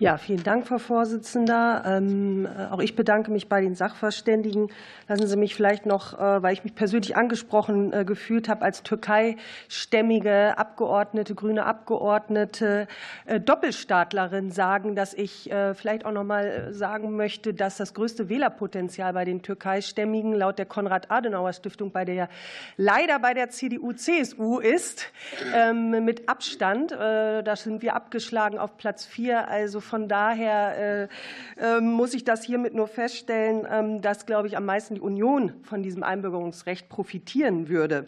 ja, 0.00 0.16
vielen 0.16 0.42
Dank, 0.42 0.66
Frau 0.66 0.78
Vorsitzender. 0.78 1.82
Ähm, 1.84 2.48
auch 2.70 2.78
ich 2.78 2.96
bedanke 2.96 3.30
mich 3.30 3.50
bei 3.50 3.60
den 3.60 3.74
Sachverständigen. 3.74 4.70
Lassen 5.08 5.26
Sie 5.26 5.36
mich 5.36 5.54
vielleicht 5.54 5.84
noch, 5.84 6.18
äh, 6.18 6.42
weil 6.42 6.54
ich 6.54 6.64
mich 6.64 6.74
persönlich 6.74 7.18
angesprochen 7.18 7.92
äh, 7.92 8.06
gefühlt 8.06 8.48
habe, 8.48 8.62
als 8.62 8.82
türkeistämmige 8.82 10.56
Abgeordnete, 10.56 11.34
grüne 11.34 11.66
Abgeordnete, 11.66 12.88
äh, 13.26 13.40
Doppelstaatlerin 13.40 14.50
sagen, 14.50 14.96
dass 14.96 15.12
ich 15.12 15.50
vielleicht 15.74 16.06
auch 16.06 16.12
noch 16.12 16.24
mal 16.24 16.72
sagen 16.72 17.16
möchte, 17.16 17.52
dass 17.52 17.76
das 17.76 17.92
größte 17.92 18.28
Wählerpotenzial 18.28 19.12
bei 19.12 19.24
den 19.24 19.42
türkeistämmigen 19.42 20.32
laut 20.32 20.58
der 20.58 20.66
Konrad-Adenauer-Stiftung 20.66 21.90
bei 21.90 22.04
der 22.04 22.28
leider 22.76 23.18
bei 23.18 23.34
der 23.34 23.50
CDU-CSU 23.50 24.60
ist, 24.60 25.06
ähm, 25.54 26.04
mit 26.04 26.28
Abstand. 26.28 26.92
Da 26.92 27.56
sind 27.56 27.82
wir 27.82 27.94
abgeschlagen 27.94 28.58
auf 28.58 28.76
Platz 28.76 29.04
vier. 29.04 29.48
Also 29.48 29.80
von 29.90 30.08
daher 30.08 31.08
äh, 31.58 31.76
ähm, 31.76 31.92
muss 31.92 32.14
ich 32.14 32.24
das 32.24 32.44
hiermit 32.44 32.74
nur 32.74 32.86
feststellen, 32.86 33.66
ähm, 33.70 34.00
dass, 34.00 34.24
glaube 34.24 34.46
ich, 34.46 34.56
am 34.56 34.64
meisten 34.64 34.94
die 34.94 35.00
Union 35.00 35.52
von 35.62 35.82
diesem 35.82 36.04
Einbürgerungsrecht 36.04 36.88
profitieren 36.88 37.68
würde. 37.68 38.06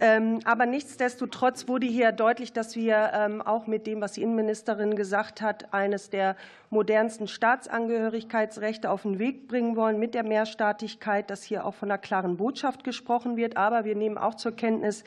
Ähm, 0.00 0.40
aber 0.44 0.66
nichtsdestotrotz 0.66 1.68
wurde 1.68 1.86
hier 1.86 2.10
deutlich, 2.10 2.52
dass 2.52 2.74
wir 2.74 3.40
auch 3.46 3.68
mit 3.68 3.86
dem, 3.86 4.00
was 4.00 4.14
die 4.14 4.22
Innenministerin 4.22 4.96
gesagt 4.96 5.40
hat, 5.40 5.72
eines 5.72 6.10
der 6.10 6.34
modernsten 6.70 7.28
Staatsangehörigkeitsrechte 7.28 8.90
auf 8.90 9.02
den 9.02 9.20
Weg 9.20 9.46
bringen 9.46 9.76
wollen 9.76 10.00
mit 10.00 10.14
der 10.14 10.24
Mehrstaatlichkeit, 10.24 11.30
dass 11.30 11.44
hier 11.44 11.64
auch 11.64 11.74
von 11.74 11.88
einer 11.88 11.98
klaren 11.98 12.36
Botschaft 12.36 12.82
gesprochen 12.82 13.36
wird. 13.36 13.56
Aber 13.56 13.84
wir 13.84 13.94
nehmen 13.94 14.18
auch 14.18 14.34
zur 14.34 14.56
Kenntnis, 14.56 15.04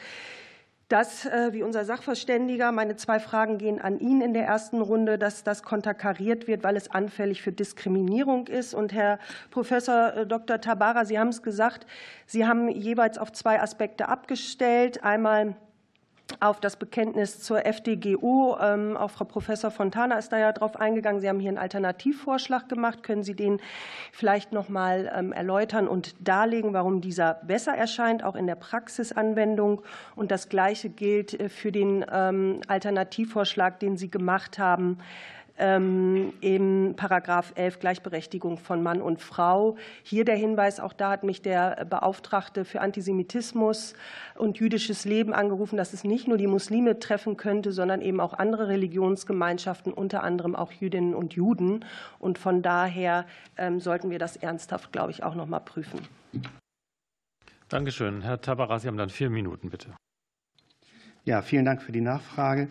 dass, 0.88 1.26
äh, 1.26 1.52
wie 1.52 1.64
unser 1.64 1.84
Sachverständiger, 1.84 2.72
meine 2.72 2.96
zwei 2.96 3.20
Fragen 3.20 3.58
gehen 3.58 3.82
an 3.82 4.00
ihn 4.00 4.22
in 4.22 4.34
der 4.34 4.46
ersten 4.46 4.82
Runde, 4.82 5.18
dass 5.18 5.44
das 5.44 5.64
konterkariert 5.64 6.48
wird, 6.48 6.64
weil 6.64 6.76
es 6.76 6.92
anfällig 6.92 7.42
für 7.42 7.52
Diskriminierung 7.52 8.48
ist. 8.48 8.74
Und 8.74 8.94
Herr 8.94 9.20
Professor 9.50 10.14
äh, 10.14 10.28
Dr. 10.28 10.62
Tabara, 10.62 11.06
Sie 11.06 11.18
haben 11.18 11.30
es 11.30 11.42
gesagt, 11.42 11.88
Sie 12.28 12.46
haben 12.46 12.70
jeweils 12.70 13.18
auf 13.18 13.32
zwei 13.32 13.62
Aspekte 13.62 14.10
abgestellt. 14.10 15.04
Einmal 15.04 15.56
auf 16.39 16.59
das 16.59 16.76
Bekenntnis 16.76 17.41
zur 17.41 17.65
FDGO. 17.65 18.57
Ähm, 18.61 18.97
auch 18.97 19.11
Frau 19.11 19.26
Professor 19.26 19.71
Fontana 19.71 20.17
ist 20.17 20.32
da 20.32 20.38
ja 20.38 20.51
drauf 20.51 20.76
eingegangen. 20.76 21.21
Sie 21.21 21.30
haben 21.30 21.39
hier 21.39 21.49
einen 21.49 21.57
Alternativvorschlag 21.57 22.67
gemacht. 22.67 23.03
Können 23.03 23.23
Sie 23.23 23.36
den 23.36 23.59
vielleicht 24.11 24.51
noch 24.51 24.69
mal 24.69 25.11
ähm, 25.15 25.32
erläutern 25.32 25.88
und 25.88 26.15
darlegen, 26.19 26.73
warum 26.73 27.01
dieser 27.01 27.36
besser 27.36 27.73
erscheint, 27.73 28.23
auch 28.23 28.36
in 28.36 28.47
der 28.47 28.55
Praxisanwendung? 28.55 29.82
Und 30.15 30.32
das 30.32 30.49
Gleiche 30.49 30.89
gilt 30.89 31.39
äh, 31.39 31.49
für 31.49 31.71
den 31.71 32.05
ähm, 32.11 32.61
Alternativvorschlag, 32.67 33.80
den 33.80 33.97
Sie 33.97 34.09
gemacht 34.09 34.59
haben 34.59 34.97
im 35.58 36.93
Paragraph 36.97 37.53
11 37.56 37.80
Gleichberechtigung 37.80 38.58
von 38.58 38.84
Mann 38.84 39.01
und 39.01 39.22
Frau. 39.22 39.78
Hier 40.03 40.26
der 40.26 40.36
Hinweis, 40.36 40.82
auch 40.82 40.91
da 40.91 41.12
hat 41.12 41.24
mich 41.24 41.41
der 41.41 41.86
Beauftragte 41.89 42.66
für 42.66 42.82
Antisemitismus 42.82 43.93
und 44.36 44.60
jüdisches 44.60 45.06
Leben 45.06 45.34
angerufen, 45.34 45.78
dass 45.78 45.93
es 45.93 46.03
nicht 46.03 46.28
nur 46.28 46.38
die 46.38 46.47
Muslime 46.47 46.99
treffen 46.99 47.38
könnte, 47.38 47.72
sondern 47.72 48.01
eben 48.01 48.20
auch 48.20 48.34
andere 48.34 48.68
Religionsgemeinschaften, 48.68 49.93
unter 49.93 50.24
anderem 50.24 50.56
auch 50.56 50.74
Jüdinnen 50.74 51.16
und 51.16 51.34
Juden. 51.36 51.86
Und 52.20 52.38
von 52.38 52.62
daher 52.62 53.26
ähm, 53.58 53.80
sollten 53.80 54.10
wir 54.10 54.20
das 54.20 54.36
ernsthaft, 54.36 54.91
glaube 54.91 55.12
ich, 55.12 55.24
auch 55.24 55.36
noch 55.36 55.47
mal 55.47 55.60
prüfen. 55.60 56.01
Dankeschön. 57.70 58.22
Herr 58.22 58.41
Tabaras, 58.41 58.82
Sie 58.82 58.89
haben 58.89 58.97
dann 58.97 59.10
vier 59.10 59.30
Minuten, 59.30 59.70
bitte. 59.70 59.89
Ja, 61.24 61.41
vielen 61.41 61.66
Dank 61.66 61.82
für 61.82 61.91
die 61.91 62.01
Nachfrage. 62.01 62.68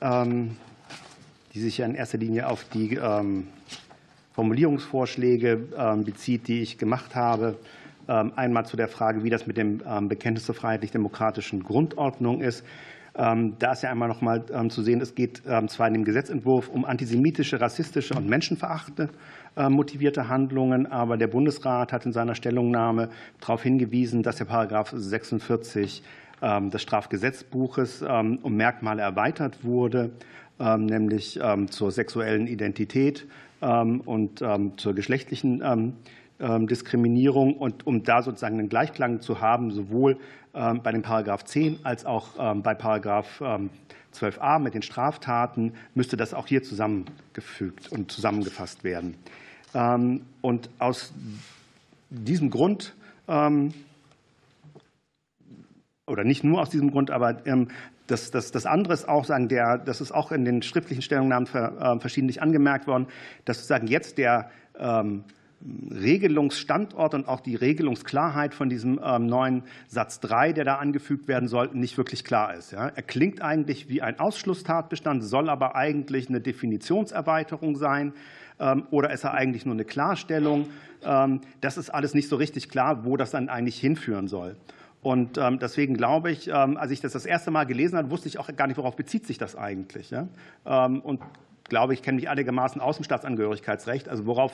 Ähm, 0.00 0.56
die 1.54 1.60
sich 1.60 1.78
ja 1.78 1.86
in 1.86 1.94
erster 1.94 2.18
Linie 2.18 2.48
auf 2.48 2.64
die 2.64 2.94
ähm, 2.94 3.48
Formulierungsvorschläge 4.32 5.68
ähm, 5.76 6.04
bezieht, 6.04 6.48
die 6.48 6.62
ich 6.62 6.78
gemacht 6.78 7.14
habe. 7.14 7.58
Ähm, 8.08 8.32
einmal 8.36 8.66
zu 8.66 8.76
der 8.76 8.88
Frage, 8.88 9.22
wie 9.22 9.30
das 9.30 9.46
mit 9.46 9.56
dem 9.56 9.78
Bekenntnis 10.08 10.44
zur 10.44 10.54
freiheitlich-demokratischen 10.54 11.62
Grundordnung 11.62 12.40
ist. 12.40 12.64
Da 13.14 13.72
ist 13.72 13.82
ja 13.82 13.90
einmal 13.90 14.08
noch 14.08 14.22
mal 14.22 14.42
zu 14.70 14.82
sehen, 14.82 15.02
es 15.02 15.14
geht 15.14 15.42
zwar 15.66 15.86
in 15.86 15.92
dem 15.92 16.04
Gesetzentwurf 16.04 16.70
um 16.70 16.86
antisemitische, 16.86 17.60
rassistische 17.60 18.14
und 18.14 18.26
menschenverachtende 18.26 19.10
motivierte 19.68 20.30
Handlungen, 20.30 20.86
aber 20.86 21.18
der 21.18 21.26
Bundesrat 21.26 21.92
hat 21.92 22.06
in 22.06 22.12
seiner 22.12 22.34
Stellungnahme 22.34 23.10
darauf 23.38 23.62
hingewiesen, 23.62 24.22
dass 24.22 24.36
der 24.36 24.46
Paragraph 24.46 24.94
46 24.96 26.02
des 26.40 26.82
Strafgesetzbuches 26.82 28.00
um 28.00 28.56
Merkmale 28.56 29.02
erweitert 29.02 29.62
wurde, 29.62 30.12
nämlich 30.58 31.40
zur 31.70 31.90
sexuellen 31.90 32.46
Identität 32.46 33.26
und 33.60 34.42
zur 34.76 34.94
geschlechtlichen 34.94 35.94
Diskriminierung 36.38 37.56
und 37.56 37.86
um 37.86 38.02
da 38.02 38.22
sozusagen 38.22 38.58
einen 38.58 38.68
Gleichklang 38.68 39.20
zu 39.20 39.40
haben, 39.40 39.70
sowohl 39.70 40.18
bei 40.52 40.92
dem 40.92 41.02
Paragraph 41.02 41.44
10 41.44 41.78
als 41.84 42.04
auch 42.04 42.54
bei 42.62 42.74
Paragraph 42.74 43.40
12a 43.40 44.58
mit 44.58 44.74
den 44.74 44.82
Straftaten, 44.82 45.72
müsste 45.94 46.16
das 46.16 46.34
auch 46.34 46.46
hier 46.46 46.62
zusammengefügt 46.62 47.90
und 47.90 48.10
zusammengefasst 48.12 48.84
werden. 48.84 49.14
Und 50.42 50.68
aus 50.78 51.14
diesem 52.10 52.50
Grund 52.50 52.94
oder 56.06 56.24
nicht 56.24 56.44
nur 56.44 56.60
aus 56.60 56.68
diesem 56.68 56.90
Grund, 56.90 57.10
aber 57.10 57.46
das, 58.12 58.30
das, 58.30 58.52
das 58.52 58.66
andere 58.66 58.94
ist 58.94 59.08
auch, 59.08 59.24
sagen, 59.24 59.48
der, 59.48 59.78
das 59.78 60.00
ist 60.00 60.12
auch 60.12 60.30
in 60.32 60.44
den 60.44 60.62
schriftlichen 60.62 61.02
Stellungnahmen 61.02 61.46
verschiedentlich 61.46 62.42
angemerkt 62.42 62.86
worden, 62.86 63.06
dass 63.44 63.58
sozusagen 63.58 63.86
jetzt 63.86 64.18
der 64.18 64.50
Regelungsstandort 65.90 67.14
und 67.14 67.28
auch 67.28 67.40
die 67.40 67.54
Regelungsklarheit 67.54 68.54
von 68.54 68.68
diesem 68.68 69.00
ähm, 69.04 69.26
neuen 69.26 69.62
Satz 69.86 70.20
3, 70.20 70.52
der 70.52 70.64
da 70.64 70.76
angefügt 70.76 71.28
werden 71.28 71.48
soll, 71.48 71.70
nicht 71.72 71.96
wirklich 71.96 72.24
klar 72.24 72.54
ist. 72.54 72.72
Er 72.72 72.90
klingt 72.90 73.42
eigentlich 73.42 73.88
wie 73.88 74.02
ein 74.02 74.18
Ausschlusstatbestand, 74.18 75.22
soll 75.22 75.48
aber 75.48 75.76
eigentlich 75.76 76.28
eine 76.28 76.40
Definitionserweiterung 76.40 77.76
sein. 77.76 78.12
Ähm, 78.58 78.86
oder 78.90 79.12
ist 79.12 79.24
er 79.24 79.34
eigentlich 79.34 79.64
nur 79.64 79.74
eine 79.74 79.84
Klarstellung? 79.84 80.68
Ähm, 81.04 81.40
das 81.60 81.78
ist 81.78 81.90
alles 81.90 82.14
nicht 82.14 82.28
so 82.28 82.36
richtig 82.36 82.68
klar, 82.68 83.04
wo 83.04 83.16
das 83.16 83.30
dann 83.30 83.48
eigentlich 83.48 83.78
hinführen 83.78 84.26
soll. 84.26 84.56
Und 85.02 85.36
deswegen 85.36 85.94
glaube 85.94 86.30
ich, 86.30 86.54
als 86.54 86.90
ich 86.92 87.00
das 87.00 87.12
das 87.12 87.26
erste 87.26 87.50
Mal 87.50 87.64
gelesen 87.64 87.98
habe, 87.98 88.10
wusste 88.10 88.28
ich 88.28 88.38
auch 88.38 88.48
gar 88.54 88.68
nicht, 88.68 88.76
worauf 88.76 88.94
bezieht 88.96 89.26
sich 89.26 89.36
das 89.36 89.56
eigentlich. 89.56 90.14
Und 90.64 91.20
glaube, 91.72 91.94
ich 91.94 92.02
kenne 92.02 92.16
mich 92.16 92.28
einigermaßen 92.28 92.82
aus 92.82 92.96
dem 92.96 93.04
Staatsangehörigkeitsrecht, 93.04 94.06
also 94.06 94.26
worauf 94.26 94.52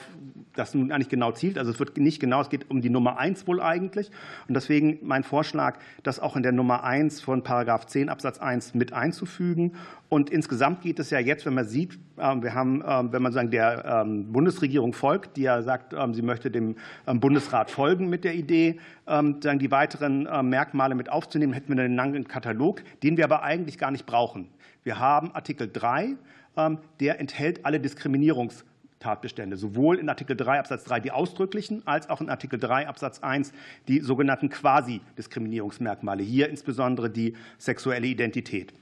das 0.55 0.73
nun 0.73 0.93
eigentlich 0.93 1.09
genau 1.09 1.33
zielt. 1.33 1.59
Also 1.59 1.73
es 1.73 1.81
wird 1.81 1.99
nicht 1.99 2.21
genau, 2.21 2.41
es 2.41 2.49
geht 2.49 2.71
um 2.71 2.81
die 2.81 2.91
Nummer 2.91 3.19
eins 3.19 3.49
wohl 3.49 3.61
eigentlich. 3.61 4.13
Und 4.47 4.55
deswegen 4.55 5.01
mein 5.03 5.25
Vorschlag, 5.25 5.81
das 6.05 6.21
auch 6.21 6.37
in 6.37 6.45
der 6.45 6.53
Nummer 6.53 6.85
eins 6.85 7.21
von 7.21 7.43
Paragraph 7.43 7.87
10 7.87 8.09
Absatz 8.09 8.39
1 8.39 8.75
mit 8.75 8.93
einzufügen. 8.93 9.73
Und 10.09 10.31
insgesamt 10.31 10.83
geht 10.83 11.01
es 11.01 11.11
ja 11.11 11.19
jetzt, 11.19 11.45
wenn 11.45 11.55
man 11.55 11.67
sieht, 11.67 11.99
ähm, 12.21 12.45
wir 12.45 12.55
haben, 12.55 12.85
ähm, 12.87 13.13
wenn 13.13 13.21
man 13.21 13.33
sagen, 13.33 13.51
der 13.51 14.05
ähm, 14.07 14.31
Bundesregierung 14.33 14.93
folgt, 14.93 15.37
die 15.37 15.43
ja 15.43 15.61
sagt, 15.63 15.97
sie 16.13 16.23
möchte 16.23 16.53
dem 16.53 16.77
Bundesrat 17.07 17.69
folgen 17.69 18.09
mit 18.09 18.23
der 18.23 18.37
Idee, 18.37 18.79
dann 19.07 19.59
die 19.59 19.71
weiteren 19.73 20.29
Merkmale 20.49 20.95
mit 20.95 21.11
aufzunehmen, 21.11 21.53
hätten 21.53 21.75
wir 21.75 21.83
einen 21.83 21.97
langen 21.97 22.29
Katalog, 22.29 22.83
den 23.03 23.17
wir 23.17 23.25
aber 23.25 23.43
eigentlich 23.43 23.77
gar 23.77 23.91
nicht 23.91 24.07
brauchen. 24.07 24.49
Wir 24.85 24.99
haben 24.99 25.35
Artikel 25.35 25.69
3, 25.71 26.05
ähm, 26.05 26.17
der 27.01 27.21
enthält 27.21 27.65
alle 27.65 27.81
Diskriminierungstatbestände, 27.81 29.57
sowohl 29.57 29.99
in 29.99 30.09
Artikel 30.09 30.37
3 30.37 30.59
Absatz 30.59 30.85
3 30.85 31.01
die 31.01 31.11
ausdrücklichen, 31.13 31.87
als 31.87 32.11
auch 32.11 32.21
in 32.21 32.29
Artikel 32.29 32.59
3 32.59 32.89
Absatz 32.89 33.21
1 33.21 33.53
die 33.87 34.01
sogenannten 34.01 34.49
Quasi-Diskriminierungsmerkmale, 34.49 36.23
hier 36.23 36.49
insbesondere 36.49 37.11
die 37.11 37.35
sexuelle 37.59 38.07
Identität. 38.07 38.73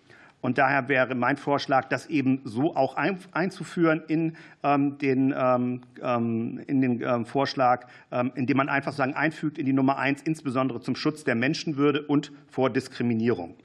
Und 0.42 0.58
daher 0.58 0.88
wäre 0.88 1.14
mein 1.14 1.36
Vorschlag, 1.36 1.86
das 1.88 2.06
eben 2.06 2.40
so 2.44 2.76
auch 2.76 2.96
einzuführen 2.96 4.02
in 4.06 4.36
ähm, 4.62 4.96
den, 4.98 5.34
ähm, 5.36 6.60
in 6.66 6.80
den 6.80 7.24
Vorschlag, 7.24 7.88
indem 8.34 8.56
man 8.56 8.68
einfach 8.68 8.92
sagen, 8.92 9.14
einfügt 9.14 9.58
in 9.58 9.66
die 9.66 9.72
Nummer 9.72 9.98
1, 9.98 10.22
insbesondere 10.22 10.80
zum 10.80 10.94
Schutz 10.94 11.24
der 11.24 11.34
Menschenwürde 11.34 12.02
und 12.02 12.32
vor 12.48 12.70
Diskriminierung. 12.70 13.56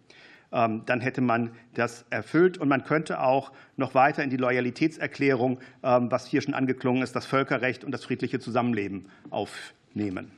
Ähm, 0.54 0.84
dann 0.86 1.00
hätte 1.00 1.22
man 1.22 1.52
das 1.76 2.06
erfüllt. 2.10 2.58
Und 2.58 2.68
man 2.68 2.84
könnte 2.84 3.22
auch 3.22 3.52
noch 3.78 3.96
weiter 3.96 4.24
in 4.24 4.30
die 4.30 4.38
Loyalitätserklärung, 4.38 5.60
ähm, 5.84 6.12
was 6.12 6.28
hier 6.28 6.42
schon 6.42 6.54
angeklungen 6.54 7.02
ist, 7.04 7.16
das 7.16 7.26
Völkerrecht 7.26 7.84
und 7.84 7.92
das 7.92 8.04
friedliche 8.04 8.40
Zusammenleben 8.40 9.06
aufnehmen. 9.30 10.32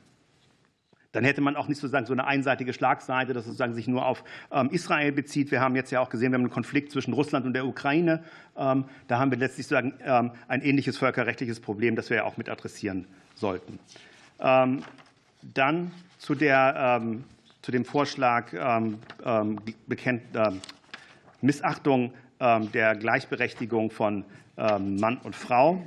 Dann 1.10 1.24
hätte 1.24 1.40
man 1.40 1.54
auch 1.54 1.68
nicht 1.68 1.80
sozusagen 1.80 2.06
so 2.06 2.12
eine 2.12 2.26
einseitige 2.26 2.72
Schlagseite, 2.72 3.34
dass 3.34 3.44
sozusagen 3.44 3.74
sich 3.74 3.86
nur 3.86 4.04
auf 4.04 4.24
ähm, 4.50 4.70
Israel 4.70 5.12
bezieht. 5.12 5.50
Wir 5.52 5.60
haben 5.60 5.76
jetzt 5.76 5.92
ja 5.92 6.00
auch 6.00 6.10
gesehen, 6.10 6.32
wir 6.32 6.36
haben 6.36 6.44
einen 6.44 6.50
Konflikt 6.50 6.90
zwischen 6.90 7.12
Russland 7.12 7.46
und 7.46 7.52
der 7.52 7.66
Ukraine. 7.66 8.24
Da 8.54 8.84
haben 9.10 9.30
wir 9.30 9.38
letztlich 9.38 9.66
sozusagen 9.66 10.32
ein 10.48 10.62
ähnliches 10.62 10.96
völkerrechtliches 10.98 11.60
Problem, 11.60 11.96
das 11.96 12.10
wir 12.10 12.18
ja 12.18 12.24
auch 12.24 12.36
mit 12.36 12.48
adressieren 12.48 13.06
sollten. 13.34 13.78
Dann 14.38 15.90
zu 16.18 16.34
der 16.34 17.00
zu 17.64 17.72
dem 17.72 17.86
Vorschlag 17.86 18.52
ähm, 18.52 18.98
ähm, 19.24 19.58
ähm, 20.34 20.60
Missachtung 21.40 22.12
der 22.40 22.96
Gleichberechtigung 22.96 23.90
von 23.90 24.24
Mann 24.56 25.18
und 25.22 25.36
Frau. 25.36 25.80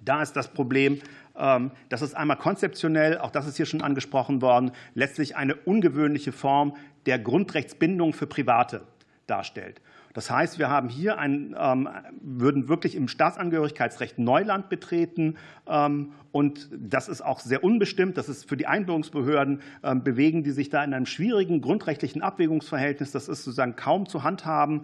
Da 0.00 0.20
ist 0.20 0.32
das 0.32 0.48
Problem, 0.52 1.00
das 1.34 2.02
ist 2.02 2.14
einmal 2.14 2.36
konzeptionell, 2.36 3.18
auch 3.18 3.30
das 3.30 3.46
ist 3.46 3.56
hier 3.56 3.64
schon 3.64 3.80
angesprochen 3.80 4.42
worden, 4.42 4.72
letztlich 4.94 5.36
eine 5.36 5.54
ungewöhnliche 5.54 6.32
Form 6.32 6.76
der 7.06 7.20
Grundrechtsbindung 7.20 8.12
für 8.12 8.26
Private 8.26 8.82
darstellt. 9.26 9.80
Das 10.14 10.30
heißt, 10.30 10.58
wir 10.58 10.68
haben 10.68 10.88
hier 10.88 11.18
ein, 11.18 11.54
ähm, 11.58 11.88
würden 12.20 12.68
wirklich 12.68 12.94
im 12.94 13.08
Staatsangehörigkeitsrecht 13.08 14.18
Neuland 14.18 14.68
betreten. 14.68 15.36
Ähm, 15.66 16.12
und 16.32 16.68
das 16.72 17.08
ist 17.08 17.22
auch 17.22 17.40
sehr 17.40 17.64
unbestimmt. 17.64 18.16
Das 18.16 18.28
ist 18.28 18.48
für 18.48 18.56
die 18.56 18.66
Einbürgerungsbehörden, 18.66 19.60
ähm, 19.82 20.02
bewegen 20.02 20.42
die 20.42 20.50
sich 20.50 20.70
da 20.70 20.82
in 20.82 20.94
einem 20.94 21.06
schwierigen 21.06 21.60
grundrechtlichen 21.60 22.22
Abwägungsverhältnis. 22.22 23.12
Das 23.12 23.28
ist 23.28 23.44
sozusagen 23.44 23.76
kaum 23.76 24.06
zu 24.06 24.24
handhaben. 24.24 24.82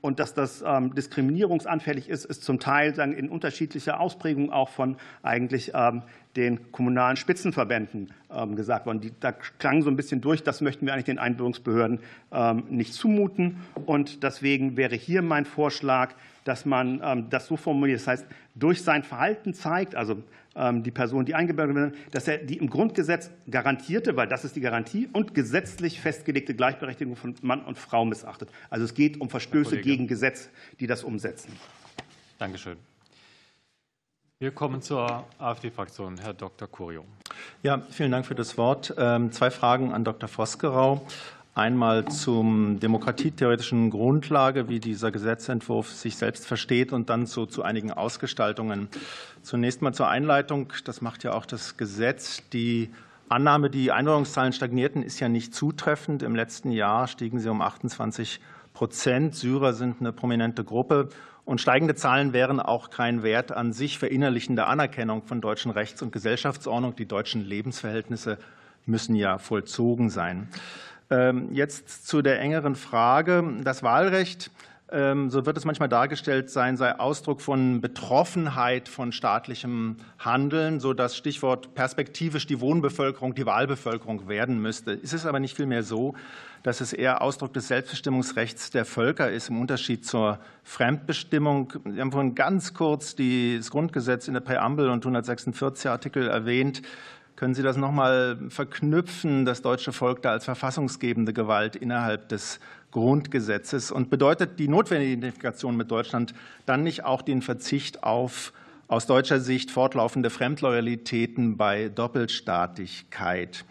Und 0.00 0.20
dass 0.20 0.34
das 0.34 0.64
diskriminierungsanfällig 0.94 2.08
ist, 2.08 2.24
ist 2.26 2.44
zum 2.44 2.60
Teil 2.60 2.92
in 2.98 3.28
unterschiedlicher 3.28 3.98
Ausprägung 3.98 4.52
auch 4.52 4.68
von 4.68 4.96
eigentlich 5.22 5.72
den 6.36 6.70
kommunalen 6.70 7.16
Spitzenverbänden 7.16 8.12
ähm, 8.30 8.56
gesagt 8.56 8.86
worden. 8.86 9.12
Da 9.20 9.32
klang 9.32 9.82
so 9.82 9.90
ein 9.90 9.96
bisschen 9.96 10.20
durch, 10.20 10.42
das 10.42 10.60
möchten 10.60 10.86
wir 10.86 10.92
eigentlich 10.92 11.06
den 11.06 11.18
Einbürgerungsbehörden 11.18 12.00
ähm, 12.32 12.64
nicht 12.68 12.92
zumuten. 12.92 13.56
Und 13.86 14.22
deswegen 14.22 14.76
wäre 14.76 14.94
hier 14.94 15.22
mein 15.22 15.46
Vorschlag, 15.46 16.14
dass 16.44 16.66
man 16.66 17.00
ähm, 17.02 17.30
das 17.30 17.46
so 17.46 17.56
formuliert, 17.56 18.00
das 18.00 18.06
heißt, 18.06 18.26
durch 18.54 18.82
sein 18.82 19.02
Verhalten 19.02 19.54
zeigt, 19.54 19.94
also 19.94 20.22
die 20.56 20.90
Person, 20.90 21.26
die 21.26 21.34
eingebürgert 21.34 21.76
wird, 21.76 21.94
dass 22.12 22.26
er 22.26 22.38
die 22.38 22.56
im 22.56 22.70
Grundgesetz 22.70 23.30
garantierte, 23.50 24.16
weil 24.16 24.26
das 24.26 24.42
ist 24.42 24.56
die 24.56 24.62
Garantie, 24.62 25.06
und 25.12 25.34
gesetzlich 25.34 26.00
festgelegte 26.00 26.54
Gleichberechtigung 26.54 27.14
von 27.14 27.34
Mann 27.42 27.62
und 27.62 27.76
Frau 27.76 28.06
missachtet. 28.06 28.48
Also 28.70 28.86
es 28.86 28.94
geht 28.94 29.20
um 29.20 29.28
Verstöße 29.28 29.76
gegen 29.82 30.06
Gesetz, 30.06 30.48
die 30.80 30.86
das 30.86 31.04
umsetzen. 31.04 31.52
Dankeschön. 32.38 32.78
Wir 34.38 34.50
kommen 34.50 34.82
zur 34.82 35.24
AfD-Fraktion. 35.38 36.18
Herr 36.18 36.34
Dr. 36.34 36.68
Curio. 36.68 37.06
Ja, 37.62 37.80
vielen 37.88 38.10
Dank 38.10 38.26
für 38.26 38.34
das 38.34 38.58
Wort. 38.58 38.94
Ähm, 38.98 39.32
zwei 39.32 39.50
Fragen 39.50 39.94
an 39.94 40.04
Dr. 40.04 40.28
Vosgerau. 40.28 41.06
Einmal 41.54 42.04
zum 42.08 42.78
demokratietheoretischen 42.78 43.88
Grundlage, 43.88 44.68
wie 44.68 44.78
dieser 44.78 45.10
Gesetzentwurf 45.10 45.90
sich 45.90 46.18
selbst 46.18 46.46
versteht, 46.46 46.92
und 46.92 47.08
dann 47.08 47.26
zu, 47.26 47.46
zu 47.46 47.62
einigen 47.62 47.92
Ausgestaltungen. 47.92 48.88
Zunächst 49.40 49.80
mal 49.80 49.94
zur 49.94 50.08
Einleitung. 50.08 50.70
Das 50.84 51.00
macht 51.00 51.24
ja 51.24 51.32
auch 51.32 51.46
das 51.46 51.78
Gesetz. 51.78 52.42
Die 52.50 52.90
Annahme, 53.30 53.70
die 53.70 53.90
Einwanderungszahlen 53.90 54.52
stagnierten, 54.52 55.02
ist 55.02 55.18
ja 55.18 55.30
nicht 55.30 55.54
zutreffend. 55.54 56.22
Im 56.22 56.36
letzten 56.36 56.72
Jahr 56.72 57.08
stiegen 57.08 57.38
sie 57.38 57.48
um 57.48 57.62
28 57.62 58.42
Prozent. 58.74 59.34
Syrer 59.34 59.72
sind 59.72 60.00
eine 60.00 60.12
prominente 60.12 60.62
Gruppe. 60.62 61.08
Und 61.46 61.60
steigende 61.60 61.94
Zahlen 61.94 62.32
wären 62.32 62.58
auch 62.58 62.90
kein 62.90 63.22
Wert 63.22 63.52
an 63.52 63.72
sich 63.72 63.98
verinnerlichende 63.98 64.66
Anerkennung 64.66 65.22
von 65.22 65.40
deutschen 65.40 65.70
Rechts- 65.70 66.02
und 66.02 66.10
Gesellschaftsordnung. 66.12 66.96
Die 66.96 67.06
deutschen 67.06 67.40
Lebensverhältnisse 67.40 68.36
müssen 68.84 69.14
ja 69.14 69.38
vollzogen 69.38 70.10
sein. 70.10 70.48
Ähm, 71.08 71.50
jetzt 71.52 72.08
zu 72.08 72.20
der 72.20 72.40
engeren 72.40 72.74
Frage. 72.74 73.44
Das 73.62 73.84
Wahlrecht 73.84 74.50
ähm, 74.90 75.30
so 75.30 75.44
wird 75.46 75.56
es 75.56 75.64
manchmal 75.64 75.88
dargestellt 75.88 76.48
sein, 76.48 76.76
sei 76.76 76.96
Ausdruck 76.98 77.40
von 77.40 77.80
Betroffenheit 77.80 78.88
von 78.88 79.10
staatlichem 79.10 79.96
Handeln, 80.18 80.78
so 80.78 80.94
dass 80.94 81.16
Stichwort 81.16 81.74
perspektivisch 81.74 82.46
die 82.46 82.60
Wohnbevölkerung, 82.60 83.34
die 83.34 83.46
Wahlbevölkerung 83.46 84.28
werden 84.28 84.60
müsste. 84.62 84.92
Ist 84.92 85.12
es 85.12 85.26
aber 85.26 85.40
nicht 85.40 85.56
vielmehr 85.56 85.82
so, 85.82 86.14
dass 86.66 86.80
es 86.80 86.92
eher 86.92 87.22
Ausdruck 87.22 87.52
des 87.52 87.68
Selbstbestimmungsrechts 87.68 88.72
der 88.72 88.84
Völker 88.84 89.30
ist, 89.30 89.50
im 89.50 89.60
Unterschied 89.60 90.04
zur 90.04 90.40
Fremdbestimmung. 90.64 91.72
Sie 91.84 92.00
haben 92.00 92.10
vorhin 92.10 92.34
ganz 92.34 92.74
kurz 92.74 93.14
das 93.14 93.70
Grundgesetz 93.70 94.26
in 94.26 94.34
der 94.34 94.40
Präambel 94.40 94.90
und 94.90 95.04
146 95.04 95.88
Artikel 95.88 96.26
erwähnt. 96.26 96.82
Können 97.36 97.54
Sie 97.54 97.62
das 97.62 97.76
noch 97.76 97.92
mal 97.92 98.36
verknüpfen, 98.48 99.44
das 99.44 99.62
deutsche 99.62 99.92
Volk 99.92 100.22
da 100.22 100.32
als 100.32 100.44
verfassungsgebende 100.44 101.32
Gewalt 101.32 101.76
innerhalb 101.76 102.30
des 102.30 102.58
Grundgesetzes? 102.90 103.92
Und 103.92 104.10
bedeutet 104.10 104.58
die 104.58 104.66
notwendige 104.66 105.12
Identifikation 105.12 105.76
mit 105.76 105.92
Deutschland 105.92 106.34
dann 106.64 106.82
nicht 106.82 107.04
auch 107.04 107.22
den 107.22 107.42
Verzicht 107.42 108.02
auf 108.02 108.52
aus 108.88 109.06
deutscher 109.06 109.38
Sicht 109.38 109.70
fortlaufende 109.70 110.30
Fremdloyalitäten 110.30 111.56
bei 111.56 111.90
Doppelstaatlichkeit? 111.90 113.64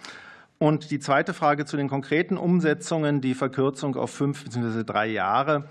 Und 0.65 0.89
die 0.89 0.97
zweite 0.97 1.35
Frage 1.35 1.65
zu 1.65 1.77
den 1.77 1.87
konkreten 1.87 2.37
Umsetzungen, 2.37 3.21
die 3.21 3.35
Verkürzung 3.35 3.95
auf 3.95 4.09
fünf 4.09 4.45
bzw. 4.45 4.83
drei 4.83 5.05
Jahre, 5.05 5.65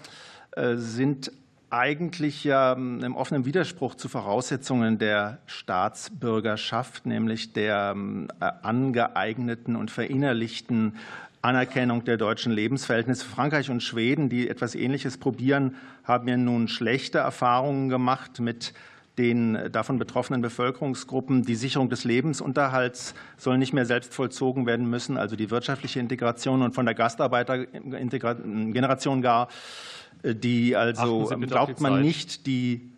äh, 0.52 0.76
sind 0.76 1.32
eigentlich 1.68 2.44
ja 2.44 2.74
im 2.74 3.16
offenen 3.16 3.44
Widerspruch 3.44 3.96
zu 3.96 4.08
Voraussetzungen 4.08 4.98
der 4.98 5.38
Staatsbürgerschaft, 5.46 7.06
nämlich 7.06 7.52
der 7.52 7.94
ähm, 7.96 8.28
angeeigneten 8.38 9.74
und 9.74 9.90
verinnerlichten 9.90 10.94
Anerkennung 11.42 12.04
der 12.04 12.16
deutschen 12.16 12.52
Lebensverhältnisse. 12.52 13.26
Frankreich 13.26 13.70
und 13.70 13.82
Schweden, 13.82 14.28
die 14.28 14.48
etwas 14.48 14.76
Ähnliches 14.76 15.18
probieren, 15.18 15.74
haben 16.04 16.28
ja 16.28 16.36
nun 16.36 16.68
schlechte 16.68 17.18
Erfahrungen 17.18 17.88
gemacht 17.88 18.38
mit 18.38 18.72
den 19.18 19.70
davon 19.70 19.98
betroffenen 19.98 20.42
Bevölkerungsgruppen. 20.42 21.42
Die 21.42 21.54
Sicherung 21.54 21.88
des 21.88 22.04
Lebensunterhalts 22.04 23.14
soll 23.36 23.58
nicht 23.58 23.72
mehr 23.72 23.86
selbst 23.86 24.12
vollzogen 24.12 24.66
werden 24.66 24.88
müssen, 24.88 25.16
also 25.16 25.36
die 25.36 25.50
wirtschaftliche 25.50 26.00
Integration 26.00 26.62
und 26.62 26.74
von 26.74 26.84
der 26.84 26.94
Gastarbeitergeneration 26.94 29.22
gar 29.22 29.48
die 30.24 30.74
also 30.74 31.30
glaubt 31.40 31.82
man 31.82 32.00
nicht, 32.00 32.46
die 32.46 32.90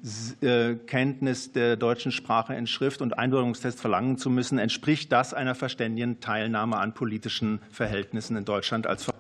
äh, 0.42 0.76
Kenntnis 0.76 1.50
der 1.50 1.76
deutschen 1.76 2.12
Sprache 2.12 2.54
in 2.54 2.68
Schrift 2.68 3.02
und 3.02 3.18
Einbürgerungstest 3.18 3.80
verlangen 3.80 4.16
zu 4.16 4.30
müssen. 4.30 4.60
Entspricht 4.60 5.10
das 5.10 5.34
einer 5.34 5.56
verständigen 5.56 6.20
Teilnahme 6.20 6.76
an 6.76 6.94
politischen 6.94 7.60
Verhältnissen 7.72 8.36
in 8.36 8.44
Deutschland 8.44 8.86
als 8.86 9.10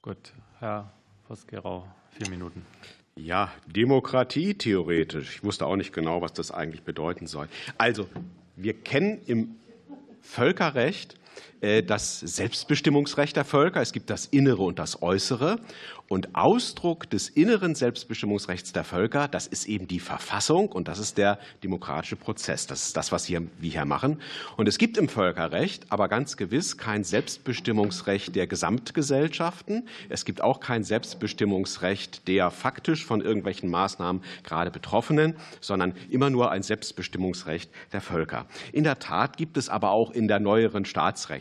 Gut, 0.00 0.32
Herr 0.60 0.90
Vosgerau, 1.26 1.86
vier 2.12 2.30
Minuten. 2.30 2.64
Ja, 3.24 3.50
Demokratie 3.66 4.54
theoretisch. 4.54 5.36
Ich 5.36 5.44
wusste 5.44 5.66
auch 5.66 5.74
nicht 5.74 5.92
genau, 5.92 6.22
was 6.22 6.32
das 6.32 6.52
eigentlich 6.52 6.82
bedeuten 6.82 7.26
soll. 7.26 7.48
Also, 7.76 8.08
wir 8.54 8.74
kennen 8.74 9.20
im 9.26 9.56
Völkerrecht 10.22 11.16
das 11.60 12.20
Selbstbestimmungsrecht 12.20 13.36
der 13.36 13.44
Völker. 13.44 13.80
Es 13.80 13.92
gibt 13.92 14.10
das 14.10 14.26
Innere 14.26 14.62
und 14.62 14.78
das 14.78 15.02
Äußere. 15.02 15.58
Und 16.08 16.34
Ausdruck 16.34 17.10
des 17.10 17.28
inneren 17.28 17.74
Selbstbestimmungsrechts 17.74 18.72
der 18.72 18.84
Völker, 18.84 19.28
das 19.28 19.46
ist 19.46 19.66
eben 19.66 19.86
die 19.86 20.00
Verfassung 20.00 20.68
und 20.68 20.88
das 20.88 20.98
ist 20.98 21.18
der 21.18 21.38
demokratische 21.62 22.16
Prozess. 22.16 22.66
Das 22.66 22.86
ist 22.86 22.96
das, 22.96 23.12
was 23.12 23.28
wir 23.28 23.42
hier 23.60 23.84
machen. 23.84 24.22
Und 24.56 24.68
es 24.68 24.78
gibt 24.78 24.96
im 24.96 25.10
Völkerrecht 25.10 25.84
aber 25.90 26.08
ganz 26.08 26.38
gewiss 26.38 26.78
kein 26.78 27.04
Selbstbestimmungsrecht 27.04 28.34
der 28.34 28.46
Gesamtgesellschaften. 28.46 29.86
Es 30.08 30.24
gibt 30.24 30.40
auch 30.40 30.60
kein 30.60 30.82
Selbstbestimmungsrecht 30.82 32.26
der 32.26 32.50
faktisch 32.50 33.04
von 33.04 33.20
irgendwelchen 33.20 33.68
Maßnahmen 33.68 34.22
gerade 34.44 34.70
Betroffenen, 34.70 35.36
sondern 35.60 35.92
immer 36.08 36.30
nur 36.30 36.50
ein 36.50 36.62
Selbstbestimmungsrecht 36.62 37.70
der 37.92 38.00
Völker. 38.00 38.46
In 38.72 38.84
der 38.84 38.98
Tat 38.98 39.36
gibt 39.36 39.58
es 39.58 39.68
aber 39.68 39.90
auch 39.90 40.10
in 40.12 40.26
der 40.26 40.40
neueren 40.40 40.86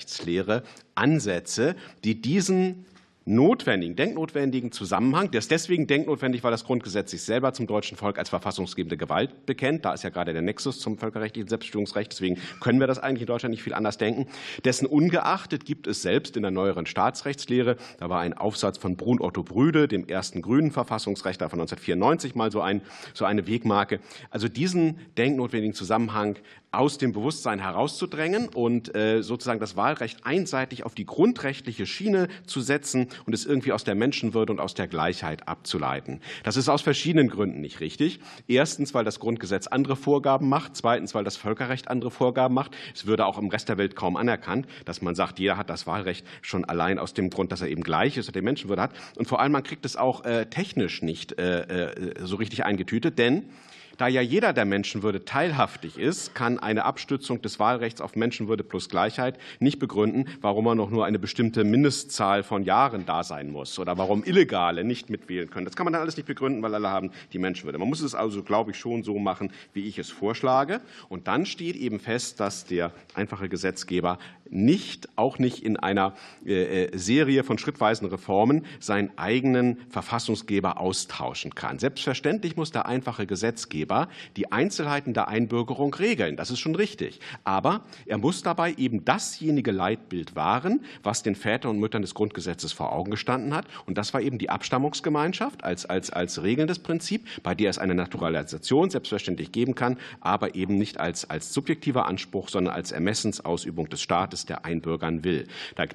Staatsrechtslehre 0.08 0.64
Ansätze, 0.95 1.76
die 2.03 2.22
diesen 2.22 2.86
notwendigen, 3.28 3.96
denknotwendigen 3.96 4.72
Zusammenhang. 4.72 5.32
Der 5.32 5.40
ist 5.40 5.52
deswegen 5.52 5.86
denknotwendig, 5.86 6.44
weil 6.44 6.52
das 6.52 6.64
Grundgesetz 6.64 7.12
sich 7.12 7.22
selber 7.22 7.54
zum 7.54 7.68
deutschen 7.68 7.98
Volk 7.98 8.18
als 8.18 8.30
verfassungsgebende 8.30 8.98
Gewalt 8.98 9.46
bekennt. 9.46 9.86
Da 9.86 9.94
ist 9.94 10.04
ja 10.04 10.10
gerade 10.10 10.34
der 10.34 10.42
Nexus 10.42 10.80
zum 10.80 10.98
völkerrechtlichen 10.98 11.50
Selbstbestimmungsrecht. 11.50 12.12
Deswegen 12.12 12.40
können 12.62 12.80
wir 12.80 12.88
das 12.88 13.00
eigentlich 13.00 13.22
in 13.22 13.28
Deutschland 13.28 13.52
nicht 13.52 13.64
viel 13.64 13.74
anders 13.74 13.98
denken. 13.98 14.28
Dessen 14.64 14.88
ungeachtet 14.88 15.66
gibt 15.66 15.88
es 15.88 16.02
selbst 16.02 16.38
in 16.38 16.42
der 16.42 16.52
neueren 16.52 16.86
Staatsrechtslehre, 16.86 17.76
da 18.00 18.10
war 18.10 18.22
ein 18.22 18.34
Aufsatz 18.34 18.78
von 18.78 18.96
Brun 18.96 19.20
Otto 19.22 19.44
Brüde, 19.44 19.88
dem 19.88 20.08
ersten 20.08 20.42
grünen 20.42 20.72
Verfassungsrechtler 20.72 21.50
von 21.50 21.60
1994, 21.60 22.36
mal 22.36 22.52
so, 22.52 22.62
ein, 22.62 22.82
so 23.14 23.26
eine 23.26 23.46
Wegmarke. 23.48 24.00
Also 24.30 24.48
diesen 24.48 25.00
denknotwendigen 25.18 25.74
Zusammenhang 25.74 26.38
aus 26.72 26.98
dem 26.98 27.14
Bewusstsein 27.14 27.60
herauszudrängen 27.60 28.50
und 28.50 28.94
äh, 28.96 29.22
sozusagen 29.22 29.60
das 29.60 29.76
Wahlrecht 29.76 30.26
einseitig 30.26 30.86
auf 30.86 30.96
die 30.96 31.06
grundrechtliche 31.06 31.86
Schiene 31.86 32.28
zu 32.46 32.62
setzen 32.62 33.08
und 33.26 33.34
es 33.34 33.45
irgendwie 33.45 33.72
aus 33.72 33.84
der 33.84 33.95
Menschenwürde 33.95 34.51
und 34.51 34.59
aus 34.59 34.74
der 34.74 34.88
Gleichheit 34.88 35.47
abzuleiten. 35.47 36.22
Das 36.43 36.57
ist 36.57 36.70
aus 36.70 36.82
verschiedenen 36.82 37.30
Gründen 37.30 37.61
nicht 37.61 37.80
richtig. 37.80 38.20
Erstens, 38.47 38.93
weil 38.93 39.03
das 39.03 39.20
Grundgesetz 39.20 39.68
andere 39.68 39.95
Vorgaben 39.95 40.49
macht. 40.49 40.76
Zweitens, 40.76 41.13
weil 41.15 41.24
das 41.24 41.38
Völkerrecht 41.38 41.89
andere 41.89 42.11
Vorgaben 42.11 42.53
macht. 42.53 42.76
Es 42.93 43.05
würde 43.05 43.26
auch 43.26 43.38
im 43.38 43.49
Rest 43.49 43.70
der 43.70 43.78
Welt 43.78 43.95
kaum 43.95 44.18
anerkannt, 44.18 44.68
dass 44.86 45.01
man 45.01 45.15
sagt, 45.15 45.39
jeder 45.39 45.57
hat 45.57 45.70
das 45.70 45.88
Wahlrecht 45.88 46.26
schon 46.41 46.65
allein 46.65 46.99
aus 46.99 47.13
dem 47.13 47.30
Grund, 47.30 47.51
dass 47.51 47.61
er 47.61 47.70
eben 47.70 47.84
gleich 47.84 48.18
ist 48.18 48.28
und 48.28 48.36
die 48.36 48.41
Menschenwürde 48.41 48.82
hat. 48.82 48.91
Und 49.18 49.28
vor 49.28 49.39
allem, 49.39 49.51
man 49.51 49.63
kriegt 49.63 49.86
es 49.86 49.95
auch 49.95 50.24
äh, 50.26 50.45
technisch 50.45 51.01
nicht 51.01 51.38
äh, 51.39 51.93
so 52.20 52.36
richtig 52.36 52.65
eingetütet, 52.65 53.18
denn 53.18 53.49
da 53.98 54.08
ja 54.08 54.22
jeder 54.22 54.54
der 54.54 54.66
Menschenwürde 54.66 55.26
teilhaftig 55.26 55.98
ist, 55.98 56.36
kann 56.36 56.60
eine 56.60 56.86
Abstützung 56.86 57.41
des 57.41 57.60
Wahlrechts 57.60 58.00
auf 58.00 58.16
Menschenwürde 58.16 58.64
plus 58.64 58.89
Gleichheit 58.89 59.39
nicht 59.60 59.80
begründen, 59.80 60.26
warum 60.41 60.66
man 60.66 60.78
noch 60.78 60.89
nur 60.89 61.06
eine 61.06 61.20
bestimmte 61.20 61.64
Mindestzahl 61.64 62.43
von 62.43 62.64
Jahren 62.64 63.06
da 63.06 63.24
sein 63.24 63.50
muss 63.50 63.80
oder 63.80 63.98
warum 63.98 64.24
Illegale 64.24 64.84
nicht 64.84 65.10
mitwählen 65.10 65.50
können. 65.50 65.66
Das 65.66 65.76
kann 65.76 65.86
man 65.86 65.93
dann 65.93 66.02
alles 66.02 66.18
nicht 66.18 66.28
begründen, 66.28 66.62
weil 66.62 66.76
alle 66.76 66.89
haben 66.89 67.12
die 67.34 67.39
Menschenwürde. 67.39 67.80
Man 67.80 67.89
muss 67.89 68.02
es 68.02 68.14
also, 68.14 68.43
glaube 68.43 68.72
ich, 68.72 68.78
schon 68.78 69.04
so 69.04 69.18
machen, 69.18 69.52
wie 69.74 69.88
ich 69.88 69.98
es 69.98 70.10
vorschlage. 70.10 70.82
Und 71.10 71.28
dann 71.28 71.45
steht 71.45 71.76
eben 71.76 72.00
fest, 72.00 72.39
dass 72.39 72.66
der 72.66 72.91
einfache 73.16 73.50
Gesetzgeber 73.50 74.20
nicht, 74.52 75.10
auch 75.16 75.39
nicht 75.39 75.64
in 75.64 75.78
einer 75.78 76.14
äh, 76.45 76.86
äh, 76.86 76.98
Serie 76.98 77.43
von 77.43 77.58
schrittweisen 77.58 78.08
Reformen, 78.08 78.66
seinen 78.80 79.12
eigenen 79.18 79.78
Verfassungsgeber 79.89 80.80
austauschen 80.80 81.56
kann. 81.56 81.80
Selbstverständlich 81.80 82.56
muss 82.56 82.72
der 82.72 82.86
einfache 82.86 83.26
Gesetzgeber 83.26 84.10
die 84.36 84.52
Einzelheiten 84.52 85.14
der 85.14 85.28
Einbürgerung 85.28 85.93
regeln. 85.93 86.36
Das 86.38 86.52
ist 86.52 86.60
schon 86.60 86.76
richtig. 86.76 87.20
Aber 87.43 87.82
er 88.06 88.18
muss 88.18 88.43
dabei 88.43 88.74
eben 88.78 89.06
dasjenige 89.06 89.72
Leitbild 89.72 90.36
wahren, 90.36 90.82
was 91.04 91.24
den 91.24 91.36
Vätern 91.36 91.72
und 91.72 91.80
Müttern 91.80 92.02
des 92.02 92.14
Grundgesetzes 92.14 92.74
vor 92.74 92.93
Augen 92.93 93.12
gestanden 93.12 93.54
hat. 93.54 93.66
Und 93.86 93.98
das 93.98 94.14
war 94.14 94.22
eben 94.22 94.38
die 94.38 94.50
Abstammungsgemeinschaft 94.50 95.64
als, 95.64 95.86
als, 95.86 96.10
als 96.10 96.43
regelndes 96.43 96.80
Prinzip, 96.80 97.26
bei 97.43 97.56
der 97.56 97.70
es 97.70 97.78
eine 97.78 97.95
Naturalisation 97.95 98.89
selbstverständlich 98.89 99.52
geben 99.52 99.76
kann, 99.76 99.98
aber 100.22 100.56
eben 100.56 100.78
nicht 100.78 101.00
als, 101.00 101.30
als 101.30 101.54
subjektiver 101.54 102.06
Anspruch, 102.06 102.50
sondern 102.50 102.74
als 102.74 102.91
Ermessensausübung 102.91 103.89
des 103.89 104.02
Staates 104.02 104.37
Staates, 104.38 104.46
der 104.46 104.66
einbürgern 104.66 105.24
will. 105.24 105.48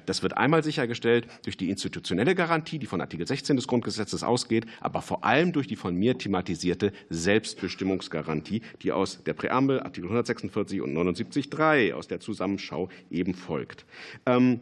Das 0.05 0.23
wird 0.23 0.37
einmal 0.37 0.63
sichergestellt 0.63 1.27
durch 1.43 1.57
die 1.57 1.69
institutionelle 1.69 2.35
Garantie, 2.35 2.79
die 2.79 2.85
von 2.85 3.01
Artikel 3.01 3.25
16 3.27 3.55
des 3.55 3.67
Grundgesetzes 3.67 4.23
ausgeht, 4.23 4.65
aber 4.81 5.01
vor 5.01 5.23
allem 5.23 5.51
durch 5.51 5.67
die 5.67 5.75
von 5.75 5.95
mir 5.95 6.17
thematisierte 6.17 6.91
Selbstbestimmungsgarantie, 7.09 8.61
die 8.81 8.91
aus 8.91 9.23
der 9.23 9.33
Präambel 9.33 9.81
Artikel 9.81 10.07
146 10.07 10.81
und 10.81 10.93
79.3 10.95 11.93
aus 11.93 12.07
der 12.07 12.19
Zusammenschau 12.19 12.89
eben 13.09 13.33
folgt. 13.33 13.85
Ähm, 14.25 14.61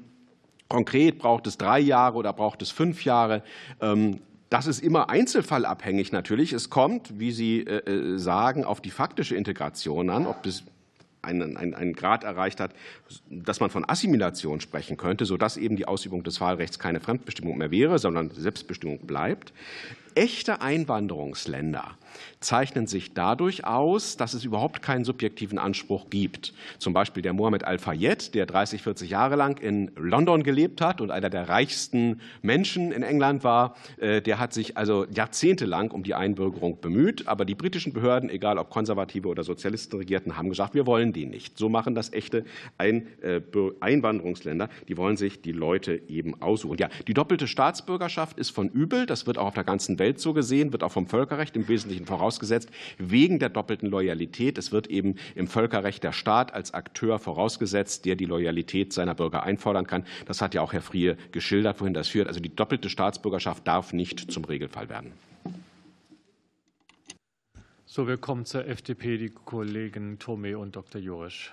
konkret 0.67 1.17
braucht 1.17 1.47
es 1.47 1.57
drei 1.57 1.79
Jahre 1.79 2.17
oder 2.17 2.33
braucht 2.33 2.61
es 2.61 2.71
fünf 2.71 3.03
Jahre. 3.03 3.43
Ähm, 3.81 4.19
das 4.49 4.67
ist 4.67 4.83
immer 4.83 5.09
einzelfallabhängig 5.09 6.11
natürlich. 6.11 6.51
Es 6.51 6.69
kommt, 6.69 7.17
wie 7.19 7.31
Sie 7.31 7.61
äh, 7.61 7.89
äh, 7.89 8.17
sagen, 8.17 8.65
auf 8.65 8.81
die 8.81 8.89
faktische 8.89 9.35
Integration 9.35 10.09
an, 10.09 10.27
ob 10.27 10.43
das 10.43 10.63
einen, 11.21 11.57
einen, 11.57 11.73
einen 11.73 11.93
Grad 11.93 12.23
erreicht 12.23 12.59
hat, 12.59 12.73
dass 13.29 13.59
man 13.59 13.69
von 13.69 13.87
Assimilation 13.87 14.61
sprechen 14.61 14.97
könnte, 14.97 15.25
sodass 15.25 15.57
eben 15.57 15.75
die 15.75 15.87
Ausübung 15.87 16.23
des 16.23 16.41
Wahlrechts 16.41 16.79
keine 16.79 16.99
Fremdbestimmung 16.99 17.57
mehr 17.57 17.71
wäre, 17.71 17.99
sondern 17.99 18.29
Selbstbestimmung 18.31 19.05
bleibt. 19.05 19.53
Echte 20.15 20.61
Einwanderungsländer 20.61 21.97
zeichnen 22.39 22.87
sich 22.87 23.13
dadurch 23.13 23.65
aus, 23.65 24.17
dass 24.17 24.33
es 24.33 24.43
überhaupt 24.43 24.81
keinen 24.81 25.03
subjektiven 25.03 25.57
Anspruch 25.57 26.09
gibt. 26.09 26.53
Zum 26.79 26.93
Beispiel 26.93 27.23
der 27.23 27.33
Mohammed 27.33 27.63
Al-Fayed, 27.63 28.33
der 28.35 28.45
30, 28.45 28.81
40 28.81 29.09
Jahre 29.09 29.35
lang 29.35 29.59
in 29.59 29.91
London 29.95 30.43
gelebt 30.43 30.81
hat 30.81 31.01
und 31.01 31.11
einer 31.11 31.29
der 31.29 31.49
reichsten 31.49 32.21
Menschen 32.41 32.91
in 32.91 33.03
England 33.03 33.43
war, 33.43 33.75
äh, 33.97 34.21
der 34.21 34.39
hat 34.39 34.53
sich 34.53 34.77
also 34.77 35.05
jahrzehntelang 35.13 35.91
um 35.91 36.03
die 36.03 36.15
Einbürgerung 36.15 36.79
bemüht. 36.81 37.27
Aber 37.27 37.45
die 37.45 37.55
britischen 37.55 37.93
Behörden, 37.93 38.29
egal 38.29 38.57
ob 38.57 38.69
Konservative 38.69 39.27
oder 39.27 39.43
Sozialisten 39.43 39.97
regierten, 39.97 40.37
haben 40.37 40.49
gesagt, 40.49 40.73
wir 40.73 40.85
wollen 40.85 41.13
die 41.13 41.25
nicht. 41.25 41.57
So 41.57 41.69
machen 41.69 41.95
das 41.95 42.13
echte 42.13 42.45
äh, 42.77 43.01
Einwanderungsländer. 43.79 44.69
Die 44.87 44.97
wollen 44.97 45.17
sich 45.17 45.41
die 45.41 45.51
Leute 45.51 46.01
eben 46.07 46.41
aussuchen. 46.41 46.77
Ja, 46.77 46.89
die 47.07 47.13
doppelte 47.13 47.47
Staatsbürgerschaft 47.47 48.37
ist 48.39 48.49
von 48.49 48.69
übel. 48.69 49.05
Das 49.05 49.27
wird 49.27 49.37
auch 49.37 49.47
auf 49.47 49.53
der 49.53 49.63
ganzen 49.63 49.99
Welt 49.99 50.19
so 50.19 50.33
gesehen, 50.33 50.71
wird 50.71 50.83
auch 50.83 50.91
vom 50.91 51.07
Völkerrecht 51.07 51.55
im 51.55 51.67
Wesentlichen 51.67 52.00
vorausgesetzt, 52.05 52.69
wegen 52.97 53.39
der 53.39 53.49
doppelten 53.49 53.89
Loyalität. 53.89 54.57
Es 54.57 54.71
wird 54.71 54.87
eben 54.87 55.15
im 55.35 55.47
Völkerrecht 55.47 56.03
der 56.03 56.11
Staat 56.11 56.53
als 56.53 56.73
Akteur 56.73 57.19
vorausgesetzt, 57.19 58.05
der 58.05 58.15
die 58.15 58.25
Loyalität 58.25 58.93
seiner 58.93 59.15
Bürger 59.15 59.43
einfordern 59.43 59.87
kann. 59.87 60.05
Das 60.25 60.41
hat 60.41 60.53
ja 60.53 60.61
auch 60.61 60.73
Herr 60.73 60.81
Frie 60.81 61.15
geschildert, 61.31 61.81
wohin 61.81 61.93
das 61.93 62.07
führt. 62.07 62.27
Also 62.27 62.39
die 62.39 62.55
doppelte 62.55 62.89
Staatsbürgerschaft 62.89 63.67
darf 63.67 63.93
nicht 63.93 64.31
zum 64.31 64.45
Regelfall 64.45 64.89
werden. 64.89 65.11
So, 67.85 68.07
wir 68.07 68.17
kommen 68.17 68.45
zur 68.45 68.65
FDP, 68.67 69.17
die 69.17 69.29
Kollegen 69.29 70.17
Thome 70.17 70.57
und 70.57 70.77
Dr. 70.77 71.01
Jurisch. 71.01 71.51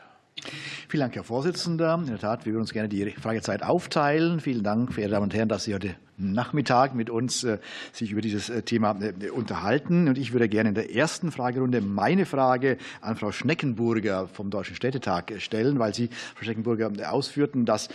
Vielen 0.88 1.00
Dank, 1.02 1.14
Herr 1.14 1.24
Vorsitzender. 1.24 1.94
In 1.94 2.06
der 2.06 2.18
Tat, 2.18 2.46
wir 2.46 2.52
würden 2.52 2.62
uns 2.62 2.72
gerne 2.72 2.88
die 2.88 3.10
Fragezeit 3.10 3.62
aufteilen. 3.62 4.40
Vielen 4.40 4.62
Dank, 4.62 4.92
verehrte 4.92 5.12
Damen 5.12 5.24
und 5.24 5.34
Herren, 5.34 5.48
dass 5.48 5.64
Sie 5.64 5.74
heute 5.74 5.94
Nachmittag 6.18 6.94
mit 6.94 7.10
uns 7.10 7.44
äh, 7.44 7.58
sich 7.92 8.10
über 8.10 8.20
dieses 8.20 8.50
äh, 8.50 8.62
Thema 8.62 8.98
äh, 9.00 9.30
unterhalten. 9.30 10.08
Und 10.08 10.18
ich 10.18 10.32
würde 10.32 10.48
gerne 10.48 10.70
in 10.70 10.74
der 10.74 10.94
ersten 10.94 11.30
Fragerunde 11.30 11.80
meine 11.80 12.26
Frage 12.26 12.76
an 13.00 13.16
Frau 13.16 13.30
Schneckenburger 13.30 14.26
vom 14.26 14.50
Deutschen 14.50 14.74
Städtetag 14.74 15.32
stellen, 15.38 15.78
weil 15.78 15.94
Sie, 15.94 16.08
Frau 16.34 16.44
Schneckenburger, 16.44 16.90
ausführten, 17.12 17.66
dass 17.66 17.88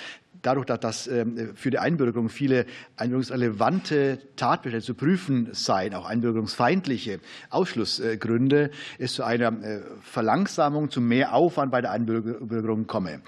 dadurch, 0.44 0.68
dass 0.68 1.08
ähm, 1.08 1.56
für 1.56 1.72
die 1.72 1.80
Einbürgerung 1.80 2.30
viele 2.30 2.68
einbürgerungsrelevante 2.98 4.20
Tatbestände 4.36 4.86
zu 4.86 4.94
prüfen 4.94 5.50
seien, 5.54 5.96
auch 5.96 6.06
einbürgerungsfeindliche 6.06 7.20
Ausschlussgründe, 7.50 8.70
es 9.00 9.14
zu 9.14 9.24
einer 9.24 9.52
Verlangsamung, 10.04 10.91
zu 10.91 11.02
mehr 11.02 11.34
Aufwand 11.34 11.72
bei 11.72 11.82
der 11.82 11.91
Einbürgerung 11.91 12.86
komme. 12.86 13.22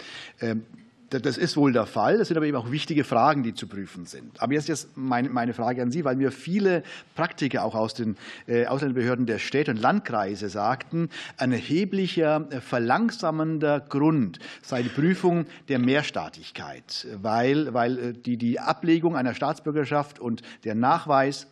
Das 1.20 1.38
ist 1.38 1.58
wohl 1.58 1.72
der 1.72 1.86
Fall. 1.86 2.18
Das 2.18 2.28
sind 2.28 2.38
aber 2.38 2.46
eben 2.46 2.58
auch 2.58 2.72
wichtige 2.72 3.04
Fragen, 3.04 3.44
die 3.44 3.54
zu 3.54 3.68
prüfen 3.68 4.06
sind. 4.06 4.42
Aber 4.42 4.54
jetzt 4.54 4.70
ist 4.70 4.90
meine 4.96 5.54
Frage 5.54 5.82
an 5.82 5.92
Sie, 5.92 6.04
weil 6.04 6.16
mir 6.16 6.32
viele 6.32 6.84
Praktiker 7.16 7.64
auch 7.64 7.76
aus 7.76 7.94
den 7.94 8.18
äh, 8.48 8.66
Ausländerbehörden 8.66 9.26
der 9.26 9.40
Städte 9.40 9.72
und 9.72 9.78
Landkreise 9.78 10.50
sagten, 10.50 11.10
ein 11.38 11.52
erheblicher 11.52 12.48
äh, 12.50 12.62
verlangsamender 12.62 13.80
Grund 13.80 14.40
sei 14.62 14.84
die 14.84 14.90
Prüfung 14.90 15.46
der 15.70 15.80
Mehrstaatlichkeit, 15.80 17.08
weil, 17.22 17.74
weil 17.74 17.98
äh, 17.98 18.14
die, 18.14 18.38
die 18.38 18.60
Ablegung 18.60 19.16
einer 19.16 19.34
Staatsbürgerschaft 19.34 20.20
und 20.20 20.42
der 20.64 20.76
Nachweis 20.76 21.48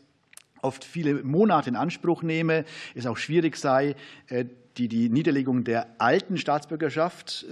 oft 0.61 0.83
viele 0.83 1.23
Monate 1.23 1.69
in 1.69 1.75
Anspruch 1.75 2.23
nehme, 2.23 2.63
es 2.95 3.05
auch 3.05 3.17
schwierig 3.17 3.57
sei, 3.57 3.95
die, 4.77 4.87
die 4.87 5.09
Niederlegung 5.09 5.65
der 5.65 5.87
alten 5.97 6.37
Staatsbürgerschaft 6.37 7.45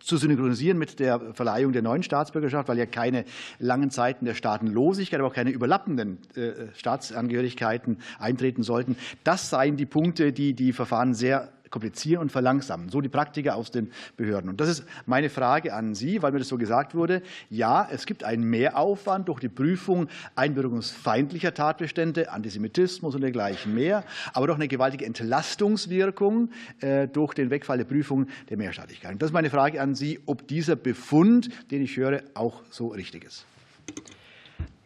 zu 0.00 0.16
synchronisieren 0.16 0.78
mit 0.78 0.98
der 0.98 1.20
Verleihung 1.34 1.72
der 1.72 1.82
neuen 1.82 2.02
Staatsbürgerschaft, 2.02 2.68
weil 2.68 2.78
ja 2.78 2.86
keine 2.86 3.24
langen 3.58 3.90
Zeiten 3.90 4.24
der 4.24 4.34
Staatenlosigkeit, 4.34 5.20
aber 5.20 5.28
auch 5.28 5.34
keine 5.34 5.50
überlappenden 5.50 6.18
äh, 6.34 6.74
Staatsangehörigkeiten 6.74 7.98
eintreten 8.18 8.62
sollten. 8.62 8.96
Das 9.24 9.50
seien 9.50 9.76
die 9.76 9.86
Punkte, 9.86 10.32
die 10.32 10.54
die 10.54 10.72
Verfahren 10.72 11.14
sehr 11.14 11.52
komplizieren 11.70 12.22
und 12.22 12.32
verlangsamen. 12.32 12.88
So 12.88 13.00
die 13.00 13.08
Praktiker 13.08 13.56
aus 13.56 13.70
den 13.70 13.92
Behörden. 14.16 14.50
Und 14.50 14.60
das 14.60 14.68
ist 14.68 14.84
meine 15.06 15.30
Frage 15.30 15.72
an 15.72 15.94
Sie, 15.94 16.22
weil 16.22 16.32
mir 16.32 16.38
das 16.38 16.48
so 16.48 16.58
gesagt 16.58 16.94
wurde. 16.94 17.22
Ja, 17.48 17.88
es 17.90 18.06
gibt 18.06 18.24
einen 18.24 18.44
Mehraufwand 18.44 19.28
durch 19.28 19.40
die 19.40 19.48
Prüfung 19.48 20.08
einbürgerungsfeindlicher 20.34 21.54
Tatbestände, 21.54 22.30
Antisemitismus 22.32 23.14
und 23.14 23.20
dergleichen 23.20 23.74
mehr, 23.74 24.04
aber 24.32 24.48
doch 24.48 24.56
eine 24.56 24.68
gewaltige 24.68 25.06
Entlastungswirkung 25.06 26.50
äh, 26.80 27.08
durch 27.08 27.34
den 27.34 27.50
Wegfall 27.50 27.78
der 27.78 27.84
Prüfung 27.84 28.26
der 28.48 28.56
Mehrstaatlichkeit. 28.56 29.12
Und 29.12 29.22
das 29.22 29.30
ist 29.30 29.34
meine 29.34 29.50
Frage 29.50 29.80
an 29.80 29.94
Sie, 29.94 30.20
ob 30.26 30.46
dieser 30.48 30.76
Befund, 30.76 31.50
den 31.70 31.82
ich 31.82 31.96
höre, 31.96 32.22
auch 32.34 32.62
so 32.70 32.88
richtig 32.88 33.24
ist. 33.24 33.46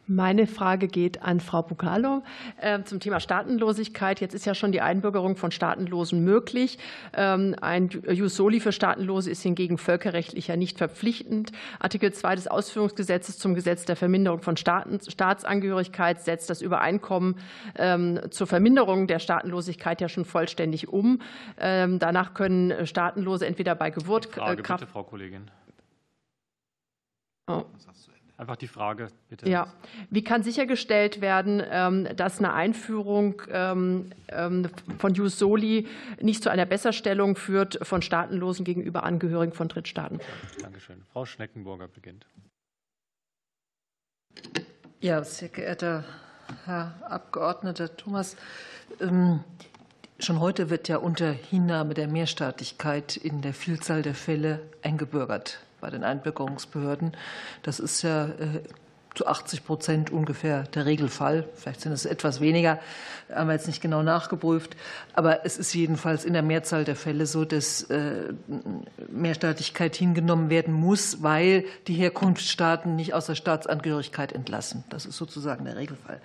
Meine 0.06 0.46
Frage 0.46 0.86
geht 0.86 1.22
an 1.22 1.40
Frau 1.40 1.62
Bukalo 1.62 2.22
ähm, 2.60 2.84
zum 2.84 3.00
Thema 3.00 3.20
Staatenlosigkeit. 3.20 4.20
Jetzt 4.20 4.34
ist 4.34 4.44
ja 4.44 4.54
schon 4.54 4.70
die 4.70 4.82
Einbürgerung 4.82 5.36
von 5.36 5.50
Staatenlosen 5.50 6.22
möglich. 6.22 6.78
Ähm, 7.14 7.56
ein 7.62 7.88
Jus 7.88 8.36
soli 8.36 8.60
für 8.60 8.72
Staatenlose 8.72 9.30
ist 9.30 9.42
hingegen 9.42 9.78
völkerrechtlich 9.78 10.48
ja 10.48 10.56
nicht 10.56 10.76
verpflichtend. 10.76 11.52
Artikel 11.78 12.12
2 12.12 12.34
des 12.34 12.48
Ausführungsgesetzes 12.48 13.38
zum 13.38 13.54
Gesetz 13.54 13.86
der 13.86 13.96
Verminderung 13.96 14.42
von 14.42 14.58
Staaten, 14.58 15.00
Staatsangehörigkeit 15.00 16.20
setzt 16.20 16.50
das 16.50 16.60
Übereinkommen 16.60 17.36
ähm, 17.76 18.20
zur 18.30 18.46
Verminderung 18.46 19.06
der 19.06 19.20
Staatenlosigkeit 19.20 20.02
ja 20.02 20.10
schon 20.10 20.26
vollständig 20.26 20.88
um. 20.88 21.20
Danach 21.56 22.34
können 22.34 22.86
Staatenlose 22.86 23.46
entweder 23.46 23.74
bei 23.74 23.90
Geburt 23.90 24.26
Frage, 24.26 24.62
bitte, 24.62 24.86
Frau 24.86 25.02
Kollegin. 25.04 25.50
Oh. 27.46 27.64
Einfach 28.36 28.56
die 28.56 28.66
Frage, 28.66 29.08
bitte. 29.28 29.48
Ja. 29.48 29.72
Wie 30.10 30.24
kann 30.24 30.42
sichergestellt 30.42 31.20
werden, 31.20 31.62
ähm, 31.70 32.08
dass 32.16 32.38
eine 32.38 32.52
Einführung 32.52 33.40
ähm, 33.48 34.10
ähm, 34.28 34.68
von 34.98 35.14
Jus 35.14 35.38
Soli 35.38 35.86
nicht 36.20 36.42
zu 36.42 36.50
einer 36.50 36.66
Besserstellung 36.66 37.36
führt 37.36 37.78
von 37.86 38.02
Staatenlosen 38.02 38.64
gegenüber 38.64 39.04
Angehörigen 39.04 39.52
von 39.52 39.68
Drittstaaten? 39.68 40.18
Dankeschön. 40.60 41.02
Frau 41.12 41.24
Schneckenburger 41.24 41.86
beginnt. 41.86 42.26
Ja, 45.00 45.22
sehr 45.22 45.48
geehrter 45.48 46.04
Herr 46.64 46.94
Abgeordneter 47.08 47.96
Thomas, 47.96 48.36
schon 48.98 50.40
heute 50.40 50.70
wird 50.70 50.88
ja 50.88 50.96
unter 50.96 51.30
Hinnahme 51.30 51.94
der 51.94 52.08
Mehrstaatlichkeit 52.08 53.16
in 53.16 53.42
der 53.42 53.54
Vielzahl 53.54 54.02
der 54.02 54.14
Fälle 54.14 54.60
eingebürgert 54.82 55.60
bei 55.84 55.90
den 55.90 56.02
Einbürgerungsbehörden. 56.02 57.12
Das 57.62 57.78
ist 57.78 58.00
ja 58.00 58.24
äh, 58.24 58.62
zu 59.14 59.26
80 59.26 59.64
Prozent 59.64 60.10
ungefähr 60.10 60.64
der 60.74 60.86
Regelfall. 60.86 61.48
Vielleicht 61.54 61.80
sind 61.80 61.92
es 61.92 62.04
etwas 62.04 62.40
weniger, 62.40 62.80
haben 63.32 63.48
wir 63.48 63.54
jetzt 63.54 63.68
nicht 63.68 63.80
genau 63.80 64.02
nachgeprüft. 64.02 64.76
Aber 65.14 65.46
es 65.46 65.56
ist 65.56 65.72
jedenfalls 65.72 66.24
in 66.24 66.32
der 66.32 66.42
Mehrzahl 66.42 66.84
der 66.84 66.96
Fälle 66.96 67.26
so, 67.26 67.44
dass 67.44 67.84
äh, 67.84 68.32
Mehrstaatlichkeit 69.08 69.94
hingenommen 69.94 70.50
werden 70.50 70.74
muss, 70.74 71.22
weil 71.22 71.64
die 71.86 71.94
Herkunftsstaaten 71.94 72.96
nicht 72.96 73.14
aus 73.14 73.26
der 73.26 73.36
Staatsangehörigkeit 73.36 74.32
entlassen. 74.32 74.82
Das 74.90 75.06
ist 75.06 75.16
sozusagen 75.16 75.64
der 75.64 75.76
Regelfall. 75.76 76.20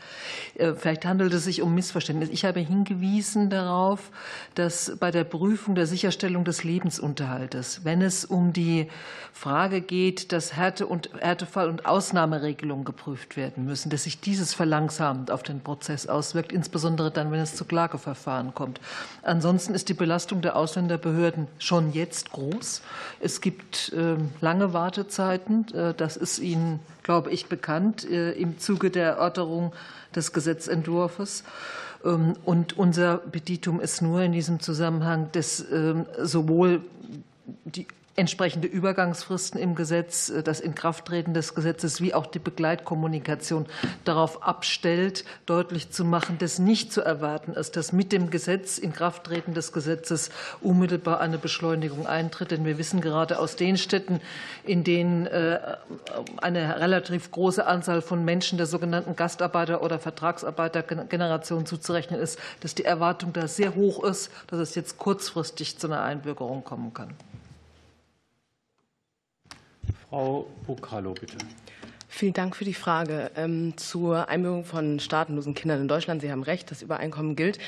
Äh, 0.56 0.74
vielleicht 0.74 1.06
handelt 1.06 1.34
es 1.34 1.44
sich 1.44 1.62
um 1.62 1.76
Missverständnis. 1.76 2.30
Ich 2.30 2.44
habe 2.44 2.60
hingewiesen 2.60 3.52
darauf, 3.52 4.12
dass 4.56 4.98
bei 5.00 5.12
der 5.12 5.24
Prüfung 5.24 5.76
der 5.76 5.86
Sicherstellung 5.86 6.44
des 6.44 6.64
Lebensunterhaltes, 6.64 7.86
wenn 7.86 8.02
es 8.02 8.26
um 8.26 8.52
die 8.52 8.88
Frage 9.32 9.82
geht, 9.82 10.32
dass 10.32 10.56
Härte 10.56 10.88
und 10.88 11.12
Härtefall 11.20 11.70
und 11.70 11.86
Ausnahmeregelungen 11.86 12.79
Ermittlungen 12.80 12.86
geprüft 12.86 13.38
werden 13.38 13.66
müssen, 13.66 13.90
dass 13.90 14.04
sich 14.04 14.20
dieses 14.20 14.54
verlangsamt 14.54 15.32
auf 15.32 15.44
den 15.44 15.62
Prozess 15.62 16.08
auswirkt, 16.08 16.52
insbesondere 16.52 17.12
dann, 17.12 17.32
wenn 17.32 17.40
es 17.40 17.56
zu 17.56 17.66
Klageverfahren 17.66 18.54
kommt. 18.54 18.80
Ansonsten 19.24 19.74
ist 19.74 19.90
die 19.90 19.94
Belastung 19.94 20.42
der 20.42 20.56
Ausländerbehörden 20.56 21.48
schon 21.60 21.94
jetzt 21.94 22.32
groß. 22.32 22.82
Es 23.20 23.42
gibt 23.42 23.94
ähm, 23.96 24.32
lange 24.42 24.74
Wartezeiten. 24.74 25.66
Äh, 25.74 25.94
das 25.94 26.18
ist 26.18 26.40
Ihnen, 26.40 26.80
glaube 27.04 27.32
ich, 27.32 27.48
bekannt 27.48 28.10
äh, 28.10 28.32
im 28.32 28.60
Zuge 28.60 28.90
der 28.90 29.14
Erörterung 29.14 29.74
des 30.16 30.32
Gesetzentwurfs. 30.34 31.44
Ähm, 32.04 32.36
und 32.46 32.78
unser 32.78 33.18
Petitum 33.18 33.80
ist 33.80 34.02
nur 34.02 34.22
in 34.22 34.32
diesem 34.32 34.60
Zusammenhang, 34.60 35.30
dass 35.32 35.66
ähm, 35.72 36.06
sowohl 36.22 36.82
die 37.66 37.88
entsprechende 38.20 38.68
Übergangsfristen 38.68 39.60
im 39.60 39.76
Gesetz, 39.76 40.30
äh, 40.30 40.44
das 40.44 40.60
Inkrafttreten 40.60 41.34
des 41.34 41.56
Gesetzes 41.56 42.02
wie 42.02 42.14
auch 42.14 42.26
die 42.26 42.40
Begleitkommunikation 42.40 43.66
darauf 44.04 44.44
abstellt, 44.44 45.24
deutlich 45.46 45.90
zu 45.92 46.04
machen, 46.04 46.38
dass 46.38 46.60
nicht 46.60 46.92
zu 46.92 47.02
erwarten 47.02 47.54
ist, 47.54 47.78
dass 47.78 47.94
mit 47.94 48.12
dem 48.12 48.30
Gesetz, 48.30 48.78
Inkrafttreten 48.78 49.54
des 49.54 49.72
Gesetzes 49.72 50.32
unmittelbar 50.62 51.22
eine 51.22 51.38
Beschleunigung 51.38 52.08
eintritt. 52.08 52.52
Denn 52.52 52.66
wir 52.66 52.78
wissen 52.78 53.00
gerade 53.00 53.40
aus 53.40 53.56
den 53.56 53.78
Städten, 53.78 54.20
in 54.66 54.84
denen 54.84 55.26
äh, 55.26 55.60
eine 56.38 56.80
relativ 56.80 57.32
große 57.32 57.66
Anzahl 57.66 58.02
von 58.02 58.26
Menschen 58.26 58.58
der 58.58 58.68
sogenannten 58.68 59.16
Gastarbeiter- 59.16 59.82
oder 59.82 59.98
Vertragsarbeitergeneration 59.98 61.66
zuzurechnen 61.66 62.20
ist, 62.20 62.38
dass 62.60 62.76
die 62.76 62.84
Erwartung 62.84 63.32
da 63.32 63.48
sehr 63.48 63.76
hoch 63.76 64.04
ist, 64.04 64.30
dass 64.48 64.60
es 64.60 64.76
jetzt 64.76 64.98
kurzfristig 64.98 65.80
zu 65.80 65.88
einer 65.88 66.02
Einbürgerung 66.02 66.66
kommen 66.66 66.94
kann. 66.94 67.16
Frau 70.10 70.48
Bukalo, 70.66 71.14
bitte. 71.14 71.38
Vielen 72.12 72.34
Dank 72.34 72.56
für 72.56 72.66
die 72.66 72.74
Frage 72.74 73.30
ähm, 73.36 73.78
zur 73.78 74.30
Einbürgerung 74.30 74.66
von 74.66 75.00
staatenlosen 75.00 75.54
Kindern 75.54 75.82
in 75.82 75.88
Deutschland. 75.88 76.22
Sie 76.22 76.32
haben 76.32 76.42
recht, 76.42 76.72
das 76.72 76.82
Übereinkommen 76.82 77.36
gilt. 77.36 77.60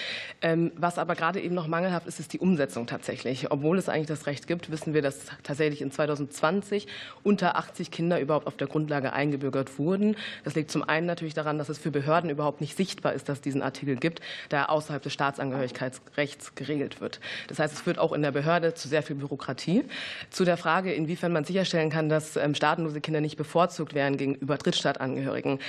Ähm, 0.41 0.71
was 0.75 0.97
aber 0.97 1.13
gerade 1.13 1.39
eben 1.39 1.53
noch 1.53 1.67
mangelhaft 1.67 2.07
ist, 2.07 2.19
ist 2.19 2.33
die 2.33 2.39
Umsetzung 2.39 2.87
tatsächlich. 2.87 3.51
Obwohl 3.51 3.77
es 3.77 3.87
eigentlich 3.87 4.07
das 4.07 4.25
Recht 4.25 4.47
gibt, 4.47 4.71
wissen 4.71 4.95
wir, 4.95 5.03
dass 5.03 5.27
tatsächlich 5.43 5.83
in 5.83 5.91
2020 5.91 6.87
unter 7.21 7.55
80 7.55 7.91
Kinder 7.91 8.19
überhaupt 8.19 8.47
auf 8.47 8.57
der 8.57 8.67
Grundlage 8.67 9.13
eingebürgert 9.13 9.77
wurden. 9.77 10.17
Das 10.43 10.55
liegt 10.55 10.71
zum 10.71 10.81
einen 10.83 11.05
natürlich 11.05 11.35
daran, 11.35 11.59
dass 11.59 11.69
es 11.69 11.77
für 11.77 11.91
Behörden 11.91 12.31
überhaupt 12.31 12.61
nicht 12.61 12.75
sichtbar 12.75 13.13
ist, 13.13 13.29
dass 13.29 13.37
es 13.37 13.41
diesen 13.41 13.61
Artikel 13.61 13.95
gibt, 13.95 14.21
da 14.49 14.61
er 14.61 14.69
außerhalb 14.71 15.03
des 15.03 15.13
Staatsangehörigkeitsrechts 15.13 16.55
geregelt 16.55 16.99
wird. 16.99 17.19
Das 17.47 17.59
heißt, 17.59 17.75
es 17.75 17.81
führt 17.81 17.99
auch 17.99 18.11
in 18.11 18.23
der 18.23 18.31
Behörde 18.31 18.73
zu 18.73 18.87
sehr 18.87 19.03
viel 19.03 19.17
Bürokratie. 19.17 19.85
Zu 20.31 20.45
der 20.45 20.57
Frage, 20.57 20.91
inwiefern 20.91 21.31
man 21.31 21.45
sicherstellen 21.45 21.91
kann, 21.91 22.09
dass 22.09 22.35
ähm, 22.37 22.55
staatenlose 22.55 23.01
Kinder 23.01 23.21
nicht 23.21 23.37
bevorzugt 23.37 23.93
werden 23.93 24.17
gegen 24.17 24.30
gegenüber 24.33 24.57
Drittstaatangehörigen. 24.57 25.59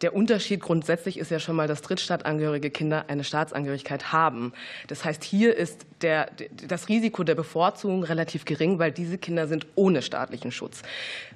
Der 0.00 0.14
Unterschied 0.14 0.60
grundsätzlich 0.60 1.18
ist 1.18 1.30
ja 1.30 1.40
schon 1.40 1.56
mal, 1.56 1.66
dass 1.66 1.82
drittstaatangehörige 1.82 2.70
Kinder 2.70 3.06
eine 3.08 3.24
Staatsangehörigkeit 3.24 4.12
haben. 4.12 4.52
Das 4.86 5.04
heißt, 5.04 5.24
hier 5.24 5.56
ist 5.56 5.86
der, 6.02 6.30
das 6.68 6.88
Risiko 6.88 7.24
der 7.24 7.34
Bevorzugung 7.34 8.04
relativ 8.04 8.44
gering, 8.44 8.78
weil 8.78 8.92
diese 8.92 9.18
Kinder 9.18 9.48
sind 9.48 9.66
ohne 9.74 10.02
staatlichen 10.02 10.52
Schutz. 10.52 10.82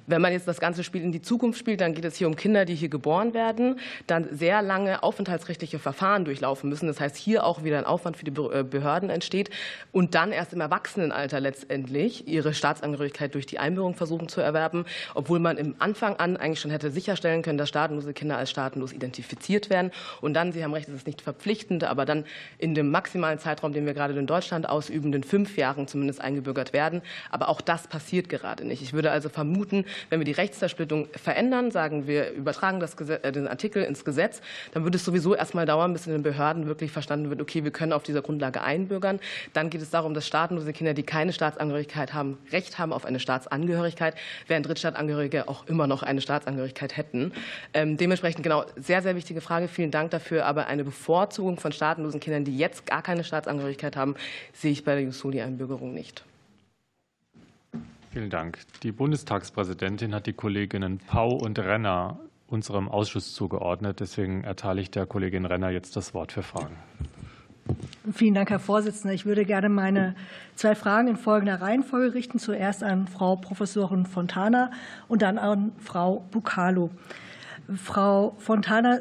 Wenn 0.05 0.21
man 0.21 0.33
jetzt 0.33 0.47
das 0.47 0.59
ganze 0.59 0.83
Spiel 0.83 1.01
in 1.01 1.11
die 1.11 1.21
Zukunft 1.21 1.59
spielt, 1.59 1.79
dann 1.79 1.93
geht 1.93 2.03
es 2.03 2.17
hier 2.17 2.27
um 2.27 2.35
Kinder, 2.35 2.65
die 2.65 2.75
hier 2.75 2.89
geboren 2.89 3.33
werden, 3.33 3.79
dann 4.05 4.27
sehr 4.31 4.61
lange 4.61 5.01
aufenthaltsrechtliche 5.01 5.79
Verfahren 5.79 6.25
durchlaufen 6.25 6.69
müssen. 6.69 6.87
Das 6.87 6.99
heißt, 6.99 7.15
hier 7.15 7.45
auch 7.45 7.63
wieder 7.63 7.77
ein 7.77 7.85
Aufwand 7.85 8.17
für 8.17 8.25
die 8.25 8.31
äh, 8.31 8.63
Behörden 8.63 9.09
entsteht 9.09 9.49
und 9.91 10.13
dann 10.15 10.31
erst 10.31 10.53
im 10.53 10.61
Erwachsenenalter 10.61 11.39
letztendlich 11.39 12.27
ihre 12.27 12.53
Staatsangehörigkeit 12.53 13.33
durch 13.33 13.45
die 13.45 13.59
Einbürgerung 13.59 13.95
versuchen 13.95 14.27
zu 14.27 14.41
erwerben, 14.41 14.85
obwohl 15.13 15.39
man 15.39 15.57
im 15.57 15.75
Anfang 15.79 16.17
an 16.17 16.35
eigentlich 16.35 16.59
schon 16.59 16.71
hätte 16.71 16.91
sicherstellen 16.91 17.41
können, 17.41 17.57
dass 17.57 17.69
staatenlose 17.69 18.13
Kinder 18.13 18.37
als 18.37 18.49
staatenlos 18.49 18.91
identifiziert 18.91 19.69
werden. 19.69 19.91
Und 20.19 20.33
dann, 20.33 20.51
Sie 20.51 20.63
haben 20.63 20.73
recht, 20.73 20.89
es 20.89 20.95
ist 20.95 21.07
nicht 21.07 21.21
verpflichtend, 21.21 21.83
aber 21.85 22.05
dann 22.05 22.25
in 22.57 22.75
dem 22.75 22.91
maximalen 22.91 23.39
Zeitraum, 23.39 23.71
den 23.71 23.85
wir 23.85 23.93
gerade 23.93 24.17
in 24.17 24.27
Deutschland 24.27 24.67
ausüben, 24.67 25.13
in 25.13 25.23
fünf 25.23 25.57
Jahren 25.57 25.87
zumindest 25.87 26.19
eingebürgert 26.19 26.73
werden. 26.73 27.01
Aber 27.31 27.47
auch 27.47 27.61
das 27.61 27.87
passiert 27.87 28.27
gerade 28.27 28.65
nicht. 28.65 28.81
Ich 28.81 28.93
würde 28.93 29.11
also 29.11 29.29
vermuten, 29.29 29.85
wenn 30.09 30.19
wir 30.19 30.25
die 30.25 30.31
Rechtszersplittung 30.31 31.07
verändern, 31.15 31.71
sagen 31.71 32.07
wir, 32.07 32.31
übertragen 32.31 32.79
das 32.79 32.97
Gesetz, 32.97 33.23
äh, 33.23 33.31
den 33.31 33.47
Artikel 33.47 33.83
ins 33.83 34.05
Gesetz, 34.05 34.41
dann 34.73 34.83
würde 34.83 34.97
es 34.97 35.05
sowieso 35.05 35.35
erst 35.35 35.55
mal 35.55 35.65
dauern, 35.65 35.93
bis 35.93 36.07
in 36.07 36.13
den 36.13 36.23
Behörden 36.23 36.67
wirklich 36.67 36.91
verstanden 36.91 37.29
wird, 37.29 37.41
okay, 37.41 37.63
wir 37.63 37.71
können 37.71 37.93
auf 37.93 38.03
dieser 38.03 38.21
Grundlage 38.21 38.61
einbürgern. 38.61 39.19
Dann 39.53 39.69
geht 39.69 39.81
es 39.81 39.89
darum, 39.89 40.13
dass 40.13 40.27
staatenlose 40.27 40.73
Kinder, 40.73 40.93
die 40.93 41.03
keine 41.03 41.33
Staatsangehörigkeit 41.33 42.13
haben, 42.13 42.37
Recht 42.51 42.77
haben 42.79 42.93
auf 42.93 43.05
eine 43.05 43.19
Staatsangehörigkeit, 43.19 44.15
während 44.47 44.67
Drittstaatangehörige 44.67 45.47
auch 45.47 45.67
immer 45.67 45.87
noch 45.87 46.03
eine 46.03 46.21
Staatsangehörigkeit 46.21 46.97
hätten. 46.97 47.33
Ähm, 47.73 47.97
dementsprechend 47.97 48.43
genau, 48.43 48.65
sehr, 48.75 49.01
sehr 49.01 49.15
wichtige 49.15 49.41
Frage. 49.41 49.67
Vielen 49.67 49.91
Dank 49.91 50.11
dafür. 50.11 50.45
Aber 50.45 50.67
eine 50.67 50.83
Bevorzugung 50.83 51.57
von 51.57 51.71
staatenlosen 51.71 52.19
Kindern, 52.19 52.45
die 52.45 52.57
jetzt 52.57 52.85
gar 52.85 53.01
keine 53.01 53.23
Staatsangehörigkeit 53.23 53.95
haben, 53.95 54.15
sehe 54.53 54.71
ich 54.71 54.83
bei 54.83 54.95
der 54.95 55.03
Jusoli-Einbürgerung 55.03 55.93
nicht. 55.93 56.23
Vielen 58.13 58.29
Dank. 58.29 58.59
Die 58.83 58.91
Bundestagspräsidentin 58.91 60.13
hat 60.13 60.27
die 60.27 60.33
Kolleginnen 60.33 60.99
Pau 60.99 61.33
und 61.33 61.57
Renner 61.57 62.19
unserem 62.45 62.87
Ausschuss 62.87 63.33
zugeordnet. 63.33 64.01
Deswegen 64.01 64.43
erteile 64.43 64.81
ich 64.81 64.91
der 64.91 65.07
Kollegin 65.07 65.45
Renner 65.45 65.71
jetzt 65.71 65.95
das 65.95 66.13
Wort 66.13 66.31
für 66.31 66.43
Fragen. 66.43 66.75
Vielen 68.13 68.35
Dank, 68.35 68.51
Herr 68.51 68.59
Vorsitzender. 68.59 69.15
Ich 69.15 69.25
würde 69.25 69.45
gerne 69.45 69.67
meine 69.67 70.13
zwei 70.53 70.75
Fragen 70.75 71.07
in 71.07 71.15
folgender 71.15 71.59
Reihenfolge 71.59 72.13
richten. 72.13 72.37
Zuerst 72.37 72.83
an 72.83 73.07
Frau 73.07 73.35
Professorin 73.35 74.05
Fontana 74.05 74.69
und 75.07 75.23
dann 75.23 75.39
an 75.39 75.71
Frau 75.79 76.23
Bucalo. 76.29 76.91
Frau 77.75 78.35
Fontana, 78.37 78.99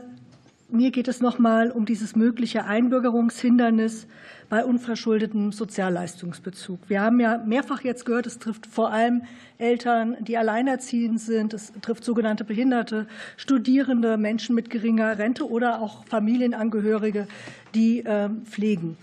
mir 0.71 0.91
geht 0.91 1.07
es 1.07 1.21
noch 1.21 1.39
mal 1.39 1.71
um 1.71 1.85
dieses 1.85 2.17
mögliche 2.17 2.65
Einbürgerungshindernis 2.65 4.07
bei 4.53 4.67
unverschuldetem 4.67 5.51
Sozialleistungsbezug. 5.51 6.79
Wir 6.91 7.01
haben 7.01 7.19
ja 7.21 7.39
mehrfach 7.39 7.85
jetzt 7.85 8.05
gehört, 8.05 8.27
es 8.27 8.39
trifft 8.39 8.67
vor 8.67 8.93
allem 8.93 9.23
Eltern, 9.57 10.15
die 10.21 10.37
alleinerziehend 10.37 11.23
sind. 11.23 11.55
Es 11.55 11.73
trifft 11.81 12.05
sogenannte 12.05 12.45
Behinderte, 12.45 13.07
Studierende, 13.39 14.19
Menschen 14.19 14.55
mit 14.55 14.69
geringer 14.69 15.17
Rente 15.17 15.49
oder 15.49 15.81
auch 15.81 16.05
Familienangehörige, 16.05 17.29
die 17.75 18.05
ähm, 18.05 18.45
pflegen. 18.45 18.99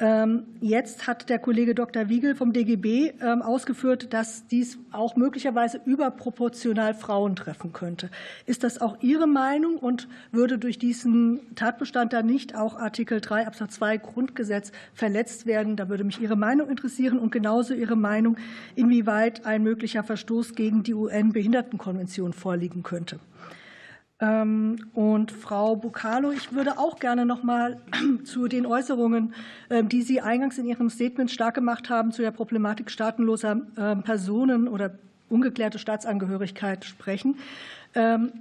Ähm, 0.00 0.44
jetzt 0.60 1.08
hat 1.08 1.28
der 1.28 1.40
Kollege 1.40 1.74
Dr. 1.74 2.08
Wiegel 2.08 2.36
vom 2.36 2.52
DGB 2.52 3.14
ähm, 3.20 3.42
ausgeführt, 3.42 4.12
dass 4.12 4.46
dies 4.46 4.78
auch 4.92 5.16
möglicherweise 5.16 5.80
überproportional 5.84 6.94
Frauen 6.94 7.34
treffen 7.34 7.72
könnte. 7.72 8.08
Ist 8.46 8.62
das 8.62 8.80
auch 8.80 8.98
Ihre 9.00 9.26
Meinung 9.26 9.76
und 9.76 10.06
würde 10.30 10.56
durch 10.58 10.78
diesen 10.78 11.40
Tatbestand 11.56 12.12
dann 12.12 12.26
nicht 12.26 12.54
auch 12.54 12.78
Artikel 12.78 13.20
3 13.20 13.48
Absatz 13.48 13.74
2 13.74 13.98
Grundgesetz 13.98 14.70
verletzt 14.94 15.46
werden? 15.46 15.74
Da 15.74 15.88
würde 15.88 16.04
mich 16.04 16.20
Ihre 16.20 16.36
Meinung 16.36 16.68
interessieren 16.68 17.18
und 17.18 17.32
genauso 17.32 17.74
Ihre 17.74 17.96
Meinung, 17.96 18.36
inwieweit 18.76 19.46
ein 19.46 19.64
möglicher 19.64 20.04
Verstoß 20.04 20.54
gegen 20.54 20.84
die 20.84 20.94
UN-Behindertenkonvention 20.94 22.32
vorliegen 22.32 22.84
könnte. 22.84 23.18
Ähm, 24.20 24.76
und 24.94 25.30
Frau 25.30 25.76
Bucalo, 25.76 26.32
ich 26.32 26.52
würde 26.52 26.78
auch 26.78 26.98
gerne 26.98 27.24
noch 27.24 27.42
mal 27.42 27.80
zu 28.24 28.48
den 28.48 28.66
Äußerungen, 28.66 29.34
ähm, 29.70 29.88
die 29.88 30.02
Sie 30.02 30.20
eingangs 30.20 30.58
in 30.58 30.66
Ihrem 30.66 30.90
Statement 30.90 31.30
stark 31.30 31.54
gemacht 31.54 31.88
haben, 31.88 32.10
zu 32.10 32.22
der 32.22 32.32
Problematik 32.32 32.90
staatenloser 32.90 33.60
ähm, 33.76 34.02
Personen 34.02 34.66
oder 34.66 34.98
ungeklärte 35.28 35.78
Staatsangehörigkeit 35.78 36.84
sprechen. 36.86 37.36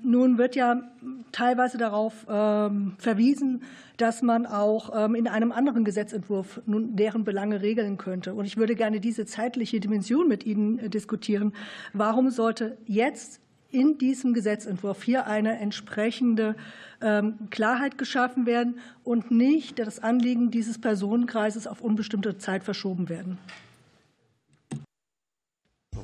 Nun 0.04 0.38
wird 0.38 0.56
ja 0.56 0.84
teilweise 1.32 1.78
darauf 1.78 2.14
verwiesen, 2.24 3.64
dass 3.96 4.22
man 4.22 4.46
auch 4.46 5.10
in 5.14 5.28
einem 5.28 5.52
anderen 5.52 5.84
Gesetzentwurf 5.84 6.62
nun 6.66 6.96
deren 6.96 7.24
Belange 7.24 7.62
regeln 7.62 7.98
könnte. 7.98 8.34
Und 8.34 8.46
ich 8.46 8.56
würde 8.56 8.76
gerne 8.76 9.00
diese 9.00 9.26
zeitliche 9.26 9.80
Dimension 9.80 10.28
mit 10.28 10.46
Ihnen 10.46 10.80
äh, 10.80 10.90
diskutieren. 10.90 11.54
Warum 11.94 12.30
sollte 12.30 12.78
jetzt 12.86 13.42
in 13.72 13.98
diesem 13.98 14.34
Gesetzentwurf 14.34 15.04
hier 15.04 15.28
eine 15.28 15.60
entsprechende 15.60 16.56
ähm, 17.02 17.50
Klarheit 17.50 17.98
geschaffen 17.98 18.46
werden 18.46 18.80
und 19.04 19.32
nicht 19.32 19.80
das 19.80 20.00
Anliegen 20.00 20.52
dieses 20.52 20.80
Personenkreises 20.80 21.68
auf 21.68 21.82
unbestimmte 21.82 22.38
Zeit 22.38 22.64
verschoben 22.64 23.10
werden. 23.10 23.38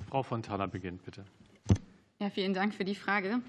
Frau 0.09 0.23
Fontana 0.23 0.67
beginnt, 0.67 1.03
bitte. 1.03 1.23
Ja, 2.19 2.29
vielen 2.29 2.53
Dank 2.53 2.73
für 2.73 2.85
die 2.85 2.95
Frage. 2.95 3.41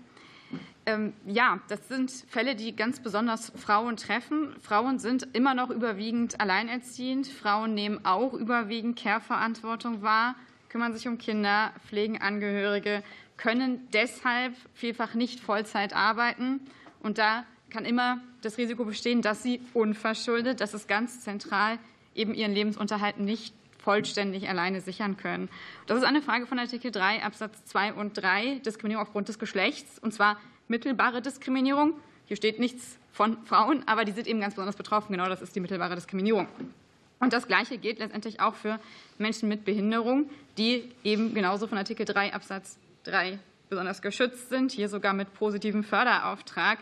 Ähm, 0.87 1.13
ja, 1.27 1.61
das 1.69 1.89
sind 1.89 2.11
Fälle, 2.11 2.55
die 2.55 2.77
ganz 2.77 3.01
besonders 3.01 3.51
Frauen 3.57 3.97
treffen. 3.97 4.55
Frauen 4.61 4.99
sind 4.99 5.29
immer 5.33 5.55
noch 5.55 5.71
überwiegend 5.71 6.41
alleinerziehend. 6.41 7.27
Frauen 7.27 7.75
nehmen 7.75 8.05
auch 8.05 8.35
überwiegend 8.35 8.99
Care-Verantwortung 8.99 10.03
wahr, 10.03 10.37
kümmern 10.69 10.93
sich 10.93 11.09
um 11.09 11.19
Kinder, 11.19 11.73
pflegen 11.87 12.21
Angehörige, 12.21 13.03
können 13.37 13.89
deshalb 13.93 14.55
vielfach 14.75 15.15
nicht 15.15 15.41
Vollzeit 15.41 15.95
arbeiten. 15.95 16.61
Und 17.01 17.19
da 17.19 17.45
kann 17.71 17.85
immer 17.85 18.21
das 18.43 18.59
Risiko 18.59 18.85
bestehen, 18.85 19.23
dass 19.23 19.43
sie 19.43 19.61
unverschuldet, 19.73 20.61
das 20.61 20.75
ist 20.75 20.89
ganz 20.89 21.21
zentral, 21.21 21.79
eben 22.15 22.35
ihren 22.35 22.53
Lebensunterhalt 22.53 23.19
nicht 23.19 23.55
vollständig 23.79 24.49
alleine 24.49 24.81
sichern 24.81 25.17
können. 25.17 25.49
Das 25.87 25.99
ist 25.99 26.05
eine 26.05 26.23
Frage 26.23 26.47
von 26.47 26.59
Artikel 26.59 26.91
3 26.91 27.23
Absatz 27.23 27.65
2 27.67 27.95
und 27.95 28.15
3, 28.15 28.61
Diskriminierung 28.65 29.05
aufgrund 29.05 29.29
des 29.29 29.39
Geschlechts, 29.39 29.99
und 29.99 30.15
zwar 30.15 30.41
mittelbare 30.69 31.21
Diskriminierung. 31.21 31.95
Hier 32.27 32.37
steht 32.37 32.59
nichts 32.59 32.99
von 33.13 33.37
Frauen, 33.45 33.87
aber 33.87 34.05
die 34.05 34.13
sind 34.13 34.27
eben 34.27 34.41
ganz 34.41 34.55
besonders 34.55 34.77
betroffen. 34.77 35.13
Genau 35.13 35.29
das 35.29 35.43
ist 35.43 35.55
die 35.55 35.61
mittelbare 35.61 35.95
Diskriminierung. 35.95 36.49
Und 37.21 37.33
das 37.33 37.47
Gleiche 37.47 37.79
gilt 37.79 37.99
letztendlich 37.99 38.41
auch 38.41 38.55
für 38.55 38.81
Menschen 39.19 39.49
mit 39.49 39.65
Behinderung, 39.65 40.31
die 40.57 40.91
eben 41.05 41.35
genauso 41.35 41.67
von 41.67 41.79
Artikel 41.79 42.07
3 42.07 42.33
Absatz 42.33 42.79
drei 43.05 43.39
besonders 43.69 44.03
geschützt 44.03 44.49
sind, 44.49 44.73
hier 44.73 44.89
sogar 44.89 45.13
mit 45.13 45.33
positivem 45.35 45.85
Förderauftrag. 45.85 46.79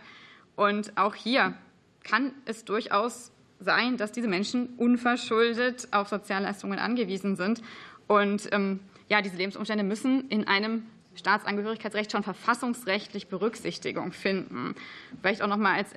Und 0.57 0.97
auch 0.97 1.15
hier 1.15 1.55
kann 2.03 2.33
es 2.45 2.65
durchaus 2.65 3.33
sein, 3.61 3.97
dass 3.97 4.13
diese 4.13 4.29
Menschen 4.29 4.75
unverschuldet 4.77 5.89
auf 5.93 6.09
Sozialleistungen 6.09 6.79
angewiesen 6.79 7.37
sind. 7.37 7.63
Und 8.09 8.49
ähm, 8.53 8.81
ja, 9.09 9.23
diese 9.23 9.37
Lebensumstände 9.37 9.85
müssen 9.85 10.29
in 10.29 10.47
einem 10.47 10.85
Staatsangehörigkeitsrecht 11.15 12.11
schon 12.11 12.23
verfassungsrechtlich 12.23 13.29
Berücksichtigung 13.29 14.13
finden. 14.13 14.75
Vielleicht 15.21 15.43
auch 15.43 15.49
noch 15.49 15.59
mal 15.59 15.77
als 15.77 15.91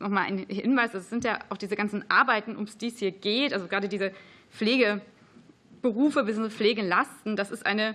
noch 0.00 0.08
mal 0.08 0.22
ein 0.22 0.38
Hinweis: 0.48 0.94
Es 0.94 1.10
sind 1.10 1.24
ja 1.24 1.38
auch 1.50 1.56
diese 1.56 1.76
ganzen 1.76 2.08
Arbeiten, 2.10 2.56
um 2.56 2.66
die 2.66 2.88
es 2.88 2.98
hier 2.98 3.12
geht, 3.12 3.52
also 3.52 3.68
gerade 3.68 3.88
diese 3.88 4.12
Pflegeberufe 4.50 6.24
bzw. 6.24 6.50
Pflegelasten. 6.50 7.36
Das 7.36 7.50
ist 7.50 7.64
eine 7.66 7.94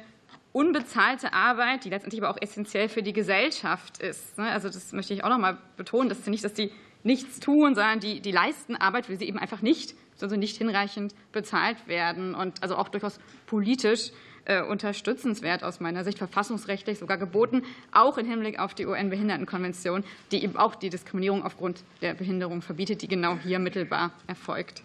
unbezahlte 0.52 1.34
Arbeit, 1.34 1.86
die 1.86 1.89
letztendlich 1.89 2.22
aber 2.22 2.32
auch 2.32 2.41
essentiell 2.41 2.89
für 2.89 3.04
die 3.04 3.14
Gesellschaft 3.14 4.00
ist. 4.00 4.38
Ne? 4.38 4.50
Also 4.50 4.70
das 4.70 4.91
möchte 4.93 5.14
ich 5.14 5.24
auch 5.24 5.30
noch 5.30 5.38
mal 5.38 5.58
betonen. 5.78 6.10
Das 6.10 6.20
ist 6.20 6.28
nicht, 6.28 6.43
dass 6.43 6.54
die 6.54 6.72
nichts 7.04 7.39
tun, 7.39 7.76
sondern 7.76 8.00
die, 8.00 8.20
die 8.20 8.32
leisten 8.32 8.76
Arbeit, 8.76 9.10
weil 9.10 9.18
sie 9.18 9.26
eben 9.26 9.39
einfach 9.39 9.62
nicht, 9.62 9.95
also 10.22 10.36
nicht 10.36 10.58
hinreichend 10.58 11.14
bezahlt 11.32 11.88
werden 11.88 12.36
und 12.36 12.62
also 12.62 12.76
auch 12.76 12.89
durchaus 12.89 13.20
politisch 13.45 14.12
äh, 14.45 14.62
unterstützenswert 14.62 15.64
aus 15.64 15.80
meiner 15.80 16.04
Sicht, 16.04 16.18
verfassungsrechtlich 16.18 17.00
sogar 17.00 17.18
geboten, 17.18 17.64
auch 17.91 18.18
im 18.18 18.26
Hinblick 18.26 18.60
auf 18.60 18.74
die 18.74 18.86
UN-Behindertenkonvention, 18.86 20.04
die 20.32 20.43
eben 20.43 20.58
auch 20.58 20.76
die 20.76 20.89
Diskriminierung 20.89 21.43
aufgrund 21.43 21.84
der 22.02 22.16
Behinderung 22.16 22.62
verbietet, 22.62 23.02
die 23.02 23.08
genau 23.08 23.38
hier 23.38 23.60
mittelbar 23.60 24.12
erfolgt. 24.28 24.84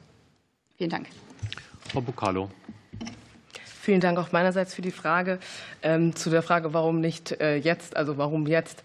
Vielen 0.76 0.90
Dank. 0.90 1.06
Frau 1.90 2.00
Bucalo. 2.00 2.50
Vielen 3.84 4.00
Dank 4.00 4.18
auch 4.18 4.32
meinerseits 4.32 4.72
für 4.72 4.80
die 4.80 4.90
Frage. 4.90 5.38
Ähm, 5.82 6.16
zu 6.16 6.30
der 6.30 6.40
Frage, 6.40 6.72
warum 6.72 7.02
nicht 7.02 7.32
äh, 7.32 7.56
jetzt, 7.56 7.98
also 7.98 8.16
warum 8.16 8.46
jetzt? 8.46 8.82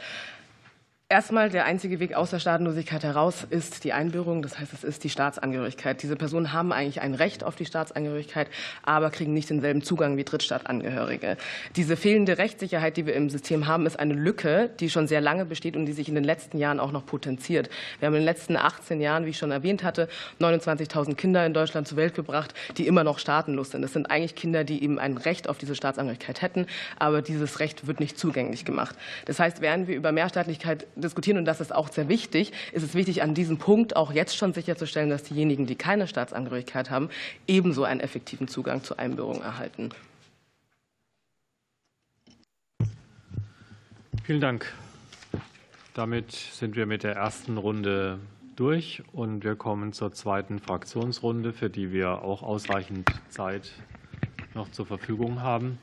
Erstmal 1.11 1.49
der 1.49 1.65
einzige 1.65 1.99
Weg 1.99 2.13
aus 2.13 2.29
der 2.29 2.37
Staatenlosigkeit 2.37 3.03
heraus 3.03 3.43
ist 3.49 3.83
die 3.83 3.93
Einbürgerung, 3.93 4.43
das 4.43 4.59
heißt, 4.59 4.73
es 4.73 4.83
ist 4.83 5.03
die 5.03 5.09
Staatsangehörigkeit. 5.09 6.03
Diese 6.03 6.15
Personen 6.15 6.53
haben 6.53 6.71
eigentlich 6.71 7.01
ein 7.01 7.15
Recht 7.15 7.43
auf 7.43 7.55
die 7.55 7.65
Staatsangehörigkeit, 7.65 8.47
aber 8.83 9.09
kriegen 9.09 9.33
nicht 9.33 9.49
denselben 9.49 9.81
Zugang 9.81 10.17
wie 10.17 10.23
Drittstaatangehörige. 10.23 11.37
Diese 11.75 11.97
fehlende 11.97 12.37
Rechtssicherheit, 12.37 12.95
die 12.95 13.07
wir 13.07 13.15
im 13.15 13.31
System 13.31 13.65
haben, 13.65 13.87
ist 13.87 13.99
eine 13.99 14.13
Lücke, 14.13 14.69
die 14.79 14.91
schon 14.91 15.07
sehr 15.07 15.19
lange 15.19 15.45
besteht 15.45 15.75
und 15.75 15.87
die 15.87 15.93
sich 15.93 16.09
in 16.09 16.13
den 16.13 16.23
letzten 16.23 16.59
Jahren 16.59 16.79
auch 16.79 16.91
noch 16.91 17.07
potenziert. 17.07 17.71
Wir 17.97 18.05
haben 18.05 18.13
in 18.13 18.19
den 18.19 18.25
letzten 18.25 18.55
18 18.55 19.01
Jahren, 19.01 19.25
wie 19.25 19.31
ich 19.31 19.39
schon 19.39 19.49
erwähnt 19.49 19.83
hatte, 19.83 20.09
29.000 20.39 21.15
Kinder 21.15 21.43
in 21.43 21.55
Deutschland 21.55 21.87
zur 21.87 21.97
Welt 21.97 22.13
gebracht, 22.13 22.53
die 22.77 22.85
immer 22.85 23.03
noch 23.03 23.17
staatenlos 23.17 23.71
sind. 23.71 23.81
Das 23.81 23.93
sind 23.93 24.11
eigentlich 24.11 24.35
Kinder, 24.35 24.63
die 24.63 24.83
eben 24.83 24.99
ein 24.99 25.17
Recht 25.17 25.49
auf 25.49 25.57
diese 25.57 25.73
Staatsangehörigkeit 25.73 26.43
hätten, 26.43 26.67
aber 26.99 27.23
dieses 27.23 27.59
Recht 27.59 27.87
wird 27.87 27.99
nicht 27.99 28.19
zugänglich 28.19 28.63
gemacht. 28.63 28.95
Das 29.25 29.39
heißt, 29.39 29.59
während 29.61 29.87
wir 29.87 29.95
über 29.95 30.11
Mehrstaatlichkeit 30.11 30.85
diskutieren, 31.01 31.37
und 31.37 31.45
das 31.45 31.61
ist 31.61 31.73
auch 31.73 31.91
sehr 31.91 32.09
wichtig, 32.09 32.51
ist 32.71 32.83
es 32.83 32.93
wichtig, 32.93 33.21
an 33.21 33.33
diesem 33.33 33.57
Punkt 33.57 33.95
auch 33.95 34.11
jetzt 34.11 34.35
schon 34.37 34.53
sicherzustellen, 34.53 35.09
dass 35.09 35.23
diejenigen, 35.23 35.65
die 35.65 35.75
keine 35.75 36.07
Staatsangehörigkeit 36.07 36.89
haben, 36.89 37.09
ebenso 37.47 37.83
einen 37.83 37.99
effektiven 37.99 38.47
Zugang 38.47 38.83
zur 38.83 38.99
Einbürgerung 38.99 39.41
erhalten. 39.41 39.89
Vielen 44.23 44.41
Dank. 44.41 44.71
Damit 45.95 46.31
sind 46.31 46.75
wir 46.75 46.85
mit 46.85 47.03
der 47.03 47.15
ersten 47.15 47.57
Runde 47.57 48.19
durch 48.55 49.01
und 49.11 49.43
wir 49.43 49.55
kommen 49.55 49.91
zur 49.91 50.11
zweiten 50.13 50.59
Fraktionsrunde, 50.59 51.51
für 51.51 51.69
die 51.69 51.91
wir 51.91 52.21
auch 52.21 52.43
ausreichend 52.43 53.09
Zeit 53.29 53.71
noch 54.53 54.69
zur 54.69 54.85
Verfügung 54.85 55.41
haben. 55.41 55.79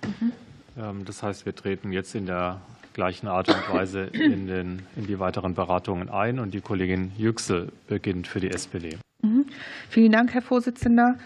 Mhm. 0.77 1.05
Das 1.05 1.23
heißt, 1.23 1.47
wir 1.47 1.55
treten 1.55 1.91
jetzt 1.91 2.15
in 2.15 2.27
der 2.27 2.61
gleichen 2.97 3.29
Art 3.29 3.49
und 3.49 3.73
Weise 3.73 4.05
in, 4.05 4.47
den, 4.47 4.83
in 4.97 5.07
die 5.07 5.19
weiteren 5.21 5.55
Beratungen 5.55 6.09
ein. 6.09 6.39
Und 6.39 6.55
die 6.55 6.63
Kollegin 6.63 7.13
Yüksel 7.19 7.71
beginnt 7.89 8.27
für 8.27 8.41
die 8.41 8.51
SPD. 8.51 8.97
Mhm. 9.23 9.45
Vielen 9.91 10.13
Dank, 10.13 10.33
Herr 10.33 10.41
Vorsitzender. 10.41 11.17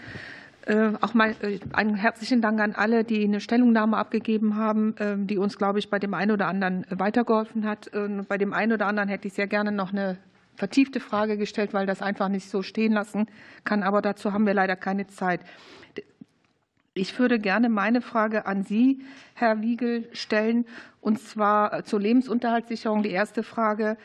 Äh, 0.65 0.91
auch 0.99 1.13
mal 1.13 1.33
äh, 1.41 1.59
einen 1.71 1.95
herzlichen 1.95 2.41
Dank 2.41 2.59
an 2.59 2.73
alle, 2.73 3.05
die 3.05 3.23
eine 3.23 3.39
Stellungnahme 3.39 3.95
abgegeben 3.95 4.57
haben, 4.57 4.95
äh, 4.97 5.15
die 5.17 5.37
uns, 5.37 5.57
glaube 5.57 5.79
ich, 5.79 5.89
bei 5.89 5.97
dem 5.97 6.13
einen 6.13 6.31
oder 6.31 6.47
anderen 6.47 6.85
weitergeholfen 6.89 7.65
hat. 7.65 7.89
Bei 8.27 8.37
dem 8.37 8.53
einen 8.53 8.73
oder 8.73 8.85
anderen 8.85 9.07
hätte 9.07 9.29
ich 9.29 9.33
sehr 9.33 9.47
gerne 9.47 9.71
noch 9.71 9.93
eine 9.93 10.17
vertiefte 10.55 10.99
Frage 10.99 11.37
gestellt, 11.37 11.73
weil 11.73 11.85
das 11.85 12.01
einfach 12.01 12.27
nicht 12.27 12.49
so 12.49 12.61
stehen 12.63 12.91
lassen 12.91 13.27
kann. 13.63 13.81
Aber 13.81 14.01
dazu 14.01 14.33
haben 14.33 14.45
wir 14.45 14.53
leider 14.53 14.75
keine 14.75 15.07
Zeit. 15.07 15.39
Ich 16.93 17.17
würde 17.17 17.39
gerne 17.39 17.69
meine 17.69 18.01
Frage 18.01 18.45
an 18.45 18.63
Sie, 18.63 18.99
Herr 19.33 19.61
Wiegel, 19.61 20.09
stellen, 20.11 20.65
und 20.99 21.21
zwar 21.21 21.85
zur 21.85 22.01
Lebensunterhaltssicherung. 22.01 23.01
Die 23.01 23.11
erste 23.11 23.43
Frage. 23.43 23.95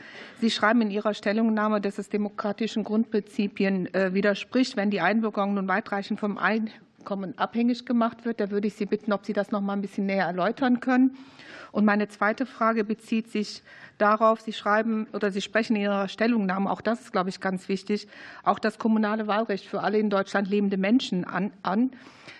Sie 0.40 0.52
schreiben 0.52 0.82
in 0.82 0.92
Ihrer 0.92 1.12
Stellungnahme, 1.12 1.80
dass 1.80 1.98
es 1.98 2.10
demokratischen 2.10 2.84
Grundprinzipien 2.84 3.92
äh, 3.92 4.14
widerspricht, 4.14 4.76
wenn 4.76 4.90
die 4.90 5.00
Einbürgerung 5.00 5.54
nun 5.54 5.66
weitreichend 5.66 6.20
vom 6.20 6.38
Einkommen 6.38 7.36
abhängig 7.36 7.86
gemacht 7.86 8.24
wird. 8.24 8.38
Da 8.38 8.52
würde 8.52 8.68
ich 8.68 8.74
Sie 8.74 8.86
bitten, 8.86 9.12
ob 9.12 9.26
Sie 9.26 9.32
das 9.32 9.50
noch 9.50 9.60
mal 9.60 9.72
ein 9.72 9.82
bisschen 9.82 10.06
näher 10.06 10.26
erläutern 10.26 10.78
können. 10.78 11.16
Und 11.72 11.84
meine 11.84 12.06
zweite 12.06 12.46
Frage 12.46 12.84
bezieht 12.84 13.32
sich 13.32 13.64
darauf, 13.98 14.40
Sie 14.40 14.52
schreiben 14.52 15.06
oder 15.12 15.30
Sie 15.30 15.40
sprechen 15.40 15.76
in 15.76 15.82
Ihrer 15.82 16.08
Stellungnahme, 16.08 16.70
auch 16.70 16.80
das 16.80 17.00
ist, 17.00 17.12
glaube 17.12 17.30
ich, 17.30 17.40
ganz 17.40 17.68
wichtig, 17.68 18.08
auch 18.42 18.58
das 18.58 18.78
kommunale 18.78 19.26
Wahlrecht 19.26 19.66
für 19.66 19.80
alle 19.80 19.98
in 19.98 20.10
Deutschland 20.10 20.48
lebende 20.48 20.76
Menschen 20.76 21.24
an. 21.24 21.52
an. 21.62 21.90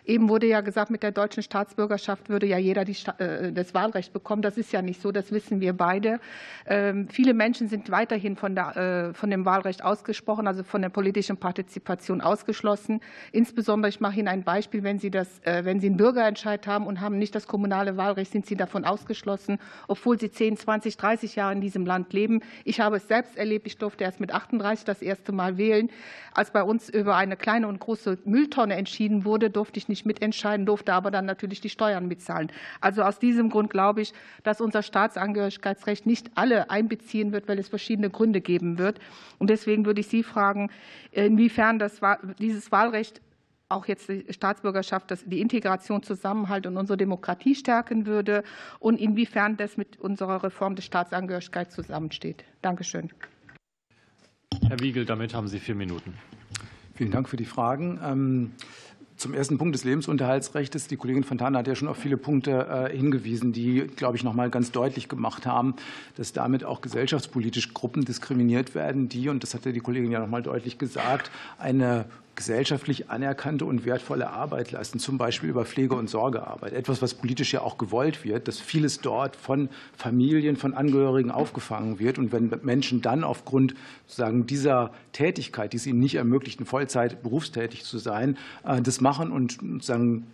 Eben 0.06 0.28
wurde 0.28 0.46
ja 0.46 0.60
gesagt, 0.60 0.90
mit 0.90 1.02
der 1.02 1.10
deutschen 1.10 1.42
Staatsbürgerschaft 1.42 2.28
würde 2.28 2.46
ja 2.46 2.58
jeder 2.58 2.84
äh, 3.18 3.52
das 3.52 3.74
Wahlrecht 3.74 4.12
bekommen. 4.12 4.40
Das 4.40 4.56
ist 4.56 4.72
ja 4.72 4.80
nicht 4.80 5.02
so, 5.02 5.10
das 5.10 5.32
wissen 5.32 5.60
wir 5.60 5.72
beide. 5.72 6.20
Ähm, 6.66 7.08
viele 7.08 7.34
Menschen 7.34 7.68
sind 7.68 7.90
weiterhin 7.90 8.36
von, 8.36 8.54
der, 8.54 8.76
äh, 8.76 9.14
von 9.14 9.30
dem 9.30 9.44
Wahlrecht 9.44 9.82
ausgesprochen, 9.82 10.46
also 10.46 10.62
von 10.62 10.80
der 10.80 10.90
politischen 10.90 11.38
Partizipation 11.38 12.20
ausgeschlossen. 12.20 13.00
Insbesondere, 13.32 13.88
ich 13.88 14.00
mache 14.00 14.20
Ihnen 14.20 14.28
ein 14.28 14.44
Beispiel, 14.44 14.84
wenn 14.84 15.00
Sie, 15.00 15.10
das, 15.10 15.40
äh, 15.40 15.64
wenn 15.64 15.80
Sie 15.80 15.88
einen 15.88 15.96
Bürgerentscheid 15.96 16.66
haben 16.68 16.86
und 16.86 17.00
haben 17.00 17.18
nicht 17.18 17.34
das 17.34 17.48
kommunale 17.48 17.96
Wahlrecht, 17.96 18.30
sind 18.30 18.46
Sie 18.46 18.56
davon 18.56 18.84
ausgeschlossen, 18.84 19.58
obwohl 19.88 20.20
Sie 20.20 20.30
10, 20.30 20.56
20, 20.56 20.96
30 20.96 21.34
Jahre 21.34 21.45
in 21.50 21.60
diesem 21.60 21.84
Land 21.84 22.12
leben. 22.12 22.42
Ich 22.64 22.80
habe 22.80 22.96
es 22.96 23.08
selbst 23.08 23.36
erlebt, 23.36 23.66
ich 23.66 23.76
durfte 23.76 24.04
erst 24.04 24.20
mit 24.20 24.32
38 24.32 24.84
das 24.84 25.02
erste 25.02 25.32
Mal 25.32 25.58
wählen. 25.58 25.90
Als 26.32 26.52
bei 26.52 26.62
uns 26.62 26.88
über 26.88 27.16
eine 27.16 27.36
kleine 27.36 27.66
und 27.66 27.80
große 27.80 28.18
Mülltonne 28.24 28.76
entschieden 28.76 29.24
wurde, 29.24 29.50
durfte 29.50 29.78
ich 29.78 29.88
nicht 29.88 29.96
nicht 29.96 30.04
mitentscheiden 30.04 30.66
durfte, 30.66 30.92
aber 30.92 31.10
dann 31.10 31.24
natürlich 31.24 31.62
die 31.62 31.70
Steuern 31.70 32.06
mitzahlen. 32.06 32.52
Also 32.82 33.02
aus 33.02 33.18
diesem 33.18 33.48
Grund 33.48 33.70
glaube 33.70 34.02
ich, 34.02 34.12
dass 34.42 34.60
unser 34.60 34.82
Staatsangehörigkeitsrecht 34.82 36.04
nicht 36.04 36.30
alle 36.34 36.68
einbeziehen 36.70 37.32
wird, 37.32 37.48
weil 37.48 37.58
es 37.58 37.68
verschiedene 37.68 38.10
Gründe 38.10 38.42
geben 38.42 38.78
wird. 38.78 39.00
Und 39.38 39.48
deswegen 39.48 39.86
würde 39.86 40.00
ich 40.00 40.08
Sie 40.08 40.22
fragen, 40.22 40.70
inwiefern 41.12 41.78
das, 41.78 42.00
dieses 42.38 42.70
Wahlrecht 42.70 43.22
auch 43.68 43.86
jetzt 43.86 44.08
die 44.08 44.24
Staatsbürgerschaft 44.30 45.10
dass 45.10 45.24
die 45.24 45.40
Integration, 45.40 46.02
Zusammenhalt 46.02 46.66
und 46.66 46.76
unsere 46.76 46.96
Demokratie 46.96 47.54
stärken 47.54 48.06
würde 48.06 48.44
und 48.78 49.00
inwiefern 49.00 49.56
das 49.56 49.76
mit 49.76 49.98
unserer 49.98 50.42
Reform 50.42 50.76
des 50.76 50.84
Staatsangehörigkeits 50.84 51.74
zusammensteht. 51.74 52.44
Dankeschön. 52.62 53.10
Herr 54.68 54.80
Wiegel, 54.80 55.04
damit 55.04 55.34
haben 55.34 55.48
Sie 55.48 55.58
vier 55.58 55.74
Minuten. 55.74 56.14
Vielen 56.94 57.10
Dank 57.10 57.28
für 57.28 57.36
die 57.36 57.44
Fragen. 57.44 58.00
Ähm, 58.02 58.52
zum 59.16 59.32
ersten 59.32 59.58
Punkt 59.58 59.74
des 59.74 59.84
Lebensunterhaltsrechts. 59.84 60.88
Die 60.88 60.96
Kollegin 60.96 61.24
Fontana 61.24 61.58
hat 61.58 61.68
ja 61.68 61.74
schon 61.74 61.88
auf 61.88 61.96
viele 61.96 62.16
Punkte 62.16 62.88
äh, 62.90 62.96
hingewiesen, 62.96 63.52
die, 63.52 63.86
glaube 63.96 64.16
ich, 64.16 64.24
noch 64.24 64.34
mal 64.34 64.50
ganz 64.50 64.72
deutlich 64.72 65.08
gemacht 65.08 65.46
haben, 65.46 65.74
dass 66.16 66.32
damit 66.32 66.64
auch 66.64 66.80
gesellschaftspolitisch 66.80 67.74
Gruppen 67.74 68.04
diskriminiert 68.04 68.74
werden, 68.74 69.08
die, 69.08 69.28
und 69.28 69.42
das 69.42 69.54
hatte 69.54 69.72
die 69.72 69.80
Kollegin 69.80 70.10
ja 70.10 70.20
noch 70.20 70.28
mal 70.28 70.42
deutlich 70.42 70.78
gesagt, 70.78 71.30
eine 71.58 72.06
gesellschaftlich 72.36 73.10
anerkannte 73.10 73.64
und 73.64 73.84
wertvolle 73.84 74.30
Arbeit 74.30 74.70
leisten, 74.70 74.98
zum 74.98 75.18
Beispiel 75.18 75.48
über 75.50 75.64
Pflege- 75.64 75.94
und 75.94 76.08
Sorgearbeit. 76.08 76.72
Etwas, 76.72 77.02
was 77.02 77.14
politisch 77.14 77.52
ja 77.52 77.62
auch 77.62 77.78
gewollt 77.78 78.24
wird, 78.24 78.46
dass 78.46 78.60
vieles 78.60 79.00
dort 79.00 79.34
von 79.34 79.68
Familien, 79.96 80.56
von 80.56 80.74
Angehörigen 80.74 81.30
aufgefangen 81.30 81.98
wird. 81.98 82.18
Und 82.18 82.32
wenn 82.32 82.52
Menschen 82.62 83.02
dann 83.02 83.24
aufgrund 83.24 83.74
sozusagen 84.06 84.46
dieser 84.46 84.92
Tätigkeit, 85.12 85.72
die 85.72 85.78
es 85.78 85.86
ihnen 85.86 85.98
nicht 85.98 86.14
ermöglicht, 86.14 86.60
Vollzeit 86.66 87.22
berufstätig 87.22 87.84
zu 87.84 87.98
sein, 87.98 88.36
äh, 88.64 88.80
das 88.82 89.00
machen 89.00 89.32
und 89.32 89.52
sozusagen 89.60 90.26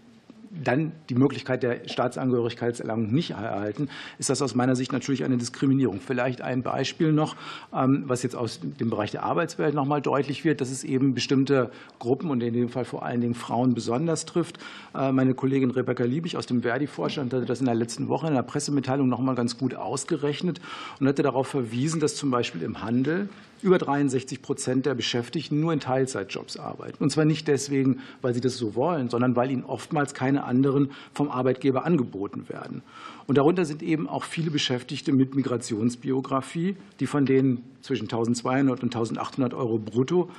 dann 0.52 0.92
die 1.08 1.14
Möglichkeit 1.14 1.62
der 1.62 1.88
Staatsangehörigkeitserlangung 1.88 3.12
nicht 3.12 3.30
erhalten, 3.30 3.88
ist 4.18 4.30
das 4.30 4.42
aus 4.42 4.54
meiner 4.54 4.74
Sicht 4.74 4.92
natürlich 4.92 5.24
eine 5.24 5.36
Diskriminierung. 5.36 6.00
Vielleicht 6.00 6.42
ein 6.42 6.62
Beispiel 6.62 7.12
noch, 7.12 7.36
ähm, 7.72 8.04
was 8.06 8.22
jetzt 8.22 8.36
aus 8.36 8.60
dem 8.60 8.90
Bereich 8.90 9.10
der 9.12 9.22
Arbeitswelt 9.22 9.74
noch 9.74 9.86
mal 9.86 10.00
deutlich 10.00 10.44
wird, 10.44 10.60
dass 10.60 10.70
es 10.70 10.84
eben 10.84 11.14
bestimmte 11.14 11.70
Gruppen 11.98 12.30
und 12.30 12.42
in 12.42 12.52
dem 12.52 12.68
Fall 12.68 12.84
vor 12.84 13.04
allen 13.04 13.20
Dingen 13.20 13.34
Frauen 13.34 13.74
besonders 13.74 14.26
trifft. 14.26 14.58
Äh, 14.94 15.12
meine 15.12 15.34
Kollegin 15.34 15.70
Rebecca 15.70 16.04
Liebig 16.04 16.36
aus 16.36 16.46
dem 16.46 16.62
Verdi-Vorstand 16.62 17.32
hatte 17.32 17.46
das 17.46 17.60
in 17.60 17.66
der 17.66 17.74
letzten 17.74 18.08
Woche 18.08 18.26
in 18.26 18.34
der 18.34 18.42
Pressemitteilung 18.42 19.08
noch 19.08 19.20
mal 19.20 19.34
ganz 19.34 19.56
gut 19.56 19.74
ausgerechnet 19.74 20.60
und 21.00 21.08
hatte 21.08 21.22
darauf 21.22 21.48
verwiesen, 21.48 22.00
dass 22.00 22.16
zum 22.16 22.30
Beispiel 22.30 22.62
im 22.62 22.82
Handel 22.82 23.28
über 23.62 23.78
63 23.78 24.42
Prozent 24.42 24.86
der 24.86 24.94
Beschäftigten 24.94 25.60
nur 25.60 25.72
in 25.72 25.80
Teilzeitjobs 25.80 26.56
arbeiten. 26.56 27.02
Und 27.02 27.10
zwar 27.10 27.24
nicht 27.24 27.48
deswegen, 27.48 28.00
weil 28.20 28.34
sie 28.34 28.40
das 28.40 28.56
so 28.56 28.74
wollen, 28.74 29.08
sondern 29.08 29.36
weil 29.36 29.50
ihnen 29.50 29.64
oftmals 29.64 30.14
keine 30.14 30.44
anderen 30.44 30.90
vom 31.14 31.30
Arbeitgeber 31.30 31.84
angeboten 31.84 32.48
werden. 32.48 32.82
Und 33.26 33.38
darunter 33.38 33.64
sind 33.64 33.82
eben 33.82 34.08
auch 34.08 34.24
viele 34.24 34.50
Beschäftigte 34.50 35.12
mit 35.12 35.34
Migrationsbiografie, 35.34 36.76
die 37.00 37.06
von 37.06 37.24
denen 37.24 37.64
zwischen 37.80 38.04
1200 38.04 38.82
und 38.82 38.94
1800 38.94 39.54
Euro 39.54 39.78
brutto 39.78 40.30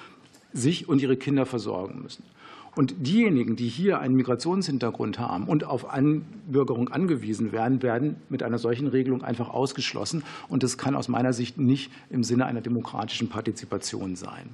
sich 0.53 0.87
und 0.87 1.01
ihre 1.01 1.17
Kinder 1.17 1.45
versorgen 1.45 2.01
müssen. 2.03 2.23
Und 2.75 2.95
diejenigen, 3.05 3.55
die 3.55 3.67
hier 3.67 3.99
einen 3.99 4.15
Migrationshintergrund 4.15 5.19
haben 5.19 5.47
und 5.47 5.63
auf 5.63 5.91
Anbürgerung 5.91 6.89
angewiesen 6.89 7.51
werden, 7.51 7.83
werden 7.83 8.15
mit 8.29 8.41
einer 8.41 8.57
solchen 8.57 8.87
Regelung 8.87 9.23
einfach 9.23 9.49
ausgeschlossen. 9.49 10.23
Und 10.49 10.63
das 10.63 10.77
kann 10.77 10.95
aus 10.95 11.07
meiner 11.07 11.33
Sicht 11.33 11.59
nicht 11.59 11.91
im 12.09 12.23
Sinne 12.23 12.47
einer 12.47 12.61
demokratischen 12.61 13.29
Partizipation 13.29 14.15
sein. 14.15 14.49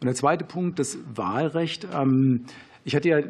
Und 0.00 0.06
der 0.06 0.16
zweite 0.16 0.44
Punkt, 0.44 0.80
das 0.80 0.98
Wahlrecht. 1.14 1.86
Ähm, 1.94 2.46
ich 2.84 2.94
hatte 2.94 3.08
ja 3.08 3.22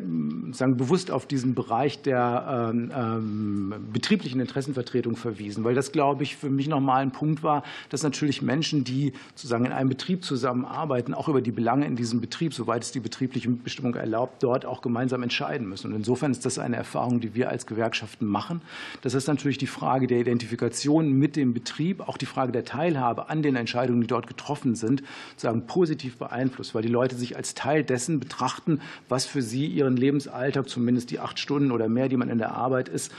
sagen, 0.51 0.77
bewusst 0.77 1.13
auf 1.13 1.27
diesen 1.27 1.55
Bereich 1.55 2.03
der 2.03 2.73
ähm, 2.73 2.91
ähm, 2.95 3.75
betrieblichen 3.93 4.41
Interessenvertretung 4.41 5.15
verwiesen, 5.15 5.63
weil 5.63 5.77
das, 5.77 5.93
glaube 5.93 6.25
ich, 6.25 6.37
für 6.37 6.51
mich 6.51 6.67
nochmal 6.67 7.03
ein 7.03 7.13
Punkt 7.13 7.45
war, 7.45 7.63
dass 7.89 8.03
natürlich 8.03 8.43
Menschen, 8.43 8.83
die 8.83 9.13
sozusagen 9.35 9.65
in 9.65 9.73
einem 9.73 9.89
Betrieb 9.89 10.25
zusammenarbeiten, 10.25 11.15
auch 11.15 11.29
über 11.29 11.41
die 11.41 11.53
Belange 11.53 11.87
in 11.87 11.95
diesem 11.95 12.21
Betrieb, 12.21 12.53
soweit 12.53 12.83
es 12.83 12.91
die 12.91 12.99
betriebliche 12.99 13.49
Mitbestimmung 13.49 13.95
erlaubt, 13.95 14.43
dort 14.43 14.67
auch 14.67 14.83
gemeinsam 14.83 15.23
entscheiden 15.23 15.69
müssen. 15.69 15.93
Und 15.93 15.99
insofern 15.99 16.33
ist 16.33 16.45
das 16.45 16.59
eine 16.59 16.75
Erfahrung, 16.75 17.21
die 17.21 17.35
wir 17.37 17.49
als 17.49 17.67
Gewerkschaften 17.67 18.27
machen. 18.27 18.61
Das 19.03 19.15
ist 19.15 19.29
natürlich 19.29 19.59
die 19.59 19.69
Frage 19.69 20.09
der 20.09 20.19
Identifikation 20.19 21.13
mit 21.13 21.37
dem 21.37 21.55
Betrieb, 21.55 22.09
auch 22.09 22.17
die 22.17 22.27
Frage 22.27 22.51
der 22.51 22.65
Teilhabe 22.65 23.29
an 23.29 23.43
den 23.43 23.55
Entscheidungen, 23.55 24.01
die 24.01 24.09
dort 24.09 24.27
getroffen 24.27 24.75
sind, 24.75 25.05
sozusagen 25.31 25.67
positiv 25.67 26.19
beeinflusst, 26.19 26.75
weil 26.75 26.83
die 26.83 26.89
Leute 26.89 27.15
sich 27.15 27.37
als 27.37 27.55
Teil 27.55 27.85
dessen 27.85 28.19
betrachten, 28.19 28.81
was 29.09 29.27
für 29.27 29.44
sie 29.45 29.67
ihren 29.67 29.97
Lebensalltag, 29.97 30.69
zumindest 30.69 31.11
die 31.11 31.21
acht 31.21 31.39
Stunden 31.39 31.71
oder 31.71 31.89
mehr, 31.89 32.09
die 32.09 32.17
man 32.17 32.29
in 32.29 32.39
der 32.39 32.53
Arbeit 32.53 32.89
ist, 32.89 33.13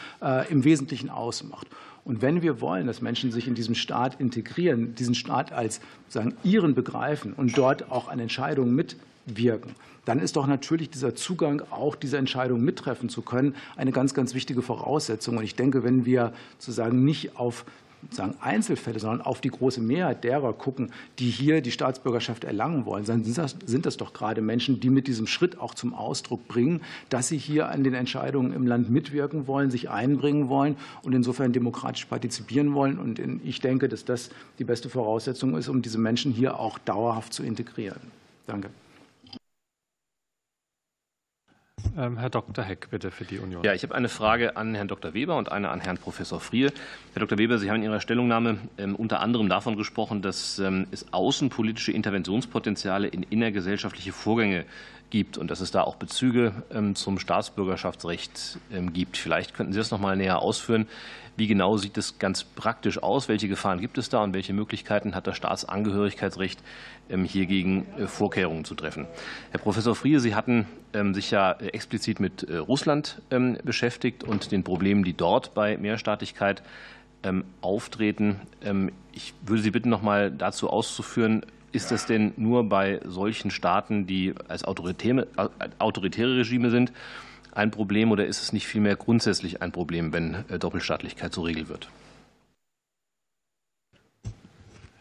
im 0.50 0.64
Wesentlichen 0.66 1.10
ausmacht. 1.10 1.68
Und 2.04 2.22
wenn 2.22 2.42
wir 2.42 2.62
wollen, 2.62 2.86
dass 2.86 3.02
Menschen 3.02 3.32
sich 3.32 3.48
in 3.48 3.56
diesem 3.56 3.74
Staat 3.74 4.20
integrieren, 4.20 4.94
diesen 4.96 5.16
Staat 5.16 5.52
als 5.52 5.82
sagen, 6.08 6.36
ihren 6.44 6.76
begreifen 6.76 7.34
und 7.34 7.58
dort 7.58 7.92
auch 7.92 8.10
an 8.10 8.20
Entscheidungen 8.20 8.76
mitwirken, 8.76 9.72
dann 10.06 10.20
ist 10.20 10.36
doch 10.36 10.46
natürlich 10.46 10.92
dieser 10.92 11.16
Zugang, 11.16 11.64
auch 11.72 11.96
diese 11.96 12.20
Entscheidung 12.20 12.62
mittreffen 12.62 13.10
zu 13.10 13.24
können, 13.24 13.56
eine 13.76 13.92
ganz, 13.92 14.14
ganz 14.14 14.36
wichtige 14.36 14.62
Voraussetzung. 14.62 15.38
Und 15.38 15.44
ich 15.44 15.56
denke, 15.56 15.84
wenn 15.84 16.06
wir 16.06 16.32
sozusagen 16.60 17.04
nicht 17.04 17.38
auf 17.38 17.66
sagen 18.12 18.36
Einzelfälle, 18.40 19.00
sondern 19.00 19.22
auf 19.22 19.42
die 19.42 19.50
große 19.50 19.82
Mehrheit 19.82 20.24
derer 20.24 20.54
gucken, 20.54 20.92
die 21.20 21.30
hier 21.30 21.62
die 21.62 21.72
Staatsbürgerschaft 21.72 22.44
erlangen 22.44 22.86
wollen, 22.86 23.06
dann 23.06 23.24
sind 23.24 23.86
das 23.86 23.98
doch 23.98 24.14
gerade 24.14 24.42
Menschen, 24.42 24.80
die 24.80 24.90
mit 24.90 25.08
diesem 25.08 25.28
Schritt 25.28 25.60
auch 25.60 25.74
zum 25.74 25.94
Ausdruck 25.94 26.48
bringen, 26.48 26.82
dass 27.10 27.28
sie 27.28 27.38
hier 27.38 27.70
an 27.70 27.84
den 27.84 27.94
Entscheidungen 27.94 28.54
im 28.54 28.68
Land 28.68 28.90
mitwirken 28.90 29.48
wollen, 29.48 29.72
sich 29.72 29.90
einbringen 29.90 30.50
wollen 30.50 30.78
und 31.04 31.14
insofern 31.14 31.54
demokratisch 31.54 32.06
partizipieren 32.06 32.74
wollen. 32.74 33.00
Und 33.00 33.20
ich 33.44 33.60
denke, 33.60 33.90
dass 33.90 34.06
das 34.06 34.30
die 34.60 34.64
beste 34.64 34.90
Voraussetzung 34.90 35.58
ist, 35.58 35.68
um 35.68 35.82
diese 35.82 35.98
Menschen 35.98 36.32
hier 36.32 36.60
auch 36.60 36.78
dauerhaft 36.80 37.34
zu 37.34 37.44
integrieren. 37.44 38.00
Danke. 38.48 38.70
Ähm, 41.75 41.75
Herr 41.96 42.30
Dr. 42.30 42.64
Heck, 42.64 42.90
bitte 42.90 43.12
für 43.12 43.26
die 43.26 43.40
Union. 43.40 43.64
Ja, 43.64 43.74
ich 43.74 43.84
habe 43.84 43.96
eine 43.96 44.10
Frage 44.10 44.58
an 44.58 44.76
Herrn 44.76 44.88
Dr. 44.88 45.14
Weber 45.14 45.38
und 45.38 45.52
eine 45.52 45.70
an 45.70 45.80
Herrn 45.80 45.98
Professor 45.98 46.40
Frier. 46.40 46.72
Herr 47.14 47.20
Dr. 47.20 47.38
Weber, 47.38 47.58
Sie 47.58 47.70
haben 47.70 47.78
in 47.78 47.84
Ihrer 47.84 48.02
Stellungnahme 48.02 48.58
ähm, 48.78 48.96
unter 48.96 49.20
anderem 49.20 49.50
davon 49.50 49.78
gesprochen, 49.78 50.22
dass 50.22 50.60
ähm, 50.60 50.88
es 50.92 51.14
außenpolitische 51.14 51.92
Interventionspotenziale 51.92 53.08
in 53.08 53.24
innergesellschaftliche 53.24 54.12
Vorgänge 54.12 54.66
gibt 55.10 55.38
und 55.38 55.52
dass 55.52 55.62
es 55.62 55.72
da 55.72 55.82
auch 55.82 55.96
Bezüge 55.96 56.64
zum 56.96 57.20
Staatsbürgerschaftsrecht 57.20 58.58
gibt. 58.92 59.18
Vielleicht 59.18 59.54
könnten 59.54 59.72
Sie 59.72 59.78
das 59.78 59.92
noch 59.92 60.00
mal 60.00 60.18
näher 60.18 60.42
ausführen. 60.42 60.88
Wie 61.38 61.48
genau 61.48 61.76
sieht 61.76 61.98
es 61.98 62.18
ganz 62.18 62.44
praktisch 62.44 63.02
aus? 63.02 63.28
Welche 63.28 63.48
Gefahren 63.48 63.82
gibt 63.82 63.98
es 63.98 64.08
da 64.10 64.24
und 64.24 64.34
welche 64.34 64.54
Möglichkeiten 64.54 65.16
hat 65.16 65.28
das 65.28 65.36
Staatsangehörigkeitsrecht, 65.36 66.64
hiergegen 67.26 67.86
äh, 67.98 68.08
Vorkehrungen 68.08 68.64
zu 68.64 68.76
treffen? 68.76 69.06
Herr 69.52 69.60
Professor 69.60 69.96
Frier, 69.96 70.20
Sie 70.20 70.34
hatten 70.36 70.66
sich 71.12 71.32
ja 71.32 71.52
explizit 71.52 72.22
mit 72.22 72.44
äh, 72.44 72.56
Russland 72.56 73.22
beschäftigt 73.66 74.24
und 74.24 74.54
den 74.54 74.64
Problemen, 74.64 75.04
die 75.04 75.14
dort 75.14 75.54
bei 75.54 75.78
Mehrstaatlichkeit 75.78 76.64
auftreten. 77.60 78.40
Ich 79.12 79.34
würde 79.46 79.62
Sie 79.62 79.72
bitten, 79.72 79.90
noch 79.90 80.04
mal 80.04 80.32
dazu 80.32 80.70
auszuführen, 80.70 81.42
ist 81.76 81.92
das 81.92 82.06
denn 82.06 82.34
nur 82.38 82.70
bei 82.70 83.02
solchen 83.04 83.52
Staaten, 83.52 84.06
die 84.06 84.34
als 84.48 84.64
autoritäre, 84.64 85.28
autoritäre 85.80 86.38
Regime 86.38 86.70
sind, 86.70 86.94
ein 87.56 87.72
Problem 87.72 88.12
oder 88.12 88.26
ist 88.26 88.42
es 88.42 88.54
nicht 88.54 88.68
vielmehr 88.68 88.96
grundsätzlich 88.96 89.62
ein 89.62 89.72
Problem, 89.72 90.14
wenn 90.14 90.46
äh, 90.50 90.60
Doppelstaatlichkeit 90.60 91.34
zur 91.34 91.46
Regel 91.46 91.68
wird? 91.68 91.90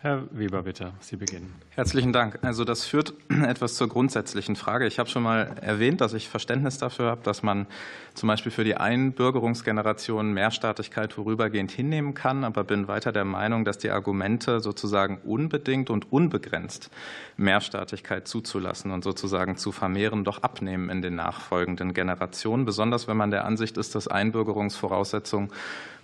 Herr 0.05 0.25
Weber, 0.33 0.65
bitte, 0.65 0.93
Sie 1.01 1.17
beginnen. 1.17 1.55
Herzlichen 1.71 2.13
Dank. 2.13 2.39
Also 2.43 2.65
das 2.65 2.85
führt 2.85 3.15
etwas 3.49 3.77
zur 3.77 3.89
grundsätzlichen 3.89 4.55
Frage. 4.55 4.87
Ich 4.87 4.99
habe 4.99 5.09
schon 5.09 5.23
mal 5.23 5.57
erwähnt, 5.63 6.03
dass 6.03 6.13
ich 6.13 6.29
Verständnis 6.29 6.77
dafür 6.77 7.07
habe, 7.07 7.23
dass 7.23 7.43
man 7.43 7.67
zum 8.13 8.27
Beispiel 8.27 8.53
für 8.53 8.65
die 8.65 8.77
Einbürgerungsgeneration 8.77 10.35
Mehrstaatlichkeit 10.35 11.15
vorübergehend 11.15 11.71
hinnehmen 11.71 12.13
kann, 12.13 12.45
aber 12.45 12.65
bin 12.65 12.87
weiter 12.87 13.13
der 13.13 13.25
Meinung, 13.25 13.65
dass 13.65 13.79
die 13.79 13.89
Argumente 13.89 14.61
sozusagen 14.61 15.23
unbedingt 15.25 15.89
und 15.89 16.13
unbegrenzt 16.13 16.91
Mehrstaatlichkeit 17.39 18.29
zuzulassen 18.29 18.91
und 18.91 19.05
sozusagen 19.05 19.57
zu 19.57 19.73
vermehren 19.73 20.23
doch 20.23 20.43
abnehmen 20.43 20.91
in 20.91 21.01
den 21.01 21.15
nachfolgenden 21.15 21.95
Generationen, 21.95 22.67
besonders 22.67 23.09
wenn 23.09 23.17
man 23.17 23.31
der 23.31 23.47
Ansicht 23.47 23.79
ist, 23.79 23.95
dass 23.95 24.07
Einbürgerungsvoraussetzungen 24.07 25.51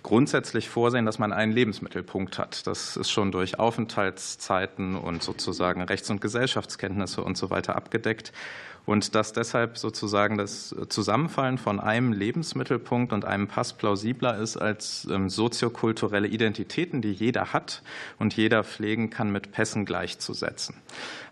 grundsätzlich 0.03 0.69
vorsehen, 0.69 1.05
dass 1.05 1.19
man 1.19 1.33
einen 1.33 1.51
Lebensmittelpunkt 1.51 2.37
hat. 2.37 2.65
Das 2.67 2.97
ist 2.97 3.09
schon 3.09 3.31
durch 3.31 3.59
Aufenthaltszeiten 3.59 4.95
und 4.95 5.23
sozusagen 5.23 5.81
Rechts- 5.81 6.09
und 6.09 6.21
Gesellschaftskenntnisse 6.21 7.23
und 7.23 7.37
so 7.37 7.49
weiter 7.49 7.75
abgedeckt 7.75 8.31
und 8.85 9.15
dass 9.15 9.33
deshalb 9.33 9.77
sozusagen 9.77 10.37
das 10.37 10.75
Zusammenfallen 10.89 11.57
von 11.57 11.79
einem 11.79 12.13
Lebensmittelpunkt 12.13 13.13
und 13.13 13.25
einem 13.25 13.47
Pass 13.47 13.73
plausibler 13.73 14.37
ist 14.37 14.57
als 14.57 15.07
ähm, 15.11 15.29
soziokulturelle 15.29 16.27
Identitäten, 16.27 17.01
die 17.01 17.11
jeder 17.11 17.53
hat 17.53 17.83
und 18.19 18.35
jeder 18.35 18.63
pflegen 18.63 19.09
kann, 19.09 19.31
mit 19.31 19.51
Pässen 19.51 19.85
gleichzusetzen. 19.85 20.75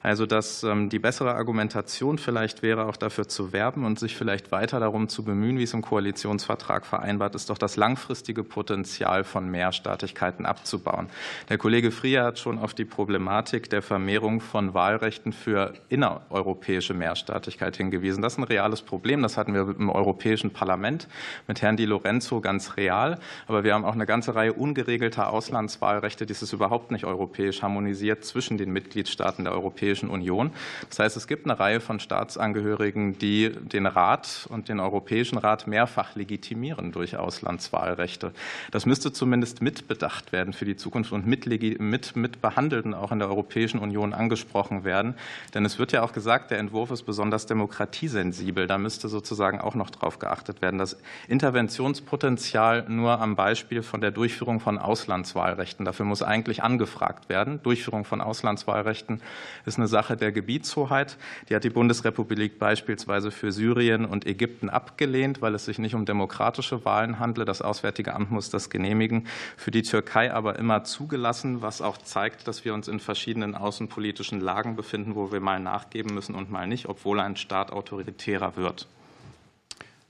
Also 0.01 0.25
dass 0.25 0.63
ähm, 0.63 0.89
die 0.89 0.99
bessere 0.99 1.35
Argumentation 1.35 2.17
vielleicht 2.17 2.61
wäre, 2.61 2.85
auch 2.85 2.95
dafür 2.95 3.27
zu 3.27 3.51
werben 3.51 3.83
und 3.83 3.99
sich 3.99 4.15
vielleicht 4.15 4.51
weiter 4.51 4.79
darum 4.79 5.09
zu 5.09 5.23
bemühen, 5.23 5.57
wie 5.57 5.63
es 5.63 5.73
im 5.73 5.81
Koalitionsvertrag 5.81 6.85
vereinbart 6.85 7.35
ist, 7.35 7.49
doch 7.49 7.57
das 7.57 7.75
langfristige 7.75 8.43
Potenzial 8.43 9.25
von 9.25 9.49
Mehrstaatigkeiten 9.49 10.45
abzubauen. 10.45 11.09
Der 11.49 11.57
Kollege 11.57 11.91
Frier 11.91 12.23
hat 12.23 12.39
schon 12.39 12.59
auf 12.59 12.73
die 12.73 12.85
Problematik 12.85 13.69
der 13.69 13.81
Vermehrung 13.81 14.39
von 14.39 14.73
Wahlrechten 14.73 15.33
für 15.33 15.73
innereuropäische 15.89 16.93
Mehrstaatigkeit 17.39 17.77
hingewiesen. 17.77 18.21
Das 18.21 18.33
ist 18.33 18.39
ein 18.39 18.43
reales 18.43 18.81
Problem. 18.81 19.21
Das 19.21 19.37
hatten 19.37 19.53
wir 19.53 19.61
im 19.61 19.89
Europäischen 19.89 20.51
Parlament 20.51 21.07
mit 21.47 21.61
Herrn 21.61 21.77
Di 21.77 21.85
Lorenzo 21.85 22.41
ganz 22.41 22.75
real. 22.75 23.17
Aber 23.47 23.63
wir 23.63 23.73
haben 23.73 23.85
auch 23.85 23.93
eine 23.93 24.05
ganze 24.05 24.35
Reihe 24.35 24.53
ungeregelter 24.53 25.31
Auslandswahlrechte. 25.31 26.25
Dies 26.25 26.41
ist 26.41 26.53
überhaupt 26.53 26.91
nicht 26.91 27.05
europäisch 27.05 27.61
harmonisiert 27.61 28.25
zwischen 28.25 28.57
den 28.57 28.71
Mitgliedstaaten 28.71 29.45
der 29.45 29.53
Europäischen 29.53 30.09
Union. 30.09 30.51
Das 30.89 30.99
heißt, 30.99 31.17
es 31.17 31.27
gibt 31.27 31.45
eine 31.45 31.59
Reihe 31.59 31.79
von 31.79 31.99
Staatsangehörigen, 31.99 33.17
die 33.17 33.49
den 33.49 33.85
Rat 33.85 34.47
und 34.49 34.67
den 34.67 34.79
Europäischen 34.79 35.37
Rat 35.37 35.67
mehrfach 35.67 36.15
legitimieren 36.15 36.91
durch 36.91 37.15
Auslandswahlrechte. 37.15 38.33
Das 38.71 38.85
müsste 38.85 39.13
zumindest 39.13 39.61
mitbedacht 39.61 40.33
werden 40.33 40.53
für 40.53 40.65
die 40.65 40.75
Zukunft 40.75 41.13
und 41.13 41.25
mit, 41.25 41.45
mit, 41.79 42.15
mit 42.15 42.41
behandelt 42.41 42.85
und 42.85 42.93
auch 42.93 43.11
in 43.11 43.19
der 43.19 43.29
Europäischen 43.29 43.79
Union 43.79 44.13
angesprochen 44.13 44.83
werden. 44.83 45.15
Denn 45.53 45.63
es 45.65 45.79
wird 45.79 45.93
ja 45.93 46.03
auch 46.03 46.11
gesagt, 46.11 46.51
der 46.51 46.59
Entwurf 46.59 46.91
ist 46.91 47.03
besonders 47.03 47.28
demokratiesensibel. 47.31 48.67
Da 48.67 48.77
müsste 48.77 49.09
sozusagen 49.09 49.59
auch 49.59 49.75
noch 49.75 49.89
darauf 49.89 50.19
geachtet 50.19 50.61
werden. 50.61 50.77
Das 50.77 50.97
Interventionspotenzial 51.27 52.85
nur 52.89 53.19
am 53.19 53.35
Beispiel 53.35 53.83
von 53.83 54.01
der 54.01 54.11
Durchführung 54.11 54.59
von 54.59 54.77
Auslandswahlrechten. 54.77 55.85
Dafür 55.85 56.05
muss 56.05 56.23
eigentlich 56.23 56.63
angefragt 56.63 57.29
werden. 57.29 57.61
Durchführung 57.63 58.05
von 58.05 58.21
Auslandswahlrechten 58.21 59.21
ist 59.65 59.77
eine 59.77 59.87
Sache 59.87 60.17
der 60.17 60.31
Gebietshoheit. 60.31 61.17
Die 61.49 61.55
hat 61.55 61.63
die 61.63 61.69
Bundesrepublik 61.69 62.59
beispielsweise 62.59 63.31
für 63.31 63.51
Syrien 63.51 64.05
und 64.05 64.25
Ägypten 64.25 64.69
abgelehnt, 64.69 65.41
weil 65.41 65.55
es 65.55 65.65
sich 65.65 65.79
nicht 65.79 65.95
um 65.95 66.05
demokratische 66.05 66.85
Wahlen 66.85 67.19
handle. 67.19 67.45
Das 67.45 67.61
Auswärtige 67.61 68.13
Amt 68.13 68.31
muss 68.31 68.49
das 68.49 68.69
genehmigen. 68.69 69.27
Für 69.57 69.71
die 69.71 69.83
Türkei 69.83 70.33
aber 70.33 70.57
immer 70.57 70.83
zugelassen, 70.83 71.61
was 71.61 71.81
auch 71.81 71.97
zeigt, 71.97 72.47
dass 72.47 72.65
wir 72.65 72.73
uns 72.73 72.87
in 72.87 72.99
verschiedenen 72.99 73.55
außenpolitischen 73.55 74.39
Lagen 74.39 74.75
befinden, 74.75 75.15
wo 75.15 75.31
wir 75.31 75.39
mal 75.39 75.59
nachgeben 75.59 76.13
müssen 76.13 76.35
und 76.35 76.49
mal 76.51 76.67
nicht, 76.67 76.87
obwohl 76.87 77.18
ein 77.23 77.35
Staat 77.35 77.71
autoritärer 77.71 78.55
wird. 78.55 78.87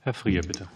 Herr 0.00 0.14
Frier, 0.14 0.42
bitte. 0.42 0.68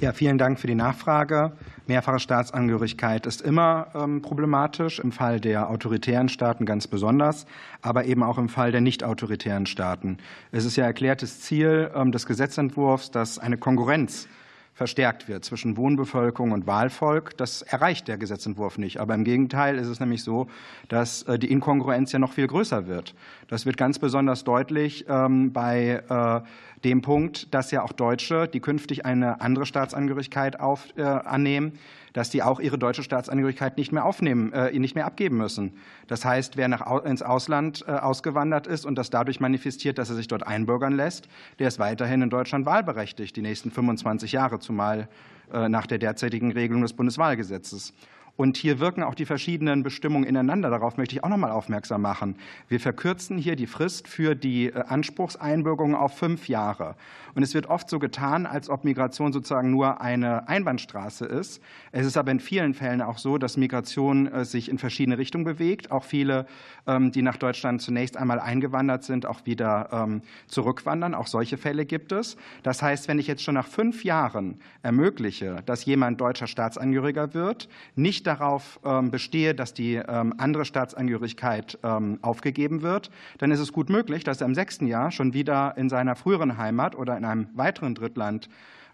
Ja, 0.00 0.12
vielen 0.12 0.38
Dank 0.38 0.58
für 0.58 0.66
die 0.66 0.74
Nachfrage. 0.74 1.52
Mehrfache 1.86 2.18
Staatsangehörigkeit 2.18 3.26
ist 3.26 3.40
immer 3.40 3.88
ähm, 3.94 4.20
problematisch, 4.20 4.98
im 4.98 5.12
Fall 5.12 5.40
der 5.40 5.70
autoritären 5.70 6.28
Staaten 6.28 6.66
ganz 6.66 6.86
besonders, 6.88 7.46
aber 7.80 8.04
eben 8.04 8.22
auch 8.22 8.38
im 8.38 8.48
Fall 8.48 8.72
der 8.72 8.80
nicht 8.80 9.04
autoritären 9.04 9.66
Staaten. 9.66 10.18
Es 10.50 10.64
ist 10.64 10.76
ja 10.76 10.84
erklärtes 10.84 11.40
Ziel 11.40 11.90
ähm, 11.94 12.12
des 12.12 12.26
Gesetzentwurfs, 12.26 13.10
dass 13.10 13.38
eine 13.38 13.56
Konkurrenz 13.56 14.28
verstärkt 14.76 15.26
wird 15.26 15.42
zwischen 15.42 15.78
Wohnbevölkerung 15.78 16.52
und 16.52 16.66
Wahlvolk. 16.66 17.34
Das 17.38 17.62
erreicht 17.62 18.08
der 18.08 18.18
Gesetzentwurf 18.18 18.76
nicht. 18.76 19.00
Aber 19.00 19.14
im 19.14 19.24
Gegenteil 19.24 19.78
ist 19.78 19.88
es 19.88 20.00
nämlich 20.00 20.22
so, 20.22 20.48
dass 20.88 21.22
äh, 21.22 21.38
die 21.38 21.50
Inkongruenz 21.50 22.12
ja 22.12 22.18
noch 22.18 22.34
viel 22.34 22.46
größer 22.46 22.86
wird. 22.86 23.14
Das 23.48 23.64
wird 23.64 23.78
ganz 23.78 23.98
besonders 23.98 24.44
deutlich 24.44 25.06
ähm, 25.08 25.54
bei 25.54 26.02
äh, 26.10 26.40
dem 26.84 27.00
Punkt, 27.00 27.54
dass 27.54 27.70
ja 27.70 27.82
auch 27.82 27.92
Deutsche, 27.92 28.48
die 28.48 28.60
künftig 28.60 29.06
eine 29.06 29.40
andere 29.40 29.64
Staatsangehörigkeit 29.64 30.60
auf, 30.60 30.86
äh, 30.98 31.02
annehmen, 31.02 31.78
dass 32.16 32.30
die 32.30 32.42
auch 32.42 32.60
ihre 32.60 32.78
deutsche 32.78 33.02
Staatsangehörigkeit 33.02 33.76
nicht 33.76 33.92
mehr 33.92 34.06
aufnehmen, 34.06 34.50
äh, 34.54 34.72
nicht 34.78 34.94
mehr 34.94 35.04
abgeben 35.04 35.36
müssen. 35.36 35.74
Das 36.06 36.24
heißt, 36.24 36.56
wer 36.56 36.66
nach, 36.66 37.04
ins 37.04 37.20
Ausland 37.20 37.84
äh, 37.86 37.90
ausgewandert 37.90 38.66
ist 38.66 38.86
und 38.86 38.96
das 38.96 39.10
dadurch 39.10 39.38
manifestiert, 39.38 39.98
dass 39.98 40.08
er 40.08 40.16
sich 40.16 40.26
dort 40.26 40.46
einbürgern 40.46 40.94
lässt, 40.94 41.28
der 41.58 41.68
ist 41.68 41.78
weiterhin 41.78 42.22
in 42.22 42.30
Deutschland 42.30 42.64
wahlberechtigt, 42.64 43.36
die 43.36 43.42
nächsten 43.42 43.70
25 43.70 44.32
Jahre, 44.32 44.60
zumal 44.60 45.08
äh, 45.52 45.68
nach 45.68 45.86
der 45.86 45.98
derzeitigen 45.98 46.52
Regelung 46.52 46.80
des 46.80 46.94
Bundeswahlgesetzes. 46.94 47.92
Und 48.36 48.58
hier 48.58 48.80
wirken 48.80 49.02
auch 49.02 49.14
die 49.14 49.24
verschiedenen 49.24 49.82
Bestimmungen 49.82 50.26
ineinander. 50.26 50.68
Darauf 50.68 50.98
möchte 50.98 51.14
ich 51.14 51.24
auch 51.24 51.28
noch 51.30 51.38
mal 51.38 51.50
aufmerksam 51.50 52.02
machen. 52.02 52.36
Wir 52.68 52.80
verkürzen 52.80 53.38
hier 53.38 53.56
die 53.56 53.66
Frist 53.66 54.08
für 54.08 54.34
die 54.34 54.66
äh, 54.66 54.82
Anspruchseinbürgerung 54.86 55.94
auf 55.94 56.18
fünf 56.18 56.48
Jahre. 56.48 56.96
Und 57.34 57.42
es 57.42 57.54
wird 57.54 57.66
oft 57.66 57.88
so 57.88 57.98
getan, 57.98 58.46
als 58.46 58.68
ob 58.68 58.84
Migration 58.84 59.32
sozusagen 59.32 59.70
nur 59.70 60.00
eine 60.00 60.48
Einbahnstraße 60.48 61.24
ist. 61.24 61.62
Es 61.92 62.06
ist 62.06 62.16
aber 62.16 62.30
in 62.30 62.40
vielen 62.40 62.74
Fällen 62.74 63.02
auch 63.02 63.18
so, 63.18 63.38
dass 63.38 63.56
Migration 63.56 64.26
äh, 64.26 64.44
sich 64.44 64.70
in 64.70 64.78
verschiedene 64.78 65.16
Richtungen 65.16 65.44
bewegt. 65.44 65.90
Auch 65.90 66.04
viele, 66.04 66.46
ähm, 66.86 67.12
die 67.12 67.22
nach 67.22 67.38
Deutschland 67.38 67.80
zunächst 67.80 68.18
einmal 68.18 68.38
eingewandert 68.38 69.04
sind, 69.04 69.24
auch 69.24 69.46
wieder 69.46 69.88
ähm, 69.92 70.20
zurückwandern. 70.46 71.14
Auch 71.14 71.26
solche 71.26 71.56
Fälle 71.56 71.86
gibt 71.86 72.12
es. 72.12 72.36
Das 72.62 72.82
heißt, 72.82 73.08
wenn 73.08 73.18
ich 73.18 73.26
jetzt 73.26 73.42
schon 73.42 73.54
nach 73.54 73.66
fünf 73.66 74.04
Jahren 74.04 74.60
ermögliche, 74.82 75.62
dass 75.64 75.86
jemand 75.86 76.20
deutscher 76.20 76.46
Staatsangehöriger 76.46 77.32
wird, 77.32 77.68
nicht 77.94 78.25
darauf 78.26 78.80
ähm, 78.84 79.10
bestehe, 79.10 79.54
dass 79.54 79.74
die 79.74 79.98
andere 79.98 80.64
Staatsangehörigkeit 80.64 81.78
aufgegeben 82.22 82.82
wird, 82.82 83.10
dann 83.38 83.50
ist 83.50 83.60
es 83.60 83.72
gut 83.72 83.90
möglich, 83.90 84.24
dass 84.24 84.40
er 84.40 84.46
im 84.46 84.54
sechsten 84.54 84.86
Jahr 84.86 85.10
schon 85.10 85.34
wieder 85.34 85.74
in 85.76 85.88
seiner 85.88 86.16
früheren 86.16 86.58
Heimat 86.58 86.96
oder 86.96 87.16
in 87.16 87.24
einem 87.24 87.48
weiteren 87.54 87.94
Drittland 87.94 88.48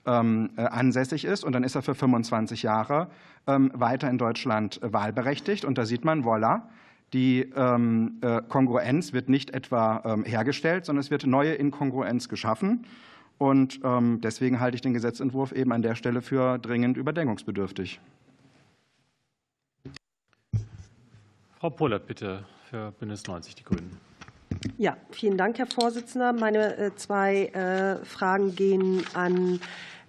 ähm, 0.04 0.50
äh, 0.56 0.62
ansässig 0.62 1.24
ist. 1.24 1.44
Und 1.44 1.52
dann 1.52 1.62
ist 1.62 1.76
er 1.76 1.82
für 1.82 1.94
25 1.94 2.64
Jahre 2.64 3.06
ähm, 3.46 3.70
weiter 3.74 4.10
in 4.10 4.18
Deutschland 4.18 4.80
wahlberechtigt. 4.82 5.64
Und 5.64 5.78
da 5.78 5.86
sieht 5.86 6.04
man, 6.04 6.24
voilà, 6.24 6.62
die 7.12 7.42
ähm, 7.54 8.18
äh, 8.20 8.42
Kongruenz 8.48 9.12
wird 9.12 9.28
nicht 9.28 9.50
etwa 9.50 10.16
hergestellt, 10.24 10.86
sondern 10.86 11.00
es 11.00 11.10
wird 11.10 11.24
neue 11.26 11.52
Inkongruenz 11.54 12.28
geschaffen. 12.28 12.84
Und 13.38 13.80
deswegen 14.22 14.60
halte 14.60 14.76
ich 14.76 14.82
den 14.82 14.92
Gesetzentwurf 14.92 15.50
eben 15.50 15.72
an 15.72 15.82
der 15.82 15.96
Stelle 15.96 16.22
für 16.22 16.58
dringend 16.58 16.96
überdenkungsbedürftig. 16.96 18.00
Frau 21.62 21.70
Pollert, 21.70 22.08
bitte, 22.08 22.42
für 22.68 22.90
Bündnis 22.98 23.24
90 23.24 23.54
Die 23.54 23.62
Grünen. 23.62 23.96
Ja, 24.78 24.96
vielen 25.12 25.38
Dank, 25.38 25.58
Herr 25.58 25.68
Vorsitzender. 25.68 26.32
Meine 26.32 26.76
äh, 26.76 26.94
zwei 26.96 27.44
äh, 27.46 28.04
Fragen 28.04 28.56
gehen 28.56 29.04
an 29.14 29.60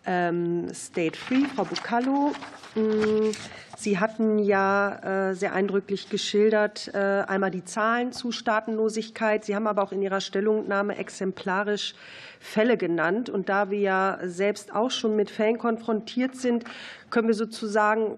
ähm, 0.04 0.74
State 0.74 1.16
Free, 1.16 1.46
Frau 1.56 1.66
Bucallo. 1.66 2.32
Mm, 2.74 3.34
Sie 3.78 4.00
hatten 4.00 4.40
ja 4.40 5.30
äh, 5.30 5.36
sehr 5.36 5.54
eindrücklich 5.54 6.10
geschildert, 6.10 6.92
einmal 6.96 7.52
die 7.52 7.64
Zahlen 7.64 8.14
zu 8.14 8.32
Staatenlosigkeit. 8.32 9.46
Sie 9.46 9.56
haben 9.56 9.68
aber 9.68 9.84
auch 9.84 9.92
in 9.92 10.02
Ihrer 10.02 10.22
Stellungnahme 10.22 10.98
exemplarisch 10.98 11.94
Fälle 12.40 12.78
genannt. 12.78 13.30
Und 13.30 13.50
da 13.50 13.70
wir 13.70 13.80
ja 13.80 14.20
selbst 14.24 14.74
auch 14.74 14.90
schon 14.90 15.16
mit 15.16 15.30
Fällen 15.30 15.60
konfrontiert 15.60 16.36
sind, 16.36 16.64
können 17.12 17.28
wir 17.28 17.36
sozusagen 17.36 18.18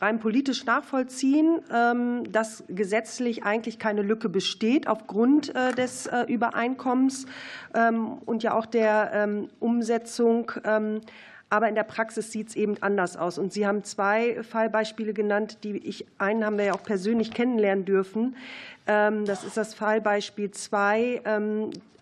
rein 0.00 0.18
politisch 0.18 0.64
nachvollziehen, 0.64 1.60
ähm, 1.72 2.30
dass 2.30 2.64
gesetzlich 2.68 3.44
eigentlich 3.44 3.78
keine 3.78 4.02
Lücke 4.02 4.28
besteht 4.28 4.88
aufgrund 4.88 5.54
äh, 5.54 5.72
des 5.72 6.06
äh, 6.06 6.22
Übereinkommens 6.28 7.26
ähm, 7.74 8.18
und 8.24 8.42
ja 8.42 8.54
auch 8.54 8.66
der 8.66 9.10
ähm, 9.12 9.48
Umsetzung. 9.60 10.52
Aber 11.48 11.68
in 11.68 11.76
der 11.76 11.84
Praxis 11.84 12.32
sieht 12.32 12.48
es 12.48 12.56
eben 12.56 12.76
anders 12.82 13.16
aus. 13.16 13.38
Und 13.38 13.52
Sie 13.52 13.66
haben 13.66 13.84
zwei 13.84 14.42
Fallbeispiele 14.42 15.12
genannt, 15.12 15.58
die 15.62 15.76
ich, 15.76 16.04
einen 16.18 16.44
haben 16.44 16.58
wir 16.58 16.64
ja 16.64 16.74
auch 16.74 16.82
persönlich 16.82 17.30
kennenlernen 17.30 17.84
dürfen. 17.84 18.36
Das 18.84 19.44
ist 19.44 19.56
das 19.56 19.74
Fallbeispiel 19.74 20.50
zwei 20.50 21.22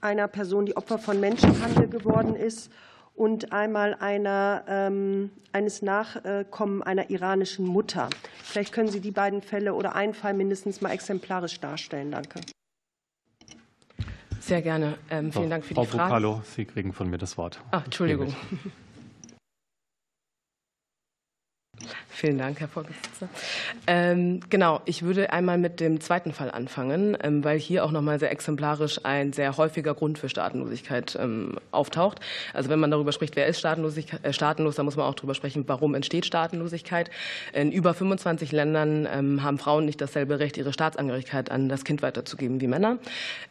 einer 0.00 0.28
Person, 0.28 0.64
die 0.64 0.76
Opfer 0.76 0.98
von 0.98 1.20
Menschenhandel 1.20 1.88
geworden 1.88 2.36
ist 2.36 2.70
und 3.14 3.52
einmal 3.52 3.94
einer, 3.94 4.64
ähm, 4.66 5.30
eines 5.52 5.82
Nachkommen 5.82 6.82
einer 6.82 7.10
iranischen 7.10 7.66
Mutter. 7.66 8.10
Vielleicht 8.42 8.72
können 8.72 8.88
Sie 8.88 9.00
die 9.00 9.12
beiden 9.12 9.40
Fälle 9.40 9.74
oder 9.74 9.94
einen 9.94 10.14
Fall 10.14 10.34
mindestens 10.34 10.80
mal 10.80 10.90
exemplarisch 10.90 11.60
darstellen. 11.60 12.10
Danke. 12.10 12.40
Sehr 14.40 14.60
gerne. 14.60 14.98
Ähm, 15.10 15.32
vielen 15.32 15.48
Dank 15.48 15.64
für 15.64 15.72
die 15.72 15.86
Frage. 15.86 15.90
Frau 15.90 15.98
Bocalo, 16.04 16.42
Sie 16.44 16.66
kriegen 16.66 16.92
von 16.92 17.08
mir 17.08 17.18
das 17.18 17.38
Wort. 17.38 17.60
Ach, 17.70 17.84
Entschuldigung. 17.84 18.34
Vielen 22.08 22.38
Dank, 22.38 22.60
Herr 22.60 22.68
Vorsitzender. 22.68 23.28
Ähm, 23.86 24.40
genau, 24.48 24.80
ich 24.84 25.02
würde 25.02 25.32
einmal 25.32 25.58
mit 25.58 25.80
dem 25.80 26.00
zweiten 26.00 26.32
Fall 26.32 26.50
anfangen, 26.50 27.16
ähm, 27.22 27.44
weil 27.44 27.58
hier 27.58 27.84
auch 27.84 27.90
nochmal 27.90 28.18
sehr 28.18 28.30
exemplarisch 28.30 29.00
ein 29.02 29.32
sehr 29.32 29.56
häufiger 29.56 29.94
Grund 29.94 30.18
für 30.18 30.28
Staatenlosigkeit 30.28 31.18
ähm, 31.20 31.58
auftaucht. 31.72 32.20
Also 32.52 32.70
wenn 32.70 32.78
man 32.78 32.90
darüber 32.90 33.12
spricht, 33.12 33.36
wer 33.36 33.46
ist 33.46 33.64
äh, 33.64 34.32
staatenlos, 34.32 34.76
dann 34.76 34.84
muss 34.84 34.96
man 34.96 35.06
auch 35.06 35.14
darüber 35.14 35.34
sprechen, 35.34 35.64
warum 35.66 35.94
entsteht 35.94 36.24
Staatenlosigkeit. 36.24 37.10
In 37.52 37.72
über 37.72 37.94
25 37.94 38.52
Ländern 38.52 39.08
ähm, 39.12 39.42
haben 39.42 39.58
Frauen 39.58 39.84
nicht 39.84 40.00
dasselbe 40.00 40.38
Recht, 40.38 40.56
ihre 40.56 40.72
Staatsangehörigkeit 40.72 41.50
an 41.50 41.68
das 41.68 41.84
Kind 41.84 42.02
weiterzugeben 42.02 42.60
wie 42.60 42.68
Männer. 42.68 42.98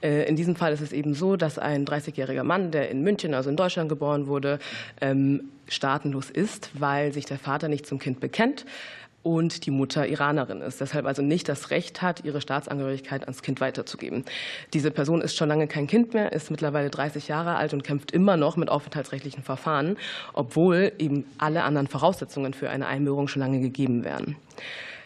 Äh, 0.02 0.28
in 0.28 0.36
diesem 0.36 0.56
Fall 0.56 0.74
ist 0.74 0.82
es 0.82 0.94
eben 0.94 1.14
so, 1.14 1.36
dass 1.36 1.60
ein 1.60 1.86
30-jähriger 1.86 2.44
Mann, 2.44 2.72
der 2.72 2.90
in 2.90 3.02
München, 3.02 3.34
also 3.34 3.50
in 3.50 3.58
Deutschland 3.58 3.90
geboren 3.90 4.28
wurde, 4.28 4.60
ähm, 5.02 5.50
staatenlos 5.74 6.30
ist, 6.30 6.70
weil 6.74 7.14
sich 7.14 7.26
der 7.26 7.40
Vater 7.40 7.68
nicht 7.68 7.86
zum 7.86 8.00
Kind 8.00 8.20
bekennt 8.20 8.66
und 9.24 9.66
die 9.66 9.72
Mutter 9.72 10.06
Iranerin 10.08 10.62
ist, 10.62 10.82
deshalb 10.82 11.06
also 11.06 11.22
nicht 11.22 11.48
das 11.48 11.72
Recht 11.72 12.02
hat, 12.02 12.26
ihre 12.26 12.41
Staatsangehörigkeit 12.41 13.24
ans 13.24 13.41
Kind 13.41 13.62
weiterzugeben. 13.62 14.26
Diese 14.74 14.91
Person 14.91 15.22
ist 15.22 15.36
schon 15.36 15.48
lange 15.48 15.68
kein 15.68 15.88
Kind 15.88 16.14
mehr, 16.14 16.34
ist 16.34 16.52
mittlerweile 16.52 16.90
30 16.90 17.30
Jahre 17.30 17.56
alt 17.56 17.74
und 17.74 17.84
kämpft 17.84 18.12
immer 18.12 18.38
noch 18.38 18.58
mit 18.58 18.70
aufenthaltsrechtlichen 18.70 19.41
Verfahren, 19.41 19.98
obwohl 20.34 20.91
eben 21.00 21.26
alle 21.38 21.64
anderen 21.64 21.88
Voraussetzungen 21.88 22.54
für 22.54 22.70
eine 22.70 22.88
Einbürgerung 22.88 23.30
schon 23.30 23.41
lange 23.41 23.62
gegeben 23.62 24.04
werden. 24.04 24.36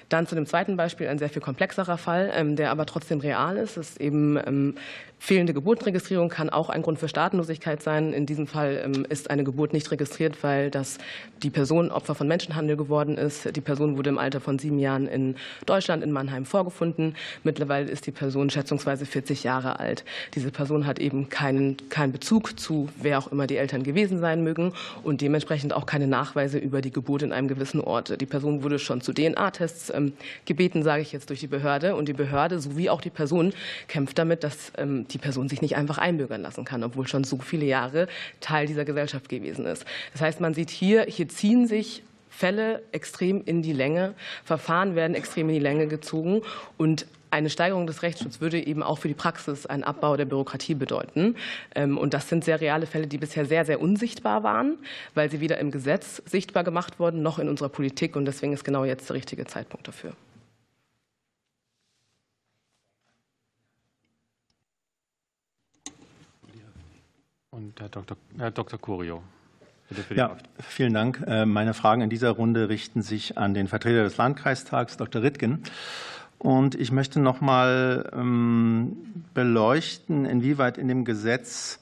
Dann 0.10 0.26
zu 0.26 0.36
dem 0.36 0.46
zweiten 0.46 0.78
Beispiel 0.78 1.08
ein 1.10 1.20
sehr 1.20 1.30
viel 1.30 1.42
komplexerer 1.42 1.98
Fall, 1.98 2.32
ähm, 2.34 2.56
der 2.56 2.72
aber 2.72 2.86
trotzdem 2.86 3.20
real 3.20 3.58
ist. 3.58 3.76
Es 3.78 3.90
ist 3.90 4.02
eben 4.02 4.40
ähm, 4.46 4.76
Fehlende 5.20 5.54
Geburtenregistrierung 5.54 6.30
kann 6.30 6.50
auch 6.50 6.70
ein 6.70 6.84
Grund 6.84 7.00
für 7.00 7.08
Staatenlosigkeit 7.08 7.82
sein. 7.82 8.14
In 8.14 8.26
diesem 8.26 8.46
Fall 8.46 8.82
ähm, 8.86 9.06
ist 9.10 9.30
eine 9.30 9.44
Geburt 9.44 9.74
nicht 9.74 9.92
registriert, 9.92 10.44
weil 10.44 10.70
das 10.70 11.00
die 11.44 11.50
Person 11.50 11.92
Opfer 11.92 12.16
von 12.16 12.28
Menschenhandel 12.28 12.78
geworden 12.78 13.18
ist. 13.18 13.56
Die 13.56 13.62
Person 13.62 13.98
wurde 13.98 14.10
im 14.10 14.20
Alter 14.20 14.40
von 14.40 14.60
sieben 14.60 14.80
Jahren 14.80 15.08
in 15.08 15.36
Deutschland, 15.66 16.04
in 16.04 16.12
Mannheim, 16.12 16.46
vorgefunden. 16.46 17.16
Mittlerweile 17.44 17.90
ist 17.90 18.06
die 18.06 18.12
Person 18.12 18.50
schätzungsweise 18.50 19.06
40 19.06 19.44
Jahre 19.44 19.80
alt. 19.80 20.06
Diese 20.36 20.52
Person 20.52 20.86
hat 20.86 21.00
eben 21.00 21.30
keinen, 21.30 21.78
keinen 21.90 22.12
Bezug 22.12 22.60
zu, 22.60 22.90
wer 23.02 23.18
auch 23.18 23.32
immer 23.32 23.48
die 23.48 23.58
Eltern 23.58 23.84
gewesen 23.84 24.20
sein 24.20 24.44
mögen 24.44 24.74
und 25.04 25.22
dementsprechend 25.22 25.74
auch 25.74 25.88
keine 25.88 26.08
Nachweise 26.08 26.60
über 26.60 26.82
die 26.82 26.92
Geburt 26.92 27.24
in 27.24 27.34
einem 27.34 27.48
gewissen 27.48 27.82
Ort. 27.82 28.22
Die 28.22 28.26
Person 28.26 28.64
wurde 28.64 28.78
schon 28.78 29.02
zu 29.02 29.14
DNA-Tests 29.14 29.92
ähm, 29.94 30.14
gebeten, 30.46 30.84
sage 30.84 31.02
ich 31.02 31.12
jetzt, 31.12 31.30
durch 31.30 31.40
die 31.40 31.48
Behörde. 31.48 31.96
Und 31.96 32.08
die 32.08 32.14
Behörde 32.14 32.60
sowie 32.60 32.90
auch 32.90 33.02
die 33.02 33.10
Person 33.10 33.54
kämpft 33.88 34.20
damit, 34.20 34.44
dass 34.44 34.72
ähm, 34.78 35.07
die 35.08 35.18
Person 35.18 35.50
sich 35.50 35.62
nicht 35.62 35.76
einfach 35.76 35.98
einbürgern 35.98 36.42
lassen 36.42 36.66
kann, 36.66 36.84
obwohl 36.84 37.08
schon 37.08 37.24
so 37.24 37.38
viele 37.38 37.66
Jahre 37.66 38.08
Teil 38.40 38.68
dieser 38.68 38.86
Gesellschaft 38.86 39.30
gewesen 39.30 39.66
ist. 39.66 39.86
Das 40.14 40.22
heißt, 40.22 40.40
man 40.40 40.54
sieht 40.54 40.70
hier, 40.70 41.04
hier 41.04 41.28
ziehen 41.30 41.68
sich 41.68 42.04
Fälle 42.30 42.84
extrem 42.92 43.42
in 43.46 43.62
die 43.64 43.74
Länge, 43.74 44.14
Verfahren 44.44 44.96
werden 44.96 45.16
extrem 45.16 45.50
in 45.50 45.56
die 45.56 45.62
Länge 45.62 45.88
gezogen 45.88 46.42
und 46.78 47.08
eine 47.32 47.50
Steigerung 47.50 47.88
des 47.88 48.04
Rechtsschutzes 48.04 48.42
würde 48.42 48.66
eben 48.66 48.84
auch 48.84 49.00
für 49.00 49.08
die 49.08 49.14
Praxis 49.14 49.66
einen 49.66 49.84
Abbau 49.84 50.16
der 50.16 50.26
Bürokratie 50.26 50.76
bedeuten. 50.76 51.36
Ähm, 51.76 51.98
und 51.98 52.14
das 52.14 52.30
sind 52.30 52.46
sehr 52.46 52.62
reale 52.62 52.86
Fälle, 52.86 53.08
die 53.08 53.18
bisher 53.18 53.46
sehr, 53.46 53.66
sehr 53.66 53.82
unsichtbar 53.82 54.44
waren, 54.44 54.78
weil 55.14 55.30
sie 55.30 55.42
weder 55.42 55.58
im 55.58 55.72
Gesetz 55.72 56.22
sichtbar 56.26 56.64
gemacht 56.64 57.00
wurden, 57.00 57.22
noch 57.22 57.40
in 57.40 57.50
unserer 57.50 57.70
Politik. 57.70 58.16
Und 58.16 58.26
deswegen 58.26 58.54
ist 58.54 58.64
genau 58.64 58.86
jetzt 58.86 59.10
der 59.10 59.16
richtige 59.16 59.46
Zeitpunkt 59.46 59.88
dafür. 59.88 60.14
Und 67.58 67.82
Herr 67.82 67.90
Dr. 67.90 68.18
Herr 68.38 68.52
Dr. 68.52 68.80
Curio. 68.80 69.24
Ja, 70.14 70.38
vielen 70.60 70.94
Dank. 70.94 71.24
Äh, 71.26 71.48
meine 71.48 71.74
Fragen 71.74 72.02
in 72.02 72.10
dieser 72.10 72.30
Runde 72.30 72.70
richten 72.70 73.02
sich 73.02 73.40
an 73.40 73.56
den 73.56 73.68
Vertreter 73.68 74.04
des 74.04 74.18
Landkreistags, 74.18 74.98
Dr. 74.98 75.24
Rittgen. 75.24 75.64
Und 76.38 76.76
ich 76.76 76.92
möchte 76.92 77.20
noch 77.20 77.42
mal 77.42 78.12
ähm, 78.14 79.24
beleuchten, 79.34 80.26
inwieweit 80.26 80.78
in 80.78 80.88
dem 80.88 81.04
Gesetz 81.04 81.80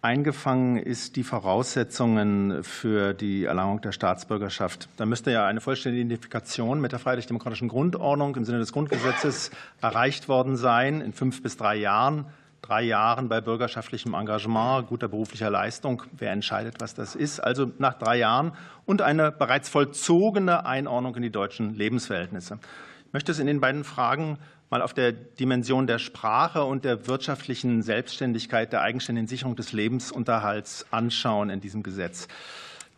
eingefangen 0.00 0.76
ist 0.76 1.16
die 1.16 1.24
Voraussetzungen 1.24 2.62
für 2.62 3.12
die 3.12 3.46
Erlangung 3.46 3.80
der 3.80 3.90
Staatsbürgerschaft. 3.90 4.88
Da 4.96 5.06
müsste 5.06 5.32
ja 5.32 5.44
eine 5.44 5.60
vollständige 5.60 6.02
Identifikation 6.02 6.80
mit 6.80 6.92
der 6.92 7.00
freiheitlich-demokratischen 7.00 7.66
Grundordnung 7.66 8.36
im 8.36 8.44
Sinne 8.44 8.58
des 8.58 8.72
Grundgesetzes 8.72 9.50
erreicht 9.80 10.28
worden 10.28 10.56
sein 10.56 11.00
in 11.00 11.12
fünf 11.12 11.42
bis 11.42 11.56
drei 11.56 11.74
Jahren 11.74 12.26
drei 12.66 12.82
Jahren 12.82 13.28
bei 13.28 13.40
bürgerschaftlichem 13.40 14.14
Engagement, 14.14 14.88
guter 14.88 15.08
beruflicher 15.08 15.50
Leistung. 15.50 16.02
Wer 16.12 16.32
entscheidet, 16.32 16.80
was 16.80 16.94
das 16.94 17.14
ist? 17.14 17.40
Also 17.40 17.70
nach 17.78 17.94
drei 17.94 18.18
Jahren 18.18 18.52
und 18.84 19.02
eine 19.02 19.30
bereits 19.30 19.68
vollzogene 19.68 20.66
Einordnung 20.66 21.14
in 21.16 21.22
die 21.22 21.30
deutschen 21.30 21.74
Lebensverhältnisse. 21.74 22.58
Ich 23.06 23.12
möchte 23.12 23.32
es 23.32 23.38
in 23.38 23.46
den 23.46 23.60
beiden 23.60 23.84
Fragen 23.84 24.38
mal 24.68 24.82
auf 24.82 24.94
der 24.94 25.12
Dimension 25.12 25.86
der 25.86 25.98
Sprache 25.98 26.64
und 26.64 26.84
der 26.84 27.06
wirtschaftlichen 27.06 27.82
Selbstständigkeit, 27.82 28.72
der 28.72 28.82
eigenständigen 28.82 29.28
Sicherung 29.28 29.54
des 29.54 29.72
Lebensunterhalts 29.72 30.86
anschauen 30.90 31.50
in 31.50 31.60
diesem 31.60 31.84
Gesetz. 31.84 32.26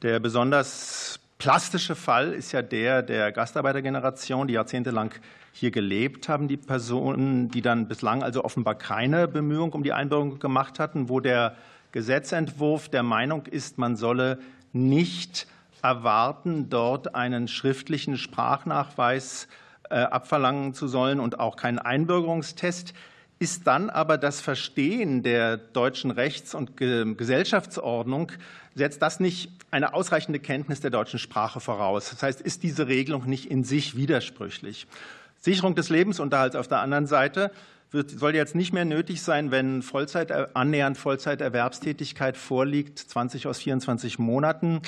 Der 0.01 0.19
besonders 0.19 1.21
plastische 1.39 1.95
Fall 1.95 2.33
ist 2.33 2.53
ja 2.53 2.63
der 2.63 3.03
der 3.03 3.33
Gastarbeitergeneration, 3.33 4.49
die 4.49 4.55
jahrzehntelang 4.55 5.15
hier 5.53 5.71
gelebt 5.71 6.29
haben, 6.29 6.49
die 6.49 6.57
Personen, 6.57 7.49
die 7.49 7.63
dann 7.63 7.89
bislang 7.89 8.23
also 8.23 8.45
offenbar 8.45 8.75
keine 8.75 9.27
Bemühungen 9.27 9.73
um 9.73 9.83
die 9.83 9.93
Einbürgerung 9.93 10.39
gemacht 10.39 10.79
hatten, 10.79 11.09
wo 11.09 11.21
der 11.21 11.57
Gesetzentwurf 11.93 12.89
der 12.89 13.03
Meinung 13.03 13.47
ist, 13.47 13.79
man 13.79 13.97
solle 13.97 14.39
nicht 14.73 15.47
erwarten, 15.83 16.69
dort 16.69 17.15
einen 17.15 17.49
schriftlichen 17.49 18.19
Sprachnachweis 18.19 19.49
äh, 19.91 20.01
abverlangen 20.01 20.75
zu 20.75 20.87
sollen 20.87 21.19
und 21.19 21.41
auch 21.41 21.57
keinen 21.57 21.79
Einbürgerungstest. 21.79 22.95
Ist 23.39 23.67
dann 23.67 23.89
aber 23.89 24.19
das 24.19 24.41
Verstehen 24.41 25.23
der 25.23 25.57
deutschen 25.57 26.11
Rechts- 26.11 26.55
und 26.55 26.77
Gesellschaftsordnung, 26.77 28.33
setzt 28.75 29.01
das 29.01 29.21
nicht 29.21 29.53
eine 29.71 29.95
ausreichende 29.95 30.41
Kenntnis 30.41 30.81
der 30.81 30.91
deutschen 30.91 31.19
Sprache 31.19 31.61
voraus? 31.61 32.11
Das 32.11 32.23
heißt, 32.23 32.41
ist 32.41 32.65
diese 32.65 32.89
Regelung 32.89 33.27
nicht 33.27 33.51
in 33.51 33.63
sich 33.63 33.97
widersprüchlich? 33.97 34.87
Sicherung 35.41 35.77
des 35.77 35.89
Lebensunterhalts 35.89 36.57
auf 36.57 36.67
der 36.67 36.81
anderen 36.81 37.07
Seite 37.07 37.53
wird, 37.91 38.11
soll 38.11 38.35
jetzt 38.35 38.55
nicht 38.55 38.73
mehr 38.73 38.85
nötig 38.85 39.23
sein, 39.23 39.51
wenn 39.51 39.83
Vollzeit, 39.83 40.57
annähernd 40.57 40.99
Vollzeiterwerbstätigkeit 40.99 42.37
vorliegt, 42.37 42.99
20 42.99 43.47
aus 43.47 43.59
24 43.59 44.19
Monaten 44.19 44.83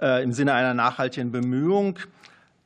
äh, 0.00 0.22
im 0.22 0.32
Sinne 0.32 0.52
einer 0.52 0.74
nachhaltigen 0.74 1.32
Bemühung. 1.32 1.98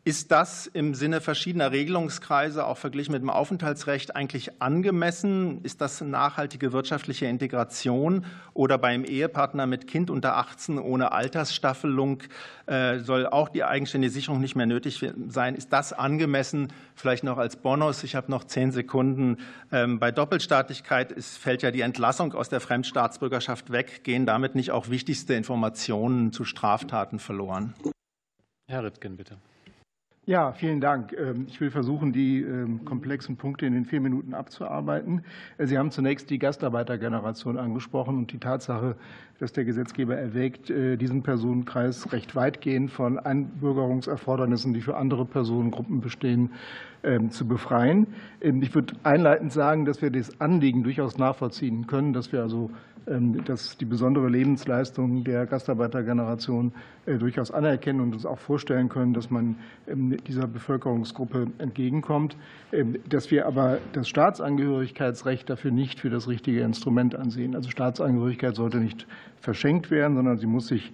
Ist 0.05 0.33
das 0.33 0.67
im 0.67 0.95
Sinne 0.95 1.21
verschiedener 1.21 1.71
Regelungskreise, 1.71 2.67
auch 2.67 2.77
verglichen 2.77 3.13
mit 3.13 3.23
dem 3.23 3.31
Aufenthaltsrecht, 3.31 4.17
eigentlich 4.17 4.61
angemessen? 4.61 5.61
Ist 5.63 5.81
das 5.81 6.01
nachhaltige 6.01 6.73
wirtschaftliche 6.73 7.27
Integration? 7.27 8.25
Oder 8.53 8.79
beim 8.79 9.05
Ehepartner 9.05 9.69
mit 9.69 9.87
Kind 9.87 10.11
unter 10.11 10.37
18 10.39 10.81
ohne 10.81 11.13
Altersstaffelung 11.13 12.19
äh, 12.67 12.99
soll 12.99 13.29
auch 13.29 13.49
die 13.49 13.63
eigenständige 13.63 14.13
Sicherung 14.13 14.41
nicht 14.41 14.57
mehr 14.57 14.67
nötig 14.67 15.07
sein? 15.29 15.55
Ist 15.55 15.73
das 15.73 15.93
angemessen? 15.93 16.73
Vielleicht 16.97 17.23
noch 17.23 17.39
als 17.39 17.55
Bonus. 17.55 18.03
Ich 18.03 18.17
habe 18.17 18.29
noch 18.29 18.43
zehn 18.43 18.73
Sekunden. 18.73 19.37
Ähm, 19.71 20.01
bei 20.01 20.11
Doppelstaatlichkeit 20.11 21.15
fällt 21.23 21.63
ja 21.63 21.71
die 21.71 21.83
Entlassung 21.83 22.35
aus 22.35 22.49
der 22.49 22.59
Fremdstaatsbürgerschaft 22.59 23.71
weg. 23.71 24.03
Gehen 24.03 24.27
damit 24.27 24.57
nicht 24.57 24.73
auch 24.73 24.89
wichtigste 24.89 25.35
Informationen 25.35 26.33
zu 26.33 26.43
Straftaten 26.45 27.21
verloren? 27.21 27.75
Herr 28.67 28.83
Rittgen, 28.83 29.17
bitte. 29.17 29.37
Ja, 30.25 30.53
vielen 30.53 30.81
Dank. 30.81 31.13
Ähm, 31.19 31.47
ich 31.49 31.61
will 31.61 31.73
versuchen, 31.73 32.13
die 32.13 32.43
ähm, 32.43 32.85
komplexen 32.85 33.37
Punkte 33.37 33.67
in 33.67 33.73
den 33.73 33.85
vier 33.85 34.01
Minuten 34.01 34.35
abzuarbeiten. 34.35 35.25
Äh, 35.59 35.67
Sie 35.67 35.77
haben 35.77 35.91
zunächst 35.91 36.31
die 36.31 36.39
Gastarbeitergeneration 36.39 37.59
angesprochen 37.59 38.19
und 38.19 38.33
die 38.33 38.39
Tatsache, 38.39 38.95
dass 39.41 39.53
der 39.53 39.65
Gesetzgeber 39.65 40.17
erwägt, 40.17 40.71
äh, 40.71 40.97
diesen 40.97 41.25
Personenkreis 41.25 42.13
recht 42.13 42.37
weitgehend 42.37 42.93
von 42.93 43.19
Einbürgerungserfordernissen, 43.19 44.73
die 44.73 44.81
für 44.81 44.97
andere 44.97 45.25
Personengruppen 45.25 46.01
bestehen, 46.01 46.53
ähm, 47.03 47.33
zu 47.33 47.49
befreien. 47.49 48.07
Ich 48.39 48.77
würde 48.77 48.95
einleitend 49.03 49.53
sagen, 49.53 49.87
dass 49.87 50.03
wir 50.03 50.11
das 50.11 50.41
Anliegen 50.41 50.85
durchaus 50.85 51.19
nachvollziehen 51.19 51.89
können, 51.89 52.13
dass 52.13 52.31
wir 52.31 52.43
also 52.43 52.71
dass 53.07 53.77
die 53.77 53.85
besondere 53.85 54.29
Lebensleistung 54.29 55.25
der 55.25 55.47
Gastarbeitergeneration 55.47 56.73
äh, 57.07 57.19
durchaus 57.19 57.51
anerkennen 57.51 58.01
und 58.01 58.15
uns 58.15 58.25
auch 58.25 58.39
vorstellen 58.39 58.89
können, 58.89 59.13
dass 59.13 59.31
man 59.31 59.57
ähm, 59.89 60.17
dieser 60.27 60.47
Bevölkerungsgruppe 60.47 61.49
entgegenkommt, 61.59 62.37
ähm, 62.73 62.97
dass 63.09 63.31
wir 63.31 63.47
aber 63.47 63.79
das 63.93 64.09
Staatsangehörigkeitsrecht 64.09 65.51
dafür 65.51 65.73
nicht 65.73 66.01
für 66.01 66.11
das 66.11 66.29
richtige 66.29 66.61
Instrument 66.61 67.17
ansehen. 67.17 67.57
Also 67.57 67.71
Staatsangehörigkeit 67.71 68.55
sollte 68.55 68.79
nicht 68.79 69.07
verschenkt 69.41 69.91
werden, 69.91 70.15
sondern 70.15 70.39
sie 70.39 70.47
muss 70.47 70.69
sich 70.69 70.93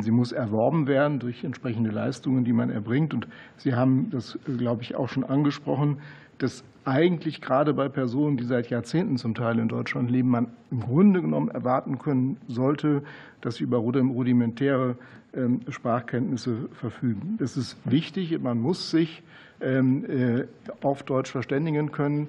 sie 0.00 0.10
muss 0.10 0.32
erworben 0.32 0.86
werden 0.86 1.18
durch 1.18 1.44
entsprechende 1.44 1.90
Leistungen, 1.90 2.44
die 2.44 2.52
man 2.52 2.68
erbringt. 2.68 3.14
Und 3.14 3.26
Sie 3.56 3.74
haben 3.74 4.10
das, 4.10 4.38
glaube 4.58 4.82
ich, 4.82 4.96
auch 4.96 5.08
schon 5.08 5.24
angesprochen 5.24 5.96
dass 6.42 6.64
eigentlich 6.84 7.40
gerade 7.40 7.74
bei 7.74 7.88
Personen, 7.88 8.36
die 8.36 8.44
seit 8.44 8.68
Jahrzehnten 8.70 9.16
zum 9.16 9.34
Teil 9.34 9.58
in 9.58 9.68
Deutschland 9.68 10.10
leben, 10.10 10.30
man 10.30 10.48
im 10.70 10.80
Grunde 10.80 11.22
genommen 11.22 11.48
erwarten 11.48 11.98
können 11.98 12.38
sollte, 12.48 13.02
dass 13.40 13.56
sie 13.56 13.64
über 13.64 13.78
rudimentäre 13.78 14.96
ähm, 15.34 15.60
Sprachkenntnisse 15.68 16.68
verfügen. 16.72 17.36
Das 17.38 17.56
ist 17.56 17.76
wichtig. 17.84 18.38
Man 18.40 18.60
muss 18.60 18.90
sich 18.90 19.22
ähm, 19.60 20.04
äh, 20.04 20.44
auf 20.82 21.04
Deutsch 21.04 21.30
verständigen 21.30 21.92
können. 21.92 22.28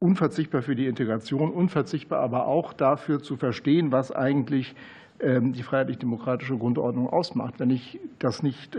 Unverzichtbar 0.00 0.62
für 0.62 0.74
die 0.74 0.86
Integration, 0.86 1.50
unverzichtbar 1.50 2.20
aber 2.20 2.46
auch 2.46 2.72
dafür 2.72 3.22
zu 3.22 3.36
verstehen, 3.36 3.92
was 3.92 4.10
eigentlich 4.10 4.74
ähm, 5.20 5.52
die 5.52 5.62
freiheitlich-demokratische 5.62 6.58
Grundordnung 6.58 7.08
ausmacht. 7.08 7.54
Wenn 7.58 7.70
ich 7.70 8.00
das 8.18 8.42
nicht 8.42 8.76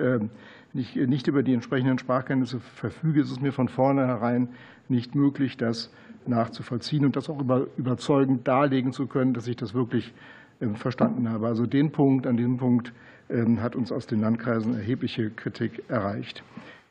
nicht, 0.75 0.95
nicht 0.95 1.27
über 1.27 1.41
die 1.41 1.53
entsprechenden 1.53 1.97
Sprachkenntnisse 1.97 2.59
verfüge, 2.59 3.21
ist 3.21 3.31
es 3.31 3.39
mir 3.39 3.53
von 3.53 3.69
vornherein 3.69 4.49
nicht 4.89 5.15
möglich, 5.15 5.57
das 5.57 5.89
nachzuvollziehen 6.27 7.05
und 7.05 7.15
das 7.15 7.29
auch 7.29 7.39
überzeugend 7.77 8.47
darlegen 8.47 8.91
zu 8.91 9.07
können, 9.07 9.33
dass 9.33 9.47
ich 9.47 9.55
das 9.55 9.73
wirklich 9.73 10.13
ähm, 10.61 10.75
verstanden 10.75 11.29
habe. 11.29 11.47
Also 11.47 11.65
den 11.65 11.91
Punkt, 11.91 12.27
an 12.27 12.35
diesem 12.35 12.57
Punkt 12.57 12.93
ähm, 13.29 13.61
hat 13.61 13.75
uns 13.75 13.91
aus 13.91 14.05
den 14.05 14.19
Landkreisen 14.21 14.75
erhebliche 14.75 15.29
Kritik 15.29 15.83
erreicht. 15.87 16.43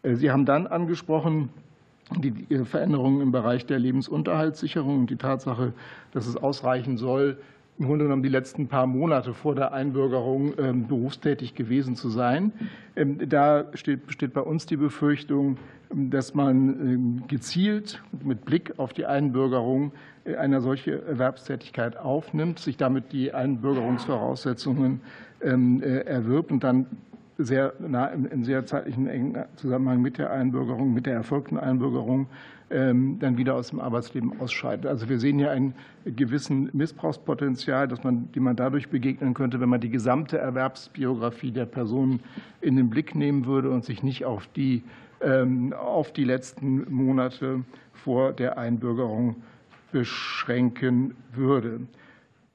Äh, 0.03 0.15
Sie 0.15 0.31
haben 0.31 0.47
dann 0.47 0.67
angesprochen, 0.67 1.51
die 2.17 2.33
äh, 2.55 2.65
Veränderungen 2.65 3.21
im 3.21 3.33
Bereich 3.33 3.67
der 3.67 3.79
Lebensunterhaltssicherung 3.79 5.01
und 5.01 5.11
die 5.11 5.17
Tatsache, 5.17 5.75
dass 6.13 6.27
es 6.27 6.37
ausreichen 6.37 6.97
soll, 6.97 7.37
im 7.79 7.87
Grunde 7.87 8.05
genommen 8.05 8.23
die 8.23 8.29
letzten 8.29 8.69
paar 8.69 8.87
Monate 8.87 9.35
vor 9.35 9.55
der 9.55 9.73
Einbürgerung 9.73 10.55
ähm, 10.59 10.87
berufstätig 10.87 11.55
gewesen 11.55 11.97
zu 11.97 12.09
sein. 12.09 12.53
Ähm, 12.95 13.29
da 13.29 13.67
steht, 13.75 14.07
besteht 14.07 14.33
bei 14.33 14.43
uns 14.43 14.67
die 14.67 14.77
Befürchtung, 14.77 15.57
ähm, 15.91 16.11
dass 16.11 16.35
man 16.35 17.25
gezielt 17.27 18.01
mit 18.23 18.45
Blick 18.45 18.75
auf 18.79 18.93
die 18.93 19.07
Einbürgerung 19.07 19.93
äh, 20.25 20.37
eine 20.37 20.61
solche 20.61 21.05
Erwerbstätigkeit 21.05 21.97
aufnimmt, 21.97 22.61
sich 22.61 22.77
damit 22.77 23.13
die 23.13 23.33
Einbürgerungsvoraussetzungen 23.33 25.01
äh, 25.41 25.49
erwirbt 26.07 26.53
und 26.53 26.63
dann 26.63 26.87
sehr 27.37 27.73
nah 27.81 28.07
in 28.07 28.45
sehr 28.45 28.65
zeitlichen 28.65 29.09
engen 29.09 29.45
Zusammenhang 29.57 30.01
mit 30.01 30.19
der 30.19 30.31
Einbürgerung, 30.31 30.95
mit 30.95 31.07
der 31.07 31.15
erfolgten 31.15 31.59
Einbürgerung 31.59 32.29
dann 32.75 33.37
wieder 33.37 33.55
aus 33.55 33.71
dem 33.71 33.79
Arbeitsleben 33.79 34.41
ausscheidet. 34.41 34.87
Also 34.87 35.09
wir 35.09 35.21
sehen 35.21 35.39
hier 35.39 35.53
einen 35.53 35.75
gewissen 36.05 36.71
Missbrauchspotenzial, 36.73 37.87
dass 37.87 38.03
man, 38.03 38.33
die 38.33 38.41
man 38.41 38.57
dadurch 38.57 38.89
begegnen 38.89 39.33
könnte, 39.33 39.61
wenn 39.61 39.69
man 39.69 39.81
die 39.81 39.91
gesamte 39.91 40.39
Erwerbsbiografie 40.39 41.53
der 41.53 41.67
Person 41.67 42.19
in 42.61 42.75
den 42.75 42.91
Blick 42.91 43.15
nehmen 43.15 43.47
würde 43.47 43.71
und 43.71 43.85
sich 43.85 44.03
nicht 44.03 44.25
auf 44.25 44.49
die, 44.57 44.83
ähm, 45.21 45.73
auf 45.73 46.13
die 46.13 46.25
letzten 46.25 46.93
Monate 46.93 47.65
vor 47.93 48.33
der 48.33 48.59
Einbürgerung 48.59 49.37
beschränken 49.93 51.15
würde. 51.33 51.81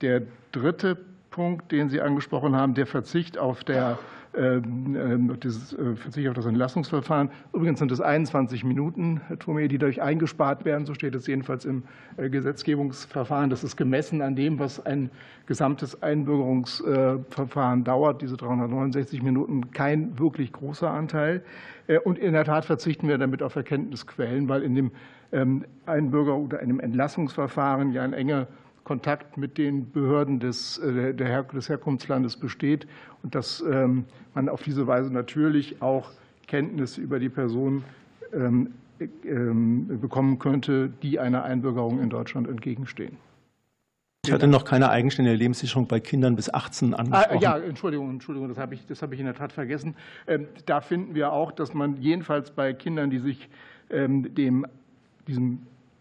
Der 0.01 0.23
dritte 0.51 0.97
Punkt, 1.31 1.71
den 1.71 1.89
Sie 1.89 2.01
angesprochen 2.01 2.55
haben, 2.55 2.73
der 2.73 2.85
Verzicht 2.85 3.37
auf 3.37 3.63
der 3.63 3.99
ähm, 4.37 4.95
ähm, 4.95 5.37
das 5.39 5.73
äh, 5.73 5.95
Verzicht 5.95 6.27
auf 6.27 6.35
das 6.35 6.45
Entlassungsverfahren. 6.45 7.31
Übrigens 7.51 7.79
sind 7.79 7.91
es 7.91 7.99
21 7.99 8.63
Minuten, 8.63 9.21
Herr 9.27 9.39
Thome, 9.39 9.67
die 9.67 9.79
dadurch 9.79 10.03
eingespart 10.03 10.65
werden. 10.65 10.85
So 10.85 10.93
steht 10.93 11.15
es 11.15 11.25
jedenfalls 11.25 11.65
im 11.65 11.81
äh, 12.17 12.29
Gesetzgebungsverfahren. 12.29 13.49
Das 13.49 13.63
ist 13.63 13.75
gemessen 13.75 14.21
an 14.21 14.35
dem, 14.35 14.59
was 14.59 14.85
ein 14.85 15.09
gesamtes 15.47 16.03
Einbürgerungsverfahren 16.03 17.83
dauert. 17.83 18.21
Diese 18.21 18.37
369 18.37 19.23
Minuten 19.23 19.71
kein 19.71 20.19
wirklich 20.19 20.51
großer 20.51 20.91
Anteil. 20.91 21.41
Äh, 21.87 21.97
und 21.97 22.19
in 22.19 22.33
der 22.33 22.43
Tat 22.45 22.65
verzichten 22.65 23.07
wir 23.07 23.17
damit 23.17 23.41
auf 23.41 23.55
Erkenntnisquellen, 23.55 24.47
weil 24.47 24.61
in 24.61 24.75
dem 24.75 24.91
ähm, 25.31 25.65
Einbürger- 25.87 26.37
oder 26.37 26.59
einem 26.59 26.79
Entlassungsverfahren 26.79 27.93
ja 27.93 28.03
ein 28.03 28.13
enger 28.13 28.47
Kontakt 28.89 29.37
mit 29.37 29.59
den 29.59 29.91
Behörden 29.91 30.39
des, 30.39 30.79
äh, 30.79 31.13
des 31.13 31.69
Herkunftslandes 31.69 32.37
besteht 32.37 32.87
und 33.21 33.35
dass 33.35 33.61
ähm, 33.61 34.05
man 34.33 34.49
auf 34.49 34.63
diese 34.63 34.87
Weise 34.87 35.13
natürlich 35.13 35.79
auch 35.79 36.09
Kenntnis 36.47 36.97
über 36.97 37.19
die 37.19 37.29
Person 37.29 37.83
ähm, 38.33 38.71
ähm, 39.23 39.99
bekommen 40.01 40.39
könnte, 40.39 40.89
die 41.03 41.19
einer 41.19 41.43
Einbürgerung 41.43 42.01
in 42.01 42.09
Deutschland 42.09 42.47
entgegenstehen. 42.47 43.17
Ich 44.25 44.31
hatte 44.31 44.47
noch 44.47 44.65
keine 44.65 44.89
eigenständige 44.89 45.37
Lebenssicherung 45.37 45.87
bei 45.87 45.99
Kindern 45.99 46.35
bis 46.35 46.51
18 46.51 46.95
angesprochen. 46.95 47.37
Ah, 47.37 47.39
ja, 47.39 47.57
Entschuldigung, 47.59 48.09
Entschuldigung, 48.09 48.49
das 48.49 48.57
habe 48.57 48.73
ich, 48.73 48.87
das 48.87 49.03
habe 49.03 49.13
ich 49.13 49.19
in 49.19 49.27
der 49.27 49.35
Tat 49.35 49.53
vergessen. 49.53 49.95
Da 50.65 50.81
finden 50.81 51.13
wir 51.13 51.31
auch, 51.31 51.51
dass 51.51 51.75
man 51.75 52.01
jedenfalls 52.01 52.49
bei 52.49 52.73
Kindern, 52.73 53.11
die 53.11 53.19
sich 53.19 53.49
dem, 53.89 54.65
diesem 55.27 55.59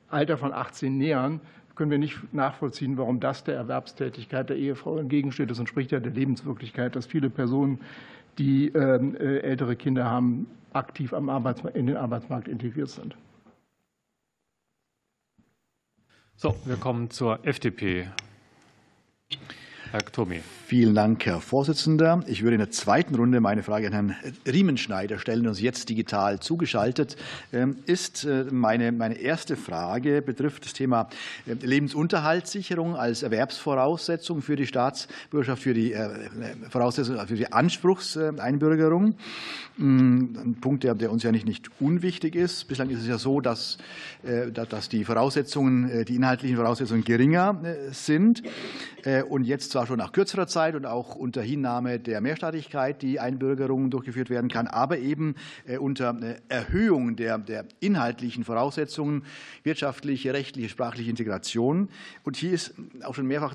Alter 0.08 0.36
von 0.36 0.52
18 0.52 0.96
nähern, 0.96 1.40
können 1.78 1.92
wir 1.92 1.98
nicht 1.98 2.34
nachvollziehen, 2.34 2.98
warum 2.98 3.20
das 3.20 3.44
der 3.44 3.54
Erwerbstätigkeit 3.54 4.50
der 4.50 4.56
Ehefrau 4.56 4.98
entgegensteht. 4.98 5.48
Das 5.48 5.60
entspricht 5.60 5.92
ja 5.92 6.00
der 6.00 6.12
Lebenswirklichkeit, 6.12 6.96
dass 6.96 7.06
viele 7.06 7.30
Personen, 7.30 7.80
die 8.36 8.68
ähm, 8.68 9.14
äh, 9.14 9.38
ältere 9.38 9.76
Kinder 9.76 10.04
haben, 10.04 10.48
aktiv 10.72 11.14
am 11.14 11.28
in 11.72 11.86
den 11.86 11.96
Arbeitsmarkt 11.96 12.48
integriert 12.48 12.90
sind. 12.90 13.16
So, 16.34 16.54
wir 16.64 16.76
kommen 16.76 17.10
zur 17.10 17.46
FDP. 17.46 18.08
Herr 19.90 20.04
Thome. 20.04 20.42
Vielen 20.68 20.94
Dank, 20.94 21.24
Herr 21.24 21.40
Vorsitzender. 21.40 22.20
Ich 22.26 22.42
würde 22.42 22.56
in 22.56 22.58
der 22.58 22.70
zweiten 22.70 23.14
Runde 23.14 23.40
meine 23.40 23.62
Frage 23.62 23.86
an 23.86 23.92
Herrn 23.94 24.16
Riemenschneider 24.46 25.18
stellen, 25.18 25.44
der 25.44 25.52
uns 25.52 25.62
jetzt 25.62 25.88
digital 25.88 26.40
zugeschaltet 26.40 27.16
ähm, 27.54 27.78
ist. 27.86 28.26
Äh, 28.26 28.44
meine, 28.50 28.92
meine 28.92 29.14
erste 29.14 29.56
Frage 29.56 30.20
betrifft 30.20 30.66
das 30.66 30.74
Thema 30.74 31.08
äh, 31.46 31.54
Lebensunterhaltssicherung 31.54 32.96
als 32.96 33.22
Erwerbsvoraussetzung 33.22 34.42
für 34.42 34.56
die 34.56 34.66
Staatsbürgerschaft, 34.66 35.62
für 35.62 35.72
die 35.72 35.94
äh, 35.94 36.10
Voraussetzung 36.68 37.16
für 37.26 37.36
die 37.36 37.50
Anspruchseinbürgerung. 37.50 39.14
Mm, 39.78 40.36
ein 40.36 40.56
Punkt, 40.60 40.84
der, 40.84 40.94
der 40.94 41.10
uns 41.10 41.22
ja 41.22 41.32
nicht, 41.32 41.46
nicht 41.46 41.70
unwichtig 41.80 42.34
ist. 42.34 42.68
Bislang 42.68 42.90
ist 42.90 43.00
es 43.00 43.06
ja 43.06 43.16
so, 43.16 43.40
dass, 43.40 43.78
dass 44.52 44.88
die 44.90 45.04
Voraussetzungen, 45.04 46.04
die 46.04 46.16
inhaltlichen 46.16 46.56
Voraussetzungen 46.56 47.04
geringer 47.04 47.58
sind 47.92 48.42
und 49.28 49.44
jetzt 49.44 49.70
zwar 49.70 49.86
schon 49.86 49.98
nach 49.98 50.10
kürzerer 50.10 50.48
Zeit 50.48 50.57
und 50.58 50.86
auch 50.86 51.14
unter 51.14 51.40
Hinnahme 51.40 52.00
der 52.00 52.20
Mehrstaatlichkeit 52.20 53.00
die 53.02 53.20
Einbürgerung 53.20 53.90
durchgeführt 53.90 54.28
werden 54.28 54.50
kann, 54.50 54.66
aber 54.66 54.98
eben 54.98 55.36
äh, 55.66 55.78
unter 55.78 56.20
äh, 56.20 56.34
Erhöhung 56.48 57.14
der, 57.14 57.38
der 57.38 57.64
inhaltlichen 57.78 58.42
Voraussetzungen, 58.42 59.22
wirtschaftliche, 59.62 60.34
rechtliche, 60.34 60.68
sprachliche 60.68 61.10
Integration. 61.10 61.88
Und 62.24 62.36
hier 62.36 62.52
ist 62.52 62.74
auch 63.04 63.14
schon 63.14 63.26
mehrfach 63.26 63.54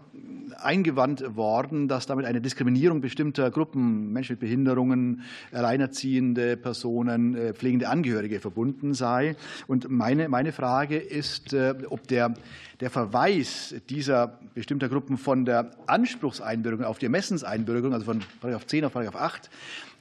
eingewandt 0.61 1.35
worden, 1.35 1.89
dass 1.89 2.05
damit 2.05 2.25
eine 2.25 2.39
Diskriminierung 2.39 3.01
bestimmter 3.01 3.51
Gruppen, 3.51 4.13
Menschen 4.13 4.33
mit 4.33 4.39
Behinderungen, 4.39 5.23
alleinerziehende 5.51 6.55
Personen, 6.55 7.35
äh, 7.35 7.53
pflegende 7.53 7.89
Angehörige 7.89 8.39
verbunden 8.39 8.93
sei. 8.93 9.35
Und 9.67 9.89
meine, 9.89 10.29
meine 10.29 10.53
Frage 10.53 10.97
ist, 10.97 11.53
ob 11.89 12.07
der 12.07 12.33
der 12.79 12.89
Verweis 12.89 13.75
dieser 13.89 14.39
bestimmter 14.55 14.89
Gruppen 14.89 15.17
von 15.17 15.45
der 15.45 15.71
Anspruchseinbürgerung 15.85 16.85
auf 16.85 16.97
die 16.97 17.05
Ermessenseinbürgerung, 17.05 17.93
also 17.93 18.05
von§ 18.05 18.21
10 18.67 18.85
auf§ 18.85 18.95
8, 19.15 19.49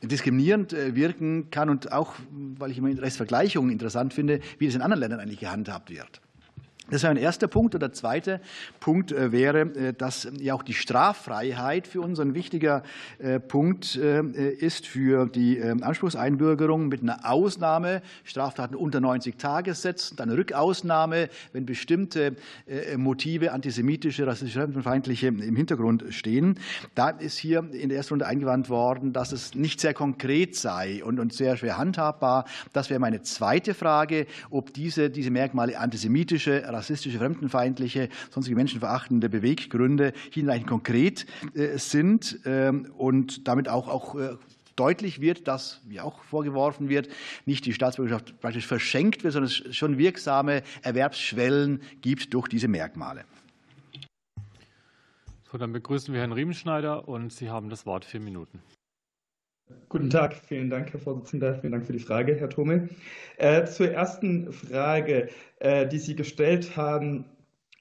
diskriminierend 0.02 0.72
äh, 0.72 0.94
wirken 0.94 1.50
kann 1.50 1.68
und 1.68 1.92
auch, 1.92 2.14
weil 2.30 2.70
ich 2.70 2.78
immer 2.78 2.88
Rechtsvergleichungen 2.88 3.70
interessant 3.70 4.14
finde, 4.14 4.40
wie 4.58 4.66
das 4.66 4.74
in 4.74 4.80
anderen 4.80 5.00
Ländern 5.00 5.20
eigentlich 5.20 5.40
gehandhabt 5.40 5.90
wird. 5.90 6.21
Das 6.92 7.04
wäre 7.04 7.12
ein 7.12 7.16
erster 7.16 7.48
Punkt. 7.48 7.74
Und 7.74 7.80
der 7.80 7.94
zweite 7.94 8.38
Punkt 8.78 9.12
äh, 9.12 9.32
wäre, 9.32 9.60
äh, 9.60 9.94
dass 9.94 10.28
ja 10.38 10.52
auch 10.52 10.62
die 10.62 10.74
Straffreiheit 10.74 11.86
für 11.86 12.02
uns 12.02 12.20
ein 12.20 12.34
wichtiger 12.34 12.82
äh, 13.18 13.40
Punkt 13.40 13.96
ist 13.96 14.86
für 14.86 15.26
die 15.26 15.56
ähm, 15.56 15.82
Anspruchseinbürgerung 15.82 16.88
mit 16.88 17.02
einer 17.02 17.20
Ausnahme, 17.30 18.02
Straftaten 18.24 18.74
unter 18.74 19.00
90 19.00 19.38
Tage 19.38 19.72
setzen, 19.74 20.16
dann 20.16 20.28
Rückausnahme, 20.28 21.28
wenn 21.52 21.64
bestimmte 21.64 22.36
Motive, 22.96 23.52
antisemitische, 23.52 24.26
rassistische, 24.26 24.60
fremdenfeindliche 24.60 25.28
im 25.28 25.56
Hintergrund 25.56 26.04
stehen. 26.10 26.58
Da 26.94 27.10
ist 27.10 27.38
hier 27.38 27.64
in 27.72 27.88
der 27.88 27.98
ersten 27.98 28.14
Runde 28.14 28.26
eingewandt 28.26 28.68
worden, 28.68 29.12
dass 29.12 29.32
es 29.32 29.54
nicht 29.54 29.80
sehr 29.80 29.94
konkret 29.94 30.56
sei 30.56 31.02
und 31.04 31.32
sehr 31.32 31.56
schwer 31.56 31.78
handhabbar. 31.78 32.44
Das 32.72 32.90
wäre 32.90 33.00
meine 33.00 33.22
zweite 33.22 33.74
Frage, 33.74 34.26
ob 34.50 34.74
diese, 34.74 35.10
diese 35.10 35.30
Merkmale 35.30 35.78
antisemitische, 35.78 36.62
rassistische, 36.64 36.81
fremdenfeindliche, 36.82 38.08
sonstige 38.30 38.56
menschenverachtende 38.56 39.28
Beweggründe 39.28 40.12
hinreichend 40.30 40.68
konkret 40.68 41.26
äh, 41.54 41.78
sind 41.78 42.40
ähm, 42.44 42.92
und 42.96 43.46
damit 43.48 43.68
auch, 43.68 43.88
auch 43.88 44.14
äh, 44.14 44.36
deutlich 44.76 45.20
wird, 45.20 45.48
dass, 45.48 45.80
wie 45.84 46.00
auch 46.00 46.22
vorgeworfen 46.24 46.88
wird, 46.88 47.08
nicht 47.46 47.66
die 47.66 47.72
Staatsbürgerschaft 47.72 48.40
praktisch 48.40 48.66
verschenkt 48.66 49.24
wird, 49.24 49.34
sondern 49.34 49.50
es 49.50 49.76
schon 49.76 49.98
wirksame 49.98 50.62
Erwerbsschwellen 50.82 51.82
gibt 52.00 52.34
durch 52.34 52.48
diese 52.48 52.68
Merkmale. 52.68 53.24
So, 55.50 55.58
dann 55.58 55.72
begrüßen 55.72 56.14
wir 56.14 56.20
Herrn 56.20 56.32
Riemenschneider 56.32 57.06
und 57.08 57.32
Sie 57.32 57.50
haben 57.50 57.68
das 57.68 57.84
Wort. 57.84 58.06
Vier 58.06 58.20
Minuten. 58.20 58.62
Guten 59.88 60.10
Tag, 60.10 60.34
vielen 60.34 60.70
Dank, 60.70 60.92
Herr 60.92 61.00
Vorsitzender. 61.00 61.54
Vielen 61.54 61.72
Dank 61.72 61.86
für 61.86 61.92
die 61.92 61.98
Frage, 61.98 62.34
Herr 62.36 62.48
Thome. 62.48 62.88
Äh, 63.36 63.64
zur 63.66 63.90
ersten 63.90 64.52
Frage, 64.52 65.28
äh, 65.60 65.86
die 65.86 65.98
Sie 65.98 66.16
gestellt 66.16 66.76
haben, 66.76 67.26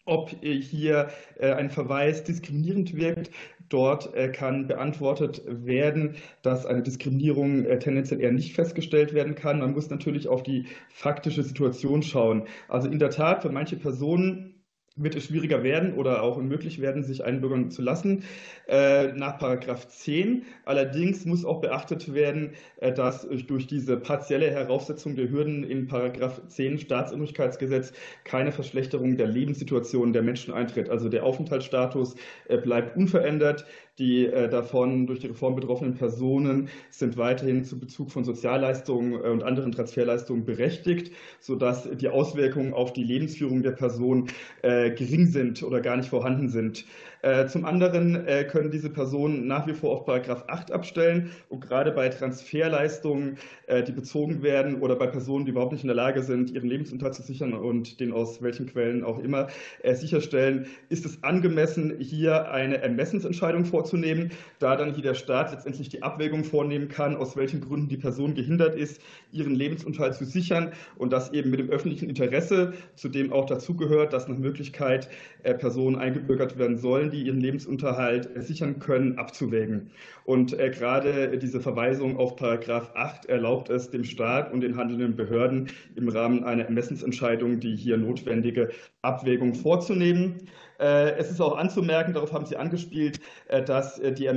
ob 0.06 0.30
hier 0.42 1.10
äh, 1.40 1.52
ein 1.54 1.70
Verweis 1.70 2.24
diskriminierend 2.24 2.96
wirkt. 2.96 3.32
Dort 3.70 4.14
kann 4.34 4.68
beantwortet 4.68 5.44
werden, 5.48 6.18
dass 6.42 6.66
eine 6.66 6.82
Diskriminierung 6.82 7.64
tendenziell 7.80 8.20
eher 8.20 8.34
nicht 8.34 8.54
festgestellt 8.54 9.14
werden 9.14 9.34
kann. 9.34 9.60
Man 9.60 9.72
muss 9.72 9.90
natürlich 9.90 10.28
auf 10.28 10.44
die 10.44 10.66
faktische 10.90 11.42
Situation 11.42 12.04
schauen. 12.04 12.48
Also 12.68 12.90
in 12.90 13.00
der 13.00 13.12
Tat, 13.12 13.44
für 13.44 13.50
manche 13.50 13.78
Personen 13.78 14.51
wird 14.98 15.16
es 15.16 15.26
schwieriger 15.26 15.64
werden 15.64 15.94
oder 15.94 16.22
auch 16.22 16.38
unmöglich 16.38 16.82
werden, 16.82 17.04
sich 17.04 17.24
einbürgern 17.24 17.72
zu 17.72 17.82
lassen 17.82 18.24
äh, 18.68 19.14
nach 19.14 19.38
Paragraph 19.38 19.88
10. 19.88 20.44
Allerdings 20.66 21.26
muss 21.26 21.46
auch 21.46 21.62
beachtet 21.62 22.14
werden, 22.14 22.52
äh, 22.78 22.92
dass 22.92 23.28
durch 23.48 23.68
diese 23.68 23.98
partielle 23.98 24.52
Heraufsetzung 24.52 25.16
der 25.16 25.30
Hürden 25.30 25.64
in 25.64 25.88
Paragraph 25.88 26.42
10 26.48 26.80
Staatsangehörigkeitsgesetz 26.80 27.94
keine 28.26 28.52
Verschlechterung 28.52 29.16
der 29.16 29.28
Lebenssituation 29.28 30.12
der 30.12 30.24
Menschen 30.24 30.54
eintritt. 30.54 30.90
Also 30.90 31.08
der 31.08 31.24
Aufenthaltsstatus 31.24 32.16
äh, 32.50 32.58
bleibt 32.58 32.98
unverändert. 32.98 33.66
Die 34.00 34.26
davon 34.26 35.06
durch 35.06 35.20
die 35.20 35.28
Reform 35.28 35.56
betroffenen 35.56 35.96
Personen 35.96 36.70
sind 36.90 37.18
weiterhin 37.18 37.66
zu 37.66 37.78
Bezug 37.80 38.10
von 38.12 38.24
Sozialleistungen 38.24 39.20
und 39.22 39.44
anderen 39.44 39.72
Transferleistungen 39.74 40.46
berechtigt, 40.46 41.12
sodass 41.40 41.90
die 41.98 42.08
Auswirkungen 42.08 42.74
auf 42.74 42.94
die 42.94 43.04
Lebensführung 43.04 43.62
der 43.64 43.72
Person 43.72 44.28
gering 44.62 45.28
sind 45.28 45.62
oder 45.64 45.82
gar 45.82 45.98
nicht 45.98 46.10
vorhanden 46.10 46.50
sind. 46.50 46.86
Äh, 47.22 47.46
zum 47.48 47.66
anderen 47.66 48.26
äh, 48.26 48.46
können 48.46 48.72
diese 48.72 48.90
Personen 48.90 49.46
nach 49.46 49.68
wie 49.68 49.74
vor 49.74 49.92
auf 49.92 50.06
Paragraph 50.06 50.46
8 50.48 50.72
abstellen 50.72 51.30
und 51.50 51.62
gerade 51.62 51.92
bei 51.92 52.10
Transferleistungen, 52.10 53.38
äh, 53.68 53.84
die 53.84 53.92
bezogen 53.92 54.42
werden 54.42 54.82
oder 54.82 54.96
bei 54.96 55.06
Personen, 55.06 55.46
die 55.46 55.52
überhaupt 55.52 55.72
nicht 55.72 55.84
in 55.84 55.88
der 55.88 55.96
Lage 55.96 56.24
sind, 56.24 56.50
ihren 56.50 56.68
Lebensunterhalt 56.68 57.14
zu 57.14 57.22
sichern 57.22 57.54
und 57.54 58.00
den 58.00 58.12
aus 58.12 58.42
welchen 58.42 58.66
Quellen 58.66 59.04
auch 59.04 59.20
immer 59.20 59.48
sicherstellen, 59.94 60.68
ist 60.90 61.06
es 61.06 61.24
angemessen, 61.24 61.98
hier 62.00 62.52
eine 62.52 62.82
Ermessensentscheidung 62.82 63.66
vorzunehmen, 63.66 64.32
da 64.60 64.76
dann 64.76 64.94
hier 64.94 65.04
der 65.04 65.14
Staat 65.14 65.52
letztendlich 65.52 65.90
die 65.90 66.04
Abwägung 66.04 66.44
vornehmen 66.44 66.88
kann, 66.88 67.16
aus 67.16 67.36
welchen 67.36 67.62
Gründen 67.62 67.90
die 67.90 67.98
Person 67.98 68.34
gehindert 68.34 68.76
ist, 68.76 69.02
ihren 69.32 69.56
Lebensunterhalt 69.56 70.16
zu 70.16 70.26
sichern 70.26 70.72
und 70.98 71.14
das 71.14 71.32
eben 71.34 71.50
mit 71.50 71.60
dem 71.60 71.70
öffentlichen 71.70 72.10
Interesse, 72.10 72.74
zu 72.96 73.10
dem 73.10 73.32
auch 73.32 73.46
dazugehört, 73.46 74.14
dass 74.14 74.28
nach 74.28 74.38
Möglichkeit 74.38 75.10
Personen 75.44 75.98
eingebürgert 75.98 76.58
werden 76.58 76.78
sollen, 76.78 77.11
die 77.12 77.24
ihren 77.24 77.40
Lebensunterhalt 77.40 78.30
sichern 78.36 78.80
können, 78.80 79.18
abzuwägen. 79.18 79.92
Und 80.26 80.58
äh, 80.58 80.70
gerade 80.70 81.38
diese 81.38 81.60
Verweisung 81.60 82.18
auf 82.18 82.36
Paragraph 82.36 82.92
8 82.96 83.26
erlaubt 83.26 83.70
es 83.70 83.90
dem 83.90 84.04
Staat 84.04 84.52
und 84.52 84.62
den 84.62 84.78
handelnden 84.78 85.16
Behörden 85.16 85.68
im 85.96 86.08
Rahmen 86.10 86.44
einer 86.44 86.66
Ermessensentscheidung 86.66 87.60
die 87.60 87.76
hier 87.76 87.98
notwendige 87.98 88.70
Abwägung 89.02 89.54
vorzunehmen. 89.54 90.48
Äh, 90.82 91.16
es 91.18 91.30
ist 91.30 91.40
auch 91.40 91.58
anzumerken, 91.58 92.14
darauf 92.14 92.34
haben 92.34 92.46
Sie 92.46 92.58
angespielt, 92.58 93.20
äh, 93.50 93.62
dass 93.64 94.00
äh, 94.00 94.12
die 94.12 94.32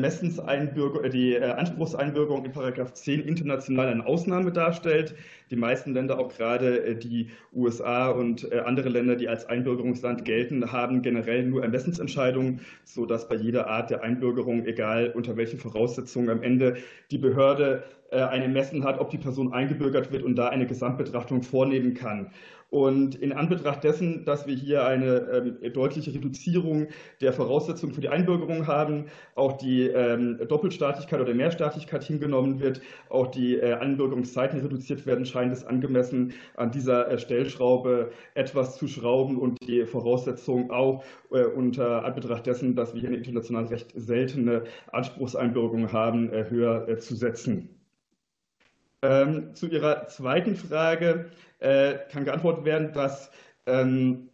die 1.10 1.38
Anspruchseinbürgerung 1.42 2.44
in 2.44 2.52
Paragraph 2.52 2.92
10 2.92 3.20
international 3.22 3.88
eine 3.88 4.04
Ausnahme 4.06 4.52
darstellt. 4.52 5.14
Die 5.50 5.56
meisten 5.56 5.94
Länder, 5.94 6.18
auch 6.18 6.34
gerade 6.34 6.96
die 6.96 7.30
USA 7.52 8.08
und 8.08 8.50
andere 8.52 8.88
Länder, 8.88 9.14
die 9.14 9.28
als 9.28 9.46
Einbürgerungsland 9.46 10.24
gelten, 10.24 10.72
haben 10.72 11.02
generell 11.02 11.44
nur 11.44 11.62
Ermessensentscheidungen, 11.62 12.60
sodass 12.84 13.28
bei 13.28 13.36
jeder 13.36 13.68
Art 13.68 13.90
der 13.90 14.02
Einbürgerung, 14.02 14.64
egal 14.64 15.12
unter 15.14 15.36
welchen 15.36 15.58
Voraussetzungen, 15.58 16.30
am 16.30 16.42
Ende 16.42 16.78
die 17.10 17.18
Behörde 17.18 17.84
ein 18.10 18.42
Ermessen 18.42 18.84
hat, 18.84 18.98
ob 18.98 19.10
die 19.10 19.18
Person 19.18 19.52
eingebürgert 19.52 20.12
wird 20.12 20.22
und 20.22 20.36
da 20.36 20.48
eine 20.48 20.66
Gesamtbetrachtung 20.66 21.42
vornehmen 21.42 21.94
kann. 21.94 22.30
Und 22.70 23.14
in 23.14 23.32
Anbetracht 23.32 23.84
dessen, 23.84 24.24
dass 24.24 24.46
wir 24.46 24.54
hier 24.54 24.84
eine 24.84 25.56
ähm, 25.62 25.72
deutliche 25.72 26.12
Reduzierung 26.12 26.88
der 27.20 27.32
Voraussetzungen 27.32 27.94
für 27.94 28.00
die 28.00 28.08
Einbürgerung 28.08 28.66
haben, 28.66 29.06
auch 29.36 29.52
die 29.52 29.82
ähm, 29.82 30.38
Doppelstaatlichkeit 30.48 31.20
oder 31.20 31.34
Mehrstaatlichkeit 31.34 32.02
hingenommen 32.02 32.60
wird, 32.60 32.80
auch 33.10 33.28
die 33.28 33.56
äh, 33.56 33.74
Einbürgerungszeiten 33.74 34.60
reduziert 34.60 35.06
werden, 35.06 35.24
scheint 35.24 35.52
es 35.52 35.64
angemessen, 35.64 36.32
an 36.56 36.70
dieser 36.72 37.10
äh, 37.10 37.18
Stellschraube 37.18 38.10
etwas 38.34 38.76
zu 38.76 38.88
schrauben 38.88 39.38
und 39.38 39.58
die 39.66 39.86
Voraussetzungen 39.86 40.70
auch 40.70 41.04
äh, 41.30 41.44
unter 41.44 42.04
Anbetracht 42.04 42.46
dessen, 42.46 42.74
dass 42.74 42.92
wir 42.94 43.00
hier 43.00 43.10
eine 43.10 43.18
international 43.18 43.66
recht 43.66 43.92
seltene 43.94 44.64
Anspruchseinbürgerung 44.90 45.92
haben, 45.92 46.30
höher 46.30 46.98
zu 46.98 47.14
setzen. 47.14 47.68
Ähm, 49.04 49.54
zu 49.54 49.66
Ihrer 49.66 50.06
zweiten 50.08 50.56
Frage 50.56 51.26
äh, 51.64 51.98
kann 52.10 52.24
geantwortet 52.24 52.64
werden, 52.64 52.92
dass 52.92 53.30
ähm, 53.66 54.30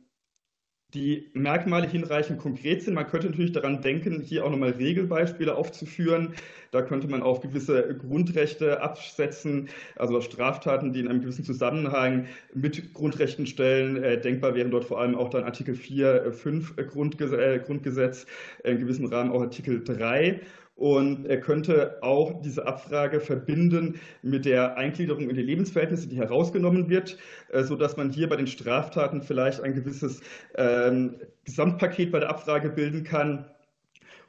die 0.95 1.31
Merkmale 1.35 1.87
hinreichend 1.87 2.41
konkret 2.41 2.83
sind. 2.83 2.95
Man 2.95 3.07
könnte 3.07 3.29
natürlich 3.29 3.53
daran 3.53 3.81
denken, 3.81 4.21
hier 4.21 4.45
auch 4.45 4.51
nochmal 4.51 4.71
Regelbeispiele 4.71 5.55
aufzuführen. 5.55 6.35
Da 6.73 6.83
könnte 6.83 7.07
man 7.07 7.23
auf 7.23 7.41
gewisse 7.41 7.97
Grundrechte 7.97 8.81
absetzen, 8.83 9.69
also 9.95 10.21
Straftaten, 10.21 10.93
die 10.93 11.01
in 11.01 11.09
einem 11.09 11.21
gewissen 11.21 11.45
Zusammenhang 11.45 12.27
mit 12.55 12.93
Grundrechten 12.93 13.47
stellen. 13.47 14.03
Äh, 14.03 14.21
denkbar 14.21 14.57
wären 14.57 14.73
dort 14.73 14.85
vor 14.85 15.01
allem 15.01 15.15
auch 15.15 15.31
dann 15.31 15.45
Artikel 15.45 15.77
4, 15.77 16.33
5 16.33 16.75
Grundgesetz, 16.89 18.27
in 18.65 18.79
gewissem 18.79 19.07
Rahmen 19.07 19.31
auch 19.31 19.43
Artikel 19.43 19.85
3. 19.85 20.41
Und 20.81 21.27
er 21.27 21.39
könnte 21.39 21.99
auch 22.01 22.41
diese 22.41 22.67
Abfrage 22.67 23.21
verbinden 23.21 24.01
mit 24.23 24.47
der 24.47 24.79
Eingliederung 24.79 25.29
in 25.29 25.37
die 25.37 25.43
Lebensverhältnisse, 25.43 26.09
die 26.09 26.17
herausgenommen 26.17 26.89
wird, 26.89 27.19
äh, 27.51 27.63
sodass 27.63 27.99
man 27.99 28.09
hier 28.09 28.31
bei 28.31 28.37
den 28.37 28.47
Straftaten 28.47 29.21
vielleicht 29.21 29.61
ein 29.61 29.75
gewisses 29.75 30.23
ähm, 30.57 31.17
Gesamtpaket 31.45 32.11
bei 32.11 32.21
der 32.21 32.31
Abfrage 32.31 32.71
bilden 32.71 33.05
kann 33.05 33.45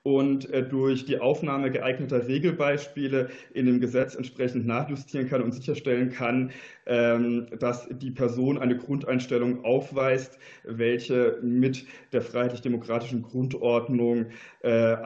und 0.03 0.49
äh, 0.49 0.67
durch 0.67 1.05
die 1.05 1.19
Aufnahme 1.19 1.71
geeigneter 1.71 2.27
Regelbeispiele 2.27 3.29
in 3.53 3.65
dem 3.65 3.79
Gesetz 3.79 4.15
entsprechend 4.15 4.67
nachjustieren 4.67 5.29
kann 5.29 5.43
und 5.43 5.53
sicherstellen 5.53 6.11
kann, 6.11 6.51
ähm, 6.85 7.47
dass 7.59 7.87
die 7.89 8.11
Person 8.11 8.57
eine 8.57 8.77
Grundeinstellung 8.77 9.63
aufweist, 9.63 10.37
welche 10.65 11.39
mit 11.41 11.85
der 12.11 12.21
freiheitlich-demokratischen 12.21 13.21
Grundordnung 13.21 14.25
äh, 14.63 14.97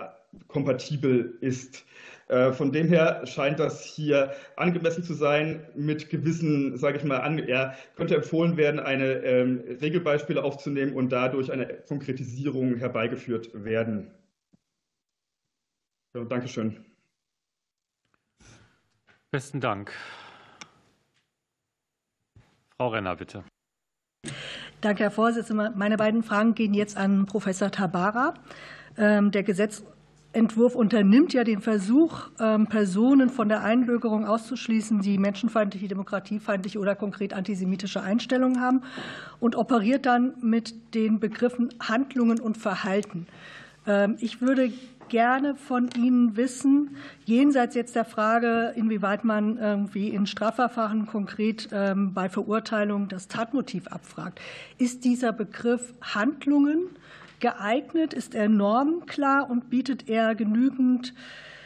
kompatibel 0.48 1.38
ist. 1.42 1.86
Äh, 2.28 2.54
von 2.54 2.72
dem 2.72 2.88
her 2.88 3.22
scheint 3.26 3.60
das 3.60 3.84
hier 3.84 4.34
angemessen 4.56 5.04
zu 5.04 5.14
sein. 5.14 5.66
Mit 5.76 6.10
gewissen, 6.10 6.78
sage 6.78 6.98
ich 6.98 7.04
mal, 7.04 7.20
an, 7.20 7.38
ja, 7.48 7.76
könnte 7.96 8.16
empfohlen 8.16 8.58
werden, 8.58 8.80
eine 8.80 9.18
ähm, 9.24 9.64
Regelbeispiele 9.82 10.44
aufzunehmen 10.44 10.94
und 10.94 11.12
dadurch 11.12 11.52
eine 11.52 11.68
Konkretisierung 11.88 12.78
herbeigeführt 12.78 13.52
werden. 13.54 14.12
Ja, 16.16 16.24
Dankeschön. 16.24 16.84
Besten 19.30 19.60
Dank. 19.60 19.92
Frau 22.78 22.88
Renner, 22.88 23.16
bitte. 23.16 23.44
Danke, 24.82 25.04
Herr 25.04 25.12
Vorsitzender. 25.12 25.74
Meine 25.76 25.98
beiden 25.98 26.24
Fragen 26.24 26.56
gehen 26.56 26.74
jetzt 26.74 26.98
an 26.98 27.26
Professor 27.26 27.70
Tabara. 27.70 28.34
Ähm, 28.98 29.32
der 29.32 29.44
Gesetz 29.44 29.84
Entwurf 30.36 30.76
unternimmt 30.76 31.34
ja 31.34 31.44
den 31.44 31.62
Versuch, 31.62 32.30
ähm, 32.40 32.68
Personen 32.68 33.30
von 33.30 33.48
der 33.48 33.64
Einbürgerung 33.64 34.26
auszuschließen, 34.26 35.02
die 35.02 35.18
menschenfeindliche, 35.18 35.88
demokratiefeindliche 35.88 36.80
oder 36.80 36.96
konkret 36.96 37.34
antisemitische 37.34 38.02
Einstellungen 38.02 38.60
haben 38.60 38.82
und 39.40 39.56
operiert 39.56 40.06
dann 40.06 40.34
mit 40.42 40.94
den 40.94 41.20
Begriffen 41.20 41.74
Handlungen 41.80 42.40
und 42.40 42.58
Verhalten. 42.58 43.28
Ähm, 43.88 44.18
ich 44.20 44.42
würde 44.42 44.74
gerne 45.08 45.56
von 45.56 45.90
Ihnen 45.96 46.36
wissen, 46.36 46.98
jenseits 47.24 47.76
jetzt 47.76 47.96
der 47.96 48.06
Frage, 48.06 48.74
inwieweit 48.76 49.24
man 49.24 49.58
irgendwie 49.58 50.10
in 50.10 50.26
Strafverfahren 50.26 51.06
konkret 51.06 51.70
ähm, 51.72 52.14
bei 52.14 52.28
Verurteilung 52.28 53.08
das 53.08 53.28
Tatmotiv 53.28 53.88
abfragt, 53.88 54.42
ist 54.78 55.06
dieser 55.06 55.32
Begriff 55.32 55.94
Handlungen 56.02 56.90
geeignet? 57.40 58.14
Ist 58.14 58.36
er 58.36 58.50
normklar 58.50 59.50
und 59.50 59.70
bietet 59.70 60.10
er 60.10 60.36
genügend 60.36 61.14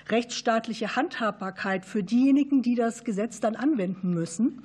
rechtsstaatliche 0.10 0.96
Handhabbarkeit 0.96 1.86
für 1.86 2.04
diejenigen, 2.04 2.62
die 2.62 2.76
das 2.76 3.04
Gesetz 3.04 3.40
dann 3.40 3.56
anwenden 3.56 4.14
müssen? 4.14 4.64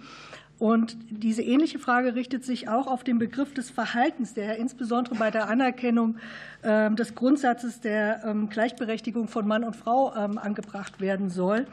Und 0.59 0.97
diese 1.11 1.43
ähnliche 1.43 1.79
Frage 1.79 2.15
richtet 2.15 2.45
sich 2.45 2.69
auch 2.69 2.87
auf 2.87 3.03
den 3.03 3.19
Begriff 3.19 3.53
des 3.55 3.71
Verhaltens, 3.71 4.35
der 4.35 4.57
insbesondere 4.57 5.17
bei 5.17 5.31
der 5.31 5.49
Anerkennung 5.49 6.17
ähm, 6.63 6.95
des 6.97 7.15
Grundsatzes 7.15 7.81
der 7.81 8.25
ähm, 8.25 8.49
Gleichberechtigung 8.49 9.27
von 9.27 9.49
Mann 9.49 9.65
und 9.65 9.75
Frau 9.75 10.15
ähm, 10.15 10.39
angebracht 10.39 11.01
werden 11.01 11.29
soll. 11.29 11.67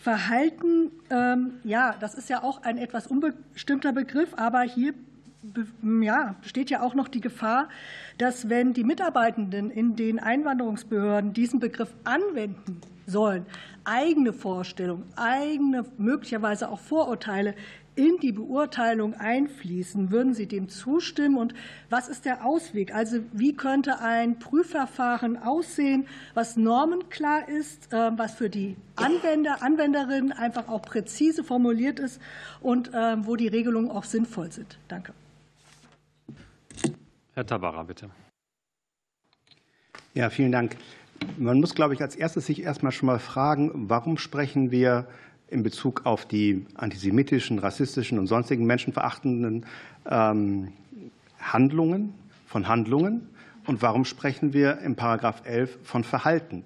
Verhalten, 0.00 0.92
ja, 1.64 1.96
das 1.98 2.14
ist 2.14 2.30
ja 2.30 2.44
auch 2.44 2.62
ein 2.62 2.78
etwas 2.78 3.08
unbestimmter 3.08 3.92
Begriff, 3.92 4.32
aber 4.36 4.62
hier 4.62 4.94
ja, 6.02 6.34
besteht 6.42 6.70
ja 6.70 6.82
auch 6.82 6.94
noch 6.94 7.08
die 7.08 7.20
Gefahr, 7.20 7.68
dass 8.18 8.48
wenn 8.48 8.72
die 8.72 8.84
Mitarbeitenden 8.84 9.70
in 9.70 9.96
den 9.96 10.18
Einwanderungsbehörden 10.18 11.32
diesen 11.32 11.60
Begriff 11.60 11.94
anwenden 12.04 12.80
sollen, 13.06 13.46
eigene 13.84 14.32
Vorstellungen, 14.32 15.04
eigene 15.16 15.84
möglicherweise 15.96 16.68
auch 16.68 16.80
Vorurteile 16.80 17.54
in 17.94 18.18
die 18.18 18.30
Beurteilung 18.30 19.14
einfließen. 19.14 20.12
Würden 20.12 20.32
Sie 20.32 20.46
dem 20.46 20.68
zustimmen? 20.68 21.36
Und 21.36 21.52
was 21.90 22.08
ist 22.08 22.26
der 22.26 22.44
Ausweg? 22.44 22.94
Also 22.94 23.18
wie 23.32 23.54
könnte 23.56 23.98
ein 23.98 24.38
Prüfverfahren 24.38 25.36
aussehen, 25.36 26.06
was 26.34 26.56
normenklar 26.56 27.48
ist, 27.48 27.92
äh, 27.92 28.16
was 28.16 28.34
für 28.34 28.50
die 28.50 28.76
Anwender, 28.94 29.62
Anwenderinnen 29.62 30.30
einfach 30.30 30.68
auch 30.68 30.82
präzise 30.82 31.42
formuliert 31.42 31.98
ist 31.98 32.20
und 32.60 32.94
äh, 32.94 33.26
wo 33.26 33.34
die 33.34 33.48
Regelungen 33.48 33.90
auch 33.90 34.04
sinnvoll 34.04 34.52
sind? 34.52 34.78
Danke. 34.86 35.12
Herr 37.38 37.46
Tabara, 37.46 37.84
bitte. 37.84 38.10
Ja, 40.12 40.28
vielen 40.28 40.50
Dank. 40.50 40.76
Man 41.36 41.60
muss, 41.60 41.76
glaube 41.76 41.94
ich, 41.94 42.02
als 42.02 42.16
erstes 42.16 42.46
sich 42.46 42.64
erstmal 42.64 42.90
schon 42.90 43.06
mal 43.06 43.20
fragen, 43.20 43.70
warum 43.88 44.18
sprechen 44.18 44.72
wir 44.72 45.06
in 45.46 45.62
Bezug 45.62 46.04
auf 46.04 46.26
die 46.26 46.66
antisemitischen, 46.74 47.60
rassistischen 47.60 48.18
und 48.18 48.26
sonstigen 48.26 48.66
menschenverachtenden 48.66 49.66
ähm, 50.10 50.72
Handlungen 51.38 52.12
von 52.44 52.66
Handlungen 52.66 53.28
und 53.68 53.82
warum 53.82 54.04
sprechen 54.04 54.52
wir 54.52 54.78
im 54.78 54.96
Paragraph 54.96 55.42
11 55.44 55.78
von 55.84 56.02
Verhalten? 56.02 56.64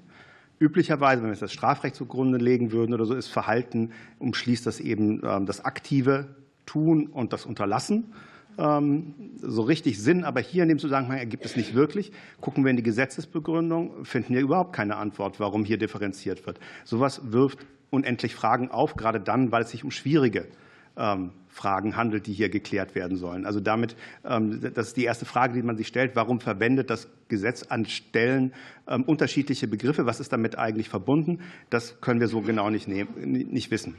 Üblicherweise, 0.59 1.20
wenn 1.20 1.28
wir 1.28 1.36
das 1.36 1.53
Strafrecht 1.53 1.97
zugrunde 1.97 2.39
legen 2.39 2.73
würden 2.73 2.94
oder 2.94 3.05
so, 3.05 3.12
ist 3.12 3.28
Verhalten 3.28 3.90
umschließt 4.20 4.65
das 4.65 4.81
eben 4.81 5.20
ähm, 5.23 5.44
das 5.44 5.66
aktive 5.66 6.28
Tun 6.65 7.09
und 7.09 7.35
das 7.35 7.44
Unterlassen. 7.44 8.15
Ähm, 8.59 9.15
so 9.41 9.62
richtig 9.62 10.01
Sinn, 10.01 10.24
aber 10.24 10.41
hier 10.41 10.62
in 10.62 10.69
dem 10.69 10.79
Zusammenhang 10.79 11.19
ergibt 11.19 11.45
es 11.45 11.57
nicht 11.57 11.74
wirklich. 11.74 12.12
Gucken 12.41 12.65
wir 12.65 12.70
in 12.70 12.77
die 12.77 12.83
Gesetzesbegründung, 12.83 14.05
finden 14.05 14.35
wir 14.35 14.41
überhaupt 14.41 14.74
keine 14.74 14.97
Antwort, 14.97 15.41
warum 15.41 15.65
hier 15.65 15.79
differenziert 15.79 16.47
wird. 16.47 16.61
Sowas 16.85 17.20
wirft 17.33 17.66
unendlich 17.91 18.35
Fragen 18.35 18.70
auf, 18.70 18.95
gerade 18.95 19.20
dann, 19.20 19.53
weil 19.53 19.62
es 19.62 19.70
sich 19.70 19.85
um 19.85 19.91
schwierige 19.91 20.49
ähm, 20.97 21.31
Fragen 21.49 21.97
handelt, 21.97 22.27
die 22.27 22.33
hier 22.33 22.51
geklärt 22.51 22.95
werden 22.95 23.16
sollen. 23.16 23.47
Also 23.47 23.61
damit, 23.61 23.97
ähm, 24.24 24.61
das 24.74 24.89
ist 24.89 24.97
die 24.97 25.05
erste 25.05 25.24
Frage, 25.24 25.55
die 25.55 25.62
man 25.62 25.77
sich 25.77 25.87
stellt. 25.87 26.15
Warum 26.15 26.41
verwendet 26.41 26.91
das 26.91 27.09
Gesetz 27.29 27.65
an 27.65 27.87
Stellen 27.87 28.53
unterschiedliche 28.85 29.69
Begriffe? 29.69 30.05
Was 30.05 30.20
ist 30.20 30.33
damit 30.33 30.59
eigentlich 30.59 30.91
verbunden? 30.91 31.41
Das 31.70 32.01
können 32.03 32.20
wir 32.20 32.29
so 32.29 32.43
genau 32.43 32.69
nicht, 32.69 32.89
nicht 32.89 33.70
wissen. 33.70 33.97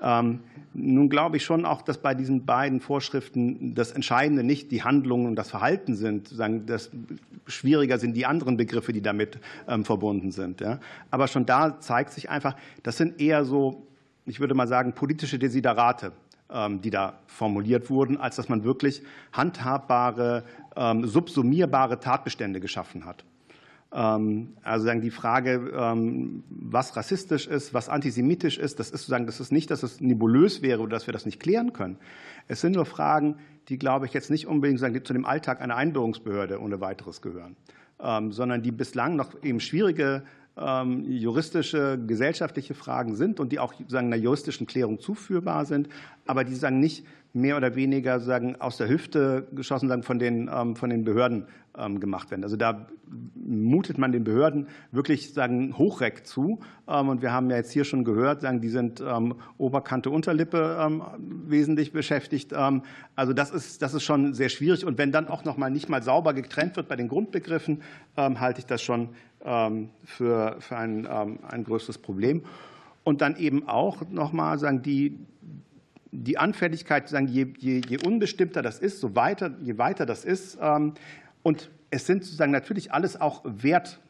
Ähm, 0.00 0.40
nun 0.74 1.08
glaube 1.08 1.38
ich 1.38 1.44
schon 1.44 1.64
auch, 1.64 1.80
dass 1.80 1.98
bei 1.98 2.14
diesen 2.14 2.44
beiden 2.44 2.80
Vorschriften 2.80 3.74
das 3.74 3.92
Entscheidende 3.92 4.42
nicht 4.42 4.70
die 4.70 4.82
Handlungen 4.82 5.26
und 5.26 5.36
das 5.36 5.50
Verhalten 5.50 5.94
sind, 5.94 6.38
das 6.66 6.90
schwieriger 7.46 7.98
sind 7.98 8.14
die 8.14 8.26
anderen 8.26 8.56
Begriffe, 8.56 8.92
die 8.92 9.00
damit 9.00 9.38
ähm, 9.68 9.84
verbunden 9.84 10.32
sind. 10.32 10.62
Aber 11.10 11.28
schon 11.28 11.46
da 11.46 11.80
zeigt 11.80 12.12
sich 12.12 12.28
einfach, 12.28 12.56
das 12.82 12.98
sind 12.98 13.20
eher 13.20 13.44
so, 13.44 13.86
ich 14.26 14.38
würde 14.38 14.54
mal 14.54 14.68
sagen, 14.68 14.92
politische 14.92 15.38
Desiderate, 15.38 16.12
ähm, 16.50 16.82
die 16.82 16.90
da 16.90 17.20
formuliert 17.26 17.88
wurden, 17.88 18.18
als 18.18 18.36
dass 18.36 18.48
man 18.48 18.64
wirklich 18.64 19.02
handhabbare, 19.32 20.44
subsumierbare 21.04 22.00
Tatbestände 22.00 22.60
geschaffen 22.60 23.06
hat. 23.06 23.24
Ähm, 23.96 24.52
also 24.62 24.84
sagen 24.84 25.00
die 25.00 25.10
Frage, 25.10 25.72
ähm, 25.74 26.44
was 26.50 26.96
rassistisch 26.96 27.46
ist, 27.46 27.72
was 27.72 27.88
antisemitisch 27.88 28.58
ist, 28.58 28.78
das 28.78 28.90
ist 28.90 29.00
sozusagen, 29.00 29.24
das 29.24 29.40
ist 29.40 29.52
nicht, 29.52 29.70
dass 29.70 29.82
es 29.82 30.02
nebulös 30.02 30.60
wäre 30.60 30.82
oder 30.82 30.90
dass 30.90 31.06
wir 31.06 31.12
das 31.12 31.24
nicht 31.24 31.40
klären 31.40 31.72
können. 31.72 31.96
Es 32.46 32.60
sind 32.60 32.74
nur 32.74 32.84
Fragen, 32.84 33.36
die, 33.68 33.78
glaube 33.78 34.04
ich, 34.04 34.12
jetzt 34.12 34.30
nicht 34.30 34.46
unbedingt 34.46 34.80
sagen, 34.80 35.02
zu 35.02 35.14
dem 35.14 35.24
Alltag 35.24 35.62
einer 35.62 35.76
Einbürgerungsbehörde 35.76 36.60
ohne 36.60 36.80
weiteres 36.82 37.22
gehören, 37.22 37.56
ähm, 37.98 38.32
sondern 38.32 38.62
die 38.62 38.70
bislang 38.70 39.16
noch 39.16 39.42
eben 39.42 39.60
schwierige 39.60 40.22
juristische, 40.58 41.98
gesellschaftliche 42.06 42.72
Fragen 42.72 43.14
sind 43.14 43.40
und 43.40 43.52
die 43.52 43.58
auch 43.58 43.74
sagen, 43.88 44.06
einer 44.06 44.16
juristischen 44.16 44.66
Klärung 44.66 45.00
zuführbar 45.00 45.66
sind, 45.66 45.90
aber 46.24 46.44
die 46.44 46.54
sagen 46.54 46.80
nicht 46.80 47.04
mehr 47.36 47.58
oder 47.58 47.74
weniger 47.76 48.18
sagen, 48.18 48.56
aus 48.60 48.78
der 48.78 48.88
Hüfte 48.88 49.46
geschossen 49.52 49.88
sagen, 49.88 50.02
von, 50.02 50.18
den, 50.18 50.50
ähm, 50.52 50.74
von 50.74 50.88
den 50.88 51.04
Behörden 51.04 51.44
ähm, 51.78 52.00
gemacht 52.00 52.30
werden. 52.30 52.44
Also 52.44 52.56
da 52.56 52.86
mutet 53.34 53.98
man 53.98 54.10
den 54.10 54.24
Behörden 54.24 54.68
wirklich 54.90 55.34
sagen, 55.34 55.76
Hochreck 55.76 56.26
zu. 56.26 56.60
Ähm, 56.88 57.10
und 57.10 57.20
wir 57.20 57.32
haben 57.32 57.50
ja 57.50 57.56
jetzt 57.56 57.72
hier 57.72 57.84
schon 57.84 58.04
gehört, 58.04 58.40
sagen, 58.40 58.62
die 58.62 58.70
sind 58.70 59.02
Oberkante, 59.58 60.08
Unterlippe 60.08 61.16
wesentlich 61.46 61.92
beschäftigt. 61.92 62.54
Also 63.14 63.32
das 63.34 63.50
ist, 63.50 63.82
das 63.82 63.92
ist 63.92 64.02
schon 64.02 64.32
sehr 64.32 64.48
schwierig. 64.48 64.86
Und 64.86 64.96
wenn 64.96 65.12
dann 65.12 65.28
auch 65.28 65.44
noch 65.44 65.58
mal 65.58 65.70
nicht 65.70 65.88
mal 65.88 66.02
sauber 66.02 66.32
getrennt 66.32 66.76
wird 66.76 66.88
bei 66.88 66.96
den 66.96 67.08
Grundbegriffen, 67.08 67.82
halte 68.16 68.60
ich 68.60 68.66
das 68.66 68.82
schon 68.82 69.10
für, 69.42 70.56
für 70.58 70.76
ein, 70.76 71.06
ein 71.06 71.64
größeres 71.64 71.98
Problem. 71.98 72.42
Und 73.04 73.20
dann 73.20 73.36
eben 73.36 73.68
auch 73.68 74.02
noch 74.10 74.32
mal 74.32 74.58
sagen, 74.58 74.82
die, 74.82 75.18
die 76.24 76.38
Anfälligkeit, 76.38 77.08
sagen, 77.08 77.28
je, 77.28 77.46
je, 77.58 77.80
je 77.86 77.98
unbestimmter 78.06 78.62
das 78.62 78.78
ist, 78.78 79.00
so 79.00 79.14
weiter, 79.14 79.52
je 79.62 79.78
weiter 79.78 80.06
das 80.06 80.24
ist, 80.24 80.58
ähm, 80.60 80.94
Und 81.46 81.70
es 81.90 82.06
sind 82.06 82.24
sozusagen 82.24 82.50
natürlich 82.50 82.92
alles 82.92 83.20
auch 83.20 83.42
Wert 83.44 84.00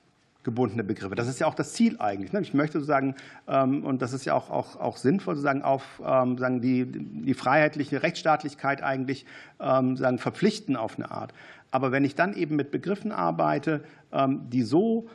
gebundene 0.43 0.85
Begriffe. 0.85 1.15
Das 1.17 1.29
ist 1.29 1.39
ja 1.39 1.47
auch 1.47 1.55
das 1.55 1.75
Ziel 1.75 1.97
eigentlich. 1.99 2.33
Ne? 2.33 2.41
Ich 2.41 2.55
möchte 2.55 2.79
sozusagen, 2.79 3.15
ähm, 3.47 3.85
und 3.85 4.01
das 4.01 4.15
ist 4.15 4.25
ja 4.25 4.33
auch, 4.33 4.49
auch, 4.49 4.77
auch 4.77 4.97
sinnvoll, 4.97 5.35
sozusagen 5.35 5.61
auf 5.61 6.01
ähm, 6.03 6.39
sagen 6.39 6.63
die, 6.63 6.87
die 6.87 7.35
freiheitliche 7.35 8.03
Rechtsstaatlichkeit 8.03 8.83
eigentlich 8.83 9.27
sagen, 9.59 10.19
verpflichten 10.19 10.77
auf 10.77 10.97
eine 10.97 11.11
Art. 11.11 11.35
Aber 11.71 11.93
wenn 11.93 12.07
ich 12.07 12.15
dann 12.15 12.33
eben 12.33 12.57
mit 12.57 12.71
Begriffen 12.71 13.13
arbeite, 13.13 13.85
die 14.51 14.63
so 14.63 15.09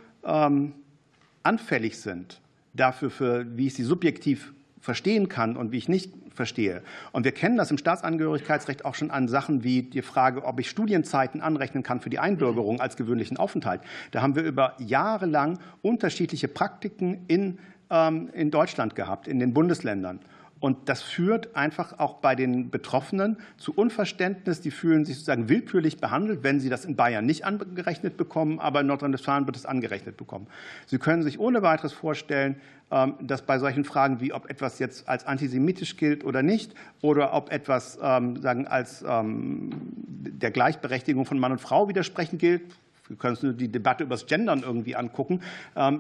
anfällig 1.44 2.00
sind 2.00 2.40
dafür, 2.74 3.10
für, 3.10 3.58
wie 3.58 3.68
ich 3.68 3.74
sie 3.74 3.84
subjektiv 3.84 4.54
verstehen 4.80 5.28
kann 5.28 5.58
und 5.58 5.72
wie 5.72 5.78
ich 5.78 5.90
nicht 5.90 6.14
verstehe. 6.34 6.82
Und 7.12 7.24
wir 7.24 7.32
kennen 7.32 7.58
das 7.58 7.72
im 7.72 7.78
Staatsangehörigkeitsrecht 7.78 8.86
auch 8.86 8.96
schon 8.96 9.12
an 9.12 9.28
Sachen 9.28 9.64
wie 9.64 9.84
die 9.84 10.02
Frage, 10.02 10.44
ob 10.46 10.60
ich 10.60 10.70
Studienzeiten 10.70 11.42
anrechnen 11.42 11.84
kann 11.84 12.00
für 12.00 12.10
die 12.10 12.20
Einbürgerung 12.20 12.82
als 12.82 12.98
gewöhnlichen 12.98 13.38
Aufenthalt. 13.38 13.82
Da 14.12 14.22
haben 14.22 14.36
wir 14.36 14.44
über 14.44 14.76
Jahre 14.80 15.26
lang 15.26 15.60
unterschiedliche 15.82 16.48
Praktiken 16.48 17.26
in, 17.28 17.60
ähm, 17.90 18.30
in 18.34 18.52
Deutschland 18.52 18.96
gehabt, 18.96 19.28
in 19.28 19.40
den 19.40 19.54
Bundesländern. 19.54 20.20
Und 20.62 20.90
das 20.90 21.02
führt 21.02 21.56
einfach 21.56 21.98
auch 21.98 22.18
bei 22.18 22.36
den 22.36 22.70
Betroffenen 22.70 23.38
zu 23.58 23.74
Unverständnis. 23.74 24.62
Die 24.62 24.70
fühlen 24.70 25.06
sich 25.06 25.16
sozusagen 25.16 25.50
willkürlich 25.50 25.98
behandelt, 25.98 26.44
wenn 26.44 26.60
sie 26.60 26.70
das 26.70 26.86
in 26.86 26.96
Bayern 26.96 27.26
nicht 27.26 27.46
angerechnet 27.46 28.16
bekommen, 28.16 28.60
aber 28.60 28.82
in 28.82 28.88
Nordrhein-Westfalen 28.88 29.48
wird 29.48 29.58
es 29.58 29.66
angerechnet 29.66 30.18
bekommen. 30.18 30.46
Sie 30.86 31.00
können 31.00 31.24
sich 31.24 31.40
ohne 31.40 31.64
weiteres 31.64 31.94
vorstellen, 31.94 32.58
ähm, 32.92 33.16
dass 33.22 33.42
bei 33.42 33.58
solchen 33.58 33.84
Fragen 33.86 34.22
wie 34.22 34.34
ob 34.34 34.52
etwas 34.52 34.78
jetzt 34.78 35.10
als 35.10 35.26
antisemitisch 35.26 35.98
gilt 35.98 36.24
oder 36.24 36.44
nicht 36.44 36.76
oder 37.02 37.34
ob 37.34 37.52
etwas 37.52 37.98
ähm, 38.00 38.40
sagen, 38.40 38.68
als 38.68 39.04
ähm, 39.08 39.72
der 40.06 40.52
Gleichberechtigung 40.52 41.26
von 41.26 41.40
Mann 41.40 41.54
und 41.54 41.60
Frau 41.60 41.90
widersprechen 41.90 42.38
gilt, 42.38 42.62
wir 43.08 43.18
können 43.18 43.34
uns 43.34 43.42
nur 43.42 43.54
die 43.54 43.68
Debatte 43.68 44.04
über 44.04 44.14
das 44.14 44.28
Gendern 44.28 44.62
irgendwie 44.62 44.96
angucken, 44.96 45.42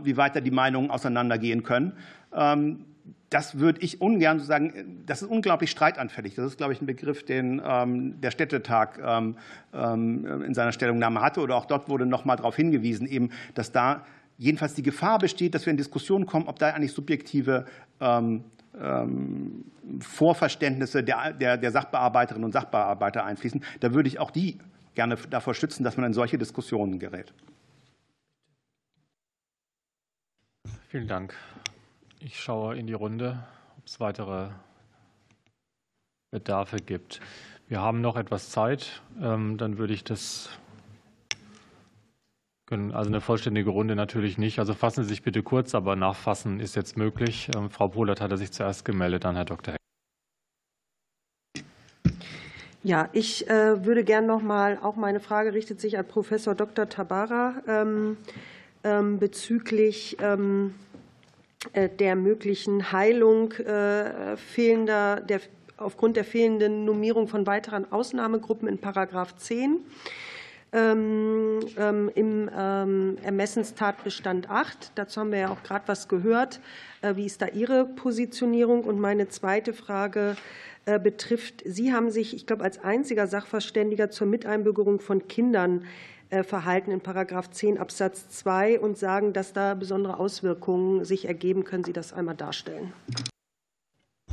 wie 0.03 0.15
weit 0.15 0.33
da 0.33 0.39
die 0.39 0.51
Meinungen 0.51 0.89
auseinandergehen 0.89 1.61
können 1.61 1.91
das 3.29 3.59
würde 3.59 3.81
ich 3.81 4.01
ungern 4.01 4.39
so 4.39 4.45
sagen, 4.45 5.03
das 5.05 5.21
ist 5.21 5.29
unglaublich 5.29 5.71
streitanfällig. 5.71 6.35
Das 6.35 6.45
ist, 6.45 6.57
glaube 6.57 6.73
ich, 6.73 6.81
ein 6.81 6.85
Begriff, 6.85 7.23
den 7.23 7.61
ähm, 7.65 8.19
der 8.19 8.31
Städtetag 8.31 8.99
ähm, 9.03 9.37
ähm, 9.73 10.43
in 10.43 10.53
seiner 10.53 10.73
Stellungnahme 10.73 11.21
hatte. 11.21 11.39
Oder 11.39 11.55
auch 11.55 11.65
dort 11.65 11.87
wurde 11.87 12.05
noch 12.05 12.25
mal 12.25 12.35
darauf 12.35 12.57
hingewiesen, 12.57 13.07
eben, 13.07 13.29
dass 13.53 13.71
da 13.71 14.05
jedenfalls 14.37 14.73
die 14.73 14.83
Gefahr 14.83 15.17
besteht, 15.17 15.55
dass 15.55 15.65
wir 15.65 15.71
in 15.71 15.77
Diskussionen 15.77 16.25
kommen, 16.25 16.47
ob 16.47 16.59
da 16.59 16.69
eigentlich 16.69 16.93
subjektive 16.93 17.65
Vorverständnisse 19.99 21.03
der, 21.03 21.33
der, 21.33 21.57
der 21.57 21.71
Sachbearbeiterinnen 21.71 22.45
und 22.45 22.51
Sachbearbeiter 22.51 23.23
einfließen. 23.23 23.63
Da 23.81 23.93
würde 23.93 24.07
ich 24.07 24.17
auch 24.17 24.31
die 24.31 24.57
gerne 24.95 25.17
davor 25.29 25.53
schützen, 25.53 25.83
dass 25.83 25.97
man 25.97 26.07
in 26.07 26.13
solche 26.13 26.37
Diskussionen 26.37 26.97
gerät. 26.99 27.33
Vielen 30.89 31.07
Dank. 31.07 31.33
Ich 32.23 32.39
schaue 32.39 32.77
in 32.77 32.85
die 32.85 32.93
Runde, 32.93 33.39
ob 33.79 33.87
es 33.87 33.99
weitere 33.99 34.49
Bedarfe 36.29 36.77
gibt. 36.77 37.19
Wir 37.67 37.81
haben 37.81 38.01
noch 38.01 38.15
etwas 38.15 38.51
Zeit. 38.51 39.01
Ähm, 39.19 39.57
dann 39.57 39.79
würde 39.79 39.93
ich 39.93 40.03
das. 40.03 40.49
Also 42.69 43.09
eine 43.09 43.21
vollständige 43.21 43.71
Runde 43.71 43.95
natürlich 43.95 44.37
nicht. 44.37 44.59
Also 44.59 44.75
fassen 44.75 45.03
Sie 45.03 45.09
sich 45.09 45.23
bitte 45.23 45.41
kurz, 45.41 45.73
aber 45.73 45.95
nachfassen 45.95 46.59
ist 46.59 46.75
jetzt 46.75 46.95
möglich. 46.95 47.49
Ähm, 47.55 47.71
Frau 47.71 47.87
Pohlert 47.87 48.21
hatte 48.21 48.37
sich 48.37 48.51
zuerst 48.51 48.85
gemeldet, 48.85 49.23
dann 49.23 49.35
Herr 49.35 49.45
Dr. 49.45 49.73
Heck. 49.73 49.81
Ja, 52.83 53.09
ich 53.13 53.49
äh, 53.49 53.83
würde 53.83 54.03
gerne 54.03 54.27
noch 54.27 54.43
mal, 54.43 54.77
auch 54.81 54.95
meine 54.95 55.19
Frage 55.19 55.53
richtet 55.53 55.81
sich 55.81 55.97
an 55.97 56.07
Professor 56.07 56.53
Dr. 56.53 56.87
Tabara 56.87 57.55
ähm, 57.67 59.19
bezüglich 59.19 60.19
äh, 60.19 60.37
der 61.75 62.15
möglichen 62.15 62.91
Heilung 62.91 63.53
äh, 63.53 64.35
fehlender, 64.35 65.21
der, 65.21 65.41
aufgrund 65.77 66.17
der 66.17 66.23
fehlenden 66.23 66.85
Nummierung 66.85 67.27
von 67.27 67.45
weiteren 67.45 67.91
Ausnahmegruppen 67.91 68.67
in 68.67 68.79
Paragraph 68.79 69.35
10 69.35 69.79
ähm, 70.73 71.59
ähm, 71.77 72.11
im 72.15 72.49
ähm, 72.55 73.17
Ermessenstatbestand 73.21 74.49
8. 74.49 74.93
Dazu 74.95 75.19
haben 75.19 75.31
wir 75.31 75.39
ja 75.39 75.49
auch 75.49 75.63
gerade 75.63 75.87
was 75.87 76.07
gehört. 76.07 76.61
Äh, 77.01 77.15
wie 77.15 77.25
ist 77.25 77.41
da 77.41 77.47
Ihre 77.47 77.85
Positionierung? 77.85 78.83
Und 78.83 78.99
meine 78.99 79.27
zweite 79.29 79.73
Frage 79.73 80.35
betrifft, 81.03 81.61
Sie 81.63 81.93
haben 81.93 82.09
sich, 82.09 82.35
ich 82.35 82.47
glaube, 82.47 82.63
als 82.63 82.83
einziger 82.83 83.27
Sachverständiger 83.27 84.09
zur 84.09 84.25
Miteinbürgerung 84.25 84.99
von 84.99 85.27
Kindern 85.27 85.81
äh, 85.81 86.10
Verhalten 86.43 86.91
in 86.91 87.01
Paragraph 87.01 87.49
10 87.49 87.77
Absatz 87.77 88.29
2 88.29 88.79
und 88.79 88.97
sagen, 88.97 89.33
dass 89.33 89.51
da 89.51 89.73
besondere 89.73 90.17
Auswirkungen 90.17 91.03
sich 91.03 91.27
ergeben. 91.27 91.65
Können 91.65 91.83
Sie 91.83 91.93
das 91.93 92.13
einmal 92.13 92.35
darstellen? 92.35 92.93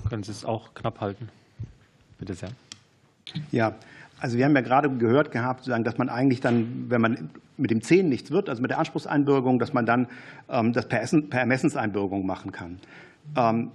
Können 0.08 0.22
Sie 0.22 0.30
es 0.30 0.44
auch 0.44 0.74
knapp 0.74 1.00
halten? 1.00 1.28
Bitte 2.18 2.34
sehr. 2.34 2.50
Ja, 3.50 3.74
also 4.20 4.38
wir 4.38 4.44
haben 4.44 4.54
ja 4.54 4.62
gerade 4.62 4.90
gehört 4.90 5.30
gehabt, 5.30 5.68
dass 5.68 5.98
man 5.98 6.08
eigentlich 6.08 6.40
dann, 6.40 6.86
wenn 6.88 7.00
man 7.00 7.30
mit 7.56 7.70
dem 7.70 7.82
10 7.82 8.08
nichts 8.08 8.30
wird, 8.30 8.48
also 8.48 8.62
mit 8.62 8.70
der 8.70 8.78
Anspruchseinbürgerung, 8.78 9.58
dass 9.58 9.72
man 9.72 9.86
dann 9.86 10.06
ähm, 10.48 10.72
das 10.72 10.88
per 10.88 11.00
Ermessenseinbürgerung 11.00 12.26
machen 12.26 12.52
kann. 12.52 12.78
Ähm, 13.36 13.70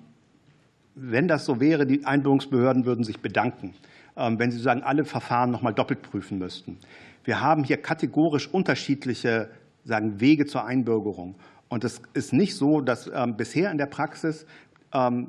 wenn 0.96 1.28
das 1.28 1.46
so 1.46 1.60
wäre, 1.60 1.86
die 1.86 2.06
Einbürgerungsbehörden 2.06 2.86
würden 2.86 3.04
sich 3.04 3.20
bedanken, 3.20 3.74
ähm, 4.16 4.40
wenn 4.40 4.52
sie 4.52 4.58
sozusagen 4.58 4.84
alle 4.84 5.06
Verfahren 5.06 5.52
noch 5.52 5.62
mal 5.62 5.74
doppelt 5.74 6.02
prüfen 6.02 6.40
müssten. 6.40 6.78
Wir 7.24 7.42
haben 7.42 7.64
hier 7.64 7.78
kategorisch 7.78 8.48
unterschiedliche 8.48 9.50
sagen, 9.86 10.20
Wege 10.20 10.46
zur 10.46 10.66
Einbürgerung. 10.66 11.36
Und 11.70 11.84
es 11.84 12.02
ist 12.14 12.34
nicht 12.34 12.56
so, 12.56 12.82
dass 12.82 13.10
ähm, 13.14 13.36
bisher 13.36 13.72
in 13.72 13.78
der 13.78 13.88
Praxis 13.88 14.46
ähm, 14.94 15.28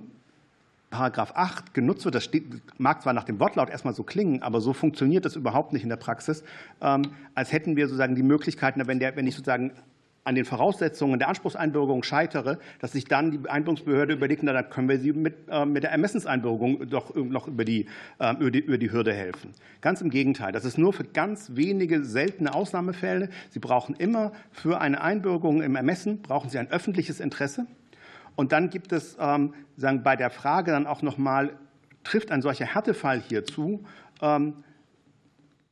Paragraph 0.91 1.33
8 1.35 1.75
genutzt 1.75 2.05
wird. 2.05 2.15
Das 2.15 2.29
mag 2.79 3.03
zwar 3.03 3.12
nach 3.12 3.25
dem 3.25 3.41
Wortlaut 3.41 3.71
erstmal 3.71 3.95
so 3.95 4.05
klingen, 4.05 4.43
aber 4.43 4.61
so 4.61 4.73
funktioniert 4.73 5.25
das 5.25 5.35
überhaupt 5.37 5.73
nicht 5.73 5.83
in 5.83 5.89
der 5.89 5.97
Praxis, 5.97 6.45
ähm, 6.81 7.03
als 7.35 7.53
hätten 7.53 7.77
wir 7.77 7.87
sozusagen 7.87 8.15
die 8.15 8.23
Möglichkeiten, 8.23 8.87
wenn, 8.87 9.01
der, 9.01 9.16
wenn 9.16 9.27
ich 9.27 9.35
sozusagen 9.35 9.73
an 10.24 10.34
den 10.34 10.46
Voraussetzungen 10.46 11.18
der 11.18 11.28
Anspruchseinbürgerung 11.28 12.02
scheitere, 12.02 12.59
dass 12.80 12.92
sich 12.92 13.05
dann 13.05 13.30
die 13.30 13.48
Einbürgerungsbehörde 13.48 14.14
überlegt, 14.14 14.42
na, 14.42 14.52
dann 14.52 14.70
können 14.70 14.88
wir 14.88 14.98
sie 14.98 15.12
mit, 15.12 15.34
äh, 15.51 15.66
mit 15.66 15.82
der 15.82 15.92
Ermessenseinbürgerung 15.92 16.88
doch 16.88 17.14
noch 17.14 17.46
über 17.46 17.64
die, 17.64 17.86
äh, 18.18 18.34
über, 18.36 18.51
die, 18.51 18.60
über 18.60 18.78
die 18.78 18.90
Hürde 18.90 19.12
helfen. 19.12 19.52
Ganz 19.82 20.01
im 20.01 20.09
Gegenteil. 20.09 20.52
Das 20.52 20.64
ist 20.64 20.78
nur 20.78 20.94
für 20.94 21.05
ganz 21.05 21.51
wenige 21.55 22.05
seltene 22.05 22.55
Ausnahmefälle. 22.55 23.28
Sie 23.51 23.59
brauchen 23.59 23.94
immer 23.96 24.32
für 24.51 24.80
eine 24.80 25.02
Einbürgerung 25.02 25.62
im 25.62 25.76
Ermessen 25.76 26.22
brauchen 26.22 26.48
Sie 26.48 26.59
ein 26.59 26.70
öffentliches 26.70 27.20
Interesse. 27.20 27.66
Und 28.34 28.52
dann 28.52 28.70
gibt 28.70 28.92
es 28.92 29.16
ähm, 29.20 29.52
sagen, 29.76 30.02
bei 30.02 30.16
der 30.16 30.30
Frage 30.30 30.72
dann 30.72 30.86
auch 30.86 31.02
noch 31.02 31.18
mal, 31.18 31.52
trifft 32.02 32.30
ein 32.30 32.42
solcher 32.42 32.66
Härtefall 32.66 33.20
hier 33.20 33.44
zu? 33.44 33.84
Ähm, 34.22 34.64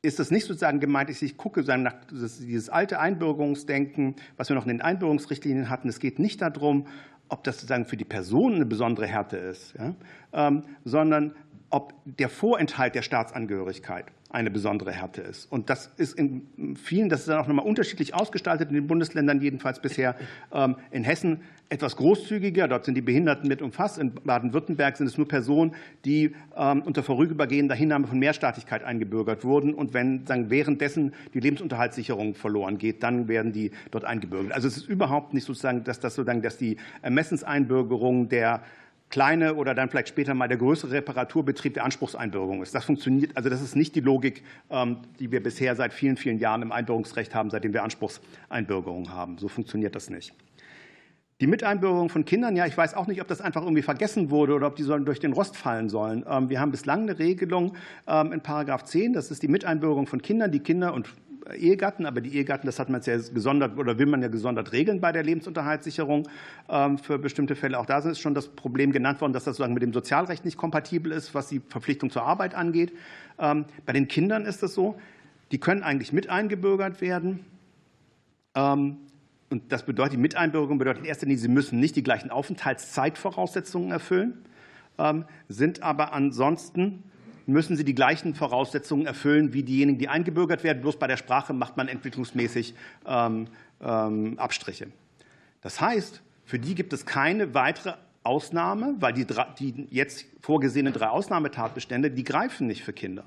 ist 0.02 0.18
es 0.18 0.32
nicht 0.32 0.46
sozusagen 0.46 0.80
gemeint, 0.80 1.10
ich 1.10 1.36
gucke 1.36 1.62
nach 1.62 1.94
dieses 2.10 2.68
alte 2.68 2.98
Einbürgerungsdenken, 2.98 4.16
was 4.36 4.48
wir 4.48 4.56
noch 4.56 4.64
in 4.64 4.70
den 4.70 4.80
Einbürgerungsrichtlinien 4.80 5.70
hatten. 5.70 5.88
Es 5.88 6.00
geht 6.00 6.18
nicht 6.18 6.42
darum, 6.42 6.86
ob 7.28 7.44
das 7.44 7.56
sozusagen 7.56 7.86
für 7.86 7.96
die 7.96 8.04
Person 8.04 8.56
eine 8.56 8.66
besondere 8.66 9.06
Härte 9.06 9.36
ist, 9.36 9.74
ja, 9.78 9.94
ähm, 10.32 10.64
sondern 10.84 11.34
ob 11.70 11.94
der 12.04 12.28
Vorenthalt 12.28 12.94
der 12.94 13.02
Staatsangehörigkeit 13.02 14.06
eine 14.32 14.50
besondere 14.50 14.92
Härte 14.92 15.20
ist. 15.20 15.50
Und 15.52 15.68
das 15.68 15.92
ist 15.98 16.18
in 16.18 16.76
vielen, 16.76 17.08
das 17.08 17.20
ist 17.20 17.28
dann 17.28 17.38
auch 17.38 17.46
nochmal 17.46 17.66
unterschiedlich 17.66 18.14
ausgestaltet, 18.14 18.70
in 18.70 18.74
den 18.74 18.86
Bundesländern 18.86 19.40
jedenfalls 19.40 19.80
bisher. 19.80 20.16
Ähm, 20.52 20.76
in 20.90 21.04
Hessen 21.04 21.42
etwas 21.68 21.96
großzügiger, 21.96 22.66
dort 22.68 22.84
sind 22.84 22.94
die 22.94 23.02
Behinderten 23.02 23.48
mit 23.48 23.62
umfasst. 23.62 23.98
In 23.98 24.12
Baden-Württemberg 24.14 24.96
sind 24.96 25.06
es 25.06 25.18
nur 25.18 25.28
Personen, 25.28 25.74
die 26.04 26.34
ähm, 26.56 26.82
unter 26.82 27.02
vorübergehender 27.02 27.74
Hinnahme 27.74 28.06
von 28.06 28.18
Mehrstaatlichkeit 28.18 28.84
eingebürgert 28.84 29.44
wurden. 29.44 29.74
Und 29.74 29.92
wenn 29.92 30.26
sagen, 30.26 30.50
währenddessen 30.50 31.12
die 31.34 31.40
Lebensunterhaltssicherung 31.40 32.34
verloren 32.34 32.78
geht, 32.78 33.02
dann 33.02 33.28
werden 33.28 33.52
die 33.52 33.70
dort 33.90 34.04
eingebürgert. 34.04 34.52
Also 34.52 34.66
es 34.66 34.78
ist 34.78 34.88
überhaupt 34.88 35.34
nicht 35.34 35.44
sozusagen, 35.44 35.84
dass 35.84 36.00
das 36.00 36.14
sozusagen, 36.14 36.42
dass 36.42 36.56
die 36.56 36.78
Ermessenseinbürgerung 37.02 38.28
der 38.28 38.62
kleine 39.12 39.54
oder 39.54 39.74
dann 39.74 39.90
vielleicht 39.90 40.08
später 40.08 40.34
mal 40.34 40.48
der 40.48 40.56
größere 40.56 40.90
Reparaturbetrieb 40.90 41.74
der 41.74 41.84
Anspruchseinbürgerung 41.84 42.62
ist. 42.62 42.74
Das 42.74 42.86
funktioniert, 42.86 43.36
also 43.36 43.48
das 43.50 43.62
ist 43.62 43.76
nicht 43.76 43.94
die 43.94 44.00
Logik, 44.00 44.42
ähm, 44.70 44.96
die 45.20 45.30
wir 45.30 45.42
bisher 45.42 45.76
seit 45.76 45.92
vielen, 45.92 46.16
vielen 46.16 46.38
Jahren 46.38 46.62
im 46.62 46.72
Einbürgerungsrecht 46.72 47.34
haben, 47.34 47.50
seitdem 47.50 47.74
wir 47.74 47.84
Anspruchseinbürgerung 47.84 49.12
haben. 49.12 49.38
So 49.38 49.46
funktioniert 49.48 49.94
das 49.94 50.10
nicht. 50.10 50.34
Die 51.42 51.46
Miteinbürgerung 51.46 52.08
von 52.08 52.24
Kindern, 52.24 52.56
ja, 52.56 52.66
ich 52.66 52.76
weiß 52.76 52.94
auch 52.94 53.06
nicht, 53.06 53.20
ob 53.20 53.28
das 53.28 53.40
einfach 53.40 53.62
irgendwie 53.62 53.82
vergessen 53.82 54.30
wurde 54.30 54.54
oder 54.54 54.68
ob 54.68 54.76
die 54.76 54.82
sollen 54.82 55.04
durch 55.04 55.20
den 55.20 55.34
Rost 55.34 55.56
fallen 55.56 55.90
sollen. 55.90 56.24
Ähm, 56.26 56.48
wir 56.48 56.58
haben 56.58 56.70
bislang 56.70 57.02
eine 57.02 57.18
Regelung 57.18 57.76
ähm, 58.06 58.32
in 58.32 58.40
Paragraph 58.40 58.84
10, 58.84 59.12
das 59.12 59.30
ist 59.30 59.42
die 59.42 59.48
Miteinbürgerung 59.48 60.06
von 60.06 60.22
Kindern, 60.22 60.50
die 60.50 60.60
Kinder 60.60 60.94
und 60.94 61.08
Ehegatten, 61.56 62.06
aber 62.06 62.20
die 62.20 62.34
Ehegatten, 62.36 62.66
das 62.66 62.78
hat 62.78 62.88
man 62.88 63.00
ja 63.02 63.16
gesondert 63.16 63.78
oder 63.78 63.98
will 63.98 64.06
man 64.06 64.22
ja 64.22 64.28
gesondert 64.28 64.72
regeln 64.72 65.00
bei 65.00 65.12
der 65.12 65.22
Lebensunterhaltssicherung 65.22 66.28
ähm, 66.68 66.98
für 66.98 67.18
bestimmte 67.18 67.54
Fälle. 67.54 67.78
Auch 67.78 67.86
da 67.86 67.98
ist 67.98 68.20
schon 68.20 68.34
das 68.34 68.48
Problem 68.48 68.92
genannt 68.92 69.20
worden, 69.20 69.32
dass 69.32 69.44
das 69.44 69.56
sozusagen 69.56 69.74
mit 69.74 69.82
dem 69.82 69.92
Sozialrecht 69.92 70.44
nicht 70.44 70.56
kompatibel 70.56 71.12
ist, 71.12 71.34
was 71.34 71.48
die 71.48 71.60
Verpflichtung 71.60 72.10
zur 72.10 72.22
Arbeit 72.22 72.54
angeht. 72.54 72.92
Ähm, 73.38 73.64
bei 73.86 73.92
den 73.92 74.08
Kindern 74.08 74.44
ist 74.44 74.62
es 74.62 74.74
so, 74.74 74.96
die 75.50 75.58
können 75.58 75.82
eigentlich 75.82 76.12
mit 76.12 76.28
eingebürgert 76.28 77.00
werden. 77.00 77.44
Ähm, 78.54 78.98
und 79.50 79.70
das 79.70 79.84
bedeutet, 79.84 80.14
die 80.14 80.18
Miteinbürgerung 80.18 80.78
bedeutet 80.78 81.02
in 81.02 81.08
erster 81.08 81.26
Linie, 81.26 81.38
sie 81.38 81.48
müssen 81.48 81.78
nicht 81.78 81.94
die 81.96 82.02
gleichen 82.02 82.30
Aufenthaltszeitvoraussetzungen 82.30 83.90
erfüllen, 83.90 84.46
sind 85.48 85.82
aber 85.82 86.14
ansonsten 86.14 87.02
müssen 87.46 87.76
sie 87.76 87.84
die 87.84 87.94
gleichen 87.94 88.34
Voraussetzungen 88.34 89.06
erfüllen 89.06 89.52
wie 89.52 89.62
diejenigen, 89.62 89.98
die 89.98 90.08
eingebürgert 90.08 90.64
werden. 90.64 90.82
Bloß 90.82 90.98
bei 90.98 91.06
der 91.06 91.16
Sprache 91.16 91.52
macht 91.52 91.76
man 91.76 91.88
entwicklungsmäßig 91.88 92.74
ähm, 93.06 93.48
Abstriche. 93.80 94.88
Das 95.60 95.80
heißt, 95.80 96.22
für 96.44 96.58
die 96.58 96.74
gibt 96.74 96.92
es 96.92 97.06
keine 97.06 97.54
weitere 97.54 97.94
Ausnahme, 98.24 98.94
weil 99.00 99.12
die, 99.12 99.26
die 99.58 99.86
jetzt 99.90 100.26
vorgesehenen 100.40 100.92
drei 100.92 101.08
Ausnahmetatbestände, 101.08 102.10
die 102.10 102.24
greifen 102.24 102.66
nicht 102.66 102.84
für 102.84 102.92
Kinder. 102.92 103.24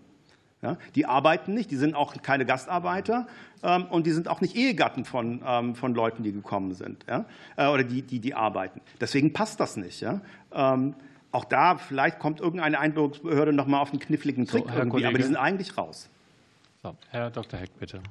Ja, 0.62 0.78
die 0.96 1.06
arbeiten 1.06 1.54
nicht, 1.54 1.70
die 1.70 1.76
sind 1.76 1.96
auch 1.96 2.20
keine 2.24 2.46
Gastarbeiter 2.46 3.28
ähm, 3.62 3.86
und 3.86 4.08
die 4.08 4.12
sind 4.12 4.28
auch 4.28 4.42
nicht 4.42 4.56
Ehegatten 4.56 5.06
von, 5.06 5.44
ähm, 5.46 5.76
von 5.76 5.94
Leuten, 5.94 6.24
die 6.24 6.32
gekommen 6.32 6.74
sind 6.74 7.06
ja, 7.08 7.26
äh, 7.56 7.68
oder 7.68 7.84
die, 7.84 8.02
die, 8.02 8.20
die 8.20 8.34
arbeiten. 8.34 8.82
Deswegen 9.00 9.32
passt 9.32 9.60
das 9.60 9.78
nicht. 9.78 10.02
Ja. 10.02 10.22
Ähm, 10.54 10.96
auch 11.36 11.46
da, 11.46 11.78
vielleicht 11.78 12.20
kommt 12.20 12.40
irgendeine 12.40 12.80
Einbürgerungsbehörde 12.80 13.54
noch 13.54 13.68
mal 13.68 13.80
auf 13.80 13.92
einen 13.92 14.00
kniffligen 14.00 14.48
Trick 14.48 14.66
so, 14.68 14.74
irgendwie, 14.76 15.06
aber 15.06 15.18
die 15.18 15.24
sind 15.24 15.36
eigentlich 15.36 15.78
raus. 15.78 16.10
So, 16.82 16.96
Herr 17.10 17.30
Dr. 17.30 17.60
Heck, 17.60 17.78
bitte. 17.80 18.02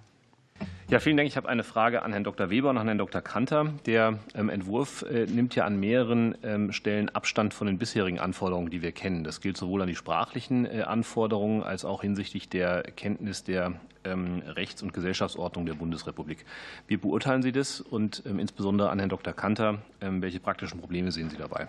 Ja, 0.88 1.00
vielen 1.00 1.16
Dank. 1.16 1.26
Ich 1.26 1.36
habe 1.36 1.48
eine 1.48 1.64
Frage 1.64 2.02
an 2.02 2.12
Herrn 2.12 2.24
Dr. 2.24 2.50
Weber 2.50 2.70
und 2.70 2.78
an 2.78 2.86
Herrn 2.86 2.98
Dr. 2.98 3.22
Kanter. 3.22 3.72
Der 3.86 4.18
ähm, 4.34 4.48
Entwurf 4.48 5.02
äh, 5.02 5.26
nimmt 5.26 5.54
ja 5.56 5.64
an 5.64 5.80
mehreren 5.80 6.36
ähm, 6.42 6.72
Stellen 6.72 7.08
Abstand 7.08 7.54
von 7.54 7.66
den 7.66 7.78
bisherigen 7.78 8.20
Anforderungen, 8.20 8.70
die 8.70 8.82
wir 8.82 8.92
kennen. 8.92 9.24
Das 9.24 9.40
gilt 9.40 9.56
sowohl 9.56 9.82
an 9.82 9.88
die 9.88 9.96
sprachlichen 9.96 10.66
äh, 10.66 10.82
Anforderungen 10.82 11.62
als 11.62 11.84
auch 11.84 12.02
hinsichtlich 12.02 12.48
der 12.48 12.82
Kenntnis 12.82 13.42
der 13.42 13.72
ähm, 14.04 14.42
Rechts- 14.46 14.82
und 14.82 14.92
Gesellschaftsordnung 14.92 15.66
der 15.66 15.74
Bundesrepublik. 15.74 16.44
Wie 16.86 16.98
beurteilen 16.98 17.42
Sie 17.42 17.52
das 17.52 17.80
und 17.80 18.22
insbesondere 18.26 18.90
an 18.90 18.98
Herrn 18.98 19.08
Dr. 19.08 19.32
Kanter, 19.32 19.78
welche 20.00 20.40
praktischen 20.40 20.78
Probleme 20.78 21.10
sehen 21.10 21.30
Sie 21.30 21.38
dabei? 21.38 21.68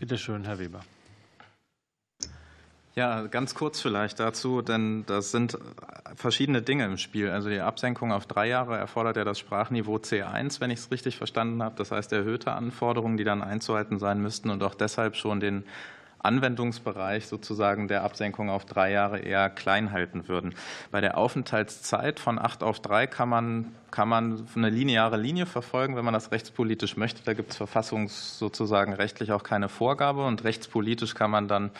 Bitte 0.00 0.16
schön, 0.16 0.44
Herr 0.44 0.58
Weber. 0.58 0.80
Ja, 2.94 3.26
ganz 3.26 3.54
kurz 3.54 3.82
vielleicht 3.82 4.18
dazu, 4.18 4.62
denn 4.62 5.04
das 5.06 5.30
sind 5.30 5.58
verschiedene 6.16 6.62
Dinge 6.62 6.86
im 6.86 6.96
Spiel. 6.96 7.28
Also 7.28 7.50
die 7.50 7.60
Absenkung 7.60 8.10
auf 8.10 8.24
drei 8.24 8.48
Jahre 8.48 8.78
erfordert 8.78 9.18
ja 9.18 9.24
das 9.24 9.38
Sprachniveau 9.38 9.96
C1, 9.96 10.58
wenn 10.62 10.70
ich 10.70 10.78
es 10.78 10.90
richtig 10.90 11.18
verstanden 11.18 11.62
habe. 11.62 11.74
Das 11.76 11.92
heißt 11.92 12.14
erhöhte 12.14 12.52
Anforderungen, 12.52 13.18
die 13.18 13.24
dann 13.24 13.42
einzuhalten 13.42 13.98
sein 13.98 14.22
müssten 14.22 14.48
und 14.48 14.62
auch 14.62 14.74
deshalb 14.74 15.16
schon 15.16 15.38
den 15.38 15.64
Anwendungsbereich 16.22 17.26
sozusagen 17.26 17.88
der 17.88 18.02
Absenkung 18.02 18.50
auf 18.50 18.64
drei 18.64 18.92
Jahre 18.92 19.18
eher 19.20 19.48
klein 19.50 19.92
halten 19.92 20.28
würden. 20.28 20.54
Bei 20.90 21.00
der 21.00 21.16
Aufenthaltszeit 21.16 22.20
von 22.20 22.38
acht 22.38 22.62
auf 22.62 22.80
drei 22.80 23.06
kann 23.06 23.28
man, 23.28 23.74
kann 23.90 24.08
man 24.08 24.46
eine 24.54 24.68
lineare 24.68 25.16
Linie 25.16 25.46
verfolgen, 25.46 25.96
wenn 25.96 26.04
man 26.04 26.14
das 26.14 26.30
rechtspolitisch 26.30 26.96
möchte. 26.96 27.22
Da 27.24 27.32
gibt 27.32 27.52
es 27.52 27.56
verfassungs 27.56 28.38
sozusagen 28.38 28.92
rechtlich 28.92 29.32
auch 29.32 29.42
keine 29.42 29.68
Vorgabe 29.68 30.24
und 30.26 30.44
rechtspolitisch 30.44 31.14
kann 31.14 31.30
man 31.30 31.48
dann 31.48 31.70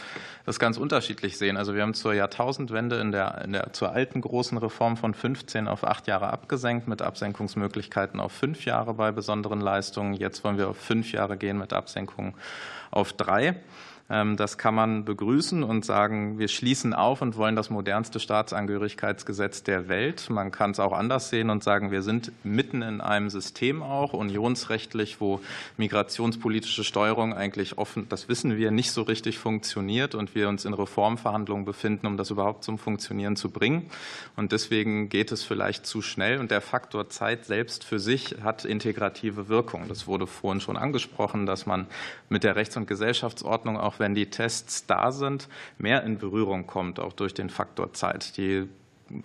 das 0.47 0.59
ganz 0.59 0.79
unterschiedlich 0.79 1.37
sehen. 1.37 1.57
Also 1.57 1.75
wir 1.75 1.83
haben 1.83 1.95
zur 1.95 2.15
Jahrtausendwende 2.15 2.97
in 2.97 3.13
der, 3.13 3.43
in 3.45 3.53
der 3.53 3.73
zur 3.75 3.93
alten 3.93 4.23
großen 4.23 4.57
Reform 4.57 4.97
von 4.97 5.13
15 5.13 5.69
auf 5.69 5.85
acht 5.85 6.07
Jahre 6.07 6.33
abgesenkt 6.33 6.89
mit 6.89 7.03
Absenkungsmöglichkeiten 7.03 8.21
auf 8.21 8.33
fünf 8.33 8.65
Jahre 8.65 8.95
bei 8.95 9.13
besonderen 9.13 9.61
Leistungen. 9.61 10.15
Jetzt 10.15 10.45
wollen 10.45 10.57
wir 10.57 10.69
auf 10.69 10.79
fünf 10.79 11.13
Jahre 11.13 11.37
gehen 11.37 11.59
mit 11.59 11.73
Absenkung 11.73 12.35
auf 12.91 13.13
drei. 13.13 13.57
Ähm, 14.11 14.37
das 14.37 14.59
kann 14.59 14.75
man 14.75 15.05
begrüßen 15.05 15.63
und 15.63 15.85
sagen, 15.85 16.39
wir 16.39 16.49
schließen 16.49 16.93
auf 16.95 17.23
und 17.23 17.37
wollen 17.37 17.55
das 17.55 17.71
modernste 17.71 18.19
Staatsangehörigkeitsgesetz 18.19 19.63
der 19.63 19.89
Welt. 19.89 20.29
Man 20.29 20.51
kann 20.51 20.73
es 20.73 20.81
auch 20.81 20.93
anders 20.93 21.31
sehen 21.31 21.49
und 21.49 21.63
sagen, 21.63 21.93
wir 21.93 22.03
sind 22.03 22.33
mitten 22.43 22.83
in 22.83 23.01
einem 23.01 23.31
System 23.31 23.83
auch, 23.83 24.13
unionsrechtlich, 24.13 25.21
wo 25.21 25.41
migrationspolitische 25.77 26.83
Steuerung 26.83 27.33
eigentlich 27.33 27.79
offen, 27.79 28.09
das 28.09 28.29
wissen 28.29 28.57
wir, 28.57 28.73
nicht 28.73 28.91
so 28.91 29.03
richtig 29.03 29.39
funktioniert 29.39 30.17
und 30.17 30.35
wir 30.35 30.49
uns 30.49 30.65
in 30.65 30.75
Reformverhandlungen 30.75 31.65
befinden, 31.65 32.09
um 32.09 32.17
das 32.17 32.31
überhaupt 32.31 32.65
zum 32.65 32.79
Funktionieren 32.79 33.37
zu 33.37 33.51
bringen. 33.51 33.91
Und 34.35 34.51
deswegen 34.51 35.09
geht 35.09 35.31
es 35.31 35.45
vielleicht 35.45 35.87
zu 35.87 36.03
schnell 36.03 36.41
und 36.41 36.51
der 36.51 36.61
Faktor 36.61 37.09
Zeit 37.11 37.45
selbst 37.45 37.85
für 37.85 38.01
sich 38.01 38.37
hat 38.43 38.65
integrative 38.65 39.49
Wirkung. 39.49 39.87
Das 39.87 40.09
wurde 40.09 40.27
vorhin 40.27 40.61
schon 40.61 40.77
angesprochen, 40.77 41.47
dass 41.47 41.67
man 41.67 41.87
mit 42.29 42.43
der 42.43 42.57
Rechts- 42.57 42.77
und 42.77 42.89
Gesellschaftsordnung 42.89 43.79
auch 43.79 44.00
wenn 44.01 44.15
die 44.15 44.31
Tests 44.31 44.87
da 44.87 45.13
sind, 45.13 45.49
mehr 45.79 46.03
in 46.03 46.19
Berührung 46.19 46.67
kommt, 46.67 46.99
auch 46.99 47.13
durch 47.13 47.35
den 47.35 47.51
Faktor 47.51 47.93
Zeit. 47.93 48.37
Die 48.37 48.69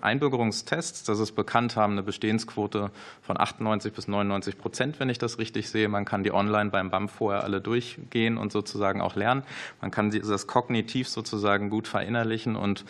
Einbürgerungstests, 0.01 1.03
das 1.03 1.19
ist 1.19 1.33
bekannt, 1.33 1.75
haben 1.75 1.93
eine 1.93 2.03
Bestehensquote 2.03 2.91
von 3.21 3.39
98 3.39 3.93
bis 3.93 4.07
99 4.07 4.57
Prozent, 4.57 4.99
wenn 4.99 5.09
ich 5.09 5.17
das 5.17 5.37
richtig 5.37 5.69
sehe. 5.69 5.87
Man 5.89 6.05
kann 6.05 6.23
die 6.23 6.31
online 6.31 6.69
beim 6.69 6.89
BAM 6.89 7.09
vorher 7.09 7.43
alle 7.43 7.61
durchgehen 7.61 8.37
und 8.37 8.51
sozusagen 8.51 9.01
auch 9.01 9.15
lernen. 9.15 9.43
Man 9.81 9.91
kann 9.91 10.11
das 10.11 10.47
kognitiv 10.47 11.07
sozusagen 11.07 11.69
gut 11.69 11.87
verinnerlichen 11.87 12.55
und 12.55 12.85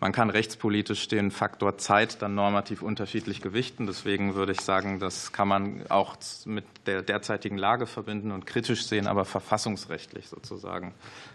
man 0.00 0.12
kann 0.12 0.30
rechtspolitisch 0.30 1.08
den 1.08 1.30
Faktor 1.30 1.78
Zeit 1.78 2.22
dann 2.22 2.34
normativ 2.34 2.82
unterschiedlich 2.82 3.40
gewichten. 3.42 3.86
Deswegen 3.86 4.34
würde 4.34 4.52
ich 4.52 4.60
sagen, 4.60 5.00
das 5.00 5.32
kann 5.32 5.48
man 5.48 5.84
auch 5.88 6.16
mit 6.44 6.64
der 6.86 7.02
derzeitigen 7.02 7.58
Lage 7.58 7.86
verbinden 7.86 8.30
und 8.30 8.46
kritisch 8.46 8.86
sehen, 8.86 9.06
aber 9.06 9.24
verfassungsrechtlich 9.24 10.28
sozusagen. 10.28 10.94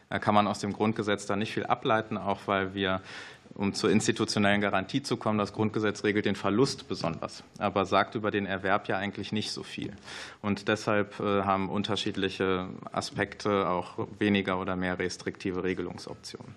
Da 0.09 0.19
kann 0.19 0.33
man 0.33 0.47
aus 0.47 0.59
dem 0.59 0.73
Grundgesetz 0.73 1.25
da 1.25 1.35
nicht 1.35 1.53
viel 1.53 1.65
ableiten, 1.65 2.17
auch 2.17 2.41
weil 2.45 2.73
wir 2.73 3.01
um 3.57 3.73
zur 3.73 3.89
institutionellen 3.89 4.61
Garantie 4.61 5.01
zu 5.01 5.17
kommen. 5.17 5.39
Das 5.39 5.51
Grundgesetz 5.51 6.03
regelt 6.03 6.25
den 6.25 6.35
Verlust 6.35 6.87
besonders, 6.87 7.43
aber 7.57 7.85
sagt 7.85 8.15
über 8.15 8.31
den 8.31 8.45
Erwerb 8.45 8.87
ja 8.87 8.97
eigentlich 8.97 9.31
nicht 9.31 9.51
so 9.51 9.63
viel. 9.63 9.93
Und 10.41 10.67
deshalb 10.67 11.19
äh, 11.19 11.41
haben 11.41 11.69
unterschiedliche 11.69 12.69
Aspekte 12.91 13.67
auch 13.67 14.07
weniger 14.19 14.59
oder 14.59 14.75
mehr 14.75 14.99
restriktive 14.99 15.63
Regelungsoptionen. 15.63 16.53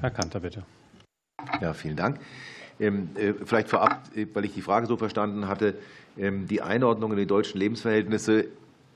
Herr 0.00 0.10
Kanter, 0.10 0.40
bitte. 0.40 0.62
Ja, 1.60 1.72
vielen 1.72 1.96
Dank. 1.96 2.20
Ähm, 2.78 3.10
äh, 3.16 3.34
vielleicht 3.44 3.68
vorab, 3.68 4.04
äh, 4.14 4.26
weil 4.32 4.44
ich 4.44 4.54
die 4.54 4.62
Frage 4.62 4.86
so 4.86 4.96
verstanden 4.96 5.48
hatte, 5.48 5.74
ähm, 6.16 6.46
die 6.46 6.62
Einordnung 6.62 7.12
in 7.12 7.18
die 7.18 7.26
deutschen 7.26 7.58
Lebensverhältnisse 7.58 8.46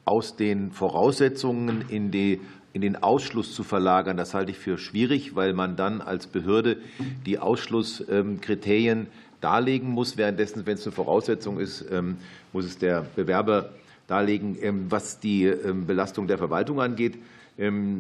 aus 0.05 0.37
den 0.37 0.71
Voraussetzungen 0.71 1.85
in 1.89 2.11
die 2.11 2.41
in 2.75 2.81
den 2.81 3.03
Ausschluss 3.03 3.55
zu 3.55 3.63
verlagern, 3.63 4.17
das 4.17 4.35
halte 4.35 4.51
ich 4.51 4.59
für 4.59 4.79
schwierig, 4.79 5.37
weil 5.37 5.55
man 5.55 5.77
dann 5.77 6.01
als 6.03 6.27
Behörde 6.27 6.77
die 7.25 7.39
Ausschlusskriterien 7.39 9.07
darlegen 9.41 9.89
muss. 9.91 10.17
Währenddessen, 10.17 10.67
wenn 10.67 10.75
es 10.75 10.85
eine 10.85 10.93
Voraussetzung 10.93 11.61
ist, 11.61 11.85
ähm, 11.93 12.17
muss 12.53 12.65
es 12.65 12.77
der 12.77 13.07
Bewerber 13.15 13.71
darlegen. 14.09 14.59
Ähm, 14.61 14.87
was 14.91 15.21
die 15.21 15.45
ähm, 15.45 15.87
Belastung 15.87 16.27
der 16.27 16.37
Verwaltung 16.37 16.81
angeht, 16.81 17.17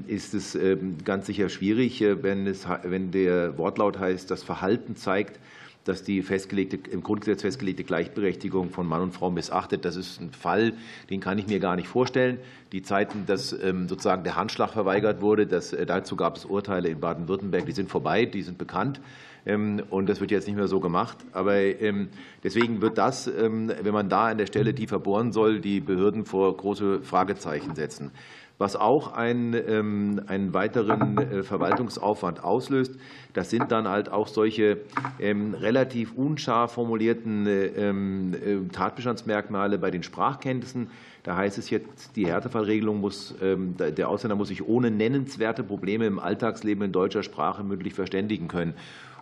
ist 0.08 0.34
es 0.34 0.58
ganz 1.04 1.26
sicher 1.26 1.48
schwierig, 1.48 2.02
äh, 2.02 2.24
wenn, 2.24 2.48
es, 2.48 2.66
wenn 2.82 3.12
der 3.12 3.56
Wortlaut 3.56 4.00
heißt, 4.00 4.28
das 4.28 4.42
Verhalten 4.42 4.96
zeigt, 4.96 5.38
dass 5.84 6.02
die 6.02 6.22
festgelegte, 6.22 6.78
im 6.90 7.02
Grundgesetz 7.02 7.42
festgelegte 7.42 7.84
Gleichberechtigung 7.84 8.70
von 8.70 8.86
Mann 8.86 9.02
und 9.02 9.12
Frau 9.12 9.30
missachtet. 9.30 9.84
Das 9.84 9.96
ist 9.96 10.20
ein 10.20 10.32
Fall, 10.32 10.72
den 11.10 11.20
kann 11.20 11.38
ich 11.38 11.46
mir 11.46 11.60
gar 11.60 11.76
nicht 11.76 11.88
vorstellen. 11.88 12.38
Die 12.72 12.82
Zeiten, 12.82 13.24
dass 13.26 13.52
ähm, 13.52 13.88
sozusagen 13.88 14.24
der 14.24 14.36
Handschlag 14.36 14.70
verweigert 14.70 15.20
wurde, 15.20 15.46
das, 15.46 15.72
äh, 15.72 15.86
dazu 15.86 16.16
gab 16.16 16.36
es 16.36 16.44
Urteile 16.44 16.88
in 16.88 17.00
Baden-Württemberg, 17.00 17.66
die 17.66 17.72
sind 17.72 17.90
vorbei, 17.90 18.24
die 18.24 18.42
sind 18.42 18.58
bekannt. 18.58 19.00
Ähm, 19.46 19.82
und 19.90 20.08
das 20.08 20.20
wird 20.20 20.30
jetzt 20.30 20.46
nicht 20.46 20.56
mehr 20.56 20.68
so 20.68 20.80
gemacht. 20.80 21.18
Aber 21.32 21.56
ähm, 21.56 22.08
deswegen 22.42 22.80
wird 22.80 22.96
das, 22.96 23.26
wenn 23.26 23.92
man 23.92 24.08
da 24.08 24.28
an 24.28 24.38
der 24.38 24.46
Stelle 24.46 24.74
tiefer 24.74 24.98
bohren 24.98 25.32
soll, 25.32 25.60
die 25.60 25.80
Behörden 25.80 26.24
vor 26.24 26.56
große 26.56 27.02
Fragezeichen 27.02 27.74
setzen 27.74 28.10
was 28.58 28.76
auch 28.76 29.12
einen, 29.12 29.54
ähm, 29.54 30.20
einen 30.26 30.54
weiteren 30.54 31.18
äh, 31.18 31.42
Verwaltungsaufwand 31.42 32.42
auslöst. 32.44 32.96
Das 33.32 33.50
sind 33.50 33.72
dann 33.72 33.88
halt 33.88 34.10
auch 34.10 34.28
solche 34.28 34.78
ähm, 35.18 35.54
relativ 35.54 36.14
unscharf 36.14 36.72
formulierten 36.72 37.46
äh, 37.46 37.66
ähm, 37.66 38.34
äh, 38.34 38.68
Tatbestandsmerkmale 38.72 39.78
bei 39.78 39.90
den 39.90 40.02
Sprachkenntnissen. 40.02 40.88
Da 41.24 41.36
heißt 41.36 41.58
es 41.58 41.70
jetzt, 41.70 42.16
die 42.16 42.26
Härtefallregelung 42.26 43.00
muss, 43.00 43.34
der 43.40 44.08
Ausländer 44.10 44.36
muss 44.36 44.48
sich 44.48 44.62
ohne 44.68 44.90
nennenswerte 44.90 45.64
Probleme 45.64 46.04
im 46.04 46.18
Alltagsleben 46.18 46.84
in 46.84 46.92
deutscher 46.92 47.22
Sprache 47.22 47.64
mündlich 47.64 47.94
verständigen 47.94 48.46
können. 48.46 48.74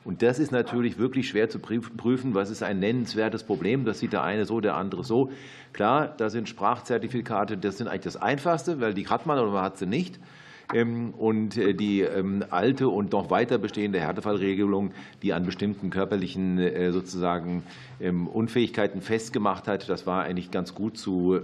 Und 0.04 0.22
das 0.22 0.38
ist 0.38 0.50
natürlich 0.50 0.98
wirklich 0.98 1.28
schwer 1.28 1.48
zu 1.48 1.58
prüfen, 1.58 2.34
was 2.34 2.50
ist 2.50 2.62
ein 2.62 2.80
nennenswertes 2.80 3.44
Problem. 3.44 3.84
Das 3.84 4.00
sieht 4.00 4.12
der 4.12 4.22
eine 4.22 4.46
so, 4.46 4.60
der 4.60 4.76
andere 4.76 5.04
so. 5.04 5.30
Klar, 5.72 6.12
da 6.16 6.28
sind 6.28 6.48
Sprachzertifikate, 6.48 7.56
das 7.56 7.78
sind 7.78 7.88
eigentlich 7.88 8.02
das 8.02 8.16
Einfachste, 8.16 8.80
weil 8.80 8.94
die 8.94 9.06
hat 9.06 9.26
man 9.26 9.38
oder 9.38 9.52
man 9.52 9.62
hat 9.62 9.78
sie 9.78 9.86
nicht. 9.86 10.18
Ähm, 10.72 11.12
und 11.14 11.56
äh, 11.56 11.74
die 11.74 12.00
ähm, 12.00 12.44
alte 12.50 12.88
und 12.88 13.12
noch 13.12 13.30
weiter 13.30 13.58
bestehende 13.58 14.00
Härtefallregelung, 14.00 14.92
die 15.22 15.32
an 15.32 15.44
bestimmten 15.44 15.90
körperlichen 15.90 16.58
äh, 16.58 16.92
sozusagen 16.92 17.62
ähm, 18.00 18.26
Unfähigkeiten 18.26 19.02
festgemacht 19.02 19.68
hat, 19.68 19.88
das 19.88 20.06
war 20.06 20.24
eigentlich 20.24 20.50
ganz 20.50 20.74
gut 20.74 20.96
zu 20.96 21.38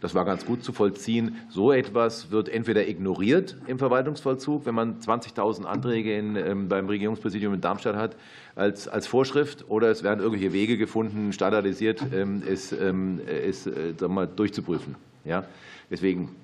Das 0.00 0.14
war 0.14 0.24
ganz 0.24 0.46
gut 0.46 0.64
zu 0.64 0.72
vollziehen. 0.72 1.36
So 1.50 1.72
etwas 1.72 2.30
wird 2.30 2.48
entweder 2.48 2.88
ignoriert 2.88 3.56
im 3.66 3.78
Verwaltungsvollzug, 3.78 4.66
wenn 4.66 4.74
man 4.74 5.00
20.000 5.00 5.64
Anträge 5.64 6.16
in, 6.16 6.36
ähm, 6.36 6.68
beim 6.68 6.88
Regierungspräsidium 6.88 7.54
in 7.54 7.60
Darmstadt 7.60 7.96
hat, 7.96 8.16
als, 8.56 8.88
als 8.88 9.06
Vorschrift, 9.06 9.68
oder 9.68 9.90
es 9.90 10.02
werden 10.02 10.20
irgendwelche 10.20 10.52
Wege 10.52 10.76
gefunden, 10.76 11.32
standardisiert 11.32 12.02
ähm, 12.12 12.42
es, 12.46 12.72
es 12.72 13.64
sagen 13.64 14.14
wir, 14.14 14.26
durchzuprüfen. 14.26 14.96
Ja? 15.24 15.44
Deswegen 15.90 16.34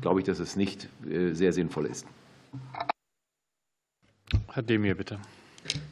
glaube 0.00 0.20
ich, 0.20 0.26
dass 0.26 0.38
es 0.38 0.56
nicht 0.56 0.88
äh, 1.08 1.32
sehr 1.32 1.52
sinnvoll 1.52 1.86
ist. 1.86 2.06
Herr 4.52 4.62
Demir, 4.62 4.94
bitte. 4.94 5.18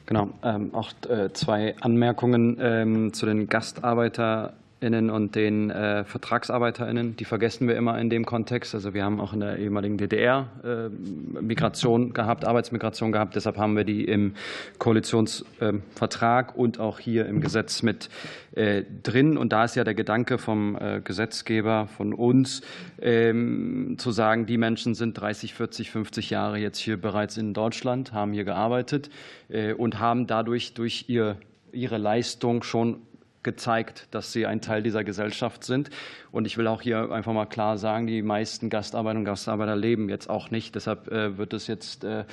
Genau, 0.06 0.30
ähm, 0.42 0.74
auch 0.74 0.92
äh, 1.08 1.32
zwei 1.32 1.76
Anmerkungen 1.80 2.56
ähm, 2.60 3.12
zu 3.12 3.26
den 3.26 3.48
Gastarbeiter 3.48 4.54
Innen 4.78 5.08
und 5.08 5.34
den 5.34 5.70
äh, 5.70 6.04
VertragsarbeiterInnen. 6.04 7.16
Die 7.16 7.24
vergessen 7.24 7.66
wir 7.66 7.76
immer 7.76 7.98
in 7.98 8.10
dem 8.10 8.26
Kontext. 8.26 8.74
Also 8.74 8.92
wir 8.92 9.04
haben 9.04 9.20
auch 9.20 9.32
in 9.32 9.40
der 9.40 9.58
ehemaligen 9.58 9.96
DDR 9.96 10.48
äh, 10.62 11.40
Migration 11.40 12.12
gehabt, 12.12 12.44
Arbeitsmigration 12.44 13.10
gehabt. 13.10 13.36
Deshalb 13.36 13.56
haben 13.56 13.74
wir 13.74 13.84
die 13.84 14.04
im 14.04 14.34
Koalitionsvertrag 14.78 16.52
äh, 16.54 16.58
und 16.58 16.78
auch 16.78 16.98
hier 16.98 17.24
im 17.24 17.40
Gesetz 17.40 17.82
mit 17.82 18.10
äh, 18.52 18.82
drin. 19.02 19.38
Und 19.38 19.54
da 19.54 19.64
ist 19.64 19.76
ja 19.76 19.84
der 19.84 19.94
Gedanke 19.94 20.36
vom 20.36 20.76
äh, 20.76 21.00
Gesetzgeber, 21.02 21.88
von 21.96 22.12
uns, 22.12 22.60
ähm, 23.00 23.94
zu 23.96 24.10
sagen, 24.10 24.44
die 24.44 24.58
Menschen 24.58 24.94
sind 24.94 25.14
30, 25.14 25.54
40, 25.54 25.90
50 25.90 26.28
Jahre 26.28 26.58
jetzt 26.58 26.78
hier 26.78 27.00
bereits 27.00 27.38
in 27.38 27.54
Deutschland, 27.54 28.12
haben 28.12 28.34
hier 28.34 28.44
gearbeitet 28.44 29.08
äh, 29.48 29.72
und 29.72 30.00
haben 30.00 30.26
dadurch 30.26 30.74
durch 30.74 31.06
ihr 31.08 31.38
ihre 31.72 31.98
Leistung 31.98 32.62
schon 32.62 33.02
gezeigt, 33.46 34.08
dass 34.10 34.32
sie 34.32 34.44
ein 34.44 34.60
Teil 34.60 34.82
dieser 34.82 35.04
Gesellschaft 35.04 35.64
sind. 35.64 35.88
Und 36.32 36.46
ich 36.46 36.58
will 36.58 36.66
auch 36.66 36.82
hier 36.82 37.10
einfach 37.10 37.32
mal 37.32 37.46
klar 37.46 37.78
sagen, 37.78 38.06
die 38.06 38.20
meisten 38.20 38.68
Gastarbeiter 38.68 39.18
und 39.18 39.24
Gastarbeiter 39.24 39.76
leben 39.76 40.10
jetzt 40.10 40.28
auch 40.28 40.50
nicht. 40.50 40.74
Deshalb 40.74 41.10
äh, 41.10 41.38
wird 41.38 41.54
es 41.54 41.66
jetzt, 41.68 42.04
äh, 42.04 42.24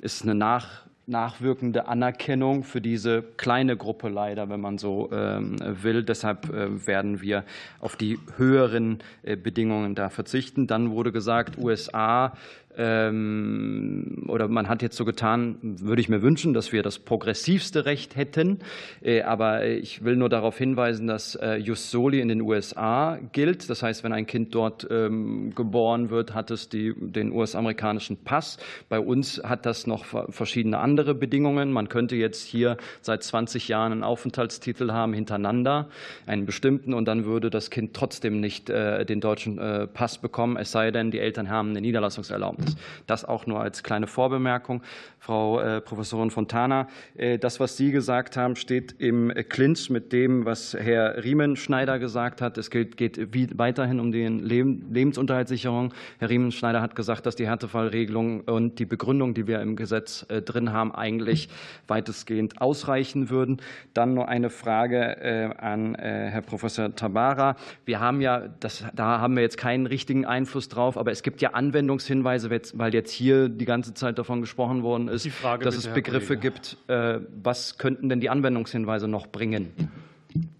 ist 0.00 0.24
eine 0.24 0.34
nach 0.34 0.86
nachwirkende 1.08 1.86
Anerkennung 1.86 2.64
für 2.64 2.80
diese 2.80 3.22
kleine 3.22 3.76
Gruppe 3.76 4.08
leider, 4.08 4.48
wenn 4.48 4.60
man 4.60 4.76
so 4.76 5.08
ähm, 5.12 5.56
will. 5.60 6.02
Deshalb 6.02 6.52
äh, 6.52 6.84
werden 6.84 7.20
wir 7.20 7.44
auf 7.78 7.94
die 7.94 8.18
höheren 8.36 8.98
Bedingungen 9.22 9.94
da 9.94 10.10
verzichten. 10.10 10.66
Dann 10.66 10.90
wurde 10.90 11.12
gesagt, 11.12 11.58
USA 11.58 12.32
ähm, 12.76 14.24
oder 14.28 14.48
man 14.48 14.68
hat 14.68 14.82
jetzt 14.82 14.96
so 14.96 15.04
getan, 15.04 15.56
würde 15.62 16.00
ich 16.00 16.08
mir 16.08 16.22
wünschen, 16.22 16.52
dass 16.52 16.72
wir 16.72 16.82
das 16.82 16.98
progressivste 16.98 17.86
Recht 17.86 18.16
hätten. 18.16 18.58
Äh, 19.02 19.22
aber 19.22 19.66
ich 19.66 20.04
will 20.04 20.16
nur 20.16 20.28
darauf 20.28 20.58
hinweisen, 20.58 21.06
dass 21.06 21.34
äh, 21.36 21.56
Jus 21.56 21.90
Soli 21.90 22.20
in 22.20 22.28
den 22.28 22.40
USA 22.42 23.18
gilt. 23.32 23.70
Das 23.70 23.82
heißt, 23.82 24.04
wenn 24.04 24.12
ein 24.12 24.26
Kind 24.26 24.54
dort 24.54 24.86
ähm, 24.90 25.54
geboren 25.54 26.10
wird, 26.10 26.34
hat 26.34 26.50
es 26.50 26.68
die, 26.68 26.94
den 26.96 27.32
US-amerikanischen 27.32 28.18
Pass. 28.18 28.58
Bei 28.88 29.00
uns 29.00 29.40
hat 29.42 29.64
das 29.66 29.86
noch 29.86 30.04
verschiedene 30.30 30.78
andere 30.78 31.14
Bedingungen. 31.14 31.72
Man 31.72 31.88
könnte 31.88 32.16
jetzt 32.16 32.44
hier 32.44 32.76
seit 33.00 33.22
20 33.22 33.68
Jahren 33.68 33.92
einen 33.92 34.02
Aufenthaltstitel 34.02 34.92
haben 34.92 35.12
hintereinander, 35.12 35.88
einen 36.26 36.46
bestimmten, 36.46 36.94
und 36.94 37.06
dann 37.06 37.24
würde 37.24 37.50
das 37.50 37.70
Kind 37.70 37.94
trotzdem 37.94 38.40
nicht 38.40 38.70
äh, 38.70 39.04
den 39.04 39.20
deutschen 39.20 39.56
Pass 39.94 40.18
bekommen, 40.18 40.56
es 40.56 40.70
sei 40.72 40.90
denn, 40.90 41.10
die 41.10 41.18
Eltern 41.18 41.48
haben 41.48 41.70
eine 41.70 41.80
Niederlassungserlaubnis 41.80 42.65
ist. 42.68 42.78
Das 43.06 43.24
auch 43.24 43.46
nur 43.46 43.60
als 43.60 43.82
kleine 43.82 44.06
Vorbemerkung. 44.06 44.82
Frau 45.26 45.58
äh, 45.60 45.80
Professorin 45.80 46.30
Fontana, 46.30 46.86
äh, 47.16 47.36
das, 47.36 47.58
was 47.58 47.76
Sie 47.76 47.90
gesagt 47.90 48.36
haben, 48.36 48.54
steht 48.54 48.94
im 48.98 49.32
Clinch 49.48 49.90
mit 49.90 50.12
dem, 50.12 50.44
was 50.44 50.72
Herr 50.72 51.24
Riemenschneider 51.24 51.98
gesagt 51.98 52.40
hat. 52.40 52.56
Es 52.58 52.70
geht, 52.70 52.96
geht 52.96 53.18
weiterhin 53.58 53.98
um 53.98 54.12
die 54.12 54.24
Lebensunterhaltssicherung. 54.24 55.92
Herr 56.18 56.30
Riemenschneider 56.30 56.80
hat 56.80 56.94
gesagt, 56.94 57.26
dass 57.26 57.34
die 57.34 57.48
Härtefallregelung 57.48 58.42
und 58.42 58.78
die 58.78 58.86
Begründung, 58.86 59.34
die 59.34 59.48
wir 59.48 59.60
im 59.62 59.74
Gesetz 59.74 60.24
äh, 60.28 60.42
drin 60.42 60.72
haben, 60.72 60.94
eigentlich 60.94 61.48
weitestgehend 61.88 62.60
ausreichen 62.60 63.28
würden. 63.28 63.60
Dann 63.94 64.14
noch 64.14 64.26
eine 64.26 64.50
Frage 64.50 65.56
an 65.58 65.94
Herr 65.94 66.42
Professor 66.42 66.94
Tabara. 66.94 67.56
Wir 67.84 68.00
haben 68.00 68.20
ja, 68.20 68.48
das, 68.60 68.84
da 68.94 69.20
haben 69.20 69.36
wir 69.36 69.42
jetzt 69.42 69.58
keinen 69.58 69.86
richtigen 69.86 70.24
Einfluss 70.24 70.68
drauf, 70.68 70.96
aber 70.96 71.10
es 71.10 71.22
gibt 71.22 71.40
ja 71.40 71.50
Anwendungshinweise, 71.50 72.50
weil 72.74 72.94
jetzt 72.94 73.10
hier 73.10 73.48
die 73.48 73.64
ganze 73.64 73.94
Zeit 73.94 74.18
davon 74.18 74.40
gesprochen 74.40 74.82
worden 74.82 75.08
ist, 75.08 75.26
Frage, 75.28 75.64
dass 75.64 75.76
bitte, 75.76 75.88
es 75.88 75.94
Begriffe 75.94 76.36
gibt. 76.36 76.76
Äh, 76.88 77.20
was 77.42 77.78
könnten 77.78 78.08
denn 78.08 78.20
die 78.20 78.30
Anwendungshinweise 78.30 79.08
noch 79.08 79.26
bringen? 79.26 79.72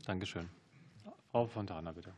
Dankeschön. 0.07 0.47
Frau 1.31 1.47
Fontana, 1.47 1.93
bitte. 1.93 2.11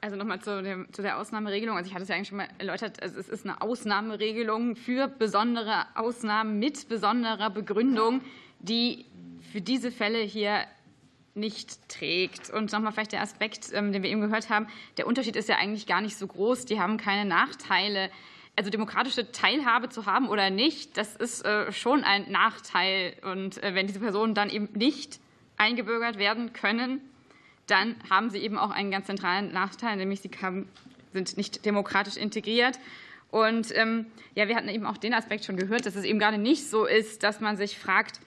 Also 0.00 0.16
nochmal 0.16 0.40
zu, 0.40 0.62
dem, 0.62 0.86
zu 0.92 1.02
der 1.02 1.18
Ausnahmeregelung. 1.18 1.76
Also 1.76 1.88
ich 1.88 1.94
hatte 1.94 2.04
es 2.04 2.08
ja 2.08 2.14
eigentlich 2.14 2.28
schon 2.28 2.38
mal 2.38 2.48
erläutert. 2.58 3.02
Also 3.02 3.18
es 3.18 3.28
ist 3.28 3.44
eine 3.44 3.60
Ausnahmeregelung 3.60 4.76
für 4.76 5.08
besondere 5.08 5.86
Ausnahmen 5.96 6.60
mit 6.60 6.88
besonderer 6.88 7.50
Begründung, 7.50 8.20
die 8.60 9.06
für 9.52 9.60
diese 9.60 9.90
Fälle 9.90 10.20
hier 10.20 10.60
nicht 11.38 11.88
trägt. 11.88 12.50
Und 12.50 12.72
nochmal 12.72 12.92
vielleicht 12.92 13.12
der 13.12 13.22
Aspekt, 13.22 13.72
ähm, 13.72 13.92
den 13.92 14.02
wir 14.02 14.10
eben 14.10 14.20
gehört 14.20 14.50
haben, 14.50 14.66
der 14.96 15.06
Unterschied 15.06 15.36
ist 15.36 15.48
ja 15.48 15.56
eigentlich 15.56 15.86
gar 15.86 16.00
nicht 16.00 16.16
so 16.16 16.26
groß. 16.26 16.64
Die 16.64 16.80
haben 16.80 16.96
keine 16.96 17.28
Nachteile. 17.28 18.10
Also 18.56 18.70
demokratische 18.70 19.30
Teilhabe 19.30 19.88
zu 19.88 20.06
haben 20.06 20.28
oder 20.28 20.50
nicht, 20.50 20.96
das 20.96 21.14
ist 21.14 21.44
äh, 21.44 21.70
schon 21.70 22.02
ein 22.02 22.30
Nachteil. 22.30 23.14
Und 23.22 23.62
äh, 23.62 23.74
wenn 23.74 23.86
diese 23.86 24.00
Personen 24.00 24.34
dann 24.34 24.50
eben 24.50 24.68
nicht 24.74 25.20
eingebürgert 25.56 26.18
werden 26.18 26.52
können, 26.52 27.00
dann 27.68 27.94
haben 28.10 28.30
sie 28.30 28.38
eben 28.38 28.58
auch 28.58 28.70
einen 28.70 28.90
ganz 28.90 29.06
zentralen 29.06 29.52
Nachteil, 29.52 29.96
nämlich 29.96 30.22
sie 30.22 30.30
sind 31.12 31.36
nicht 31.36 31.64
demokratisch 31.64 32.16
integriert. 32.16 32.78
Und 33.30 33.76
ähm, 33.76 34.06
ja, 34.34 34.48
wir 34.48 34.56
hatten 34.56 34.68
eben 34.68 34.86
auch 34.86 34.96
den 34.96 35.14
Aspekt 35.14 35.44
schon 35.44 35.56
gehört, 35.56 35.84
dass 35.84 35.94
es 35.94 36.04
eben 36.04 36.18
gerade 36.18 36.38
nicht 36.38 36.68
so 36.68 36.86
ist, 36.86 37.22
dass 37.22 37.40
man 37.40 37.56
sich 37.56 37.78
fragt, 37.78 38.20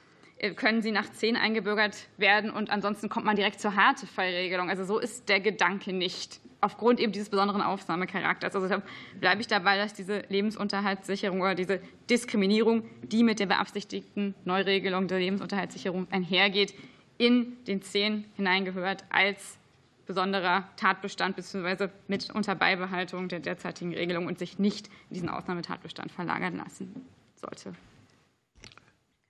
können 0.56 0.82
sie 0.82 0.92
nach 0.92 1.12
zehn 1.12 1.36
eingebürgert 1.36 2.08
werden 2.18 2.50
und 2.52 2.72
ansonsten 2.72 3.10
kommt 3.10 3.26
man 3.26 3.36
direkt 3.36 3.62
zur 3.62 3.76
Härtefallregelung. 3.76 4.70
Also 4.70 4.86
so 4.86 4.98
ist 5.00 5.30
der 5.30 5.40
Gedanke 5.40 5.94
nicht 5.94 6.40
aufgrund 6.62 7.00
eben 7.00 7.12
dieses 7.12 7.30
besonderen 7.30 7.62
Aufnahmecharakters. 7.62 8.56
Also 8.56 8.68
deshalb 8.68 8.88
bleibe 9.20 9.42
ich 9.42 9.48
dabei, 9.48 9.78
dass 9.78 9.94
diese 9.94 10.24
Lebensunterhaltssicherung 10.30 11.42
oder 11.42 11.56
diese 11.56 11.80
Diskriminierung, 12.10 12.84
die 13.04 13.24
mit 13.24 13.40
der 13.40 13.48
beabsichtigten 13.48 14.36
Neuregelung 14.46 15.08
der 15.08 15.20
Lebensunterhaltssicherung 15.20 16.08
einhergeht, 16.12 16.74
in 17.18 17.58
den 17.66 17.82
zehn 17.82 18.26
hineingehört 18.36 19.04
als 19.10 19.60
besonderer 20.08 20.68
Tatbestand 20.76 21.36
bzw. 21.36 21.90
mit 22.08 22.32
unter 22.32 22.56
Beibehaltung 22.56 23.28
der 23.28 23.40
derzeitigen 23.40 23.94
Regelung 23.94 24.26
und 24.26 24.40
sich 24.40 24.60
nicht 24.60 24.88
in 25.10 25.16
diesen 25.16 25.30
Ausnahmetatbestand 25.30 26.12
verlagern 26.12 26.58
lassen 26.58 27.06
sollte. 27.36 27.74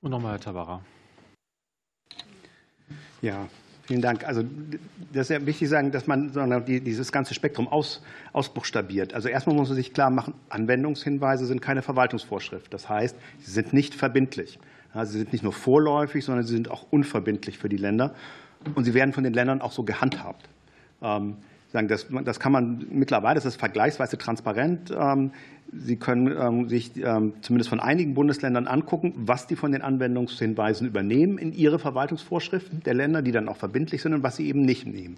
Und 0.01 0.11
nochmal 0.11 0.33
Herr 0.33 0.39
Tabara. 0.39 0.81
Ja, 3.21 3.47
vielen 3.83 4.01
Dank. 4.01 4.25
Also 4.25 4.43
das 5.13 5.29
ist 5.29 5.29
ja 5.29 5.45
wichtig 5.45 5.69
sagen, 5.69 5.91
dass 5.91 6.07
man 6.07 6.31
dieses 6.65 7.11
ganze 7.11 7.33
Spektrum 7.33 7.67
aus, 7.67 8.01
ausbuchstabiert. 8.33 9.13
Also 9.13 9.29
erstmal 9.29 9.55
muss 9.55 9.69
man 9.69 9.75
sich 9.75 9.93
klar 9.93 10.09
machen, 10.09 10.33
Anwendungshinweise 10.49 11.45
sind 11.45 11.61
keine 11.61 11.81
Verwaltungsvorschrift. 11.81 12.73
Das 12.73 12.89
heißt, 12.89 13.15
sie 13.39 13.51
sind 13.51 13.73
nicht 13.73 13.93
verbindlich. 13.93 14.59
sie 15.03 15.17
sind 15.17 15.33
nicht 15.33 15.43
nur 15.43 15.53
vorläufig, 15.53 16.25
sondern 16.25 16.45
sie 16.45 16.53
sind 16.53 16.71
auch 16.71 16.85
unverbindlich 16.89 17.57
für 17.57 17.69
die 17.69 17.77
Länder. 17.77 18.13
Und 18.75 18.85
sie 18.85 18.93
werden 18.93 19.13
von 19.13 19.23
den 19.23 19.33
Ländern 19.33 19.61
auch 19.61 19.71
so 19.71 19.83
gehandhabt. 19.83 20.47
Ähm, 21.73 21.87
das, 21.87 22.07
das 22.25 22.39
kann 22.39 22.51
man 22.51 22.85
mittlerweile, 22.89 23.35
das 23.35 23.45
ist 23.45 23.55
vergleichsweise 23.57 24.17
transparent. 24.17 24.91
Ähm, 24.97 25.31
Sie 25.73 25.95
können 25.95 26.27
ähm, 26.37 26.67
sich 26.67 26.91
ähm, 26.97 27.33
zumindest 27.41 27.69
von 27.69 27.79
einigen 27.79 28.13
Bundesländern 28.13 28.67
angucken, 28.67 29.13
was 29.15 29.47
die 29.47 29.55
von 29.55 29.71
den 29.71 29.81
Anwendungshinweisen 29.81 30.85
übernehmen 30.85 31.37
in 31.37 31.53
ihre 31.53 31.79
Verwaltungsvorschriften 31.79 32.83
der 32.83 32.93
Länder, 32.93 33.21
die 33.21 33.31
dann 33.31 33.47
auch 33.47 33.55
verbindlich 33.55 34.01
sind 34.01 34.13
und 34.13 34.21
was 34.21 34.35
sie 34.35 34.47
eben 34.47 34.63
nicht 34.63 34.85
nehmen. 34.85 35.15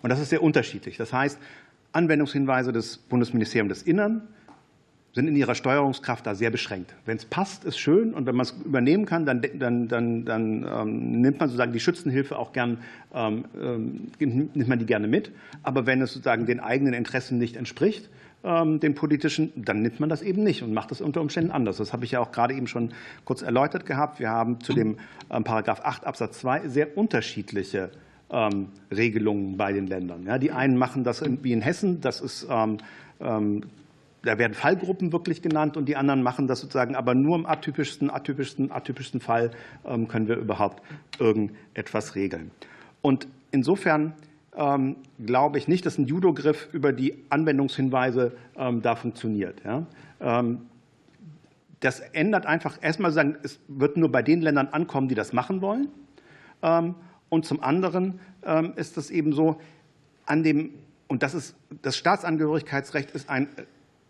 Und 0.00 0.10
das 0.10 0.20
ist 0.20 0.28
sehr 0.28 0.42
unterschiedlich. 0.42 0.98
Das 0.98 1.12
heißt, 1.12 1.40
Anwendungshinweise 1.90 2.72
des 2.72 2.98
Bundesministeriums 2.98 3.80
des 3.80 3.82
Innern 3.82 4.22
sind 5.18 5.26
in 5.26 5.34
ihrer 5.34 5.56
Steuerungskraft 5.56 6.24
da 6.24 6.36
sehr 6.36 6.50
beschränkt. 6.50 6.94
Wenn 7.04 7.16
es 7.16 7.24
passt, 7.24 7.64
ist 7.64 7.76
schön 7.76 8.14
und 8.14 8.26
wenn 8.26 8.36
man 8.36 8.46
es 8.46 8.54
übernehmen 8.64 9.04
kann, 9.04 9.26
dann, 9.26 9.42
dann, 9.58 9.88
dann, 9.88 10.24
dann 10.24 10.64
ähm, 10.64 11.20
nimmt 11.20 11.40
man 11.40 11.48
sozusagen 11.48 11.72
die 11.72 11.80
Schützenhilfe 11.80 12.38
auch 12.38 12.52
gern, 12.52 12.78
ähm, 13.12 13.44
nimmt 14.20 14.68
man 14.68 14.78
die 14.78 14.86
gerne 14.86 15.08
mit. 15.08 15.32
Aber 15.64 15.86
wenn 15.86 16.00
es 16.02 16.12
sozusagen 16.12 16.46
den 16.46 16.60
eigenen 16.60 16.94
Interessen 16.94 17.36
nicht 17.36 17.56
entspricht, 17.56 18.08
ähm, 18.44 18.78
dem 18.78 18.94
politischen, 18.94 19.52
dann 19.56 19.82
nimmt 19.82 19.98
man 19.98 20.08
das 20.08 20.22
eben 20.22 20.44
nicht 20.44 20.62
und 20.62 20.72
macht 20.72 20.92
das 20.92 21.00
unter 21.00 21.20
Umständen 21.20 21.50
anders. 21.50 21.78
Das 21.78 21.92
habe 21.92 22.04
ich 22.04 22.12
ja 22.12 22.20
auch 22.20 22.30
gerade 22.30 22.54
eben 22.54 22.68
schon 22.68 22.92
kurz 23.24 23.42
erläutert 23.42 23.86
gehabt. 23.86 24.20
Wir 24.20 24.30
haben 24.30 24.60
zu 24.60 24.72
dem 24.72 24.98
ähm, 25.30 25.42
Paragraph 25.42 25.80
8 25.82 26.06
Absatz 26.06 26.38
2 26.38 26.68
sehr 26.68 26.96
unterschiedliche 26.96 27.90
ähm, 28.30 28.68
Regelungen 28.94 29.56
bei 29.56 29.72
den 29.72 29.88
Ländern. 29.88 30.22
Ja, 30.26 30.38
die 30.38 30.52
einen 30.52 30.76
machen 30.76 31.02
das 31.02 31.24
wie 31.42 31.52
in 31.52 31.60
Hessen, 31.60 32.00
das 32.00 32.20
ist 32.20 32.46
da 34.22 34.38
werden 34.38 34.54
Fallgruppen 34.54 35.12
wirklich 35.12 35.42
genannt 35.42 35.76
und 35.76 35.88
die 35.88 35.96
anderen 35.96 36.22
machen 36.22 36.46
das 36.46 36.60
sozusagen, 36.60 36.96
aber 36.96 37.14
nur 37.14 37.36
im 37.36 37.46
atypischsten, 37.46 38.10
atypischsten, 38.10 38.72
atypischsten 38.72 39.20
Fall 39.20 39.52
können 40.08 40.26
wir 40.26 40.36
überhaupt 40.36 40.82
irgendetwas 41.18 42.14
regeln. 42.14 42.50
Und 43.00 43.28
insofern 43.52 44.14
ähm, 44.56 44.96
glaube 45.24 45.58
ich 45.58 45.68
nicht, 45.68 45.86
dass 45.86 45.98
ein 45.98 46.06
Judo-Griff 46.06 46.68
über 46.72 46.92
die 46.92 47.14
Anwendungshinweise 47.30 48.36
ähm, 48.56 48.82
da 48.82 48.96
funktioniert. 48.96 49.62
Ähm, 50.20 50.62
das 51.80 52.00
ändert 52.00 52.44
einfach 52.44 52.76
erstmal 52.82 53.12
sagen, 53.12 53.36
es 53.44 53.60
wird 53.68 53.96
nur 53.96 54.10
bei 54.10 54.22
den 54.22 54.40
Ländern 54.40 54.66
ankommen, 54.68 55.06
die 55.06 55.14
das 55.14 55.32
machen 55.32 55.62
wollen. 55.62 55.86
Und 57.28 57.44
zum 57.44 57.62
anderen 57.62 58.18
ist 58.74 58.96
es 58.96 59.12
eben 59.12 59.32
so, 59.32 59.60
an 60.26 60.42
dem, 60.42 60.74
und 61.06 61.22
das 61.22 61.34
ist, 61.34 61.54
das 61.82 61.96
Staatsangehörigkeitsrecht 61.96 63.12
ist 63.12 63.30
ein 63.30 63.46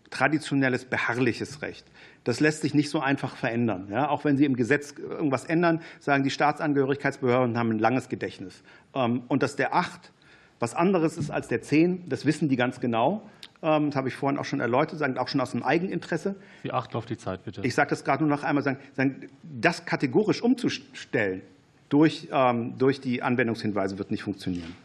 traditionelles 0.09 0.85
beharrliches 0.85 1.61
Recht. 1.61 1.85
Das 2.23 2.39
lässt 2.39 2.61
sich 2.61 2.73
nicht 2.73 2.89
so 2.89 2.99
einfach 2.99 3.35
verändern. 3.35 3.87
Ja, 3.91 4.09
auch 4.09 4.25
wenn 4.25 4.37
Sie 4.37 4.45
im 4.45 4.55
Gesetz 4.55 4.93
irgendwas 4.97 5.45
ändern, 5.45 5.81
sagen 5.99 6.23
die 6.23 6.29
Staatsangehörigkeitsbehörden 6.29 7.57
haben 7.57 7.71
ein 7.71 7.79
langes 7.79 8.09
Gedächtnis. 8.09 8.63
Und 8.93 9.43
dass 9.43 9.55
der 9.55 9.73
acht 9.73 10.11
was 10.59 10.75
anderes 10.75 11.17
ist 11.17 11.31
als 11.31 11.47
der 11.47 11.61
10, 11.61 12.09
das 12.09 12.25
wissen 12.25 12.49
die 12.49 12.57
ganz 12.57 12.79
genau. 12.79 13.27
Ähm, 13.61 13.87
das 13.87 13.95
habe 13.95 14.09
ich 14.09 14.15
vorhin 14.15 14.37
auch 14.37 14.45
schon 14.45 14.59
erläutert, 14.59 14.99
sagen 14.99 15.17
auch 15.17 15.27
schon 15.27 15.41
aus 15.41 15.51
dem 15.51 15.63
Eigeninteresse. 15.63 16.35
Sie 16.63 16.71
achten 16.71 16.95
auf 16.95 17.05
die 17.05 17.17
Zeit, 17.17 17.43
bitte. 17.43 17.61
Ich 17.63 17.75
sage 17.75 17.89
das 17.89 18.03
gerade 18.03 18.23
nur 18.23 18.29
noch 18.29 18.43
einmal, 18.43 18.63
sagen, 18.63 18.77
sagen, 18.93 19.29
das 19.43 19.85
kategorisch 19.85 20.41
umzustellen 20.41 21.41
durch, 21.89 22.27
ähm, 22.31 22.77
durch 22.77 23.01
die 23.01 23.21
Anwendungshinweise 23.21 23.97
wird 23.97 24.11
nicht 24.11 24.23
funktionieren. 24.23 24.75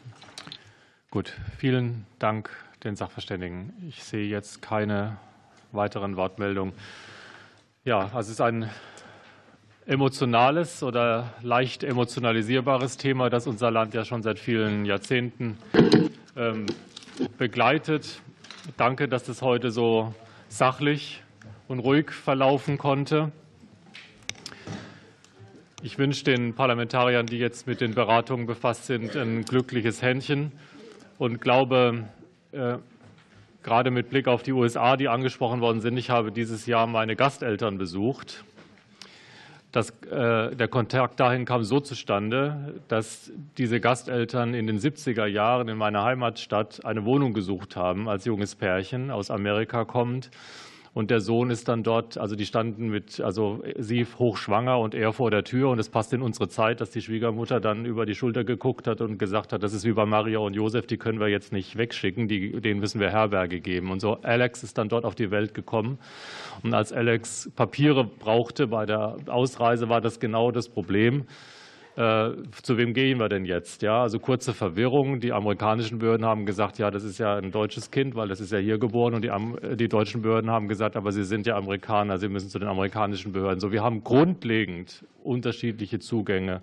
Gut, 1.10 1.34
vielen 1.58 2.06
Dank 2.18 2.50
den 2.84 2.96
Sachverständigen. 2.96 3.72
Ich 3.88 4.04
sehe 4.04 4.28
jetzt 4.28 4.60
keine 4.60 5.16
weiteren 5.72 6.16
Wortmeldungen. 6.16 6.74
Ja, 7.84 8.00
also 8.00 8.18
es 8.18 8.28
ist 8.30 8.40
ein 8.40 8.70
emotionales 9.86 10.82
oder 10.82 11.32
leicht 11.42 11.82
emotionalisierbares 11.82 12.96
Thema, 12.96 13.30
das 13.30 13.46
unser 13.46 13.70
Land 13.70 13.94
ja 13.94 14.04
schon 14.04 14.22
seit 14.22 14.38
vielen 14.38 14.84
Jahrzehnten 14.84 15.58
ähm, 16.36 16.66
begleitet. 17.38 18.20
Danke, 18.76 19.08
dass 19.08 19.24
das 19.24 19.42
heute 19.42 19.70
so 19.70 20.14
sachlich 20.48 21.22
und 21.68 21.78
ruhig 21.78 22.10
verlaufen 22.10 22.78
konnte. 22.78 23.32
Ich 25.82 25.98
wünsche 25.98 26.24
den 26.24 26.54
Parlamentariern, 26.54 27.26
die 27.26 27.38
jetzt 27.38 27.66
mit 27.66 27.80
den 27.80 27.94
Beratungen 27.94 28.46
befasst 28.46 28.86
sind, 28.86 29.16
ein 29.16 29.44
glückliches 29.44 30.00
Händchen 30.00 30.52
und 31.18 31.40
glaube, 31.42 32.08
gerade 33.62 33.90
mit 33.90 34.10
Blick 34.10 34.28
auf 34.28 34.42
die 34.42 34.52
USA, 34.52 34.96
die 34.96 35.08
angesprochen 35.08 35.60
worden 35.60 35.80
sind, 35.80 35.96
ich 35.96 36.10
habe 36.10 36.30
dieses 36.30 36.66
Jahr 36.66 36.86
meine 36.86 37.16
Gasteltern 37.16 37.78
besucht. 37.78 38.44
Das, 39.72 39.90
äh, 40.02 40.54
der 40.54 40.68
Kontakt 40.68 41.18
dahin 41.18 41.44
kam 41.44 41.64
so 41.64 41.80
zustande, 41.80 42.80
dass 42.86 43.32
diese 43.58 43.80
Gasteltern 43.80 44.54
in 44.54 44.68
den 44.68 44.78
70er 44.78 45.26
Jahren 45.26 45.66
in 45.66 45.76
meiner 45.76 46.04
Heimatstadt 46.04 46.84
eine 46.84 47.04
Wohnung 47.04 47.32
gesucht 47.32 47.74
haben 47.74 48.08
als 48.08 48.24
junges 48.24 48.54
Pärchen 48.54 49.10
aus 49.10 49.32
Amerika 49.32 49.84
kommend 49.84 50.30
und 50.94 51.10
der 51.10 51.20
Sohn 51.20 51.50
ist 51.50 51.66
dann 51.66 51.82
dort, 51.82 52.18
also 52.18 52.36
die 52.36 52.46
standen 52.46 52.88
mit, 52.88 53.20
also 53.20 53.64
sie 53.76 54.06
hochschwanger 54.16 54.78
und 54.78 54.94
er 54.94 55.12
vor 55.12 55.32
der 55.32 55.42
Tür. 55.42 55.70
Und 55.70 55.80
es 55.80 55.88
passt 55.88 56.12
in 56.12 56.22
unsere 56.22 56.48
Zeit, 56.48 56.80
dass 56.80 56.90
die 56.90 57.02
Schwiegermutter 57.02 57.60
dann 57.60 57.84
über 57.84 58.06
die 58.06 58.14
Schulter 58.14 58.44
geguckt 58.44 58.86
hat 58.86 59.00
und 59.00 59.18
gesagt 59.18 59.52
hat, 59.52 59.64
das 59.64 59.72
ist 59.72 59.84
wie 59.84 59.92
bei 59.92 60.06
Maria 60.06 60.38
und 60.38 60.54
Josef, 60.54 60.86
die 60.86 60.96
können 60.96 61.18
wir 61.18 61.26
jetzt 61.26 61.52
nicht 61.52 61.76
wegschicken, 61.76 62.28
die, 62.28 62.60
denen 62.60 62.78
müssen 62.78 63.00
wir 63.00 63.10
Herberge 63.10 63.60
geben. 63.60 63.90
Und 63.90 63.98
so 63.98 64.18
Alex 64.22 64.62
ist 64.62 64.78
dann 64.78 64.88
dort 64.88 65.04
auf 65.04 65.16
die 65.16 65.32
Welt 65.32 65.52
gekommen. 65.52 65.98
Und 66.62 66.74
als 66.74 66.92
Alex 66.92 67.50
Papiere 67.56 68.04
brauchte 68.04 68.68
bei 68.68 68.86
der 68.86 69.16
Ausreise, 69.26 69.88
war 69.88 70.00
das 70.00 70.20
genau 70.20 70.52
das 70.52 70.68
Problem 70.68 71.24
äh, 71.96 72.30
zu 72.62 72.76
wem 72.76 72.92
gehen 72.92 73.18
wir 73.18 73.28
denn 73.28 73.44
jetzt? 73.44 73.82
Ja, 73.82 74.02
also 74.02 74.18
kurze 74.18 74.52
Verwirrung. 74.52 75.20
Die 75.20 75.32
amerikanischen 75.32 76.00
Behörden 76.00 76.26
haben 76.26 76.44
gesagt, 76.44 76.78
ja, 76.78 76.90
das 76.90 77.04
ist 77.04 77.18
ja 77.18 77.36
ein 77.36 77.52
deutsches 77.52 77.90
Kind, 77.92 78.16
weil 78.16 78.28
das 78.28 78.40
ist 78.40 78.50
ja 78.50 78.58
hier 78.58 78.78
geboren. 78.78 79.14
Und 79.14 79.22
die, 79.22 79.76
die 79.76 79.88
deutschen 79.88 80.22
Behörden 80.22 80.50
haben 80.50 80.66
gesagt, 80.66 80.96
aber 80.96 81.12
Sie 81.12 81.24
sind 81.24 81.46
ja 81.46 81.56
Amerikaner, 81.56 82.18
Sie 82.18 82.28
müssen 82.28 82.48
zu 82.48 82.58
den 82.58 82.68
amerikanischen 82.68 83.32
Behörden. 83.32 83.60
So, 83.60 83.70
wir 83.70 83.84
haben 83.84 84.02
grundlegend 84.02 85.04
unterschiedliche 85.22 86.00
Zugänge. 86.00 86.62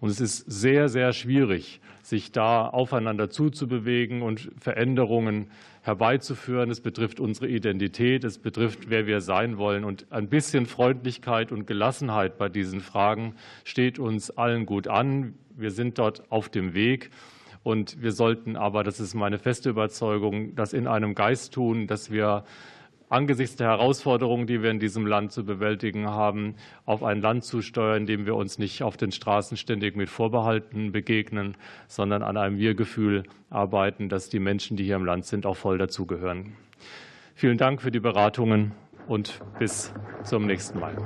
Und 0.00 0.10
es 0.10 0.20
ist 0.20 0.50
sehr, 0.50 0.88
sehr 0.88 1.12
schwierig, 1.12 1.80
sich 2.02 2.32
da 2.32 2.66
aufeinander 2.66 3.30
zuzubewegen 3.30 4.22
und 4.22 4.50
Veränderungen 4.58 5.46
herbeizuführen. 5.82 6.70
Es 6.70 6.80
betrifft 6.80 7.20
unsere 7.20 7.48
Identität, 7.48 8.24
es 8.24 8.38
betrifft, 8.38 8.88
wer 8.88 9.06
wir 9.06 9.20
sein 9.20 9.58
wollen. 9.58 9.84
Und 9.84 10.06
ein 10.10 10.28
bisschen 10.28 10.66
Freundlichkeit 10.66 11.52
und 11.52 11.66
Gelassenheit 11.66 12.38
bei 12.38 12.48
diesen 12.48 12.80
Fragen 12.80 13.34
steht 13.64 13.98
uns 13.98 14.30
allen 14.30 14.64
gut 14.64 14.88
an. 14.88 15.34
Wir 15.56 15.70
sind 15.70 15.98
dort 15.98 16.30
auf 16.30 16.48
dem 16.48 16.74
Weg. 16.74 17.10
Und 17.64 18.02
wir 18.02 18.12
sollten 18.12 18.56
aber, 18.56 18.82
das 18.82 18.98
ist 18.98 19.14
meine 19.14 19.38
feste 19.38 19.70
Überzeugung, 19.70 20.54
das 20.56 20.72
in 20.72 20.86
einem 20.88 21.14
Geist 21.14 21.54
tun, 21.54 21.86
dass 21.86 22.10
wir 22.10 22.44
angesichts 23.12 23.56
der 23.56 23.68
Herausforderungen, 23.68 24.46
die 24.46 24.62
wir 24.62 24.70
in 24.70 24.80
diesem 24.80 25.06
Land 25.06 25.32
zu 25.32 25.44
bewältigen 25.44 26.08
haben, 26.08 26.54
auf 26.86 27.02
ein 27.02 27.20
Land 27.20 27.44
zusteuern, 27.44 28.06
dem 28.06 28.26
wir 28.26 28.34
uns 28.34 28.58
nicht 28.58 28.82
auf 28.82 28.96
den 28.96 29.12
Straßen 29.12 29.56
ständig 29.56 29.96
mit 29.96 30.08
Vorbehalten 30.08 30.92
begegnen, 30.92 31.56
sondern 31.88 32.22
an 32.22 32.36
einem 32.36 32.58
Wir-Gefühl 32.58 33.24
arbeiten, 33.50 34.08
dass 34.08 34.28
die 34.28 34.40
Menschen, 34.40 34.76
die 34.76 34.84
hier 34.84 34.96
im 34.96 35.04
Land 35.04 35.26
sind, 35.26 35.46
auch 35.46 35.56
voll 35.56 35.78
dazugehören. 35.78 36.54
Vielen 37.34 37.58
Dank 37.58 37.82
für 37.82 37.90
die 37.90 38.00
Beratungen 38.00 38.72
und 39.08 39.40
bis 39.58 39.92
zum 40.24 40.46
nächsten 40.46 40.80
Mal. 40.80 40.96